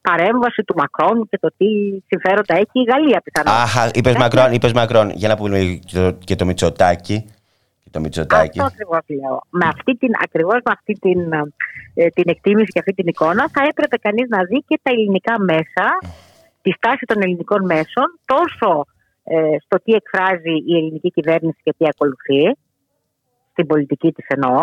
παρέμβαση 0.00 0.62
του 0.66 0.74
Μακρόν 0.76 1.28
και 1.30 1.38
το 1.38 1.48
τι 1.56 1.66
συμφέροντα 2.06 2.54
έχει 2.54 2.76
η 2.82 2.86
Γαλλία 2.90 3.22
πιθανότατα. 3.24 3.62
Αχ, 3.62 3.90
είπες 3.94 4.12
ναι. 4.12 4.18
Μακρόν, 4.18 4.52
είπες 4.52 4.72
Μακρόν, 4.72 5.10
για 5.10 5.28
να 5.28 5.36
πούμε 5.36 5.58
και 5.86 5.98
το, 5.98 6.12
και 6.12 6.36
το 6.36 6.44
Μητσοτάκι. 6.44 7.24
Και 7.96 8.02
το 8.02 8.08
Μητσοτάκι. 8.08 8.60
Αυτό 8.60 8.64
ακριβώς 8.64 9.04
λέω. 9.20 9.36
Με 9.50 9.66
αυτή 9.66 9.92
την, 9.96 10.12
ακριβώς 10.24 10.60
με 10.64 10.72
αυτή 10.78 10.92
την, 10.92 11.20
ε, 11.94 12.06
την 12.08 12.24
εκτίμηση 12.26 12.70
και 12.72 12.78
αυτή 12.78 12.92
την 12.92 13.06
εικόνα 13.06 13.48
θα 13.54 13.62
έπρεπε 13.70 13.96
κανείς 13.96 14.28
να 14.28 14.44
δει 14.44 14.58
και 14.68 14.80
τα 14.82 14.90
ελληνικά 14.92 15.34
μέσα, 15.40 15.86
τη 16.62 16.70
στάση 16.70 17.04
των 17.06 17.22
ελληνικών 17.22 17.64
μέσων, 17.64 18.06
τόσο 18.24 18.86
ε, 19.24 19.56
στο 19.64 19.76
τι 19.84 19.92
εκφράζει 19.92 20.54
η 20.70 20.76
ελληνική 20.76 21.10
κυβέρνηση 21.10 21.60
και 21.62 21.74
τι 21.78 21.84
ακολουθεί, 21.88 22.56
στην 23.50 23.66
πολιτική 23.66 24.12
της 24.12 24.26
εννοώ. 24.28 24.62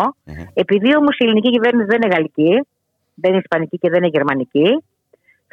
Επειδή 0.54 0.96
όμως 0.96 1.16
η 1.18 1.24
ελληνική 1.24 1.50
κυβέρνηση 1.50 1.86
δεν 1.86 1.98
είναι 2.02 2.14
γαλλική, 2.14 2.52
δεν 3.14 3.30
είναι 3.30 3.42
ισπανική 3.44 3.76
και 3.78 3.90
δεν 3.90 3.98
είναι 3.98 4.12
γερμανική, 4.16 4.84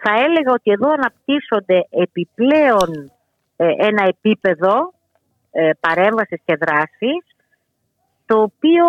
θα 0.03 0.13
έλεγα 0.25 0.51
ότι 0.51 0.71
εδώ 0.71 0.89
αναπτύσσονται 0.91 1.87
επιπλέον 1.89 3.11
ε, 3.55 3.65
ένα 3.77 4.03
επίπεδο 4.07 4.93
ε, 5.51 5.69
παρέμβασης 5.79 6.41
και 6.45 6.55
δράσης 6.55 7.30
το 8.31 8.41
οποίο 8.41 8.85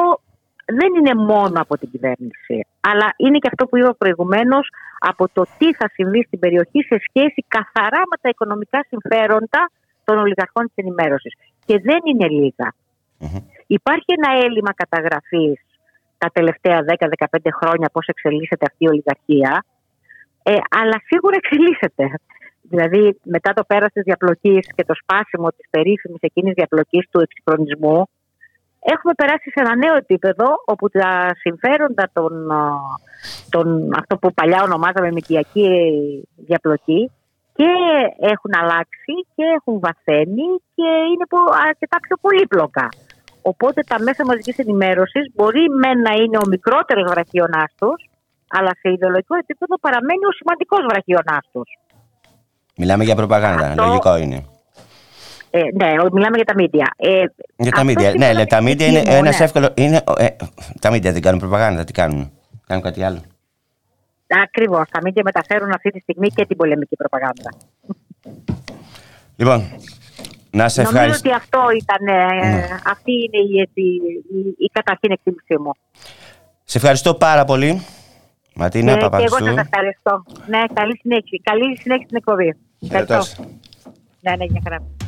δεν 0.80 0.90
είναι 0.98 1.14
μόνο 1.14 1.60
από 1.60 1.78
την 1.78 1.90
κυβέρνηση 1.90 2.56
αλλά 2.88 3.08
είναι 3.16 3.38
και 3.38 3.48
αυτό 3.52 3.66
που 3.66 3.76
είπα 3.78 3.94
προηγουμένως 3.94 4.68
από 4.98 5.24
το 5.32 5.42
τι 5.58 5.74
θα 5.74 5.86
συμβεί 5.96 6.22
στην 6.26 6.38
περιοχή 6.38 6.80
σε 6.90 6.96
σχέση 7.06 7.44
καθαρά 7.48 8.02
με 8.10 8.16
τα 8.20 8.28
οικονομικά 8.28 8.80
συμφέροντα 8.88 9.70
των 10.04 10.18
ολιγαρχών 10.18 10.64
της 10.66 10.74
ενημέρωσης. 10.74 11.32
Και 11.66 11.76
δεν 11.88 12.00
είναι 12.04 12.26
Υπάρχει 13.66 14.10
ένα 14.18 14.44
έλλειμμα 14.44 14.72
καταγραφής 14.82 15.60
τα 16.18 16.28
τελευταία 16.32 16.78
10-15 16.86 17.50
χρόνια 17.60 17.88
πώς 17.92 18.06
εξελίσσεται 18.06 18.64
αυτή 18.70 18.84
η 18.84 18.88
ολιγαρχία, 18.88 19.64
ε, 20.42 20.56
αλλά 20.80 20.96
σίγουρα 21.06 21.36
εξελίσσεται. 21.42 22.04
Δηλαδή, 22.62 23.20
μετά 23.22 23.52
το 23.52 23.62
πέρας 23.64 23.92
της 23.92 24.02
διαπλοκής 24.02 24.66
και 24.76 24.84
το 24.84 24.94
σπάσιμο 24.94 25.48
της 25.48 25.66
περίφημης 25.70 26.20
εκείνης 26.20 26.54
διαπλοκής 26.54 27.04
του 27.10 27.20
εξυγχρονισμού, 27.20 28.08
έχουμε 28.82 29.14
περάσει 29.14 29.50
σε 29.50 29.60
ένα 29.64 29.76
νέο 29.76 29.96
επίπεδο 29.96 30.46
όπου 30.64 30.88
τα 30.88 31.34
συμφέροντα 31.40 32.10
των, 32.12 32.32
των 33.50 33.66
αυτό 34.00 34.16
που 34.16 34.32
παλιά 34.34 34.62
ονομάζαμε 34.62 35.10
μικιακή 35.12 35.68
διαπλοκή 36.36 37.10
και 37.54 37.70
έχουν 38.32 38.52
αλλάξει 38.62 39.14
και 39.34 39.44
έχουν 39.58 39.80
βαθαίνει 39.80 40.48
και 40.74 40.88
είναι 41.10 41.26
αρκετά 41.68 41.96
πιο 42.06 42.16
πολύπλοκα. 42.20 42.88
Οπότε 43.42 43.82
τα 43.82 44.00
μέσα 44.00 44.24
μαζικής 44.24 44.58
ενημέρωσης 44.58 45.24
μπορεί 45.34 45.64
με 45.82 45.90
να 45.94 46.12
είναι 46.22 46.38
ο 46.44 46.46
μικρότερος 46.48 47.06
βραχίωνάς 47.12 47.70
τους, 47.78 48.10
αλλά 48.48 48.70
σε 48.80 48.90
ιδεολογικό 48.92 49.34
επίπεδο 49.36 49.78
παραμένει 49.78 50.24
ο 50.30 50.32
σημαντικός 50.38 50.80
βραχίωνάς 50.90 51.44
τους. 51.52 51.68
Μιλάμε 52.76 53.04
για 53.04 53.14
προπαγάνδα, 53.14 53.66
Αυτό... 53.66 53.84
λογικό 53.84 54.16
είναι. 54.16 54.46
Ε, 55.54 55.60
ναι, 55.74 55.92
μιλάμε 56.12 56.36
για 56.36 56.44
τα 56.44 56.54
μίντια. 56.54 56.94
Ε, 56.96 57.24
για 57.56 57.72
τα 57.72 57.84
μίντια, 57.84 58.12
ναι, 58.16 58.32
ναι, 58.32 58.46
τα 58.46 58.60
μίντια 58.60 58.86
είναι 58.86 59.02
ένας 59.04 59.38
ναι. 59.38 59.44
εύκολο. 59.44 59.70
Είναι, 59.74 60.04
ε, 60.16 60.26
τα 60.80 60.90
μίντια 60.90 61.12
δεν 61.12 61.22
κάνουν 61.22 61.40
προπαγάνδα, 61.40 61.84
τι 61.84 61.92
κάνουν; 61.92 62.32
Κάνουν 62.66 62.82
κάτι 62.82 63.02
άλλο. 63.02 63.20
Ακριβώς. 64.44 64.88
Τα 64.90 65.00
μίντια 65.02 65.22
μεταφέρουν 65.24 65.72
αυτή 65.72 65.90
τη 65.90 66.00
στιγμή 66.00 66.28
και 66.28 66.46
την 66.46 66.56
πολεμική 66.56 66.96
προπαγάνδα. 66.96 67.50
Λοιπόν, 69.36 69.70
να 70.50 70.68
σε 70.68 70.80
ευχαριστώ. 70.80 71.00
Νομίζω 71.00 71.18
ότι 71.18 71.32
αυτό 71.32 71.60
ήταν, 71.76 72.06
ε, 72.06 72.50
ναι. 72.50 72.68
αυτή 72.86 73.12
είναι 73.12 73.38
η, 73.38 73.68
η, 73.74 73.84
η, 74.38 74.54
η 74.58 74.70
καταρχήν 74.72 75.10
εκτίμησή 75.10 75.58
μου. 75.58 75.72
Σε 76.64 76.78
ευχαριστώ 76.78 77.14
πάρα 77.14 77.44
πολύ. 77.44 77.86
Ματίνα, 78.54 78.92
ναι, 78.92 78.98
Και 78.98 79.24
εγώ 79.24 79.38
σας 79.38 79.56
ευχαριστώ. 79.56 80.24
Ναι, 80.46 80.62
καλή 80.72 80.98
συνέχεια. 80.98 81.40
Καλή 81.42 81.78
συνέχεια 81.80 82.04
στην 82.04 82.16
εκπομπή. 82.16 82.56
Ευχαριστώ. 82.80 83.44
Ναι, 84.20 84.36
ναι, 84.36 84.44
για 84.44 84.60
χαρά. 84.64 85.01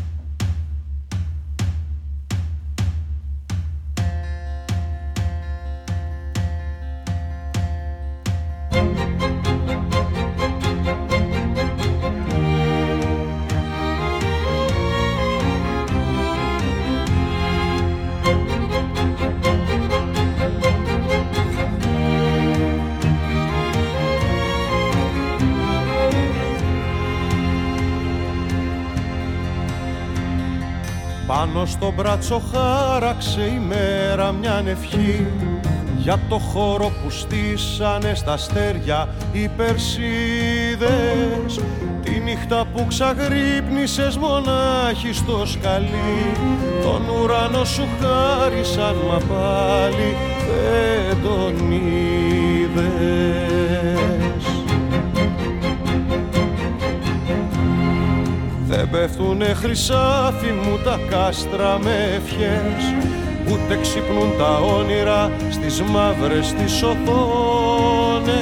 Πάνω 31.34 31.66
στο 31.66 31.92
μπράτσο 31.96 32.42
χάραξε 32.52 33.40
η 33.40 33.60
μέρα 33.68 34.32
μια 34.32 34.62
ευχή. 34.66 35.26
Για 35.96 36.18
το 36.28 36.38
χώρο 36.38 36.92
που 37.02 37.10
στήσανε 37.10 38.14
στα 38.14 38.32
αστέρια 38.32 39.08
οι 39.32 39.48
Περσίδες. 39.48 40.90
Τη 42.02 42.10
νύχτα 42.10 42.66
που 42.74 42.86
ξαγρύπνησες 42.88 44.16
μονάχη 44.16 45.12
στο 45.12 45.46
σκαλί. 45.46 46.32
Τον 46.82 47.08
ουρανό 47.08 47.64
σου 47.64 47.86
χάρισαν 48.00 48.96
μα 49.08 49.18
πάλι 49.18 50.16
δεν 50.46 51.22
τον 51.22 51.72
είδες 51.72 53.14
Δεν 58.76 58.90
πέφτουνε 58.90 59.54
χρυσάφι 59.54 60.52
μου 60.62 60.78
τα 60.84 61.00
κάστρα 61.10 61.78
με 61.82 62.10
ευχές 62.14 62.94
Ούτε 63.52 63.78
ξυπνούν 63.82 64.32
τα 64.38 64.58
όνειρα 64.58 65.30
στις 65.50 65.82
μαύρες 65.82 66.52
τις 66.52 66.82
οθόνες. 66.82 68.34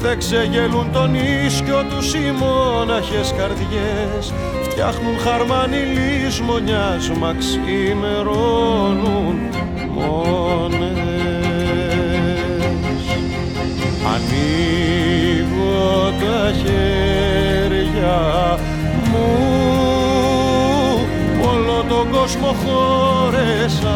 Δεν 0.00 0.18
ξεγελούν 0.18 0.92
τον 0.92 1.14
ίσκιο 1.14 1.84
τους 1.90 2.14
οι 2.14 2.32
μόναχες 2.38 3.34
καρδιές 3.38 4.32
φτιάχνουν 4.62 5.18
χαρμάνι 5.18 5.76
λησμονιάς 5.76 7.10
μα 7.10 7.34
ξημερώνουν 7.38 9.38
μόνες. 9.88 10.98
Ανοίγω 14.14 16.12
τα 16.20 16.52
χέρια 16.52 16.89
κόσμο 22.30 22.54
χώρεσαν 22.64 23.90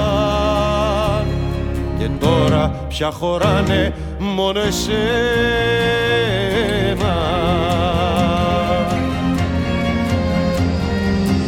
και 1.98 2.08
τώρα 2.20 2.86
πια 2.88 3.10
χωράνε 3.10 3.94
μόνο 4.18 4.60
εσένα. 4.60 4.82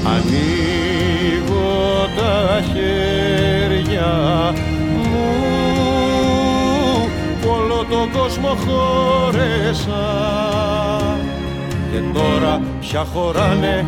Ανοίγω 0.05 2.09
τα 2.17 2.63
χέρια 2.73 4.13
μου 5.11 5.27
όλο 7.49 7.85
τον 7.91 8.11
κόσμο 8.21 8.49
χώρεσα. 8.49 10.05
Και 11.93 12.01
τώρα 12.19 12.61
πια 12.81 13.05
χωράνε 13.05 13.87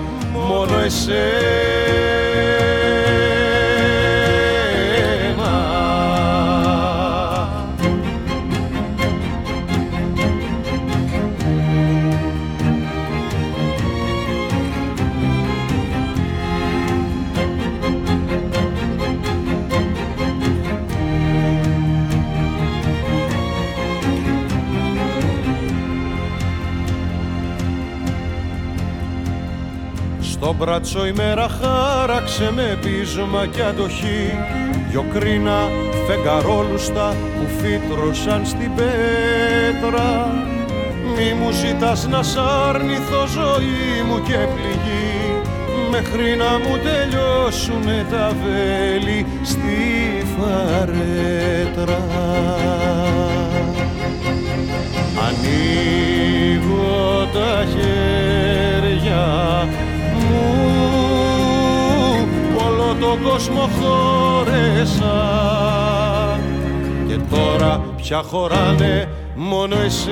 μόνο 0.48 0.78
εσένα 0.78 1.28
Στο 30.48 30.56
μπράτσο 30.56 31.06
η 31.06 31.12
μέρα 31.12 31.48
χάραξε 31.60 32.52
με 32.54 32.78
πείσμα 32.82 33.46
και 33.46 33.62
αντοχή. 33.62 34.38
Δυο 34.90 35.04
κρίνα 35.14 35.68
φεγγαρόλουστα 36.06 37.16
που 37.34 37.46
φύτρωσαν 37.58 38.46
στην 38.46 38.70
πέτρα. 38.74 40.32
Μη 41.16 41.32
μου 41.40 41.50
ζητάς 41.50 42.08
να 42.08 42.22
σ' 42.22 42.36
αρνηθώ 42.68 43.26
ζωή 43.26 44.02
μου 44.08 44.22
και 44.22 44.38
πληγή. 44.54 45.42
Μέχρι 45.90 46.36
να 46.36 46.58
μου 46.58 46.78
τελειώσουνε 46.82 48.06
τα 48.10 48.32
βέλη 48.42 49.26
στη 49.42 50.24
φαρέτρα. 50.36 52.04
Ανοίγω 55.26 57.26
τα 57.32 57.64
χέρια 57.72 59.26
όλο 63.08 63.16
τον 63.16 63.22
κόσμο 63.30 63.68
χώρεσα. 63.80 65.16
Και 67.08 67.18
τώρα 67.30 67.84
πια 67.96 68.22
χωράνε 68.22 69.08
μόνο 69.34 69.76
εσένα. 69.84 70.06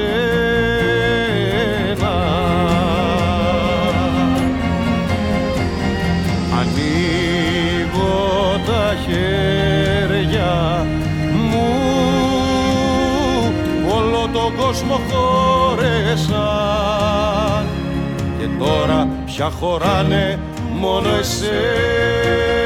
Ανοίγω 6.61 8.17
τα 8.67 8.95
χέρια 9.07 10.87
μου 11.51 11.69
όλο 13.95 14.29
τον 14.33 14.57
κόσμο 14.57 15.01
χώρεσα. 15.11 16.47
Και 18.39 18.47
τώρα 18.59 19.09
πια 19.27 19.51
χωράνε 19.51 20.39
μόνο 20.81 21.09
εσένα 21.19 22.66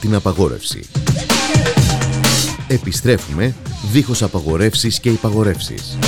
την 0.00 0.14
απαγόρευση. 0.14 0.80
Επιστρέφουμε 2.68 3.54
δίχως 3.92 4.22
απαγορεύσεις 4.22 5.00
και 5.00 5.08
υπαγορεύσεις. 5.08 5.98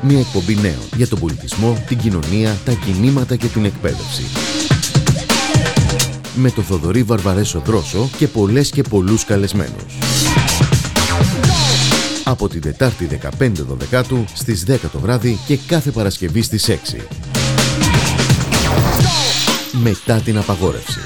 Μια 0.00 0.18
εκπομπή 0.18 0.54
νέων 0.54 0.82
για 0.96 1.08
τον 1.08 1.18
πολιτισμό, 1.18 1.84
την 1.88 1.98
κοινωνία, 1.98 2.56
τα 2.64 2.72
κινήματα 2.72 3.36
και 3.36 3.46
την 3.46 3.64
εκπαίδευση. 3.64 4.22
Με 6.34 6.50
το 6.50 6.62
Θοδωρή 6.62 7.02
Βαρβαρέσο 7.02 7.62
Δρόσο 7.64 8.08
και 8.16 8.26
πολλές 8.26 8.70
και 8.70 8.82
πολλούς 8.82 9.24
καλεσμένους. 9.24 9.98
Από 12.24 12.48
την 12.48 12.60
Τετάρτη 12.60 13.08
15 13.38 13.50
Δεκάτου 13.78 14.24
στις 14.34 14.64
10 14.68 14.76
το 14.92 14.98
βράδυ 14.98 15.38
και 15.46 15.56
κάθε 15.66 15.90
Παρασκευή 15.90 16.42
στις 16.42 16.68
6. 16.68 17.00
Μετά 19.72 20.20
την 20.20 20.38
απαγόρευση. 20.38 20.98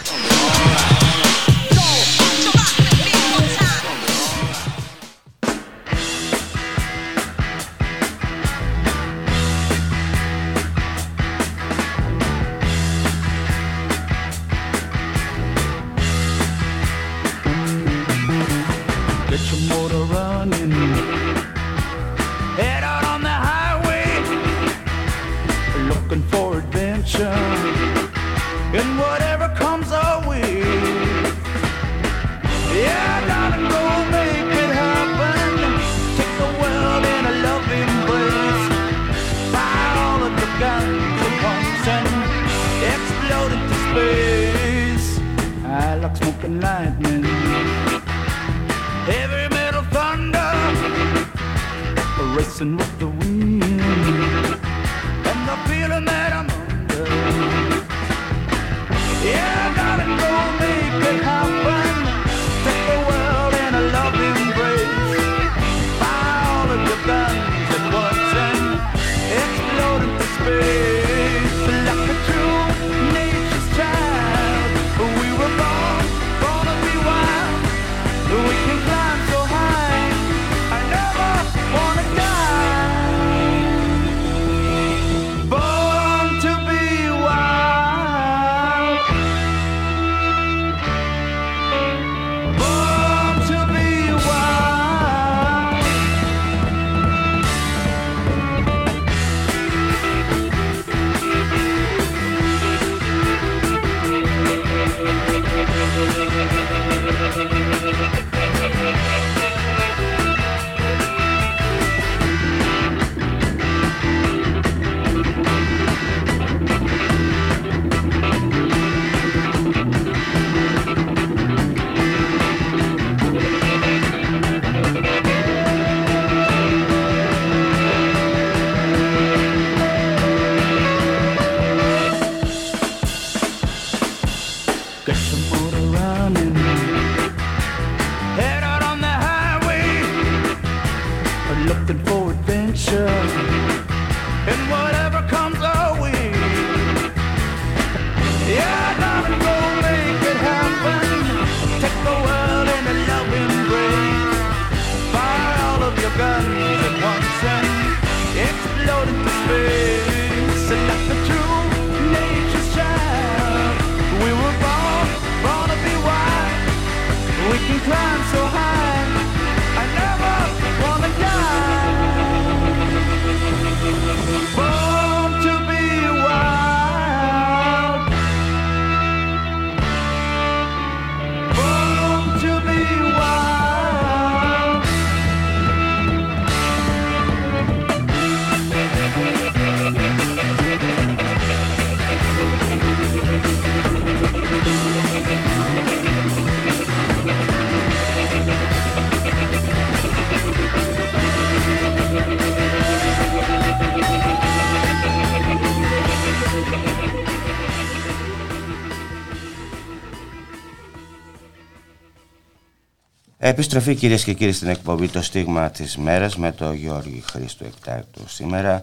Επιστροφή 213.60 213.94
κυρίες 213.94 214.24
και 214.24 214.32
κύριοι 214.32 214.52
στην 214.52 214.68
εκπομπή 214.68 215.08
Το 215.08 215.22
Στίγμα 215.22 215.70
της 215.70 215.96
Μέρας 215.96 216.36
με 216.36 216.52
τον 216.52 216.74
Γιώργη 216.74 217.22
Χρήστο 217.30 217.64
Εκτάκτου 217.64 218.28
σήμερα 218.28 218.82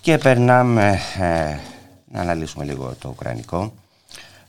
και 0.00 0.18
περνάμε 0.18 0.98
ε, 1.20 1.56
να 2.12 2.20
αναλύσουμε 2.20 2.64
λίγο 2.64 2.94
το 3.00 3.08
Ουκρανικό. 3.08 3.74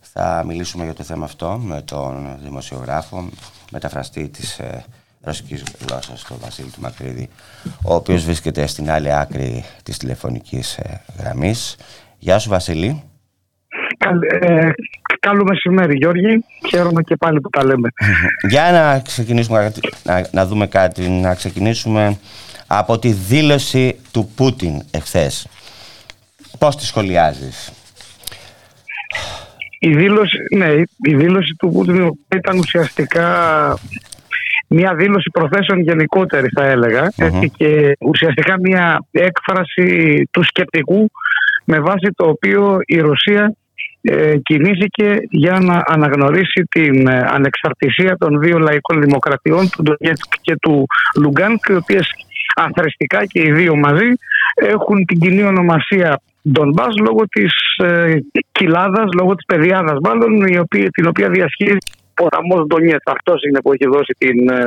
Θα 0.02 0.44
μιλήσουμε 0.48 0.84
για 0.84 0.94
το 0.94 1.03
θέμα 1.03 1.26
αυτό 1.26 1.61
με 1.64 1.81
τον 1.81 2.38
δημοσιογράφο, 2.44 3.30
μεταφραστή 3.72 4.27
της 4.27 4.60
ε, 4.60 4.85
ρωσικής 5.22 5.64
γλώσσας, 5.88 6.23
τον 6.23 6.38
Βασίλη 6.41 6.69
του 6.69 6.81
Μακρύδη, 6.81 7.30
ο 7.84 7.94
οποίος 7.94 8.23
βρίσκεται 8.23 8.68
στην 8.68 8.91
άλλη 8.91 9.14
άκρη 9.14 9.65
της 9.84 9.98
τηλεφωνικής 9.98 10.77
ε, 10.77 11.02
γραμμής. 11.19 11.76
Γεια 12.18 12.39
σου 12.39 12.49
Βασίλη. 12.49 13.03
Καλ, 13.98 14.22
ε, 14.22 14.69
καλό 15.19 15.44
μεσημέρι 15.44 15.95
Γιώργη, 15.98 16.44
χαίρομαι 16.69 17.02
και 17.02 17.15
πάλι 17.15 17.41
που 17.41 17.49
τα 17.49 17.65
λέμε. 17.65 17.89
Για 18.49 18.72
να 18.72 18.99
ξεκινήσουμε 18.99 19.60
κάτι- 19.60 19.94
να, 20.03 20.27
να 20.31 20.45
δούμε 20.45 20.68
κάτι, 20.68 21.10
να 21.10 21.35
ξεκινήσουμε 21.35 22.18
από 22.68 22.99
τη 22.99 23.11
δήλωση 23.11 23.95
του 24.11 24.31
Πούτιν 24.35 24.81
εχθές. 24.91 25.48
Πώς 26.60 26.76
τη 26.77 26.85
σχολιάζεις; 26.85 27.72
Η 29.80 29.94
δήλωση, 29.94 30.38
ναι, 30.56 30.68
η 31.03 31.15
δήλωση 31.15 31.56
του 31.60 31.69
Πούτιν 31.72 32.11
ήταν 32.35 32.57
ουσιαστικά 32.57 33.27
μια 34.68 34.95
δήλωση 34.95 35.30
προθέσεων 35.30 35.80
γενικότερη 35.81 36.48
θα 36.56 36.65
έλεγα 36.65 37.11
έτσι, 37.15 37.52
και 37.57 37.98
ουσιαστικά 37.99 38.60
μια 38.60 39.06
έκφραση 39.11 40.22
του 40.31 40.44
σκεπτικού 40.44 41.11
με 41.64 41.80
βάση 41.80 42.11
το 42.15 42.27
οποίο 42.27 42.77
η 42.85 42.99
Ρωσία 42.99 43.44
ε, 43.44 43.52
κινήθηκε 44.43 45.17
για 45.29 45.59
να 45.59 45.84
αναγνωρίσει 45.85 46.63
την 46.69 47.07
ε, 47.07 47.25
ανεξαρτησία 47.29 48.17
των 48.17 48.39
δύο 48.39 48.57
λαϊκών 48.59 49.01
δημοκρατιών 49.01 49.69
του 49.69 49.84
Ντονιέτσκ 49.84 50.34
και 50.41 50.55
του 50.61 50.85
Λουγκάνκ 51.21 51.65
οι 51.69 51.75
οποίες 51.75 52.09
αθρηστικά 52.55 53.25
και 53.25 53.41
οι 53.41 53.51
δύο 53.51 53.75
μαζί 53.75 54.09
έχουν 54.55 55.05
την 55.05 55.19
κοινή 55.19 55.43
ονομασία 55.43 56.21
Ντονμπάς 56.51 56.97
λόγω 56.97 57.27
της 57.29 57.53
ε, 57.84 58.13
κοιλάδας, 58.51 59.09
λόγω 59.19 59.35
της 59.35 59.45
παιδιάδας 59.45 59.97
μάλλον 60.03 60.47
η 60.47 60.59
οποία, 60.59 60.89
την 60.89 61.07
οποία 61.07 61.29
διασχίζει 61.29 61.77
ο 62.18 62.23
ποταμός 62.23 62.61
Ντονιέτ. 62.68 63.03
Αυτός 63.15 63.39
είναι 63.48 63.60
που 63.61 63.72
έχει 63.76 63.88
δώσει 63.95 64.14
την 64.23 64.38
ε, 64.49 64.61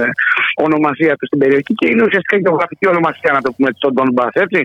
ονομασία 0.67 1.13
του 1.17 1.27
στην 1.27 1.39
περιοχή 1.43 1.73
και 1.81 1.87
είναι 1.91 2.03
ουσιαστικά 2.07 2.35
η 2.37 2.41
γεωγραφική 2.45 2.87
ονομασία 2.95 3.31
να 3.37 3.41
το 3.45 3.51
πούμε 3.53 3.71
στον 3.77 3.93
Ντονμπάς 3.95 4.35
έτσι. 4.45 4.61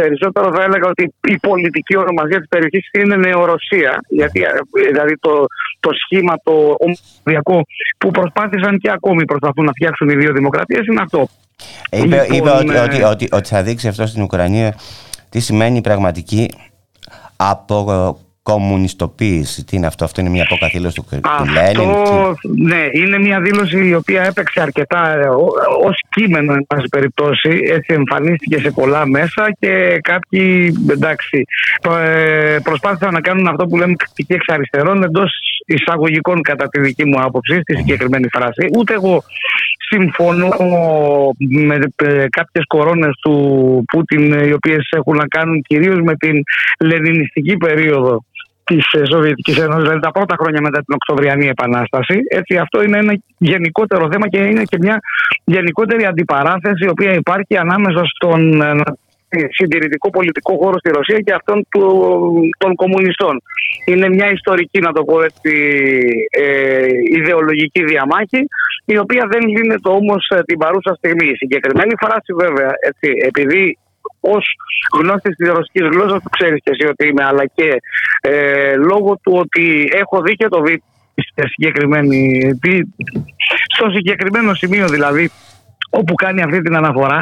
Περισσότερο 0.00 0.46
θα 0.54 0.62
έλεγα 0.66 0.86
ότι 0.94 1.04
η 1.34 1.36
πολιτική 1.48 1.94
ονομασία 2.04 2.38
της 2.38 2.48
περιοχής 2.48 2.84
είναι 2.98 3.16
Νεορωσία 3.16 3.92
γιατί 4.08 4.38
ε, 4.42 4.50
δηλαδή 4.90 5.14
το, 5.26 5.34
το 5.80 5.90
σχήμα 6.02 6.34
το 6.46 6.54
ομοσπονδιακό 6.86 7.56
που 7.98 8.08
προσπάθησαν 8.10 8.78
και 8.78 8.90
ακόμη 8.90 9.24
προσπαθούν 9.24 9.64
να 9.64 9.72
φτιάξουν 9.78 10.08
οι 10.08 10.16
δύο 10.22 10.32
δημοκρατίες 10.32 10.86
είναι 10.86 11.02
αυτό. 11.06 11.28
Ε, 11.90 11.98
Είπε, 12.02 12.26
Λοιπόν, 12.30 12.60
είπε 12.62 12.80
ότι, 12.80 12.96
ε, 12.98 13.02
ότι, 13.02 13.02
ότι, 13.02 13.28
ότι 13.32 13.48
θα 13.48 13.62
δείξει 13.62 13.88
αυτό 13.88 14.06
στην 14.06 14.22
Ουκρανία 14.22 14.74
τι 15.28 15.40
σημαίνει 15.40 15.80
πραγματική 15.80 16.50
αποκομμουνιστοποίηση. 18.48 19.64
Τι 19.64 19.76
είναι 19.76 19.86
αυτό, 19.86 20.04
αυτό 20.04 20.20
είναι 20.20 20.30
μια 20.30 20.42
αποκαθήλωση 20.42 20.94
του, 20.94 21.04
του 21.10 21.44
Λένιν. 21.52 21.90
Αυτό, 21.90 22.34
ναι, 22.56 22.82
είναι 22.92 23.18
μια 23.18 23.40
δήλωση 23.40 23.86
η 23.86 23.94
οποία 23.94 24.22
έπαιξε 24.22 24.60
αρκετά 24.60 25.14
ε, 25.14 25.28
ως 25.84 26.02
κείμενο, 26.10 26.52
εν 26.52 26.66
πάση 26.66 26.88
περιπτώσει. 26.88 27.60
Έτσι 27.64 27.94
εμφανίστηκε 27.94 28.58
σε 28.58 28.70
πολλά 28.70 29.06
μέσα 29.06 29.56
και 29.58 29.98
κάποιοι, 30.02 30.74
εντάξει, 30.90 31.44
προ- 31.80 31.96
ε, 31.96 32.58
προσπάθησαν 32.62 33.12
να 33.12 33.20
κάνουν 33.20 33.46
αυτό 33.46 33.66
που 33.66 33.76
λέμε 33.76 33.94
κριτική 33.94 34.32
εξ 34.32 34.44
αριστερών 34.48 35.02
εντός 35.02 35.32
εισαγωγικών, 35.66 36.42
κατά 36.42 36.68
τη 36.68 36.80
δική 36.80 37.04
μου 37.04 37.20
άποψη, 37.20 37.60
στη 37.60 37.76
συγκεκριμένη 37.76 38.28
φράση. 38.32 38.68
Ούτε 38.76 38.94
εγώ 38.94 39.24
συμφωνώ 39.90 40.48
με 41.38 41.78
ε, 41.96 42.26
κάποιες 42.30 42.64
κορώνες 42.66 43.18
του 43.22 43.34
Πούτιν 43.92 44.32
ε, 44.32 44.46
οι 44.46 44.52
οποίες 44.52 44.88
έχουν 44.90 45.16
να 45.16 45.26
κάνουν 45.26 45.62
κυρίως 45.62 46.00
με 46.00 46.14
την 46.16 46.42
λενινιστική 46.80 47.56
περίοδο 47.56 48.24
της 48.68 48.84
ε, 48.92 49.02
Σοβιετικής 49.12 49.56
Ένωσης, 49.64 49.82
δηλαδή 49.82 50.00
τα 50.00 50.10
πρώτα 50.10 50.34
χρόνια 50.40 50.60
μετά 50.60 50.78
την 50.84 50.94
Οκτωβριανή 50.98 51.46
Επανάσταση. 51.56 52.16
Έτσι, 52.28 52.56
αυτό 52.64 52.82
είναι 52.82 52.98
ένα 52.98 53.12
γενικότερο 53.38 54.04
θέμα 54.12 54.28
και 54.28 54.38
είναι 54.38 54.64
και 54.70 54.78
μια 54.80 54.96
γενικότερη 55.44 56.04
αντιπαράθεση 56.04 56.84
η 56.88 56.88
οποία 56.88 57.12
υπάρχει 57.22 57.54
ανάμεσα 57.56 58.02
στον 58.14 58.40
ε, 59.30 59.40
συντηρητικό 59.50 60.10
πολιτικό 60.10 60.52
χώρο 60.56 60.78
στη 60.78 60.90
Ρωσία 60.90 61.18
και 61.18 61.32
αυτόν 61.32 61.66
του, 61.70 61.84
των 62.58 62.74
κομμουνιστών. 62.74 63.34
Είναι 63.84 64.08
μια 64.08 64.30
ιστορική, 64.30 64.78
να 64.80 64.92
το 64.92 65.04
πω 65.04 65.22
έτσι, 65.22 65.52
ε, 66.30 66.86
ιδεολογική 67.18 67.84
διαμάχη, 67.84 68.40
η 68.84 68.98
οποία 68.98 69.24
δεν 69.32 69.42
λύνεται 69.48 69.88
όμως 69.88 70.28
ε, 70.34 70.42
την 70.42 70.58
παρούσα 70.58 70.94
στιγμή. 70.94 71.26
Η 71.28 71.36
συγκεκριμένη 71.36 71.94
φράση 72.00 72.32
βέβαια, 72.42 72.70
έτσι, 72.88 73.08
επειδή 73.30 73.78
ως 74.20 74.44
γνώστης 74.98 75.36
της 75.36 75.48
ρωσικής 75.48 75.86
γλώσσας, 75.92 76.22
που 76.22 76.28
ξέρεις 76.28 76.60
και 76.64 76.70
εσύ 76.70 76.86
ότι 76.90 77.06
είμαι, 77.08 77.24
αλλά 77.24 77.44
και 77.46 77.82
ε, 78.20 78.74
λόγω 78.76 79.18
του 79.22 79.32
ότι 79.34 79.88
έχω 79.92 80.22
δει 80.22 80.34
και 80.34 80.48
το 80.48 80.60
βίντεο 80.60 80.86
στη 81.14 81.48
συγκεκριμένη, 81.48 82.40
τι- 82.60 82.86
στο 83.74 83.90
συγκεκριμένο 83.90 84.54
σημείο 84.54 84.88
δηλαδή, 84.88 85.30
όπου 85.90 86.14
κάνει 86.14 86.42
αυτή 86.42 86.60
την 86.62 86.76
αναφορά, 86.76 87.18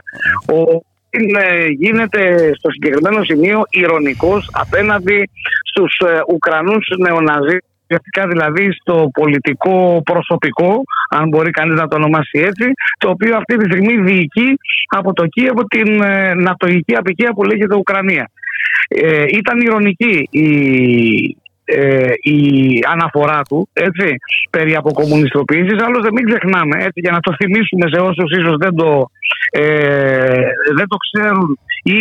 ο 0.53 0.81
είναι, 1.11 1.67
γίνεται 1.79 2.51
στο 2.55 2.71
συγκεκριμένο 2.71 3.25
σημείο 3.25 3.63
ηρωνικός 3.71 4.49
απέναντι 4.53 5.31
στους 5.71 5.99
ε, 6.09 6.21
Ουκρανούς 6.29 6.87
νεοναζί 6.99 7.59
ουσιαστικά 7.89 8.27
δηλαδή 8.27 8.73
στο 8.73 9.11
πολιτικό 9.13 10.03
προσωπικό, 10.05 10.83
αν 11.11 11.29
μπορεί 11.29 11.51
κανείς 11.51 11.81
να 11.81 11.89
το 11.89 11.97
ονομάσει 11.97 12.39
έτσι, 12.39 12.71
το 12.99 13.09
οποίο 13.09 13.37
αυτή 13.37 13.57
τη 13.57 13.65
στιγμή 13.65 14.03
διοικεί 14.03 14.59
από 14.89 15.13
το 15.13 15.27
Κίεβο 15.27 15.65
την 15.65 16.03
ε, 16.03 16.35
νατοϊκή 16.35 16.95
απικία 16.97 17.33
που 17.33 17.45
λέγεται 17.45 17.77
Ουκρανία. 17.77 18.31
Ε, 18.89 19.25
ήταν 19.29 19.61
ηρωνική 19.61 20.29
η, 20.31 20.49
ε, 21.65 22.13
η 22.21 22.41
αναφορά 22.93 23.43
του 23.43 23.69
έτσι, 23.73 24.17
περί 24.51 24.75
αποκομμουνιστοποίησης, 24.75 25.83
άλλωστε 25.83 26.09
μην 26.13 26.25
ξεχνάμε, 26.25 26.77
έτσι, 26.79 27.01
για 27.01 27.13
να 27.13 27.21
το 27.21 27.35
θυμίσουμε 27.35 27.87
σε 27.93 28.01
όσους 28.01 28.31
ίσως 28.39 28.57
δεν 28.57 28.75
το, 28.75 29.11
ε, 29.51 30.47
δεν 30.77 30.87
το 30.89 30.97
ξέρουν 30.97 31.59
ή 31.83 32.01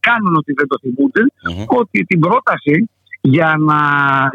κάνουν 0.00 0.34
ότι 0.36 0.52
δεν 0.52 0.66
το 0.66 0.76
θυμούνται, 0.82 1.22
ότι 1.66 2.04
την 2.04 2.20
πρόταση 2.20 2.90
για, 3.34 3.50
να, 3.68 3.80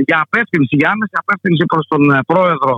για 0.07 0.17
απεύθυνση, 0.25 0.73
για 0.79 0.89
άμεση 0.93 1.15
απεύθυνση 1.23 1.63
προς 1.71 1.85
τον 1.91 2.03
ε, 2.11 2.19
πρόεδρο 2.31 2.73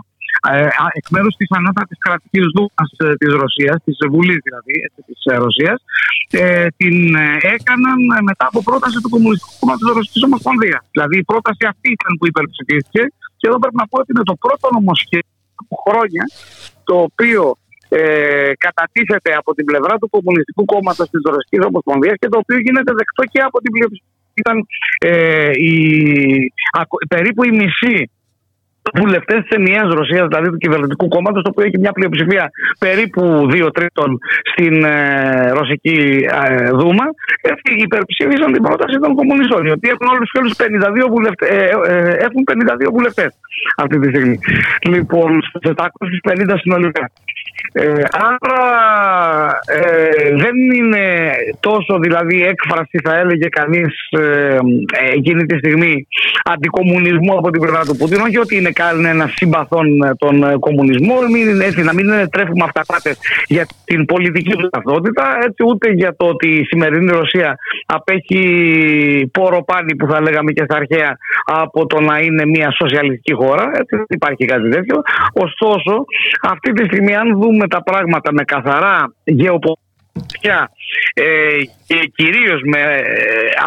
ε, 0.52 0.66
α- 0.84 0.94
εκ 1.00 1.08
μέρους 1.16 1.34
της 1.40 1.50
ανώτατης 1.58 1.98
κρατικής 2.06 2.46
δούμα 2.56 2.84
της 3.22 3.32
Ρωσίας, 3.42 3.78
της 3.86 3.98
Βουλής 4.14 4.40
δηλαδή 4.48 4.76
της 5.08 5.20
Ρωσίας, 5.46 5.80
ε, 6.42 6.68
την 6.80 6.98
ε, 7.16 7.28
έκαναν 7.56 8.00
ε, 8.18 8.22
μετά 8.30 8.46
από 8.52 8.60
πρόταση 8.70 8.98
του 9.04 9.12
Κομμουνιστικού 9.16 9.54
Κόμματος 9.60 9.84
της 9.88 9.96
Ρωσικής 9.98 10.24
Ομοσπονδίας. 10.30 10.82
Δηλαδή 10.94 11.16
η 11.24 11.26
πρόταση 11.32 11.64
αυτή 11.72 11.88
ήταν 11.98 12.12
που 12.18 12.26
υπερψηφίστηκε 12.32 13.04
και 13.40 13.46
εδώ 13.50 13.58
πρέπει 13.64 13.80
να 13.82 13.88
πω 13.90 13.96
ότι 14.02 14.10
είναι 14.14 14.28
το 14.32 14.36
πρώτο 14.44 14.66
νομοσχέδιο 14.78 15.36
από 15.62 15.76
χρόνια 15.86 16.24
το 16.90 16.96
οποίο 17.08 17.44
ε, 17.90 18.52
κατατίθεται 18.66 19.32
από 19.40 19.50
την 19.58 19.66
πλευρά 19.70 19.94
του 20.02 20.10
Κομμουνιστικού 20.16 20.64
Κόμματος 20.74 21.08
της 21.14 21.22
Ρωσικής 21.34 21.62
Ομοσπονδίας 21.70 22.16
και 22.22 22.30
το 22.34 22.38
οποίο 22.44 22.58
γίνεται 22.66 22.92
δεκτό 23.00 23.24
και 23.34 23.42
από 23.50 23.58
την 23.64 23.72
πλειοψηφία. 23.76 24.15
Ήταν 24.36 24.58
ε, 25.00 25.50
η, 25.54 25.74
ακο- 26.72 26.98
περίπου 27.08 27.44
η 27.44 27.52
μισή 27.52 28.10
βουλευτές 28.94 29.40
της 29.46 29.58
ενιαίας 29.58 29.94
Ρωσίας, 29.94 30.28
δηλαδή 30.28 30.50
του 30.50 30.58
κυβερνητικού 30.58 31.08
κόμματος, 31.08 31.44
το 31.44 31.50
οποίο 31.52 31.66
έχει 31.66 31.80
μια 31.80 31.92
πλειοψηφία 31.92 32.50
περίπου 32.80 33.48
2 33.52 33.70
τρίτων 33.74 34.18
στην 34.52 34.84
ε, 34.84 35.50
ρωσική 35.50 36.26
ε, 36.48 36.70
Δούμα, 36.70 37.06
έτσι, 37.42 37.70
υπερψήφισαν 37.86 38.52
την 38.54 38.64
πρόταση 38.64 38.98
των 39.00 39.16
κομμουνιστών, 39.16 39.66
οι 39.66 39.72
οποίοι 39.72 39.92
έχουν 39.94 40.08
όλους 40.16 40.32
και 40.32 40.40
όλου 40.42 40.52
52 41.06 41.10
βουλευτέ. 41.10 41.46
Ε, 41.46 41.70
ε, 41.94 42.16
έχουν 42.26 42.42
52 42.88 42.92
βουλευτές 42.92 43.32
αυτή 43.78 44.00
τη 44.00 44.08
στιγμή. 44.10 44.40
Λοιπόν, 44.88 45.42
σε 45.64 45.74
450 45.74 46.58
συνολικά. 46.62 47.12
Ε, 47.74 48.04
άρα 48.12 48.64
ε, 49.66 50.36
δεν 50.36 50.56
είναι 50.76 51.34
τόσο 51.60 52.00
δηλαδή 52.00 52.44
έκφραση 52.44 52.98
θα 53.04 53.18
έλεγε 53.18 53.48
κανείς 53.48 53.94
ε, 54.10 54.58
εκείνη 55.14 55.46
τη 55.46 55.58
στιγμή 55.58 56.08
αντικομουνισμού 56.44 57.38
από 57.38 57.50
την 57.50 57.62
πλευρά 57.62 57.82
του 57.86 57.96
Πούτιν. 57.96 58.22
Όχι 58.22 58.38
ότι 58.38 58.56
είναι 58.58 58.72
κανένα 58.72 59.32
συμπαθών 59.36 60.02
ε, 60.04 60.16
τον 60.18 60.44
ε, 60.44 60.56
κομμουνισμό 60.60 61.16
μην 61.32 61.50
είναι 61.50 61.66
έτσι, 61.66 61.84
να 61.84 61.94
μην 61.94 62.06
είναι 62.06 62.28
τρέφουμε 62.28 62.64
αυταπάτες 62.64 63.18
για 63.48 63.66
την 63.86 64.06
πολιτική 64.06 64.56
του 64.56 64.70
ταυτότητα 64.70 65.24
έτσι 65.46 65.64
ούτε 65.70 65.92
για 65.92 66.16
το 66.16 66.26
ότι 66.26 66.48
η 66.48 66.64
σημερινή 66.64 67.12
Ρωσία 67.12 67.56
απέχει 67.86 68.44
πόρο 69.32 69.64
πάνι 69.64 69.96
που 69.96 70.08
θα 70.12 70.22
λέγαμε 70.22 70.52
και 70.52 70.64
στα 70.64 70.76
αρχαία 70.76 71.18
από 71.46 71.86
το 71.86 72.00
να 72.02 72.20
είναι 72.20 72.46
μια 72.46 72.72
σοσιαλιστική 72.72 73.34
χώρα. 73.34 73.64
Έτσι 73.64 73.96
δεν 73.96 74.06
υπάρχει 74.10 74.46
κάτι 74.46 74.70
τέτοιο. 74.70 75.02
Ωστόσο 75.34 76.06
αυτή 76.42 76.72
τη 76.72 76.84
στιγμή 76.86 77.16
αν 77.16 77.28
δούμε 77.40 77.55
τα 77.68 77.84
πράγματα 77.84 78.34
με 78.34 78.44
καθαρά 78.44 79.16
γεωπολιτικά 79.24 79.85
ε, 81.14 81.24
και 81.88 82.12
κυρίως 82.16 82.62
με 82.64 82.80
ε, 82.80 83.02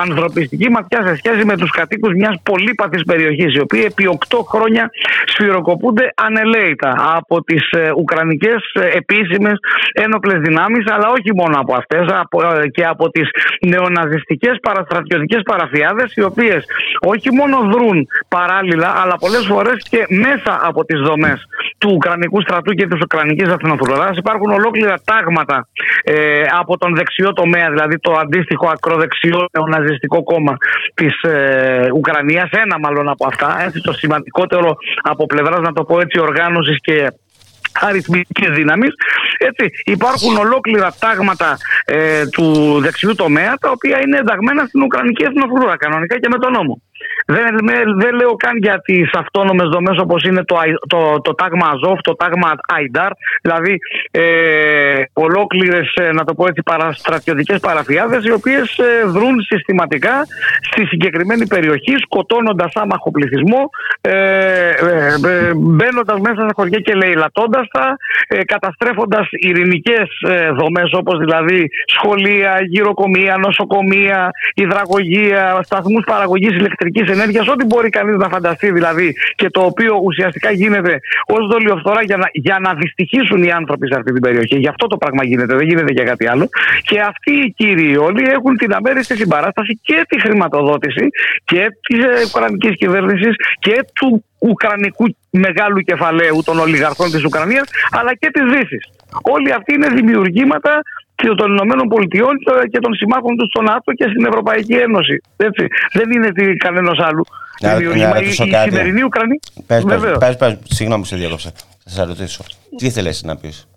ανθρωπιστική 0.01 0.71
ματιά 0.71 1.07
σε 1.07 1.17
σχέση 1.17 1.45
με 1.45 1.57
τους 1.57 1.71
κατοίκους 1.71 2.13
μιας 2.15 2.41
πολύπαθης 2.43 3.03
περιοχής 3.05 3.55
οι 3.55 3.61
οποίοι 3.61 3.83
επί 3.87 4.05
8 4.29 4.39
χρόνια 4.49 4.91
σφυροκοπούνται 5.27 6.13
ανελαίητα 6.15 6.95
από 7.17 7.43
τις 7.45 7.71
ε, 7.71 7.91
ουκρανικές 7.97 8.71
ε, 8.73 8.87
επίσημες 8.97 9.57
ένοπλες 9.93 10.41
δυνάμεις 10.41 10.85
αλλά 10.91 11.09
όχι 11.09 11.35
μόνο 11.35 11.59
από 11.61 11.75
αυτές 11.75 12.07
από, 12.09 12.43
ε, 12.43 12.69
και 12.69 12.85
από 12.85 13.11
τις 13.11 13.29
νεοναζιστικές 13.67 14.59
παραστρατιωτικές 14.63 15.43
παραφιάδες 15.45 16.13
οι 16.15 16.23
οποίες 16.23 16.65
όχι 17.01 17.33
μόνο 17.33 17.57
δρούν 17.73 18.07
παράλληλα 18.29 18.95
αλλά 19.03 19.17
πολλές 19.17 19.47
φορές 19.47 19.87
και 19.91 20.07
μέσα 20.09 20.61
από 20.63 20.85
τις 20.85 21.01
δομές 21.01 21.47
του 21.79 21.91
Ουκρανικού 21.95 22.41
στρατού 22.41 22.73
και 22.73 22.87
της 22.87 23.01
Ουκρανικής 23.01 23.49
Αστυνοφρουράς 23.49 24.17
υπάρχουν 24.17 24.51
ολόκληρα 24.51 24.95
τάγματα 25.05 25.69
ε, 26.03 26.38
από 26.59 26.79
τον 26.79 26.95
δεξιό 26.95 27.33
τομέα, 27.33 27.71
δηλαδή 27.71 27.99
το 27.99 28.13
αντίστοιχο 28.13 28.69
ακροδεξιό 28.69 29.47
νεοναζιστικό 29.53 30.23
κόμμα 30.23 30.57
της 30.95 31.23
ε, 31.23 31.89
Ουκρανίας, 31.95 32.51
ένα 32.51 32.79
μάλλον 32.79 33.09
από 33.09 33.27
αυτά, 33.27 33.63
έτσι, 33.63 33.81
το 33.81 33.93
σημαντικότερο 33.93 34.77
από 35.03 35.27
πλευράς 35.27 35.61
να 35.61 35.73
το 35.73 35.85
πω 35.85 36.01
έτσι 36.01 36.21
οργάνωσης 36.21 36.79
και 36.81 37.09
αριθμητικές 37.81 38.51
δύναμεις. 38.51 38.91
Έτσι, 39.39 39.71
υπάρχουν 39.85 40.37
ολόκληρα 40.37 40.95
τάγματα 40.99 41.57
ε, 41.85 42.27
του 42.27 42.79
δεξιού 42.81 43.15
τομέα 43.15 43.55
τα 43.61 43.71
οποία 43.71 44.01
είναι 44.01 44.19
ενταγμένα 44.19 44.65
στην 44.65 44.83
Ουκρανική 44.83 45.23
Εθνοφρούρα 45.25 45.77
κανονικά 45.77 46.19
και 46.19 46.29
με 46.29 46.39
τον 46.39 46.53
νόμο. 46.53 46.83
Δεν, 47.27 47.55
με- 47.63 47.93
δεν 47.97 48.15
λέω 48.15 48.35
καν 48.37 48.57
για 48.57 48.81
τι 48.85 48.97
αυτόνομες 49.15 49.69
δομές 49.69 49.99
όπως 49.99 50.23
είναι 50.23 50.45
το, 50.45 50.57
Αι- 50.57 50.87
το, 50.89 51.21
το 51.21 51.35
τάγμα 51.35 51.67
Αζόφ, 51.73 52.01
το 52.01 52.17
τάγμα 52.17 52.51
Αϊντάρ, 52.75 53.11
δηλαδή 53.43 53.79
ε, 54.11 55.03
ολόκληρες, 55.13 55.93
να 56.13 56.25
το 56.25 56.35
πω 56.35 56.47
έτσι, 56.47 56.63
παραστρατιωτικέ 56.63 57.57
παραφιάδες, 57.63 58.25
οι 58.25 58.33
οποίες 58.33 58.81
δρούν 59.07 59.41
συστηματικά 59.41 60.27
στη 60.71 60.85
συγκεκριμένη 60.87 61.47
περιοχή, 61.47 61.95
σκοτώνοντας 61.97 62.73
άμαχο 62.75 63.11
πληθυσμό, 63.11 63.71
ε, 64.01 64.13
ε, 64.13 64.73
ε, 65.29 65.53
μπαίνοντας 65.55 66.21
μέσα 66.21 66.35
στα 66.35 66.53
χωριά 66.55 66.79
και 66.79 66.95
λαιλατώντας 66.95 67.69
τα, 67.71 67.97
ε, 68.29 68.45
καταστρέφοντας 68.45 69.27
ειρηνικές 69.31 70.09
ε, 70.29 70.51
δομές 70.51 70.91
όπως 70.93 71.19
δηλαδή 71.19 71.69
σχολεία, 71.87 72.59
γυροκομεία, 72.69 73.37
νοσοκομεία, 73.37 74.31
υδραγωγεία, 74.55 75.59
σταθμούς 75.63 76.05
παραγωγής 76.07 76.57
ηλεκτρική 76.89 77.21
ενέργειας, 77.21 77.49
ό,τι 77.49 77.65
μπορεί 77.65 77.89
κανείς 77.89 78.17
να 78.17 78.29
φανταστεί 78.29 78.71
δηλαδή 78.71 79.15
και 79.35 79.51
το 79.51 79.61
οποίο 79.61 80.01
ουσιαστικά 80.05 80.51
γίνεται 80.51 81.01
ως 81.27 81.47
δολιοφθορά 81.47 82.03
για 82.03 82.17
να, 82.17 82.27
για 82.33 82.59
να 82.61 82.75
δυστυχήσουν 82.75 83.43
οι 83.43 83.51
άνθρωποι 83.51 83.87
σε 83.87 83.95
αυτή 83.99 84.13
την 84.13 84.23
περιοχή. 84.23 84.57
Γι' 84.57 84.69
αυτό 84.69 84.87
το 84.87 84.97
πράγμα 84.97 85.25
γίνεται, 85.25 85.55
δεν 85.57 85.67
γίνεται 85.67 85.93
για 85.93 86.05
κάτι 86.05 86.29
άλλο. 86.29 86.49
Και 86.83 87.01
αυτοί 87.01 87.33
οι 87.33 87.55
κύριοι 87.57 87.97
όλοι 87.97 88.23
έχουν 88.29 88.57
την 88.57 88.73
αμέριστη 88.73 89.17
συμπαράσταση 89.17 89.81
και 89.83 90.05
τη 90.09 90.21
χρηματοδότηση 90.21 91.09
και 91.45 91.67
της 91.89 92.05
ε, 92.05 92.25
Ουκρανικής 92.27 92.77
κυβέρνησης 92.77 93.35
και 93.59 93.85
του 93.95 94.25
Ουκρανικού 94.39 95.17
μεγάλου 95.31 95.81
κεφαλαίου 95.81 96.43
των 96.45 96.59
ολιγαρχών 96.59 97.11
της 97.11 97.25
Ουκρανίας 97.25 97.69
αλλά 97.91 98.15
και 98.15 98.31
της 98.31 98.43
Δύσης. 98.53 98.91
Όλοι 99.23 99.53
αυτοί 99.53 99.75
είναι 99.75 99.89
δημιουργήματα 99.89 100.83
και 101.23 101.29
των 101.41 101.49
Ηνωμένων 101.53 101.89
Πολιτειών 101.89 102.35
και 102.73 102.79
των 102.79 102.95
συμμάχων 102.95 103.37
τους 103.37 103.49
στο 103.53 103.63
ΝΑΤΟ 103.63 103.93
και 103.93 104.07
στην 104.13 104.25
Ευρωπαϊκή 104.31 104.73
Ένωση. 104.75 105.17
Έτσι. 105.37 105.67
Δεν 105.93 106.11
είναι 106.15 106.33
τι 106.33 106.45
κανένας 106.65 106.99
άλλο. 107.09 107.25
Να- 107.61 107.75
δημιουργήμα. 107.77 108.09
να 108.09 108.19
Η, 108.19 108.21
ρωτήσω 108.21 108.45
η 108.45 108.51
κάτι. 108.51 108.71
σημερινή 108.71 109.03
Ουκρανία. 109.03 109.39
Πες, 109.67 109.83
πες, 109.85 109.95
Βεβαίως. 109.99 110.19
πες, 110.19 110.37
πες, 110.37 110.59
συγγνώμη 110.65 111.03
που 111.03 111.09
σε 111.09 111.17
διάκοψα. 111.17 111.51
Θα 111.85 111.91
σε 111.91 112.03
ρωτήσω. 112.05 112.43
Τι 112.77 112.87
ήθελες 112.87 113.23
να 113.23 113.37
πεις; 113.37 113.69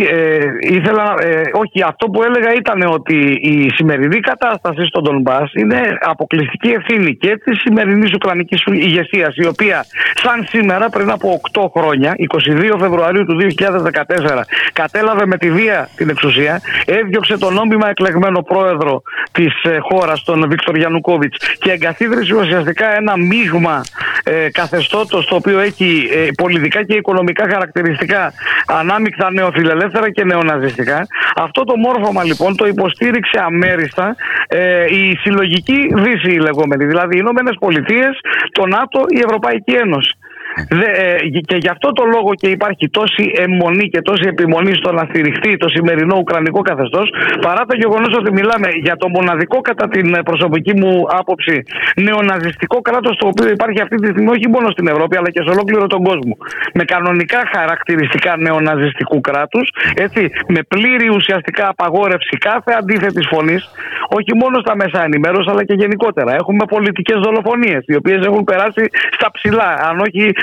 Ε, 0.00 0.38
ήθελα, 0.60 1.14
ε, 1.20 1.40
όχι, 1.52 1.82
αυτό 1.82 2.06
που 2.06 2.22
έλεγα 2.22 2.54
ήταν 2.54 2.82
ότι 2.82 3.16
η 3.42 3.70
σημερινή 3.74 4.20
κατάσταση 4.20 4.86
στον 4.86 5.02
Ντονμπάς 5.02 5.52
είναι 5.54 5.98
αποκλειστική 6.00 6.68
ευθύνη 6.68 7.16
και 7.16 7.36
της 7.44 7.60
σημερινής 7.60 8.12
Ουκρανικής 8.14 8.62
ηγεσίας, 8.66 9.36
η 9.36 9.46
οποία 9.46 9.84
σαν 10.14 10.46
σήμερα 10.48 10.88
πριν 10.88 11.10
από 11.10 11.40
8 11.52 11.70
χρόνια, 11.76 12.14
22 12.16 12.78
Φεβρουαρίου 12.78 13.24
του 13.24 13.36
2014, 13.36 14.44
κατέλαβε 14.72 15.26
με 15.26 15.36
τη 15.36 15.50
βία 15.50 15.88
την 15.96 16.08
εξουσία, 16.08 16.60
έδιωξε 16.86 17.38
τον 17.38 17.54
νόμιμα 17.54 17.88
εκλεγμένο 17.88 18.42
πρόεδρο 18.42 19.02
της 19.32 19.62
ε, 19.62 19.78
χώρας, 19.78 20.24
τον 20.24 20.48
Βίκτορ 20.48 20.76
Γιαννουκόβιτς, 20.76 21.36
και 21.58 21.70
εγκαθίδρυσε 21.70 22.34
ουσιαστικά 22.34 22.96
ένα 22.96 23.16
μείγμα 23.16 23.80
ε, 24.24 24.50
καθεστώτος 24.50 25.26
το 25.26 25.34
οποίο 25.34 25.58
έχει 25.60 26.08
ε, 26.12 26.26
πολιτικά 26.36 26.84
και 26.84 26.94
οικονομικά 26.94 27.48
χαρακτηριστικά 27.50 28.32
ανάμεικτα 28.66 29.32
νεοφιλελεύθερα 29.32 29.80
και 30.10 30.24
νεοναζιστικά. 30.24 31.06
Αυτό 31.36 31.64
το 31.64 31.76
μόρφωμα 31.76 32.24
λοιπόν 32.24 32.56
το 32.56 32.66
υποστήριξε 32.66 33.40
αμέριστα 33.44 34.16
ε, 34.48 34.84
η 34.84 35.16
συλλογική 35.16 35.92
δύση 35.94 36.30
η 36.30 36.38
λεγόμενη, 36.38 36.84
δηλαδή 36.84 37.16
οι 37.16 37.20
Ηνωμένες 37.20 37.56
Πολιτείες, 37.58 38.20
το 38.52 38.66
ΝΑΤΟ, 38.66 39.04
η 39.08 39.18
Ευρωπαϊκή 39.18 39.72
Ένωση. 39.72 40.16
Δε, 40.68 40.88
ε, 41.04 41.16
και 41.48 41.56
γι' 41.56 41.68
αυτό 41.68 41.92
το 41.92 42.04
λόγο 42.04 42.30
και 42.34 42.48
υπάρχει 42.48 42.88
τόση 42.90 43.24
αιμονή 43.36 43.88
και 43.88 44.00
τόση 44.02 44.24
επιμονή 44.26 44.74
στο 44.74 44.92
να 44.92 45.04
στηριχτεί 45.08 45.56
το 45.56 45.68
σημερινό 45.68 46.16
Ουκρανικό 46.16 46.60
καθεστώς, 46.60 47.12
παρά 47.40 47.62
το 47.68 47.74
γεγονός 47.76 48.12
ότι 48.20 48.32
μιλάμε 48.32 48.68
για 48.82 48.96
το 48.96 49.08
μοναδικό, 49.08 49.60
κατά 49.60 49.88
την 49.88 50.14
ε, 50.14 50.22
προσωπική 50.22 50.74
μου 50.80 51.06
άποψη, 51.20 51.62
νεοναζιστικό 51.96 52.80
κράτος 52.80 53.16
το 53.16 53.26
οποίο 53.26 53.48
υπάρχει 53.48 53.80
αυτή 53.80 53.96
τη 53.96 54.06
στιγμή 54.06 54.30
όχι 54.30 54.48
μόνο 54.48 54.70
στην 54.70 54.86
Ευρώπη 54.86 55.16
αλλά 55.16 55.30
και 55.30 55.42
σε 55.44 55.50
ολόκληρο 55.50 55.86
τον 55.86 56.02
κόσμο. 56.02 56.36
Με 56.74 56.84
κανονικά 56.84 57.40
χαρακτηριστικά 57.54 58.36
νεοναζιστικού 58.36 59.20
κράτους, 59.20 59.66
έτσι, 59.94 60.30
με 60.48 60.60
πλήρη 60.68 61.08
ουσιαστικά 61.08 61.68
απαγόρευση 61.68 62.36
κάθε 62.36 62.72
αντίθετης 62.78 63.26
φωνής, 63.30 63.70
όχι 64.08 64.32
μόνο 64.40 64.58
στα 64.60 64.76
μέσα 64.76 65.04
ενημέρωσης 65.04 65.52
αλλά 65.52 65.64
και 65.64 65.74
γενικότερα. 65.74 66.34
Έχουμε 66.34 66.64
πολιτικές 66.68 67.18
δολοφονίες, 67.18 67.82
οι 67.86 67.94
οποίες 67.94 68.26
έχουν 68.26 68.44
περάσει 68.44 68.84
στα 69.16 69.30
ψηλά, 69.30 69.68
αν 69.88 69.98
όχι 70.00 70.20
ε, 70.22 70.28
ε, 70.28 70.32
πώς- 70.32 70.32
ε, 70.32 70.41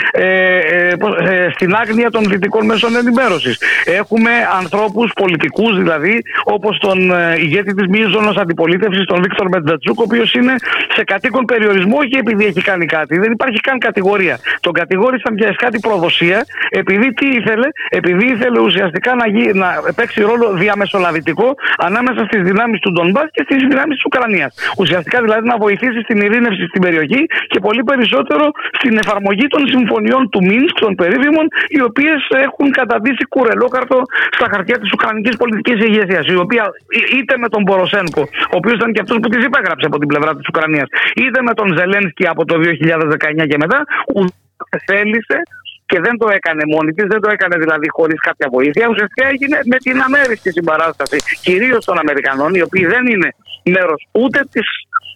στην 1.54 1.76
άγνοια 1.76 2.10
των 2.12 2.24
δυτικών 2.24 2.66
μέσων 2.66 2.96
ενημέρωσης. 2.96 3.62
Έχουμε 3.86 4.32
ανθρώπους 4.60 5.12
πολιτικούς 5.16 5.78
δηλαδή, 5.78 6.22
όπως 6.44 6.78
τον 6.78 7.12
ε, 7.12 7.36
ηγέτη 7.38 7.74
της 7.74 7.88
μείζωνο 7.88 8.34
αντιπολίτευσης, 8.38 9.06
τον 9.06 9.22
Βίκτορ 9.22 9.50
Μετβετσούκ, 9.50 10.00
ο 10.00 10.04
οποίος 10.04 10.34
είναι 10.34 10.56
σε 10.96 11.04
κατοίκον 11.04 11.46
περιορισμό, 11.46 11.98
όχι 11.98 12.16
επειδή 12.18 12.46
έχει 12.46 12.62
κάνει 12.62 12.86
κάτι. 12.86 13.20
Δεν 13.20 13.32
υπάρχει 13.32 13.60
καν 13.60 13.78
κατηγορία. 13.80 14.40
Τον 14.60 14.74
κατηγόρησαν 14.74 15.38
για 15.38 15.54
κάτι 15.58 15.80
προδοσία, 15.80 16.46
επειδή 16.70 17.14
τι 17.14 17.28
ήθελε, 17.28 17.68
επειδή 17.90 18.26
ήθελε 18.28 18.60
ουσιαστικά 18.60 19.16
να, 19.16 19.28
γι, 19.28 19.52
να 19.54 19.68
παίξει 19.96 20.22
ρόλο 20.22 20.54
διαμεσολαβητικό 20.54 21.56
ανάμεσα 21.78 22.26
στις 22.26 22.42
δυνάμεις 22.44 22.80
του 22.80 22.92
Ντομπά 22.92 23.28
και 23.32 23.42
στις 23.44 23.58
δυνάμεις 23.70 23.96
της 23.96 24.06
Ουκρανίας. 24.06 24.56
Ουσιαστικά 24.78 25.22
δηλαδή 25.22 25.48
να 25.48 25.58
βοηθήσει 25.58 26.00
στην 26.02 26.22
ειρήνευση 26.22 26.66
στην 26.66 26.82
περιοχή 26.82 27.26
και 27.48 27.60
πολύ 27.60 27.84
περισσότερο 27.84 28.52
στην 28.72 28.98
εφαρμογή 28.98 29.48
των 29.48 29.68
συμφωνιών 29.90 30.30
του 30.30 30.42
Μίνσκ, 30.50 30.76
των 30.86 30.96
περίφημων, 31.02 31.46
οι 31.76 31.82
οποίες 31.90 32.20
έχουν 32.46 32.68
καταντήσει 32.80 33.24
κουρελόκαρτο 33.34 33.98
στα 34.38 34.48
χαρτιά 34.52 34.78
της 34.82 34.92
Ουκρανικής 34.92 35.36
πολιτικής 35.42 35.78
ηγεσίας. 35.88 36.26
Η 36.28 36.36
οποία 36.46 36.64
εί- 37.00 37.10
είτε 37.18 37.34
με 37.38 37.48
τον 37.54 37.62
Μποροσένκο, 37.66 38.22
ο 38.54 38.56
οποίος 38.60 38.76
ήταν 38.80 38.90
και 38.94 39.02
αυτός 39.04 39.18
που 39.22 39.30
τις 39.30 39.46
υπέγραψε 39.46 39.86
από 39.90 39.98
την 40.02 40.08
πλευρά 40.08 40.32
της 40.36 40.48
Ουκρανίας, 40.48 40.88
είτε 41.16 41.42
με 41.42 41.54
τον 41.54 41.68
Ζελένσκι 41.78 42.28
από 42.28 42.46
το 42.46 42.56
2019 42.58 43.46
και 43.52 43.58
μετά, 43.64 43.80
ούτε 44.16 44.78
θέλησε 44.86 45.38
και 45.86 46.00
δεν 46.06 46.18
το 46.18 46.28
έκανε 46.38 46.64
μόνη 46.74 46.92
της, 46.94 47.06
δεν 47.14 47.20
το 47.24 47.30
έκανε 47.36 47.56
δηλαδή 47.64 47.88
χωρίς 47.90 48.20
κάποια 48.28 48.48
βοήθεια. 48.52 48.88
Ουσιαστικά 48.94 49.28
έγινε 49.28 49.58
με 49.72 49.78
την 49.86 50.02
αμέριστη 50.02 50.52
συμπαράσταση 50.52 51.18
κυρίως 51.42 51.86
των 51.86 51.98
Αμερικανών, 52.04 52.54
οι 52.54 52.62
οποίοι 52.62 52.86
δεν 52.86 53.04
είναι 53.14 53.30
μέρος 53.64 54.08
ούτε 54.12 54.40
της 54.52 54.68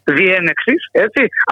διένεξης, 0.03 0.81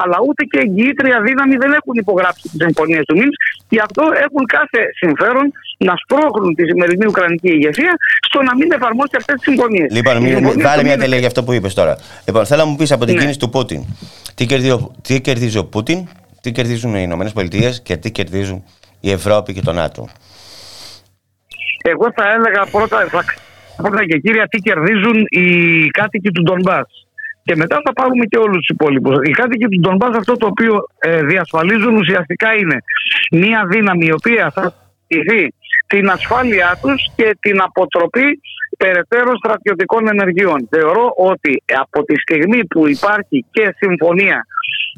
αλλά 0.03 0.17
ούτε 0.27 0.43
και 0.43 0.59
εγγυήτρια 0.65 1.21
δύναμη 1.21 1.55
δεν 1.55 1.71
έχουν 1.79 1.95
υπογράψει 2.03 2.41
τις 2.41 2.59
συμφωνίες 2.65 3.03
του 3.07 3.15
Μίνσκ. 3.19 3.41
Γι' 3.69 3.79
αυτό 3.87 4.03
έχουν 4.25 4.43
κάθε 4.45 4.81
συμφέρον 4.95 5.51
να 5.77 5.93
σπρώχνουν 6.01 6.55
τη 6.55 6.63
σημερινή 6.65 7.05
Ουκρανική 7.05 7.51
ηγεσία 7.57 7.93
στο 8.27 8.41
να 8.41 8.55
μην 8.55 8.71
εφαρμόσει 8.71 9.15
αυτές 9.17 9.35
τις 9.35 9.43
συμφωνίες. 9.43 9.87
Λοιπόν, 9.91 10.21
μην, 10.21 10.61
βάλε 10.61 10.83
μια 10.83 10.97
τελεία 10.97 11.17
για 11.17 11.27
αυτό 11.27 11.43
που 11.43 11.53
είπες 11.53 11.73
τώρα. 11.73 11.97
Λοιπόν, 12.25 12.45
θέλω 12.45 12.63
να 12.63 12.69
μου 12.69 12.75
πεις 12.75 12.91
από 12.91 13.05
την 13.05 13.13
ναι. 13.13 13.19
κίνηση 13.21 13.39
του 13.39 13.49
Πούτιν. 13.49 13.85
Τι 14.35 14.45
κερδίζει, 14.45 14.87
τι 15.01 15.21
κερδίζει 15.21 15.57
ο 15.57 15.65
Πούτιν, 15.65 16.07
τι 16.41 16.51
κερδίζουν 16.51 16.95
οι 16.95 17.01
Ηνωμένες 17.03 17.33
Πολιτείες 17.33 17.81
και 17.81 17.97
τι 17.97 18.11
κερδίζουν 18.11 18.63
η 18.99 19.11
Ευρώπη 19.11 19.53
και 19.53 19.61
το 19.61 19.71
ΝΑΤΟ. 19.71 20.09
Εγώ 21.83 22.11
θα 22.15 22.23
έλεγα 22.31 22.65
πρώτα, 22.71 23.07
θα, 23.09 23.23
πρώτα 23.81 24.05
και 24.05 24.17
κύρια 24.17 24.47
τι 24.47 24.57
κερδίζουν 24.57 25.17
οι 25.29 25.45
κάτοικοι 25.87 26.31
του 26.31 26.43
Ντομπάς. 26.43 26.89
Και 27.43 27.55
μετά 27.55 27.81
θα 27.85 27.93
πάρουμε 27.93 28.25
και 28.25 28.37
όλους 28.37 28.57
τους 28.57 28.67
υπόλοιπους. 28.67 29.15
Οι 29.23 29.31
κάτοικοι 29.31 29.67
του 29.67 29.79
Ντομπάς 29.79 30.15
αυτό 30.17 30.33
το 30.33 30.47
οποίο 30.47 30.73
ε, 30.99 31.23
διασφαλίζουν 31.23 31.95
ουσιαστικά 31.95 32.55
είναι 32.55 32.77
μια 33.31 33.65
δύναμη 33.69 34.05
η 34.05 34.11
οποία 34.11 34.51
θα 34.55 34.73
στηθεί 35.03 35.53
την 35.87 36.09
ασφάλειά 36.09 36.79
τους 36.81 37.01
και 37.15 37.37
την 37.39 37.61
αποτροπή 37.61 38.39
περαιτέρω 38.77 39.31
στρατιωτικών 39.35 40.07
ενεργειών. 40.07 40.67
Θεωρώ 40.69 41.13
ότι 41.15 41.63
από 41.83 42.03
τη 42.03 42.15
στιγμή 42.19 42.65
που 42.65 42.87
υπάρχει 42.87 43.45
και 43.51 43.75
συμφωνία 43.77 44.45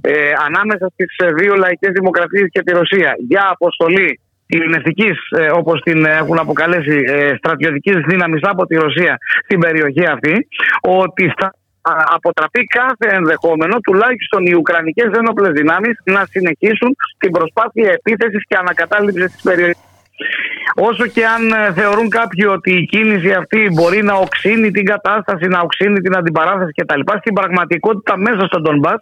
ε, 0.01 0.31
ανάμεσα 0.47 0.87
στις 0.93 1.15
δύο 1.39 1.53
λαϊκές 1.55 1.91
δημοκρατίες 1.91 2.47
και 2.51 2.61
τη 2.63 2.71
Ρωσία 2.73 3.15
για 3.27 3.43
αποστολή 3.51 4.19
ειρηνευτικής, 4.45 5.17
ε, 5.37 5.49
όπως 5.51 5.81
την 5.81 6.05
έχουν 6.05 6.39
αποκαλέσει, 6.39 7.03
ε, 7.07 7.33
στρατιωτικής 7.37 7.97
δύναμης 8.07 8.41
από 8.43 8.65
τη 8.65 8.75
Ρωσία 8.75 9.17
στην 9.43 9.59
περιοχή 9.59 10.05
αυτή, 10.05 10.47
ότι 10.81 11.33
θα 11.37 11.53
αποτραπεί 12.15 12.63
κάθε 12.63 13.15
ενδεχόμενο 13.15 13.79
τουλάχιστον 13.79 14.45
οι 14.45 14.53
Ουκρανικές 14.53 15.11
ένοπλες 15.17 15.51
δυνάμεις 15.51 15.95
να 16.03 16.25
συνεχίσουν 16.29 16.95
την 17.17 17.31
προσπάθεια 17.31 17.91
επίθεσης 17.91 18.43
και 18.47 18.55
ανακατάληψης 18.59 19.31
της 19.31 19.41
περιοχής. 19.41 19.92
Όσο 20.75 21.07
και 21.07 21.25
αν 21.25 21.51
ε, 21.51 21.73
θεωρούν 21.73 22.09
κάποιοι 22.09 22.45
ότι 22.49 22.71
η 22.71 22.85
κίνηση 22.85 23.31
αυτή 23.31 23.69
μπορεί 23.73 24.03
να 24.03 24.13
οξύνει 24.13 24.71
την 24.71 24.85
κατάσταση, 24.85 25.47
να 25.47 25.59
οξύνει 25.59 25.99
την 25.99 26.17
αντιπαράθεση 26.17 26.71
κτλ. 26.71 26.99
Στην 27.19 27.33
πραγματικότητα, 27.33 28.17
μέσα 28.17 28.45
στον 28.45 28.61
Ντομπά, 28.61 28.93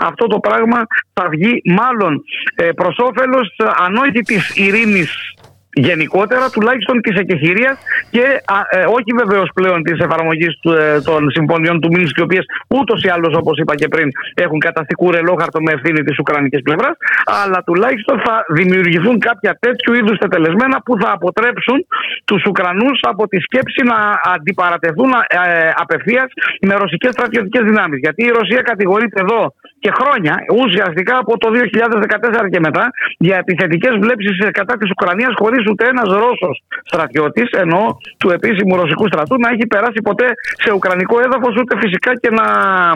αυτό 0.00 0.26
το 0.26 0.38
πράγμα 0.38 0.86
θα 1.12 1.28
βγει 1.28 1.62
μάλλον 1.64 2.22
ε, 2.54 2.70
προς 2.70 2.96
όφελος, 2.98 3.56
αν 3.84 3.96
όχι 3.96 4.20
τη 4.20 4.36
ειρήνης 4.54 5.35
γενικότερα 5.76 6.50
τουλάχιστον 6.50 7.00
της 7.00 7.16
εκεχηρίας 7.22 7.76
και 8.10 8.24
ε, 8.70 8.84
όχι 8.96 9.10
βεβαίως 9.22 9.48
πλέον 9.54 9.82
της 9.82 9.98
εφαρμογής 10.06 10.54
ε, 10.62 11.00
των 11.00 11.30
συμφωνιών 11.30 11.80
του 11.80 11.88
Μίνσκ, 11.92 12.16
οι 12.18 12.22
οποίες 12.22 12.44
ούτως 12.68 13.02
ή 13.02 13.08
άλλως, 13.08 13.34
όπως 13.36 13.58
είπα 13.58 13.74
και 13.74 13.88
πριν, 13.88 14.08
έχουν 14.34 14.58
καταστεί 14.58 14.94
κουρελόχαρτο 14.94 15.60
με 15.60 15.72
ευθύνη 15.72 16.02
της 16.02 16.18
Ουκρανικής 16.18 16.62
πλευράς, 16.62 16.96
αλλά 17.24 17.62
τουλάχιστον 17.66 18.20
θα 18.24 18.44
δημιουργηθούν 18.48 19.18
κάποια 19.18 19.58
τέτοιου 19.60 19.94
είδους 19.94 20.18
τετελεσμένα 20.18 20.82
που 20.84 20.98
θα 21.00 21.10
αποτρέψουν 21.12 21.86
τους 22.24 22.44
Ουκρανούς 22.44 22.98
από 23.02 23.28
τη 23.28 23.38
σκέψη 23.40 23.82
να 23.82 23.98
αντιπαρατεθούν 24.34 25.10
ε, 25.28 25.70
απευθείας 25.74 26.28
με 26.60 26.74
ρωσικές 26.74 27.10
στρατιωτικές 27.12 27.62
δυνάμεις. 27.62 27.98
Γιατί 27.98 28.24
η 28.24 28.30
Ρωσία 28.38 28.62
κατηγορείται 28.62 29.20
εδώ 29.20 29.54
και 29.78 29.90
χρόνια, 29.98 30.34
ουσιαστικά 30.62 31.14
από 31.18 31.38
το 31.38 31.48
2014 31.50 32.48
και 32.50 32.60
μετά, 32.60 32.84
για 33.18 33.36
επιθετικές 33.36 33.94
βλέψεις 34.02 34.36
κατά 34.50 34.74
της 34.76 34.90
Ουκρανίας, 34.90 35.32
χωρίς 35.40 35.62
ούτε 35.70 35.84
ένας 35.92 36.08
Ρώσος 36.22 36.62
στρατιώτης, 36.84 37.48
ενώ 37.50 37.98
του 38.18 38.30
επίσημου 38.30 38.76
ρωσικού 38.76 39.06
στρατού, 39.06 39.34
να 39.38 39.48
έχει 39.48 39.66
περάσει 39.66 40.00
ποτέ 40.08 40.28
σε 40.62 40.72
ουκρανικό 40.72 41.16
έδαφος, 41.26 41.56
ούτε 41.60 41.78
φυσικά 41.78 42.10
και 42.22 42.30
να 42.30 42.46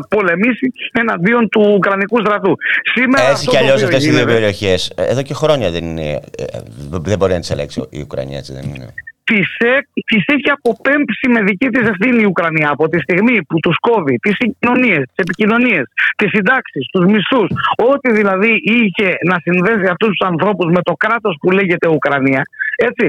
πολεμήσει 0.09 0.73
εναντίον 0.93 1.49
του 1.49 1.63
ουκρανικού 1.77 2.21
στρατού. 2.21 2.53
Σήμερα 2.95 3.29
Έτσι 3.31 3.47
κι 3.47 3.57
αλλιώς 3.57 3.83
αυτές 3.83 4.07
οι 4.07 4.11
δύο 4.11 4.25
περιοχές, 4.25 4.93
εδώ 4.95 5.23
και 5.23 5.35
χρόνια 5.35 5.71
δεν, 5.71 5.85
είναι, 5.85 6.11
ε, 6.13 6.45
δεν 6.91 7.19
μπορεί 7.19 7.33
να 7.33 7.41
τις 7.41 7.51
ελέγξει 7.51 7.87
η 7.91 8.01
Ουκρανία, 8.01 8.39
έτσι 8.39 8.53
δεν 8.53 8.63
είναι 8.63 8.95
τις, 9.31 10.25
έχει 10.37 10.51
αποπέμψει 10.57 11.29
με 11.35 11.41
δική 11.43 11.69
της 11.69 11.89
ευθύνη 11.89 12.21
η 12.23 12.25
Ουκρανία 12.25 12.69
από 12.71 12.89
τη 12.89 12.99
στιγμή 13.01 13.43
που 13.49 13.57
τους 13.65 13.77
κόβει 13.89 14.17
τις 14.25 14.35
συγκοινωνίες, 14.41 15.03
τις 15.09 15.21
επικοινωνίες, 15.27 15.85
τις 16.17 16.31
συντάξεις, 16.35 16.85
τους 16.93 17.05
μισθούς, 17.13 17.51
ό,τι 17.91 18.13
δηλαδή 18.13 18.53
είχε 18.63 19.09
να 19.31 19.37
συνδέσει 19.45 19.87
αυτούς 19.95 20.09
τους 20.09 20.29
ανθρώπους 20.29 20.69
με 20.77 20.83
το 20.83 20.93
κράτος 20.93 21.37
που 21.41 21.51
λέγεται 21.51 21.89
Ουκρανία, 21.89 22.43
έτσι, 22.77 23.05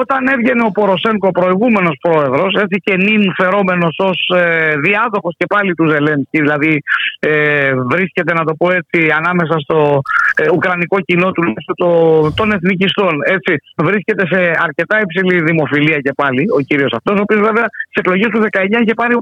όταν 0.00 0.26
έβγαινε 0.26 0.62
ο 0.62 0.70
Ποροσένκο, 0.70 1.28
ο 1.28 1.38
προηγούμενος 1.40 1.96
πρόεδρος, 2.00 2.54
έτσι 2.54 2.80
και 2.84 2.96
νυν 2.96 3.32
φερόμενο 3.34 3.88
ως 3.96 4.18
ε, 4.36 4.74
διάδοχος 4.84 5.34
και 5.38 5.46
πάλι 5.46 5.74
του 5.74 5.86
Ζελένσκι, 5.88 6.40
δηλαδή 6.40 6.82
ε, 7.18 7.74
βρίσκεται, 7.74 8.32
να 8.34 8.44
το 8.44 8.54
πω 8.54 8.70
έτσι, 8.72 8.98
ανάμεσα 9.18 9.58
στο 9.58 10.00
ε, 10.34 10.44
ουκρανικό 10.52 11.00
κοινό 11.00 11.30
του 11.30 11.42
το, 11.74 11.90
των 12.32 12.52
εθνικιστών. 12.52 13.14
Έτσι, 13.24 13.54
βρίσκεται 13.76 14.26
σε 14.26 14.40
αρκετά 14.62 15.00
υψηλή 15.00 15.42
δημοφιλία 15.42 15.98
και 16.00 16.12
πάλι 16.12 16.44
ο 16.56 16.60
κύριος 16.60 16.92
αυτός, 16.92 17.18
ο 17.18 17.22
οποίος 17.22 17.40
βέβαια 17.40 17.66
στις 17.88 18.02
εκλογές 18.02 18.28
του 18.28 18.40
19 18.52 18.82
είχε 18.82 18.94
πάρει 18.94 19.14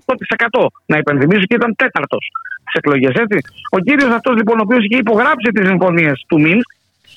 8%. 0.59 0.66
Να 0.87 0.97
υπενθυμίσω 0.97 1.45
και 1.49 1.55
ήταν 1.55 1.75
τέταρτος 1.77 2.31
στις 2.61 2.75
εκλογές. 2.75 3.12
Ο 3.70 3.79
κύριος 3.79 4.11
αυτός 4.11 4.37
λοιπόν, 4.37 4.59
ο 4.59 4.62
οποίος 4.65 4.85
είχε 4.85 4.97
υπογράψει 4.97 5.51
τις 5.55 5.66
συμφωνίες 5.69 6.25
του 6.29 6.41
Μίνσκ, 6.41 6.70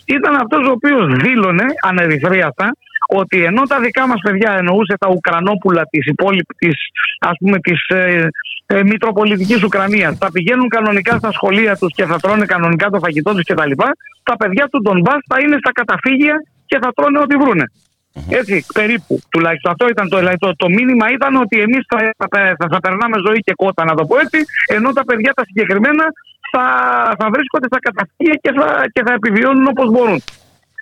ήταν 0.06 0.36
αυτός 0.36 0.68
ο 0.68 0.72
οποίος 0.72 1.06
δήλωνε 1.24 1.66
ανερυθρίαστα 1.90 2.72
ότι 3.08 3.44
ενώ 3.44 3.62
τα 3.62 3.80
δικά 3.80 4.08
μας 4.08 4.20
παιδιά 4.24 4.52
εννοούσε 4.58 4.96
τα 5.00 5.10
Ουκρανόπουλα 5.10 5.84
της 5.90 6.06
υπόλοιπης 6.06 6.76
ας 7.20 7.36
πούμε 7.40 7.60
της 7.60 7.88
ε, 7.88 8.28
ε, 8.66 8.84
Μητροπολιτικής 8.84 9.64
Ουκρανίας 9.64 10.18
θα 10.18 10.32
πηγαίνουν 10.32 10.68
κανονικά 10.68 11.18
στα 11.18 11.32
σχολεία 11.32 11.76
τους 11.78 11.94
και 11.94 12.06
θα 12.06 12.18
τρώνε 12.20 12.46
κανονικά 12.46 12.90
το 12.90 13.00
φαγητό 13.00 13.34
τους 13.34 13.44
κτλ. 13.44 13.72
Τα 14.24 14.36
παιδιά 14.38 14.68
του 14.72 14.82
Ντομπάς 14.82 15.20
θα 15.28 15.38
είναι 15.42 15.58
στα 15.60 15.72
καταφύγια 15.72 16.36
και 16.66 16.78
θα 16.82 16.92
τρώνε 16.96 17.20
ό,τι 17.20 17.36
βρούνε. 17.36 17.66
Έτσι, 18.30 18.66
περίπου 18.74 19.20
τουλάχιστον. 19.30 19.72
Αυτό 19.72 19.88
ήταν 19.88 20.10
το, 20.10 20.18
δηλαδή, 20.18 20.38
το, 20.38 20.56
το 20.56 20.70
μήνυμα 20.70 21.06
ήταν 21.12 21.36
ότι 21.36 21.60
εμείς 21.60 21.84
θα, 21.88 21.98
θα, 22.18 22.28
θα, 22.60 22.68
θα, 22.72 22.80
περνάμε 22.80 23.18
ζωή 23.28 23.40
και 23.40 23.54
κότα, 23.56 23.86
να 23.86 23.94
το 23.96 24.06
πω 24.06 24.20
έτσι, 24.20 24.40
ενώ 24.68 24.92
τα 24.92 25.04
παιδιά 25.06 25.32
τα 25.34 25.44
συγκεκριμένα 25.46 26.06
θα, 26.52 26.66
θα 27.20 27.30
βρίσκονται 27.34 27.68
στα 27.72 27.80
καταφύγια 27.80 28.36
και 28.44 28.52
θα, 28.58 28.68
και 28.94 29.02
θα 29.06 29.14
επιβιώνουν 29.14 29.68
όπως 29.68 29.90
μπορούν. 29.92 30.22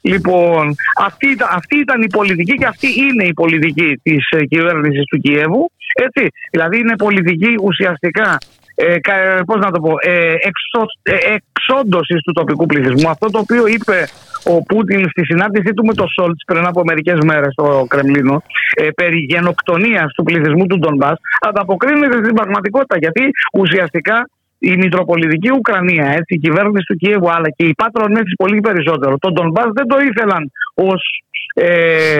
Λοιπόν, 0.01 0.75
αυτή, 0.97 1.37
αυτή 1.49 1.77
ήταν 1.77 2.01
η 2.01 2.07
πολιτική 2.07 2.53
και 2.53 2.65
αυτή 2.65 2.87
είναι 2.99 3.23
η 3.23 3.33
πολιτική 3.33 3.99
της 4.03 4.29
ε, 4.29 4.45
κυβέρνησης 4.45 5.03
του 5.05 5.17
Κιέβου. 5.17 5.71
Έτσι, 6.05 6.27
δηλαδή 6.51 6.77
είναι 6.77 6.95
πολιτική 6.95 7.55
ουσιαστικά 7.61 8.37
ε, 8.75 8.97
πώς 9.45 9.59
να 9.59 9.71
το 9.71 9.79
πω, 9.79 9.93
ε, 9.99 10.33
εξο, 10.49 10.81
ε, 11.01 11.15
εξόντωσης 11.35 12.21
του 12.21 12.31
τοπικού 12.31 12.65
πληθυσμού. 12.65 13.09
Αυτό 13.09 13.29
το 13.29 13.39
οποίο 13.39 13.67
είπε 13.67 14.07
ο 14.43 14.63
Πούτιν 14.63 15.09
στη 15.09 15.25
συνάντησή 15.25 15.73
του 15.73 15.85
με 15.85 15.93
τον 15.93 16.07
Σόλτς 16.07 16.43
πριν 16.45 16.65
από 16.65 16.81
μερικές 16.83 17.17
μέρες 17.25 17.51
στο 17.51 17.85
Κρεμλίνο 17.89 18.43
ε, 18.73 18.89
περί 18.95 19.17
γενοκτονίας 19.17 20.13
του 20.13 20.23
πληθυσμού 20.23 20.65
του 20.65 20.79
Ντομπά 20.79 21.11
ανταποκρίνεται 21.39 22.17
στην 22.23 22.33
πραγματικότητα 22.35 22.97
γιατί 22.97 23.23
ουσιαστικά 23.53 24.29
η 24.59 24.75
Μητροπολιτική 24.77 25.51
Ουκρανία, 25.51 26.05
έτσι, 26.05 26.33
η 26.33 26.37
κυβέρνηση 26.37 26.85
του 26.85 26.95
Κιέβου, 26.95 27.31
αλλά 27.31 27.49
και 27.49 27.65
οι 27.65 27.73
πάτρονε 27.73 28.21
της 28.21 28.35
πολύ 28.35 28.59
περισσότερο, 28.59 29.17
τον 29.17 29.33
Ντομπά 29.33 29.63
δεν 29.73 29.87
το 29.87 29.97
ήθελαν 29.99 30.51
ως 30.73 31.23
ε, 31.53 32.19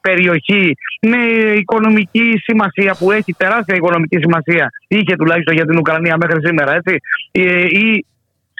περιοχή 0.00 0.76
με 1.00 1.16
οικονομική 1.56 2.34
σημασία 2.42 2.96
που 2.98 3.10
έχει 3.10 3.32
τεράστια 3.32 3.74
οικονομική 3.74 4.18
σημασία 4.20 4.70
είχε 4.88 5.16
τουλάχιστον 5.16 5.54
για 5.54 5.66
την 5.66 5.78
Ουκρανία 5.78 6.16
μέχρι 6.16 6.46
σήμερα 6.46 6.74
έτσι, 6.74 7.00
ε, 7.32 7.64
ή 7.64 8.04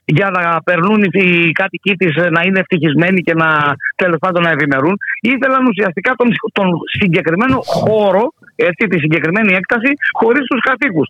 για 0.05 0.31
να 0.31 0.63
περνούν 0.63 1.03
οι 1.03 1.53
κάτοικοι 1.53 1.95
της 1.95 2.17
να 2.17 2.41
είναι 2.45 2.59
ευτυχισμένοι 2.59 3.21
και 3.21 3.35
να 3.35 3.75
τέλος 3.97 4.19
πάντων 4.19 4.43
να 4.43 4.51
ευημερούν. 4.51 4.97
Ήθελαν 5.21 5.67
ουσιαστικά 5.67 6.15
τον, 6.17 6.29
τον 6.53 6.69
συγκεκριμένο 6.99 7.61
χώρο 7.61 8.33
έτσι, 8.69 8.87
τη 8.87 8.99
συγκεκριμένη 8.99 9.55
έκταση 9.55 9.91
χωρίς 10.13 10.45
τους 10.47 10.61
κατοίκους. 10.61 11.09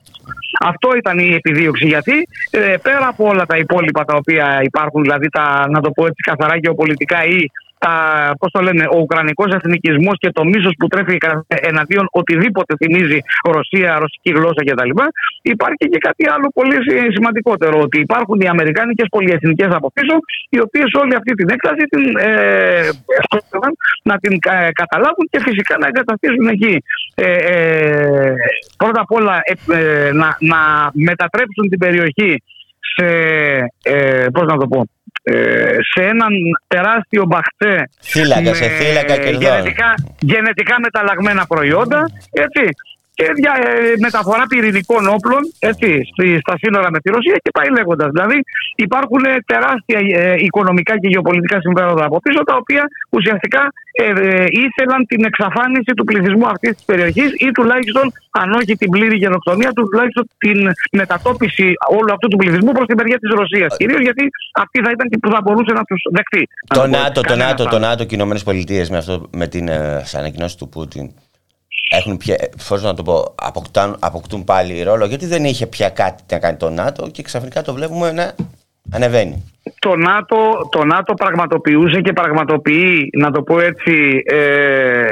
Αυτό 0.60 0.88
ήταν 0.96 1.18
η 1.18 1.34
επιδίωξη 1.34 1.86
γιατί 1.86 2.28
ε, 2.50 2.76
πέρα 2.82 3.06
από 3.06 3.24
όλα 3.26 3.46
τα 3.46 3.56
υπόλοιπα 3.56 4.04
τα 4.04 4.14
οποία 4.16 4.60
υπάρχουν, 4.62 5.02
δηλαδή 5.02 5.28
τα, 5.28 5.66
να 5.68 5.80
το 5.80 5.90
πω 5.90 6.06
έτσι 6.06 6.22
καθαρά 6.22 6.56
γεωπολιτικά 6.56 7.24
ή 7.24 7.50
τα, 7.82 7.92
πώς 8.38 8.50
το 8.50 8.60
λένε, 8.60 8.84
ο 8.94 8.98
Ουκρανικός 8.98 9.50
εθνικισμός 9.54 10.16
και 10.18 10.30
το 10.30 10.44
μίσος 10.44 10.72
που 10.78 10.86
τρέφει 10.86 11.16
εναντίον 11.46 12.06
οτιδήποτε 12.10 12.72
θυμίζει 12.80 13.18
Ρωσία, 13.56 13.98
ρωσική 13.98 14.30
γλώσσα 14.36 14.62
κτλ. 14.66 14.90
Υπάρχει 15.42 15.84
και 15.92 15.98
κάτι 15.98 16.24
άλλο 16.34 16.46
πολύ 16.54 16.76
σημαντικότερο. 17.16 17.80
Ότι 17.80 17.98
υπάρχουν 18.00 18.40
οι 18.40 18.48
Αμερικάνικες 18.48 19.06
πολυεθνικές 19.10 19.70
από 19.78 19.92
πίσω, 19.92 20.14
οι 20.48 20.60
οποίες 20.60 20.88
όλη 21.02 21.14
αυτή 21.14 21.32
την 21.34 21.48
έκταση 21.50 21.84
την, 21.92 22.04
ε, 22.16 22.88
να 24.02 24.18
την 24.18 24.38
καταλάβουν 24.72 25.26
και 25.30 25.40
φυσικά 25.40 25.74
να 25.78 25.86
εγκαταστήσουν 25.86 26.46
εκεί. 26.48 26.82
Ε, 27.14 27.34
ε, 27.34 28.34
πρώτα 28.76 29.00
απ' 29.00 29.12
όλα 29.12 29.36
ε, 29.72 30.10
να, 30.12 30.36
να 30.40 30.90
μετατρέψουν 30.92 31.68
την 31.68 31.78
περιοχή 31.78 32.42
σε, 32.94 33.06
πώς 34.32 34.46
να 34.46 34.56
το 34.56 34.66
πω, 34.68 34.80
ε, 34.80 34.99
σε 35.92 36.02
έναν 36.04 36.32
τεράστιο 36.68 37.24
μπαχτέ 37.28 37.88
Θύλακα, 38.02 38.54
σε 38.54 38.68
θύλακα 38.68 39.16
κερδών. 39.16 39.40
γενετικά, 39.40 39.94
γενετικά 40.18 40.76
μεταλλαγμένα 40.80 41.46
προϊόντα 41.46 42.10
έτσι, 42.30 42.62
και 43.20 43.28
δια, 43.38 43.54
ε, 43.66 43.70
μεταφορά 44.06 44.44
πυρηνικών 44.50 45.02
όπλων 45.16 45.42
έτσι, 45.70 45.88
στη- 46.10 46.38
στα 46.44 46.54
σύνορα 46.62 46.88
με 46.94 46.98
τη 47.02 47.08
Ρωσία 47.16 47.36
και 47.44 47.50
πάει 47.56 47.68
λέγοντας. 47.76 48.08
Δηλαδή 48.14 48.38
υπάρχουν 48.86 49.22
ε, 49.24 49.32
τεράστια 49.52 49.98
ε, 50.20 50.34
οικονομικά 50.46 50.94
και 51.00 51.08
γεωπολιτικά 51.12 51.56
συμφέροντα 51.60 52.04
από 52.10 52.18
πίσω 52.24 52.40
τα 52.50 52.54
οποία 52.62 52.82
ουσιαστικά 53.16 53.62
ε, 53.92 54.04
ε, 54.04 54.44
ήθελαν 54.64 55.00
την 55.12 55.20
εξαφάνιση 55.30 55.90
του 55.96 56.04
πληθυσμού 56.04 56.46
αυτής 56.54 56.72
της 56.76 56.84
περιοχής 56.90 57.30
ή 57.46 57.48
τουλάχιστον, 57.58 58.04
αν 58.40 58.48
όχι 58.58 58.72
την 58.82 58.90
πλήρη 58.94 59.16
γενοκτονία, 59.24 59.70
του, 59.76 59.82
τουλάχιστον 59.90 60.24
την 60.44 60.58
μετατόπιση 61.00 61.66
όλου 61.98 62.12
αυτού 62.12 62.26
του 62.28 62.36
πληθυσμού 62.36 62.72
προς 62.72 62.86
τη 62.86 62.94
μεριά 62.94 63.18
της 63.22 63.30
Ρωσίας. 63.40 63.76
Κυρίως 63.76 64.00
γιατί 64.00 64.24
αυτή 64.62 64.78
θα 64.84 64.90
ήταν 64.94 65.06
και 65.10 65.18
που 65.22 65.30
θα 65.34 65.40
μπορούσε 65.44 65.72
να 65.72 65.84
τους 65.84 66.00
δεχτεί. 66.16 66.42
Να 66.68 66.74
Το 66.76 66.80
πω 66.80 66.86
έτσι, 66.86 67.00
ΝΑΤΟ, 67.02 67.20
το 67.20 67.28
κανένας 67.28 67.50
ΝΑΤΟ, 67.50 67.62
το 67.64 67.76
άλλος. 67.76 67.88
ΝΑΤΟ 67.88 68.02
και 68.06 68.12
οι 68.14 68.18
Ηνωμένες 68.20 68.42
Πολιτείες 68.42 68.90
με, 68.90 68.96
αυτό, 68.96 69.28
με 69.40 69.46
την 69.46 69.68
ε, 69.68 70.02
ανακοινώση 70.18 70.56
του 70.58 70.68
Πούτιν 70.68 71.10
έχουν 71.90 72.16
πια, 72.16 72.50
πώς 72.68 72.82
να 72.82 72.94
το 72.94 73.02
πω, 73.02 73.34
αποκτάν, 73.34 73.96
αποκτούν 73.98 74.44
πάλι 74.44 74.82
ρόλο 74.82 75.06
γιατί 75.06 75.26
δεν 75.26 75.44
είχε 75.44 75.66
πια 75.66 75.88
κάτι 75.90 76.22
να 76.30 76.38
κάνει 76.38 76.56
το 76.56 76.70
ΝΑΤΟ 76.70 77.08
και 77.08 77.22
ξαφνικά 77.22 77.62
το 77.62 77.74
βλέπουμε 77.74 78.12
να 78.12 78.34
ανεβαίνει. 78.90 79.44
Το 79.78 79.96
ΝΑΤΟ, 79.96 80.68
το 80.70 80.84
ΝΑΤΟ 80.84 81.14
πραγματοποιούσε 81.14 82.00
και 82.00 82.12
πραγματοποιεί, 82.12 83.10
να 83.18 83.30
το 83.30 83.42
πω 83.42 83.60
έτσι, 83.60 84.22
ε, 84.24 85.04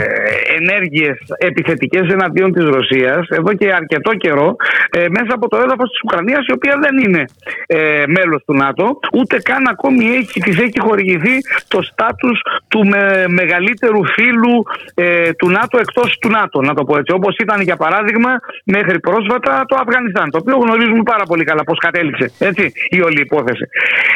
ενέργειες 0.57 1.19
επιθετικές 1.39 2.13
εναντίον 2.13 2.53
της 2.53 2.65
Ρωσίας 2.65 3.29
εδώ 3.29 3.53
και 3.53 3.73
αρκετό 3.73 4.15
καιρό 4.15 4.57
ε, 4.91 5.07
μέσα 5.09 5.35
από 5.35 5.49
το 5.49 5.57
έδαφος 5.57 5.91
της 5.91 6.01
Ουκρανίας 6.05 6.47
η 6.47 6.53
οποία 6.53 6.79
δεν 6.81 6.99
είναι 6.99 7.25
ε, 7.67 8.05
μέλος 8.07 8.43
του 8.47 8.55
ΝΑΤΟ 8.55 8.99
ούτε 9.13 9.37
καν 9.43 9.69
ακόμη 9.69 10.05
έχει, 10.05 10.41
της 10.41 10.59
έχει 10.59 10.81
χορηγηθεί 10.81 11.37
το 11.69 11.83
στάτους 11.83 12.41
του 12.69 12.87
με, 12.87 13.25
μεγαλύτερου 13.29 14.05
φίλου 14.05 14.63
ε, 14.95 15.33
του 15.33 15.51
ΝΑΤΟ 15.51 15.79
εκτός 15.79 16.19
του 16.19 16.29
ΝΑΤΟ 16.29 16.61
να 16.61 16.75
το 16.75 16.85
πω 16.85 16.99
έτσι 16.99 17.13
όπως 17.15 17.37
ήταν 17.37 17.61
για 17.61 17.77
παράδειγμα 17.77 18.31
μέχρι 18.65 19.01
πρόσφατα 19.01 19.65
το 19.69 19.77
Αφγανιστάν 19.81 20.31
το 20.31 20.39
οποίο 20.43 20.57
γνωρίζουμε 20.57 21.03
πάρα 21.03 21.25
πολύ 21.25 21.45
καλά 21.45 21.65
πώς 21.65 21.79
κατέληξε 21.79 22.31
έτσι, 22.39 22.73
η 22.89 23.01
όλη 23.01 23.21
υπόθεση. 23.21 23.65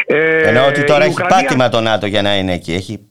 Ε, 0.07 0.22
Εννοώ 0.49 0.67
ότι 0.67 0.85
τώρα 0.85 1.05
η 1.05 1.07
έχει 1.07 1.13
Ουκρανία- 1.23 1.37
πάτημα 1.37 1.69
το 1.69 1.81
ΝΑΤΟ 1.81 2.07
για 2.07 2.23
να 2.23 2.37
είναι 2.37 2.53
εκεί. 2.53 2.73
Έχει... 2.73 3.07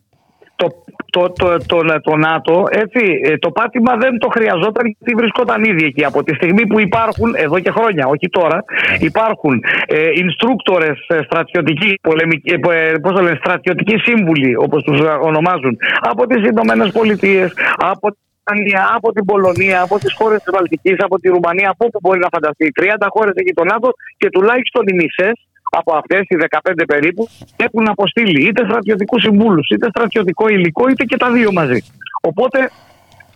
το, 0.56 0.68
το, 1.12 1.30
το, 1.30 1.58
το, 1.66 1.78
το 2.02 2.16
ΝΑΤΟ, 2.16 2.64
έτσι, 2.70 3.20
ε, 3.24 3.38
το 3.38 3.52
πάτημα 3.52 3.96
δεν 3.96 4.18
το 4.20 4.28
χρειαζόταν 4.36 4.86
γιατί 4.86 5.14
βρισκόταν 5.16 5.64
ήδη 5.64 5.86
εκεί. 5.86 6.06
Από 6.06 6.24
τη 6.24 6.34
στιγμή 6.36 6.68
που 6.68 6.80
υπάρχουν, 6.80 7.34
εδώ 7.38 7.60
και 7.60 7.72
χρόνια, 7.72 8.08
όχι 8.08 8.28
τώρα, 8.30 8.64
υπάρχουν 9.00 9.64
ε, 9.88 9.98
instructores 10.24 10.96
ε, 11.08 11.20
στρατιωτικοί, 11.24 11.94
πολεμικοί, 12.02 12.52
ε, 12.52 12.90
ε, 12.90 12.98
πώς 12.98 13.14
το 13.16 13.22
λένε, 13.22 13.38
στρατιωτικοί 13.44 13.98
σύμβουλοι, 13.98 14.56
όπως 14.56 14.84
τους 14.84 15.00
ονομάζουν, 15.22 15.78
από 16.00 16.28
τις 16.28 16.50
Ηνωμένες 16.50 16.92
Πολιτείες, 16.92 17.54
από 17.78 18.08
την 18.12 18.20
Ισπανία, 18.38 18.92
από 18.96 19.12
την 19.12 19.26
Πολωνία, 19.26 19.82
από 19.82 20.00
τις 20.00 20.14
χώρες 20.14 20.40
της 20.44 20.54
Βαλτικής, 20.56 20.96
από 21.00 21.16
τη 21.20 21.28
Ρουμανία, 21.30 21.70
από 21.70 21.86
όπου 21.86 22.00
μπορεί 22.02 22.20
να 22.20 22.28
φανταστεί. 22.32 22.72
30 22.82 23.08
χώρες 23.10 23.34
εκεί 23.36 23.54
το 23.54 23.64
ΝΑΤΟ 23.64 23.90
και 24.18 24.30
τουλάχιστον 24.30 24.84
οι 24.88 24.94
μισές 24.94 25.34
από 25.78 25.96
αυτές 25.96 26.22
οι 26.22 26.36
15 26.50 26.72
περίπου 26.88 27.28
έχουν 27.56 27.90
αποστείλει 27.90 28.48
είτε 28.48 28.64
στρατιωτικούς 28.66 29.22
συμβούλους, 29.22 29.70
είτε 29.70 29.90
στρατιωτικό 29.90 30.48
υλικό, 30.48 30.88
είτε 30.90 31.04
και 31.04 31.18
τα 31.18 31.32
δύο 31.32 31.52
μαζί. 31.52 31.84
Οπότε 32.22 32.70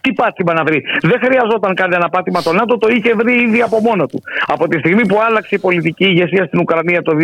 τι 0.02 0.14
πάτημα 0.14 0.54
να 0.54 0.64
βρει. 0.64 0.84
Δεν 1.02 1.20
χρειαζόταν 1.24 1.76
κανένα 1.76 2.10
πάτημα 2.10 2.42
το 2.42 2.54
ΝΑΤΟ, 2.54 2.78
το 2.78 2.88
είχε 2.88 3.14
βρει 3.14 3.34
ήδη 3.42 3.62
από 3.62 3.80
μόνο 3.80 4.06
του. 4.06 4.22
Από 4.46 4.68
τη 4.68 4.78
στιγμή 4.78 5.08
που 5.08 5.18
άλλαξε 5.22 5.56
η 5.56 5.60
πολιτική 5.60 6.06
ηγεσία 6.06 6.46
στην 6.46 6.60
Ουκρανία 6.60 7.02
το 7.02 7.12
2014, 7.16 7.22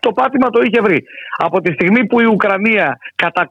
το 0.00 0.12
πάτημα 0.12 0.50
το 0.50 0.60
είχε 0.60 0.80
βρει. 0.80 1.04
Από 1.36 1.60
τη 1.60 1.72
στιγμή 1.72 2.06
που 2.06 2.20
η 2.20 2.24
Ουκρανία 2.24 2.98
κατά 3.14 3.50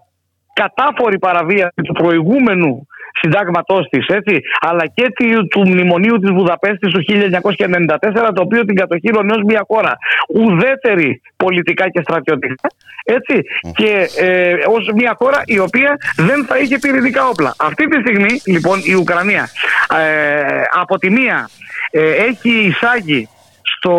κατάφορη 0.53 1.19
παραβίαση 1.19 1.81
του 1.83 1.93
προηγούμενου 1.93 2.87
συντάγματός 3.21 3.87
της, 3.89 4.05
έτσι, 4.07 4.39
αλλά 4.59 4.85
και 4.93 5.05
τη- 5.15 5.47
του 5.47 5.59
μνημονίου 5.69 6.17
της 6.19 6.31
Βουδαπέστης 6.31 6.91
του 6.93 7.01
1994, 7.07 8.31
το 8.33 8.41
οποίο 8.41 8.65
την 8.65 8.75
κατοχύρωνε 8.75 9.33
ως 9.33 9.41
μια 9.45 9.63
χώρα 9.67 9.97
ουδέτερη 10.29 11.21
πολιτικά 11.37 11.89
και 11.89 12.01
στρατιωτικά, 12.01 12.67
έτσι, 13.03 13.41
και 13.75 14.07
ε, 14.19 14.53
ως 14.67 14.91
μια 14.95 15.15
χώρα 15.17 15.41
η 15.45 15.59
οποία 15.59 15.97
δεν 16.17 16.45
θα 16.45 16.57
είχε 16.57 16.77
πυρηνικά 16.79 17.27
όπλα. 17.27 17.53
Αυτή 17.57 17.87
τη 17.87 17.99
στιγμή, 17.99 18.41
λοιπόν, 18.45 18.79
η 18.83 18.93
Ουκρανία 18.93 19.49
ε, 19.97 20.61
από 20.71 20.97
τη 20.97 21.09
μία 21.09 21.49
ε, 21.91 22.11
έχει 22.11 22.49
εισάγει 22.49 23.29
στο, 23.75 23.93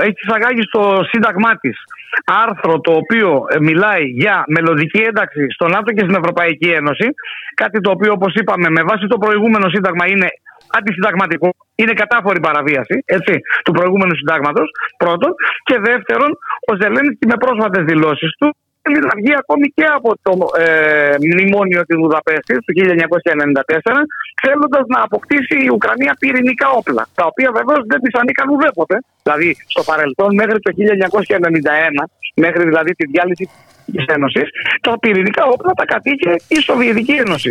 έχει 0.00 0.18
εισαγάγει 0.24 0.62
στο 0.62 0.82
σύνταγμά 1.10 1.56
της 1.56 1.76
άρθρο 2.24 2.80
το 2.80 2.92
οποίο 2.92 3.44
ε, 3.48 3.58
μιλάει 3.60 4.04
για 4.04 4.44
μελλοντική 4.46 5.00
ένταξη 5.10 5.46
στο 5.50 5.68
ΝΑΤΟ 5.68 5.92
και 5.92 6.04
στην 6.06 6.14
Ευρωπαϊκή 6.14 6.68
Ένωση. 6.68 7.08
Κάτι 7.54 7.80
το 7.80 7.90
οποίο, 7.90 8.12
όπως 8.12 8.34
είπαμε, 8.34 8.68
με 8.70 8.82
βάση 8.82 9.06
το 9.06 9.18
προηγούμενο 9.18 9.68
σύνταγμα 9.68 10.04
είναι 10.08 10.28
αντισυνταγματικό. 10.76 11.48
Είναι 11.74 11.92
κατάφορη 11.92 12.40
παραβίαση 12.40 13.02
έτσι, 13.04 13.34
του 13.64 13.72
προηγούμενου 13.72 14.14
συντάγματος. 14.16 14.70
Πρώτον. 14.96 15.34
Και 15.62 15.76
δεύτερον, 15.78 16.30
ο 16.70 16.72
Ζελένσκι 16.80 17.26
με 17.26 17.36
πρόσφατες 17.44 17.84
δηλώσεις 17.84 18.30
του 18.38 18.56
θέλει 18.88 19.00
να 19.10 19.14
βγει 19.20 19.34
ακόμη 19.42 19.66
και 19.76 19.86
από 19.98 20.10
το 20.26 20.32
ε, 20.64 21.14
μνημόνιο 21.26 21.80
της 21.86 21.96
Βουδαπέστης 22.00 22.58
του 22.64 22.72
1994 22.76 23.94
θέλοντας 24.42 24.84
να 24.94 24.98
αποκτήσει 25.06 25.56
η 25.66 25.68
Ουκρανία 25.76 26.12
πυρηνικά 26.20 26.68
όπλα 26.80 27.02
τα 27.18 27.24
οποία 27.30 27.50
βεβαίως 27.58 27.82
δεν 27.90 28.00
της 28.04 28.14
ανήκαν 28.20 28.46
ουδέποτε 28.52 28.96
δηλαδή 29.28 29.56
στο 29.66 29.82
παρελθόν 29.82 30.34
μέχρι 30.34 30.58
το 30.60 30.70
1991 30.76 32.04
μέχρι 32.34 32.62
δηλαδή 32.64 32.92
τη 32.94 33.06
διάλυση 33.06 33.48
της 33.92 34.04
Ένωσης 34.06 34.48
τα 34.80 34.98
πυρηνικά 34.98 35.44
όπλα 35.44 35.72
τα 35.72 35.84
κατήχε 35.84 36.32
η 36.48 36.58
Σοβιετική 36.68 37.12
Ένωση 37.12 37.50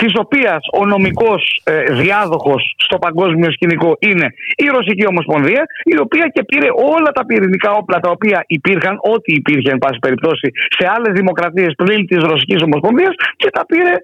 της 0.00 0.12
οποίας 0.18 0.60
ο 0.72 0.86
νομικός 0.86 1.60
ε, 1.64 1.92
διάδοχος 1.92 2.74
στο 2.76 2.98
παγκόσμιο 2.98 3.50
σκηνικό 3.52 3.96
είναι 3.98 4.26
η 4.56 4.66
Ρωσική 4.66 5.06
Ομοσπονδία 5.06 5.62
η 5.84 5.98
οποία 5.98 6.26
και 6.34 6.44
πήρε 6.44 6.68
όλα 6.94 7.10
τα 7.12 7.26
πυρηνικά 7.26 7.70
όπλα 7.70 8.00
τα 8.00 8.10
οποία 8.10 8.44
υπήρχαν 8.46 8.98
ό,τι 9.14 9.32
υπήρχε 9.32 9.70
εν 9.70 9.78
πάση 9.78 9.98
περιπτώσει 9.98 10.48
σε 10.78 10.86
άλλες 10.94 11.12
δημοκρατίες 11.12 11.72
πριν 11.76 12.06
της 12.06 12.18
Ρωσικής 12.18 12.62
Ομοσπονδίας 12.62 13.14
και 13.36 13.50
τα 13.50 13.66
πήρε 13.66 13.94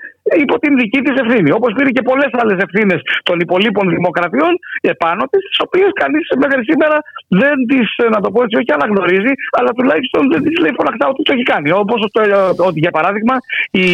υπό 0.44 0.58
την 0.58 0.72
δική 0.80 1.00
της 1.06 1.16
ευθύνη. 1.22 1.50
Όπως 1.58 1.70
πήρε 1.76 1.90
και 1.96 2.02
πολλές 2.02 2.30
άλλες 2.40 2.58
ευθύνες 2.66 3.00
των 3.22 3.36
υπολείπων 3.44 3.84
δημοκρατιών 3.96 4.52
επάνω 4.80 5.22
της 5.32 5.42
τις 5.48 5.58
οποίες 5.66 5.90
κανείς 6.02 6.24
μέχρι 6.42 6.62
σήμερα 6.70 6.96
δεν 7.40 7.56
τις 7.70 7.86
ε, 8.04 8.08
να 8.14 8.20
το 8.24 8.28
πω 8.32 8.42
έτσι 8.44 8.56
όχι 8.60 8.72
αναγνωρίζει 8.78 9.34
αλλά 9.58 9.70
τουλάχιστον 9.78 10.22
δεν 10.32 10.40
τις 10.44 10.56
λέει 10.62 10.72
φωναχτά 10.78 11.04
ότι 11.12 11.22
το 11.22 11.32
έχει 11.36 11.46
κάνει. 11.52 11.70
Όπως 11.82 11.98
το, 12.12 12.20
ε, 12.22 12.34
ότι 12.68 12.78
για 12.84 12.90
παράδειγμα 12.90 13.34
η 13.70 13.86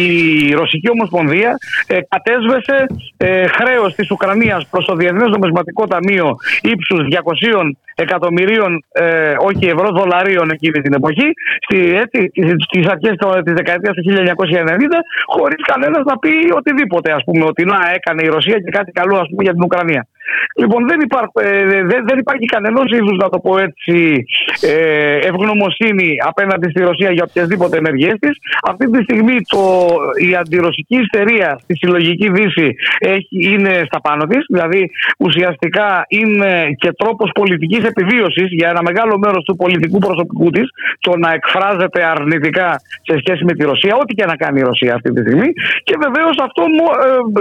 Ρωσική 0.59 0.89
Ομοσπονδία 0.95 1.51
ε, 1.87 1.97
κατέσβεσε 2.13 2.77
ε, 3.17 3.47
χρέος 3.47 3.95
της 3.95 4.11
Ουκρανίας 4.11 4.67
προς 4.71 4.85
το 4.85 4.95
Διεθνές 4.95 5.29
Νομισματικό 5.35 5.83
Ταμείο 5.87 6.27
ύψους 6.61 7.01
200 7.09 7.71
εκατομμυρίων 7.95 8.83
ε, 8.91 9.33
όχι 9.39 9.65
ευρώ, 9.67 9.89
δολαρίων 9.89 10.49
εκείνη 10.51 10.81
την 10.81 10.93
εποχή 10.93 11.27
στη, 11.65 11.95
έτσι, 11.95 12.31
στις 12.67 12.87
αρχές 12.87 13.15
το- 13.17 13.41
της 13.45 13.53
δεκαετίας 13.53 13.95
του 13.95 14.03
1990 14.03 14.99
χωρίς 15.25 15.61
κανένας 15.65 16.03
να 16.05 16.17
πει 16.17 16.33
οτιδήποτε 16.55 17.11
ας 17.11 17.23
πούμε 17.23 17.43
ότι 17.45 17.65
να 17.65 17.77
έκανε 17.93 18.21
η 18.23 18.27
Ρωσία 18.27 18.57
και 18.59 18.71
κάτι 18.71 18.91
καλό 18.91 19.15
ας 19.17 19.27
πούμε 19.29 19.43
για 19.43 19.51
την 19.53 19.63
Ουκρανία. 19.63 20.07
Λοιπόν, 20.55 20.87
δεν, 20.87 20.99
υπάρχ, 21.01 21.25
ε, 21.33 21.65
δεν, 21.65 22.01
δεν 22.09 22.17
υπάρχει 22.17 22.45
κανένας 22.45 22.91
είδους, 22.95 23.17
να 23.17 23.29
το 23.29 23.39
πω 23.39 23.57
έτσι, 23.59 24.25
ε, 24.61 25.17
ευγνωμοσύνη 25.29 26.09
απέναντι 26.25 26.69
στη 26.69 26.81
Ρωσία 26.81 27.11
για 27.11 27.25
οποιασδήποτε 27.29 27.77
ενεργέ 27.77 28.11
της. 28.19 28.37
Αυτή 28.71 28.89
τη 28.91 29.03
στιγμή 29.03 29.37
το, 29.53 29.87
η 30.29 30.35
αντιρωσική 30.35 30.97
ιστερία 31.05 31.59
στη 31.63 31.75
συλλογική 31.75 32.31
δύση 32.31 32.75
έχει, 32.99 33.27
είναι 33.53 33.81
στα 33.85 34.01
πάνω 34.01 34.23
της. 34.25 34.43
Δηλαδή, 34.47 34.89
ουσιαστικά 35.17 36.05
είναι 36.07 36.51
και 36.77 36.91
τρόπος 36.91 37.31
πολιτικής 37.33 37.83
επιβίωσης 37.83 38.47
για 38.49 38.69
ένα 38.69 38.81
μεγάλο 38.81 39.17
μέρος 39.17 39.43
του 39.43 39.55
πολιτικού 39.55 39.97
προσωπικού 39.97 40.49
της 40.49 40.67
το 40.99 41.17
να 41.17 41.33
εκφράζεται 41.33 42.05
αρνητικά 42.05 42.81
σε 43.01 43.17
σχέση 43.19 43.43
με 43.45 43.53
τη 43.53 43.63
Ρωσία, 43.63 43.95
ό,τι 43.95 44.13
και 44.13 44.25
να 44.25 44.35
κάνει 44.35 44.59
η 44.59 44.63
Ρωσία 44.63 44.93
αυτή 44.93 45.13
τη 45.13 45.21
στιγμή. 45.21 45.49
Και 45.83 45.95
βεβαίως 46.05 46.37
αυτό 46.41 46.61
μο- 46.77 46.95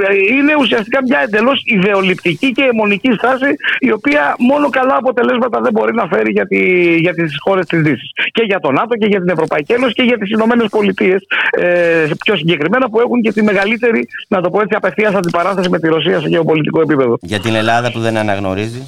ε, 0.09 0.37
είναι 0.37 0.55
ουσιαστικά 0.59 0.99
μια 1.09 1.21
εντελώς 1.27 1.63
ιδεολειπτική 1.65 2.53
και 2.53 2.63
αιμονική 2.63 2.80
στάση, 3.17 3.51
η 3.79 3.93
οποία 3.93 4.37
μόνο 4.39 4.69
καλά 4.71 4.97
αποτελέσματα 4.97 5.61
δεν 5.61 5.73
μπορεί 5.73 5.95
να 5.95 6.07
φέρει 6.07 6.31
για, 6.31 6.47
τη, 6.47 6.61
για 6.97 7.15
τις 7.15 7.35
χώρες 7.39 7.67
της 7.67 7.81
Δύσης. 7.83 8.11
Και 8.33 8.43
για 8.43 8.61
τον 8.61 8.75
ΝΑΤΟ 8.75 8.97
και 8.97 9.07
για 9.07 9.21
την 9.21 9.29
Ευρωπαϊκή 9.29 9.73
Ένωση 9.73 9.93
και 9.93 10.03
για 10.03 10.19
τις 10.19 10.31
Ηνωμένες 10.31 10.67
Πολιτείες, 10.71 11.27
ε, 11.51 12.09
πιο 12.25 12.37
συγκεκριμένα, 12.37 12.89
που 12.91 13.01
έχουν 13.01 13.21
και 13.21 13.33
τη 13.33 13.43
μεγαλύτερη, 13.43 14.09
να 14.29 14.41
το 14.41 14.51
πω 14.51 14.61
έτσι, 14.61 14.77
απευθείας 14.77 15.15
αντιπαράθεση 15.15 15.69
με 15.69 15.79
τη 15.79 15.89
Ρωσία 15.89 16.21
σε 16.21 16.29
γεωπολιτικό 16.29 16.81
επίπεδο. 16.81 17.19
Για 17.21 17.41
την 17.41 17.55
Ελλάδα 17.55 17.93
που 17.93 17.99
δεν 17.99 18.17
αναγνωρίζει. 18.17 18.83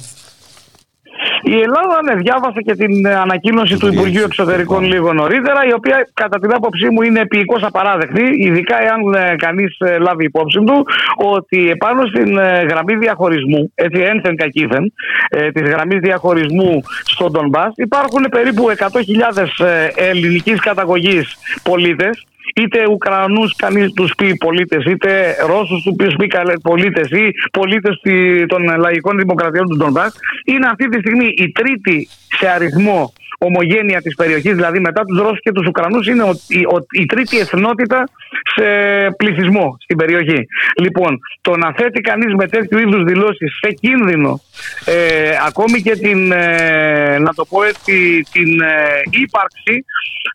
Η 1.43 1.59
Ελλάδα 1.59 1.97
ναι, 2.03 2.15
διάβασε 2.15 2.61
και 2.61 2.75
την 2.75 3.05
ε, 3.05 3.15
ανακοίνωση 3.15 3.77
του 3.77 3.87
Υπουργείου 3.87 4.23
Εξωτερικών 4.23 4.83
λίγο 4.83 5.13
νωρίτερα, 5.13 5.65
η 5.69 5.73
οποία 5.73 6.09
κατά 6.13 6.39
την 6.39 6.53
άποψή 6.53 6.89
μου 6.89 7.01
είναι 7.01 7.19
επίοικώ 7.19 7.57
απαράδεκτη, 7.61 8.23
ειδικά 8.37 8.81
εάν 8.81 9.13
ε, 9.13 9.35
κανείς 9.35 9.77
ε, 9.79 9.97
λάβει 9.97 10.25
υπόψη 10.25 10.59
του 10.59 10.85
ότι 11.15 11.69
επάνω 11.69 12.05
στην 12.05 12.37
ε, 12.37 12.65
γραμμή 12.69 12.95
διαχωρισμού, 12.95 13.71
έτσι 13.75 14.01
ένθεν 14.01 14.35
κακήθεν, 14.35 14.93
ε, 15.29 15.51
της 15.51 15.69
γραμμής 15.69 15.99
διαχωρισμού 15.99 16.81
στον 17.03 17.31
Ντομπά, 17.31 17.63
υπάρχουν 17.75 18.25
περίπου 18.29 18.65
100.000 18.77 19.65
ε, 19.65 19.87
ελληνικής 20.09 20.59
καταγωγής 20.59 21.35
πολίτες 21.63 22.25
είτε 22.55 22.85
Ουκρανούς 22.89 23.55
κανείς 23.55 23.93
τους 23.93 24.13
πει 24.17 24.35
πολίτες, 24.35 24.85
είτε 24.85 25.35
Ρώσους 25.47 25.83
τους 25.83 26.15
πει 26.17 26.27
πολίτες 26.61 27.09
ή 27.09 27.31
πολίτες 27.51 28.01
των 28.47 28.77
λαϊκών 28.77 29.17
δημοκρατιών 29.17 29.67
του 29.69 29.75
Ντομπάς, 29.75 30.15
είναι 30.45 30.67
αυτή 30.67 30.89
τη 30.89 30.99
στιγμή 30.99 31.25
η 31.25 31.51
τρίτη 31.51 32.07
σε 32.37 32.47
αριθμό 32.47 33.13
ομογένεια 33.37 34.01
της 34.01 34.15
περιοχής, 34.15 34.55
δηλαδή 34.55 34.79
μετά 34.79 35.03
τους 35.03 35.19
Ρώσους 35.19 35.39
και 35.39 35.51
τους 35.51 35.67
Ουκρανούς 35.67 36.07
είναι 36.07 36.23
η, 36.47 36.61
η 37.01 37.05
τρίτη 37.05 37.39
εθνότητα 37.39 38.03
σε 38.55 38.65
πληθυσμό 39.17 39.77
στην 39.79 39.97
περιοχή. 39.97 40.47
Λοιπόν, 40.77 41.19
το 41.41 41.57
να 41.57 41.73
θέτει 41.77 42.01
κανείς 42.01 42.33
με 42.33 42.47
τέτοιου 42.47 42.77
είδους 42.79 43.03
δηλώσεις 43.03 43.57
σε 43.61 43.71
κίνδυνο 43.71 44.41
ε, 44.85 45.37
ακόμη 45.47 45.81
και 45.81 45.95
την, 45.95 46.31
ε, 46.31 47.17
να 47.19 47.33
το 47.33 47.45
πω 47.45 47.63
έτσι, 47.63 48.21
την 48.31 48.61
ε, 48.61 49.01
ύπαρξη, 49.23 49.75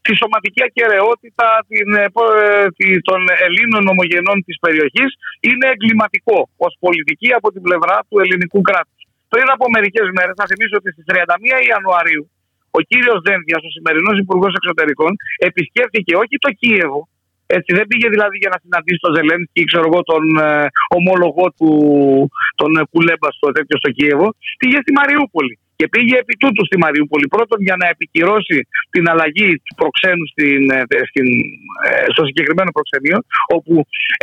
τη 0.02 0.12
σωματική 0.16 0.62
ακαιρεότητα 0.68 1.48
την, 1.68 1.88
ε, 1.94 2.06
των 3.08 3.20
Ελλήνων 3.46 3.86
ομογενών 3.92 4.38
της 4.46 4.56
περιοχής 4.64 5.10
είναι 5.40 5.66
εγκληματικό 5.72 6.38
ως 6.56 6.76
πολιτική 6.80 7.32
από 7.32 7.48
την 7.52 7.62
πλευρά 7.62 7.96
του 8.08 8.18
ελληνικού 8.22 8.60
κράτους. 8.60 9.02
Πριν 9.28 9.46
από 9.54 9.64
μερικές 9.76 10.06
μέρες, 10.16 10.34
θα 10.40 10.46
θυμίσω 10.50 10.76
ότι 10.80 10.90
στις 10.94 11.04
31 11.06 11.58
Ιανουαρίου 11.70 12.24
ο 12.76 12.80
κύριος 12.88 13.18
Δένδια, 13.26 13.56
ο 13.66 13.70
σημερινός 13.76 14.14
Υπουργός 14.24 14.52
Εξωτερικών, 14.58 15.12
επισκέφθηκε 15.48 16.12
όχι 16.22 16.36
το 16.44 16.50
Κίεβο, 16.60 17.00
έτσι, 17.56 17.70
δεν 17.78 17.86
πήγε 17.90 18.08
δηλαδή 18.14 18.36
για 18.42 18.50
να 18.54 18.58
συναντήσει 18.62 19.00
τον 19.04 19.14
Ζελένσκι, 19.16 19.60
ξέρω 19.70 19.84
εγώ, 19.90 20.00
τον 20.10 20.24
ε, 20.48 20.66
ομολογό 20.98 21.46
του, 21.56 21.70
τον 22.60 22.70
ε, 22.80 22.82
Κουλέμπα 22.92 23.28
στο 23.36 23.46
τέτοιο 23.56 23.76
στο 23.82 23.90
Κίεβο. 23.96 24.28
Πήγε 24.60 24.78
στη 24.84 24.92
Μαριούπολη. 24.98 25.54
Και 25.78 25.88
πήγε 25.94 26.14
επί 26.24 26.34
τούτου 26.42 26.62
στη 26.68 26.76
Μαριούπολη. 26.82 27.26
Πρώτον 27.36 27.58
για 27.66 27.76
να 27.80 27.86
επικυρώσει 27.94 28.58
την 28.94 29.04
αλλαγή 29.12 29.50
του 29.66 29.74
προξένου 29.80 30.26
στην, 30.32 30.60
ε, 30.78 30.82
στην, 31.10 31.26
ε, 31.86 32.06
στο 32.14 32.22
συγκεκριμένο 32.28 32.70
προξενείο, 32.76 33.18
όπου 33.56 33.74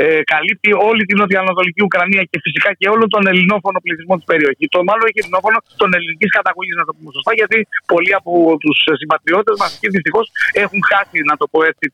ε, 0.03 0.21
καλύπτει 0.33 0.71
όλη 0.89 1.01
την 1.09 1.17
νοτιοανατολική 1.21 1.81
Ουκρανία 1.87 2.23
και 2.29 2.37
φυσικά 2.45 2.69
και 2.79 2.87
όλο 2.93 3.05
τον 3.13 3.23
ελληνόφωνο 3.31 3.77
πληθυσμό 3.85 4.15
της 4.19 4.27
περιοχής. 4.31 4.67
Το 4.75 4.79
μάλλον 4.89 5.05
έχει 5.09 5.19
ελληνόφωνο 5.23 5.57
των 5.81 5.89
ελληνικής 5.97 6.31
καταγωγής, 6.37 6.75
να 6.81 6.85
το 6.87 6.93
πούμε 6.95 7.09
σωστά, 7.17 7.31
γιατί 7.39 7.57
πολλοί 7.93 8.11
από 8.19 8.31
τους 8.63 8.77
συμπατριώτες 8.99 9.55
μας 9.61 9.71
εκεί 9.75 9.87
δυστυχώς 9.95 10.25
έχουν 10.63 10.79
χάσει, 10.91 11.17
να 11.29 11.35
το 11.39 11.45
πω 11.51 11.59
έτσι, 11.71 11.85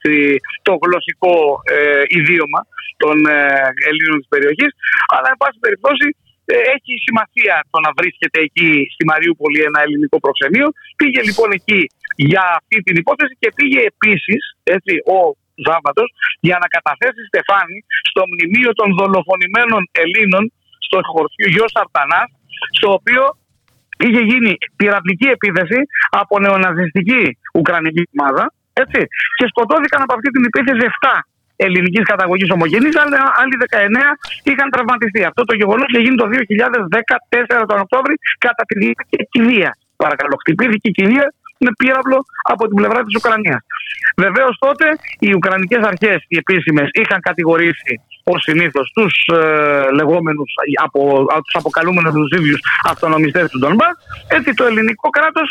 το 0.67 0.73
γλωσσικό 0.83 1.33
ε, 1.75 2.03
ιδίωμα 2.19 2.61
των 3.01 3.15
ε, 3.25 3.37
Ελλήνων 3.89 4.17
της 4.21 4.29
περιοχής. 4.33 4.71
Αλλά, 5.15 5.27
εν 5.33 5.37
πάση 5.41 5.57
περιπτώσει, 5.65 6.07
ε, 6.15 6.30
έχει 6.75 6.93
σημασία 7.07 7.55
το 7.73 7.79
να 7.85 7.91
βρίσκεται 7.99 8.39
εκεί 8.47 8.69
στη 8.93 9.03
Μαριούπολη 9.09 9.59
ένα 9.69 9.79
ελληνικό 9.85 10.17
προξενείο. 10.25 10.67
Πήγε 10.99 11.21
λοιπόν 11.29 11.49
εκεί 11.59 11.81
για 12.29 12.43
αυτή 12.59 12.77
την 12.85 12.95
υπόθεση 13.01 13.33
και 13.41 13.49
πήγε 13.57 13.79
επίσης 13.91 14.41
ο 15.17 15.19
Ζάβατος 15.67 16.09
για 16.47 16.57
να 16.61 16.67
καταθέσει 16.75 17.21
στεφάνι 17.29 17.77
στο 18.09 18.21
μνημείο 18.31 18.71
των 18.79 18.87
δολοφονημένων 18.99 19.81
Ελλήνων 20.03 20.43
στο 20.87 20.97
χωριό 21.11 21.47
Γιος 21.53 21.71
Σαρτανάς, 21.75 22.29
στο 22.77 22.87
οποίο 22.97 23.23
είχε 24.05 24.21
γίνει 24.29 24.53
πειρατική 24.79 25.27
επίθεση 25.37 25.79
από 26.21 26.33
νεοναζιστική 26.39 27.23
Ουκρανική 27.59 28.03
ομάδα 28.15 28.45
έτσι, 28.73 29.01
και 29.37 29.45
σκοτώθηκαν 29.51 30.01
από 30.05 30.13
αυτή 30.17 30.29
την 30.35 30.43
επίθεση 30.49 30.83
7 31.01 31.30
ελληνικής 31.65 32.05
καταγωγής 32.11 32.49
ομογενής, 32.55 32.95
αλλά 33.03 33.19
άλλοι 33.41 33.55
19 33.65 34.09
είχαν 34.49 34.67
τραυματιστεί. 34.73 35.21
Αυτό 35.29 35.41
το 35.49 35.55
γεγονός 35.61 35.87
είχε 35.89 36.01
γίνει 36.05 36.17
το 36.23 36.27
2014 36.27 37.65
τον 37.69 37.79
Οκτώβρη 37.85 38.15
κατά 38.45 38.63
τη 38.67 38.73
διάρκεια 38.81 39.21
κηδεία. 39.33 39.69
Παρακαλώ, 40.03 40.35
χτυπήθηκε 40.41 40.87
η 40.91 40.95
κηδεία 40.97 41.25
με 41.65 41.71
πύραυλο 41.79 42.19
από 42.53 42.63
την 42.67 42.75
πλευρά 42.79 42.99
της 43.03 43.15
Ουκρανίας. 43.15 43.61
Βεβαίως 44.17 44.55
τότε 44.65 44.85
οι 45.19 45.29
Ουκρανικές 45.37 45.83
αρχές, 45.91 46.19
οι 46.27 46.35
επίσημες, 46.43 46.87
είχαν 46.91 47.19
κατηγορήσει 47.29 47.93
ως 48.23 48.41
συνήθως 48.47 48.91
τους 48.95 49.13
ε, 49.37 49.39
λεγόμενους, 49.99 50.51
από, 50.85 50.99
τους 51.45 51.55
αποκαλούμενους 51.61 52.13
τους 52.13 52.31
ίδιους 52.39 52.59
αυτονομιστές 52.91 53.45
του 53.49 53.59
Ντομπά. 53.59 53.89
Έτσι 54.37 54.49
το 54.53 54.63
ελληνικό 54.69 55.09
κράτος 55.17 55.47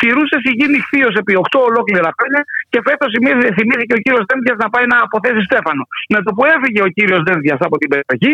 τηρούσε 0.00 0.36
γίνει 0.60 0.78
θείο 0.88 1.08
επί 1.20 1.32
8 1.36 1.60
ολόκληρα 1.68 2.10
χρόνια 2.18 2.40
και 2.72 2.80
φέτος 2.86 3.10
θυμήθηκε 3.56 3.94
ο 3.98 4.00
κύριος 4.04 4.24
Δένδια 4.30 4.54
να 4.64 4.68
πάει 4.72 4.86
να 4.92 4.96
αποθέσει 5.06 5.42
Στέφανο. 5.48 5.82
Με 6.12 6.18
το 6.24 6.30
που 6.36 6.44
έφυγε 6.54 6.80
ο 6.88 6.90
κύριος 6.96 7.22
Δένδια 7.28 7.54
από 7.66 7.76
την 7.80 7.88
περιοχή, 7.92 8.32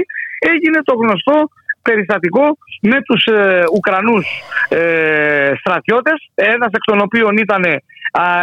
έγινε 0.52 0.78
το 0.88 0.94
γνωστό 1.00 1.36
περιστατικό 1.82 2.56
με 2.82 3.02
τους 3.02 3.24
ε, 3.24 3.64
Ουκρανούς 3.74 4.26
ε, 4.68 5.52
στρατιώτες, 5.60 6.30
ένας 6.34 6.70
εκ 6.72 6.84
των 6.84 7.00
οποίων 7.00 7.36
ήταν 7.36 7.62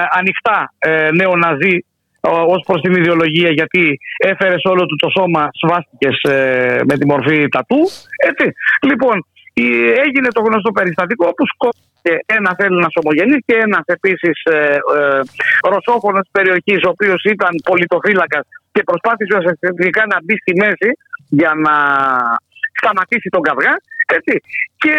ανοιχτά 0.10 0.74
ε, 0.78 1.10
νεοναζί 1.12 1.84
ως 2.22 2.64
προς 2.66 2.82
την 2.82 2.94
ιδεολογία, 2.94 3.50
γιατί 3.50 4.00
έφερες 4.18 4.60
σε 4.62 4.68
όλο 4.68 4.86
του 4.86 4.96
το 4.96 5.10
σώμα 5.18 5.50
σβάστηκες 5.62 6.18
ε, 6.22 6.80
με 6.90 6.98
τη 6.98 7.06
μορφή 7.06 7.48
τατού. 7.50 7.82
Έτσι. 8.30 8.46
Λοιπόν, 8.90 9.26
έγινε 10.06 10.28
το 10.32 10.42
γνωστό 10.42 10.72
περιστατικό 10.72 11.26
που 11.34 11.46
σκότωσε 11.54 12.14
ένας 12.26 12.56
Έλληνας 12.58 12.94
ομογενής 13.02 13.42
και 13.46 13.56
ένας 13.56 13.84
επίσης 13.86 14.44
ε, 14.44 14.56
ε, 14.56 15.20
ρωσόφωνος 15.74 16.22
της 16.22 16.32
περιοχής, 16.32 16.80
ο 16.84 16.90
οποίος 16.90 17.24
ήταν 17.24 17.52
πολιτοφύλακας 17.70 18.46
και 18.72 18.84
προσπάθησε 18.84 19.38
ουσιαστικά 19.38 20.04
να 20.12 20.18
μπει 20.24 20.36
στη 20.38 20.54
μέση 20.64 20.90
για 21.30 21.52
να 21.66 21.76
σταματήσει 22.82 23.30
τον 23.36 23.44
καυγά. 23.48 23.76
Έτσι. 24.18 24.36
Και 24.84 24.96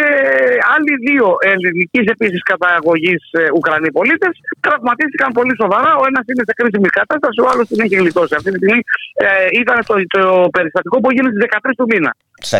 άλλοι 0.75 0.93
δύο 1.07 1.27
ελληνικής 1.53 2.07
επίσης 2.15 2.41
καταγωγής 2.53 3.23
ε, 3.41 3.43
Ουκρανοί 3.57 3.91
πολίτες 3.99 4.33
τραυματίστηκαν 4.65 5.31
πολύ 5.39 5.55
σοβαρά. 5.63 5.91
Ο 6.01 6.05
ένας 6.11 6.25
είναι 6.31 6.45
σε 6.49 6.55
κρίσιμη 6.59 6.89
κατάσταση, 7.01 7.39
ο 7.45 7.47
άλλος 7.53 7.67
την 7.71 7.81
έχει 7.85 7.97
γλιτώσει. 8.03 8.33
Αυτή 8.39 8.51
τη 8.53 8.59
στιγμή 8.61 8.81
ε, 9.25 9.27
ήταν 9.63 9.79
το, 9.89 9.95
το 10.17 10.23
περιστατικό 10.57 10.97
που 11.01 11.09
έγινε 11.11 11.29
στις 11.33 11.43
13 11.69 11.71
του 11.79 11.87
μήνα. 11.93 12.11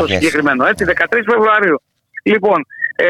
Το 0.01 0.05
συγκεκριμένο, 0.13 0.61
έτσι, 0.71 0.83
13 0.87 1.31
Φεβρουαρίου. 1.31 1.79
Λοιπόν, 2.31 2.59
ε, 2.95 3.07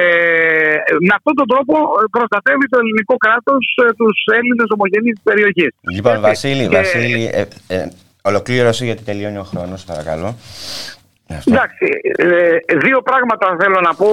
με 1.08 1.14
αυτόν 1.18 1.34
τον 1.40 1.48
τρόπο 1.48 1.74
προστατεύει 2.12 2.66
το 2.70 2.78
ελληνικό 2.82 3.16
κράτος 3.26 3.64
ε, 3.84 3.94
τους 4.00 4.18
Έλληνες 4.38 4.68
ομογενείς 4.76 5.14
της 5.14 5.24
περιοχής. 5.24 5.72
Λοιπόν, 5.96 6.22
Βασίλη, 6.22 6.68
Βασίλη 6.68 7.30
ε, 7.34 7.46
ε, 7.68 7.88
ολοκλήρωση 8.22 8.86
γιατί 8.86 9.04
τελειώνει 9.04 9.38
ο 9.38 9.44
χρόνος, 9.44 9.84
παρακαλώ. 9.84 10.36
Εντάξει, 11.48 11.88
ε, 12.18 12.78
δύο 12.86 13.02
πράγματα 13.02 13.56
θέλω 13.60 13.80
να 13.88 13.94
πω 13.94 14.10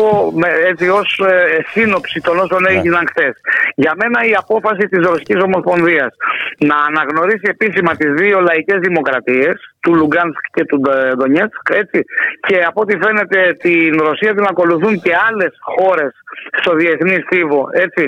έτσι 0.70 0.89
ως 0.89 1.09
ε, 1.27 1.62
σύνοψη 1.73 2.20
των 2.20 2.39
όσων 2.39 2.62
ναι. 2.62 2.70
έγιναν 2.70 3.05
χθες. 3.11 3.35
Για 3.74 3.93
μένα 4.01 4.19
η 4.31 4.35
απόφαση 4.43 4.85
της 4.89 5.07
Ρωσικής 5.07 5.40
Ομοσπονδίας 5.43 6.12
να 6.59 6.77
αναγνωρίσει 6.89 7.47
επίσημα 7.55 7.97
τις 7.97 8.11
δύο 8.12 8.40
λαϊκές 8.40 8.78
δημοκρατίες 8.81 9.57
του 9.81 9.95
Λουγκάνσκ 9.95 10.40
και 10.53 10.65
του 10.65 10.81
Ντονιέτσκ 11.16 11.65
έτσι, 11.82 12.05
και 12.47 12.57
από 12.69 12.81
ό,τι 12.81 12.95
φαίνεται 13.03 13.40
την 13.65 13.93
Ρωσία 14.09 14.35
την 14.35 14.47
ακολουθούν 14.53 14.95
και 15.05 15.12
άλλες 15.28 15.53
χώρες 15.61 16.12
στο 16.61 16.73
διεθνή 16.81 17.16
στίβο. 17.27 17.69
Έτσι. 17.73 18.05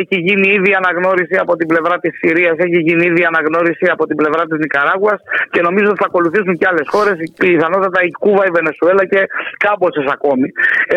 Έχει 0.00 0.16
γίνει 0.26 0.48
ήδη 0.58 0.72
αναγνώριση 0.80 1.36
από 1.44 1.56
την 1.56 1.66
πλευρά 1.66 1.98
της 1.98 2.12
Συρίας, 2.20 2.56
έχει 2.66 2.78
γίνει 2.86 3.04
ήδη 3.06 3.24
αναγνώριση 3.24 3.86
από 3.94 4.06
την 4.06 4.16
πλευρά 4.16 4.42
της 4.48 4.58
Νικαράγουας 4.58 5.20
και 5.50 5.60
νομίζω 5.60 5.88
ότι 5.90 6.00
θα 6.02 6.08
ακολουθήσουν 6.12 6.54
και 6.58 6.66
άλλες 6.70 6.86
χώρες, 6.94 7.16
πιθανότατα 7.38 8.00
η 8.08 8.10
Κούβα, 8.22 8.44
η 8.50 8.51
Βενεσουέλα 8.56 9.04
και 9.12 9.20
κάμποσες 9.64 10.06
ακόμη. 10.16 10.48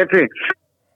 Έτσι 0.04 0.22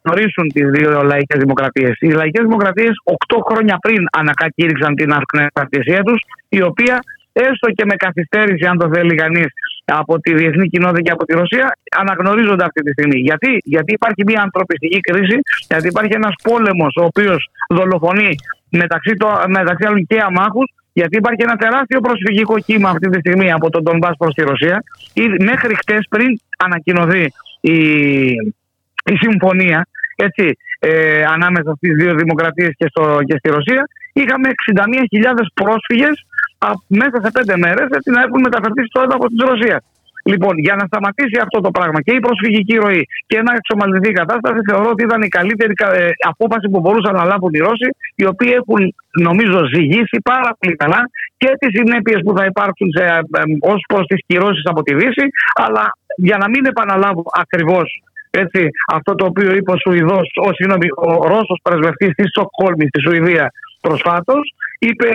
γνωρίσουν 0.04 0.46
τις 0.54 0.68
δύο 0.76 0.90
λαϊκές 1.12 1.40
δημοκρατίες. 1.40 1.94
Οι 2.00 2.12
λαϊκές 2.12 2.44
δημοκρατίες 2.48 2.94
8 3.04 3.38
χρόνια 3.48 3.76
πριν 3.86 4.02
ανακακήρυξαν 4.12 4.96
την 4.96 5.10
ανεξαρτησία 5.34 6.02
τους, 6.04 6.20
η 6.50 6.62
οποία 6.62 7.00
έστω 7.34 7.68
και 7.78 7.86
με 7.86 7.96
καθυστέρηση, 7.96 8.66
αν 8.66 8.78
το 8.78 8.90
θέλει 8.94 9.16
κανείς, 9.16 9.48
από 9.86 10.20
τη 10.20 10.34
διεθνή 10.34 10.68
κοινότητα 10.68 11.02
και 11.02 11.12
από 11.12 11.26
τη 11.26 11.34
Ρωσία, 11.34 11.78
αναγνωρίζονται 11.98 12.64
αυτή 12.64 12.82
τη 12.82 12.92
στιγμή. 12.92 13.20
Γιατί, 13.20 13.52
γιατί 13.64 13.94
υπάρχει 13.94 14.24
μια 14.26 14.42
ανθρωπιστική 14.42 15.00
κρίση, 15.00 15.38
γιατί 15.70 15.88
υπάρχει 15.88 16.14
ένας 16.14 16.34
πόλεμος 16.44 16.94
ο 17.02 17.04
οποίος 17.04 17.50
δολοφονεί 17.70 18.32
μεταξύ, 18.70 19.14
το, 19.14 19.28
μεταξύ 19.48 19.86
άλλων 19.88 20.06
και 20.06 20.20
αμάχους, 20.28 20.68
γιατί 20.94 21.18
υπάρχει 21.18 21.42
ένα 21.44 21.56
τεράστιο 21.56 22.00
προσφυγικό 22.00 22.60
κύμα 22.60 22.90
αυτή 22.90 23.10
τη 23.10 23.20
στιγμή 23.20 23.52
από 23.52 23.70
τον 23.70 23.84
Ντομπά 23.84 24.10
προς 24.18 24.34
τη 24.34 24.42
Ρωσία. 24.42 24.84
Μέχρι 25.40 25.76
χτες, 25.76 26.06
πριν 26.10 26.40
ανακοινωθεί 26.58 27.32
η, 27.62 27.78
η 29.14 29.16
συμφωνία 29.20 29.88
έτσι, 30.16 30.58
ε, 30.80 31.24
ανάμεσα 31.24 31.74
στις 31.76 31.96
δύο 31.96 32.14
δημοκρατίες 32.16 32.72
και, 32.78 32.88
στο, 32.90 33.20
και 33.26 33.36
στη 33.38 33.50
Ρωσία, 33.50 33.84
είχαμε 34.14 34.50
61.000 34.74 35.34
πρόσφυγες 35.54 36.26
μέσα 36.88 37.18
σε 37.24 37.32
πέντε 37.32 37.58
μέρες 37.58 37.88
έτσι, 37.98 38.10
να 38.10 38.22
έχουν 38.22 38.40
μεταφερθεί 38.42 38.84
στο 38.86 39.02
έδαφος 39.02 39.30
της 39.30 39.48
Ρωσίας. 39.50 39.82
Λοιπόν, 40.24 40.58
για 40.58 40.76
να 40.76 40.86
σταματήσει 40.86 41.38
αυτό 41.46 41.60
το 41.62 41.72
πράγμα 41.72 42.02
και 42.02 42.14
η 42.16 42.20
προσφυγική 42.20 42.76
ροή 42.76 43.04
και 43.28 43.42
να 43.42 43.54
εξομαλυνθεί 43.60 44.10
η 44.10 44.20
κατάσταση, 44.22 44.60
θεωρώ 44.70 44.90
ότι 44.90 45.04
ήταν 45.04 45.22
η 45.22 45.28
καλύτερη 45.28 45.74
ε, 45.78 46.10
απόφαση 46.34 46.70
που 46.72 46.80
μπορούσαν 46.80 47.14
να 47.16 47.24
λάβουν 47.24 47.54
οι 47.54 47.58
Ρώσοι, 47.68 47.90
οι 48.16 48.26
οποίοι 48.26 48.52
έχουν, 48.60 48.96
νομίζω, 49.28 49.58
ζυγίσει 49.74 50.18
πάρα 50.24 50.52
πολύ 50.60 50.76
καλά 50.76 51.02
και 51.38 51.50
τις 51.60 51.72
συνέπειες 51.78 52.20
που 52.26 52.34
θα 52.38 52.46
υπάρξουν 52.46 52.90
ε, 53.00 53.06
ως 53.60 53.82
προς 53.88 54.06
τις 54.06 54.22
κυρώσεις 54.28 54.66
από 54.66 54.82
τη 54.82 54.94
Δύση, 54.96 55.26
αλλά 55.66 55.86
για 56.16 56.38
να 56.38 56.50
μην 56.50 56.66
επαναλάβω 56.66 57.24
ακριβώς 57.44 58.04
έτσι, 58.32 58.70
αυτό 58.88 59.16
το 59.16 59.26
οποίο 59.26 59.56
είπε 59.56 59.72
ο 59.72 59.78
Σουηδός, 59.78 60.28
ο, 60.46 60.54
συγγνώμη, 60.54 60.88
ο 60.96 61.28
Ρώσος 61.28 61.60
πρεσβευτής 61.64 62.12
στη 62.12 62.28
Στοκχόλμης, 62.28 62.88
στη 62.88 63.02
Σουηδίας 63.02 63.50
προσφάτως, 63.82 64.54
είπε 64.80 65.10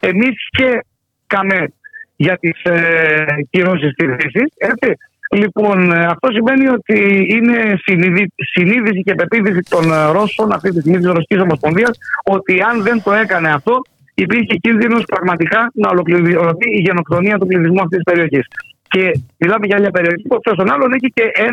εμείς 0.00 0.36
και 0.50 0.84
καμε 1.26 1.72
για 2.16 2.38
τις 2.38 2.62
ε, 2.62 3.24
κυρώσεις 3.50 3.94
της 3.94 4.08
Δύσης, 4.16 4.52
έτσι. 4.56 4.96
Λοιπόν, 5.34 5.92
ε, 5.92 6.04
αυτό 6.04 6.28
σημαίνει 6.32 6.68
ότι 6.68 7.26
είναι 7.30 7.76
συνείδηση 8.52 9.02
και 9.02 9.14
πεποίθηση 9.14 9.60
των 9.68 9.92
ε, 9.92 10.10
Ρώσων 10.12 10.52
αυτή 10.52 10.70
τη 10.70 10.80
στιγμή 10.80 10.98
της 10.98 11.06
Ρωσικής 11.06 11.40
Ομοσπονδίας 11.40 11.98
ότι 12.24 12.60
αν 12.60 12.82
δεν 12.82 13.02
το 13.02 13.12
έκανε 13.12 13.52
αυτό, 13.52 13.74
υπήρχε 14.14 14.54
κίνδυνος 14.60 15.04
πραγματικά 15.04 15.70
να 15.74 15.88
ολοκληρωθεί 15.88 16.68
η 16.78 16.80
γενοκτονία 16.80 17.38
του 17.38 17.46
πληθυσμού 17.46 17.80
αυτής 17.80 17.98
της 18.02 18.12
περιοχής. 18.12 18.46
Και 18.88 19.20
μιλάμε 19.36 19.66
για 19.66 19.78
μια 19.80 19.90
περιοχή 19.90 20.22
που 20.28 20.38
στον 20.52 20.72
άλλον 20.72 20.92
έχει 20.92 21.12
και 21.14 21.30
1,1 21.34 21.44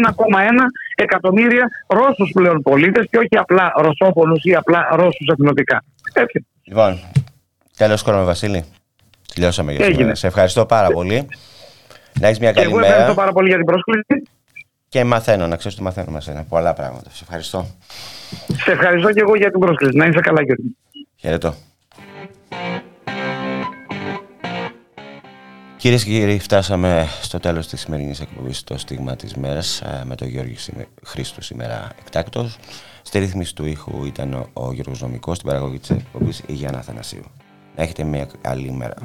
εκατομμύρια 0.96 1.70
Ρώσους 1.88 2.32
πλέον 2.34 2.62
πολίτες 2.62 3.08
και 3.10 3.18
όχι 3.18 3.38
απλά 3.38 3.74
Ρωσόπολου 3.76 4.36
ή 4.44 4.56
απλά 4.56 4.88
Ρώσους 4.92 5.28
εθνοτικά. 5.32 5.84
Έτσι. 6.14 6.46
Λοιπόν, 6.64 7.00
τέλος 7.78 8.02
χρόνο, 8.02 8.26
Βασίλη. 8.26 8.66
Τελειώσαμε 9.34 9.74
για 9.74 9.86
σήμερα. 9.86 10.16
Σε 10.16 10.28
ευχαριστώ 10.28 10.66
πάρα 10.66 10.88
πολύ. 10.88 11.28
Να 12.20 12.28
έχεις 12.28 12.40
μια 12.40 12.52
καλή 12.52 12.68
Εγώ 12.68 12.76
μέρα. 12.76 12.88
ευχαριστώ 12.88 13.16
πάρα 13.16 13.32
πολύ 13.32 13.48
για 13.48 13.58
την 13.58 13.66
πρόσκληση. 13.66 14.24
Και 14.90 15.04
μαθαίνω, 15.04 15.48
να 15.48 15.56
ξέρεις 15.56 15.78
ότι 15.78 15.86
μαθαίνω 15.86 16.12
με 16.12 16.22
σένα. 16.22 16.44
Πολλά 16.44 16.74
πράγματα. 16.74 17.10
Σε 17.10 17.20
ευχαριστώ. 17.24 17.68
Σε 18.48 18.72
ευχαριστώ 18.72 19.12
και 19.12 19.20
εγώ 19.20 19.36
για 19.36 19.52
την 19.52 19.60
πρόσκληση. 19.60 19.98
Να 19.98 20.06
είσαι 20.06 20.20
καλά, 20.20 20.42
Γιώργη. 20.44 20.78
Χαιρετώ. 21.16 21.56
Κυρίες 25.78 26.04
και 26.04 26.10
κύριοι, 26.12 26.40
φτάσαμε 26.40 27.08
στο 27.22 27.40
τέλος 27.40 27.68
της 27.68 27.82
σημερινής 27.82 28.20
εκπομπής 28.20 28.58
στο 28.58 28.78
Στίγμα 28.78 29.16
της 29.16 29.36
Μέρας 29.36 29.82
με 30.04 30.16
τον 30.16 30.28
Γιώργη 30.28 30.56
Χρήστο 31.06 31.42
σήμερα 31.42 31.90
εκτάκτος. 32.00 32.58
Στη 33.02 33.20
ρύθμιση 33.20 33.56
του 33.56 33.66
ήχου 33.66 34.06
ήταν 34.06 34.50
ο 34.54 34.74
Γιώργος 34.74 35.02
Νομικός, 35.02 35.36
στην 35.36 35.48
παραγωγή 35.50 35.80
της 35.80 35.90
εκπομπής 35.90 36.42
η 36.46 36.54
Γιάννα 36.54 36.82
Θανασίου. 36.82 37.24
Να 37.76 37.84
έχετε 37.84 38.04
μια 38.04 38.28
καλή 38.42 38.72
μέρα. 38.72 38.96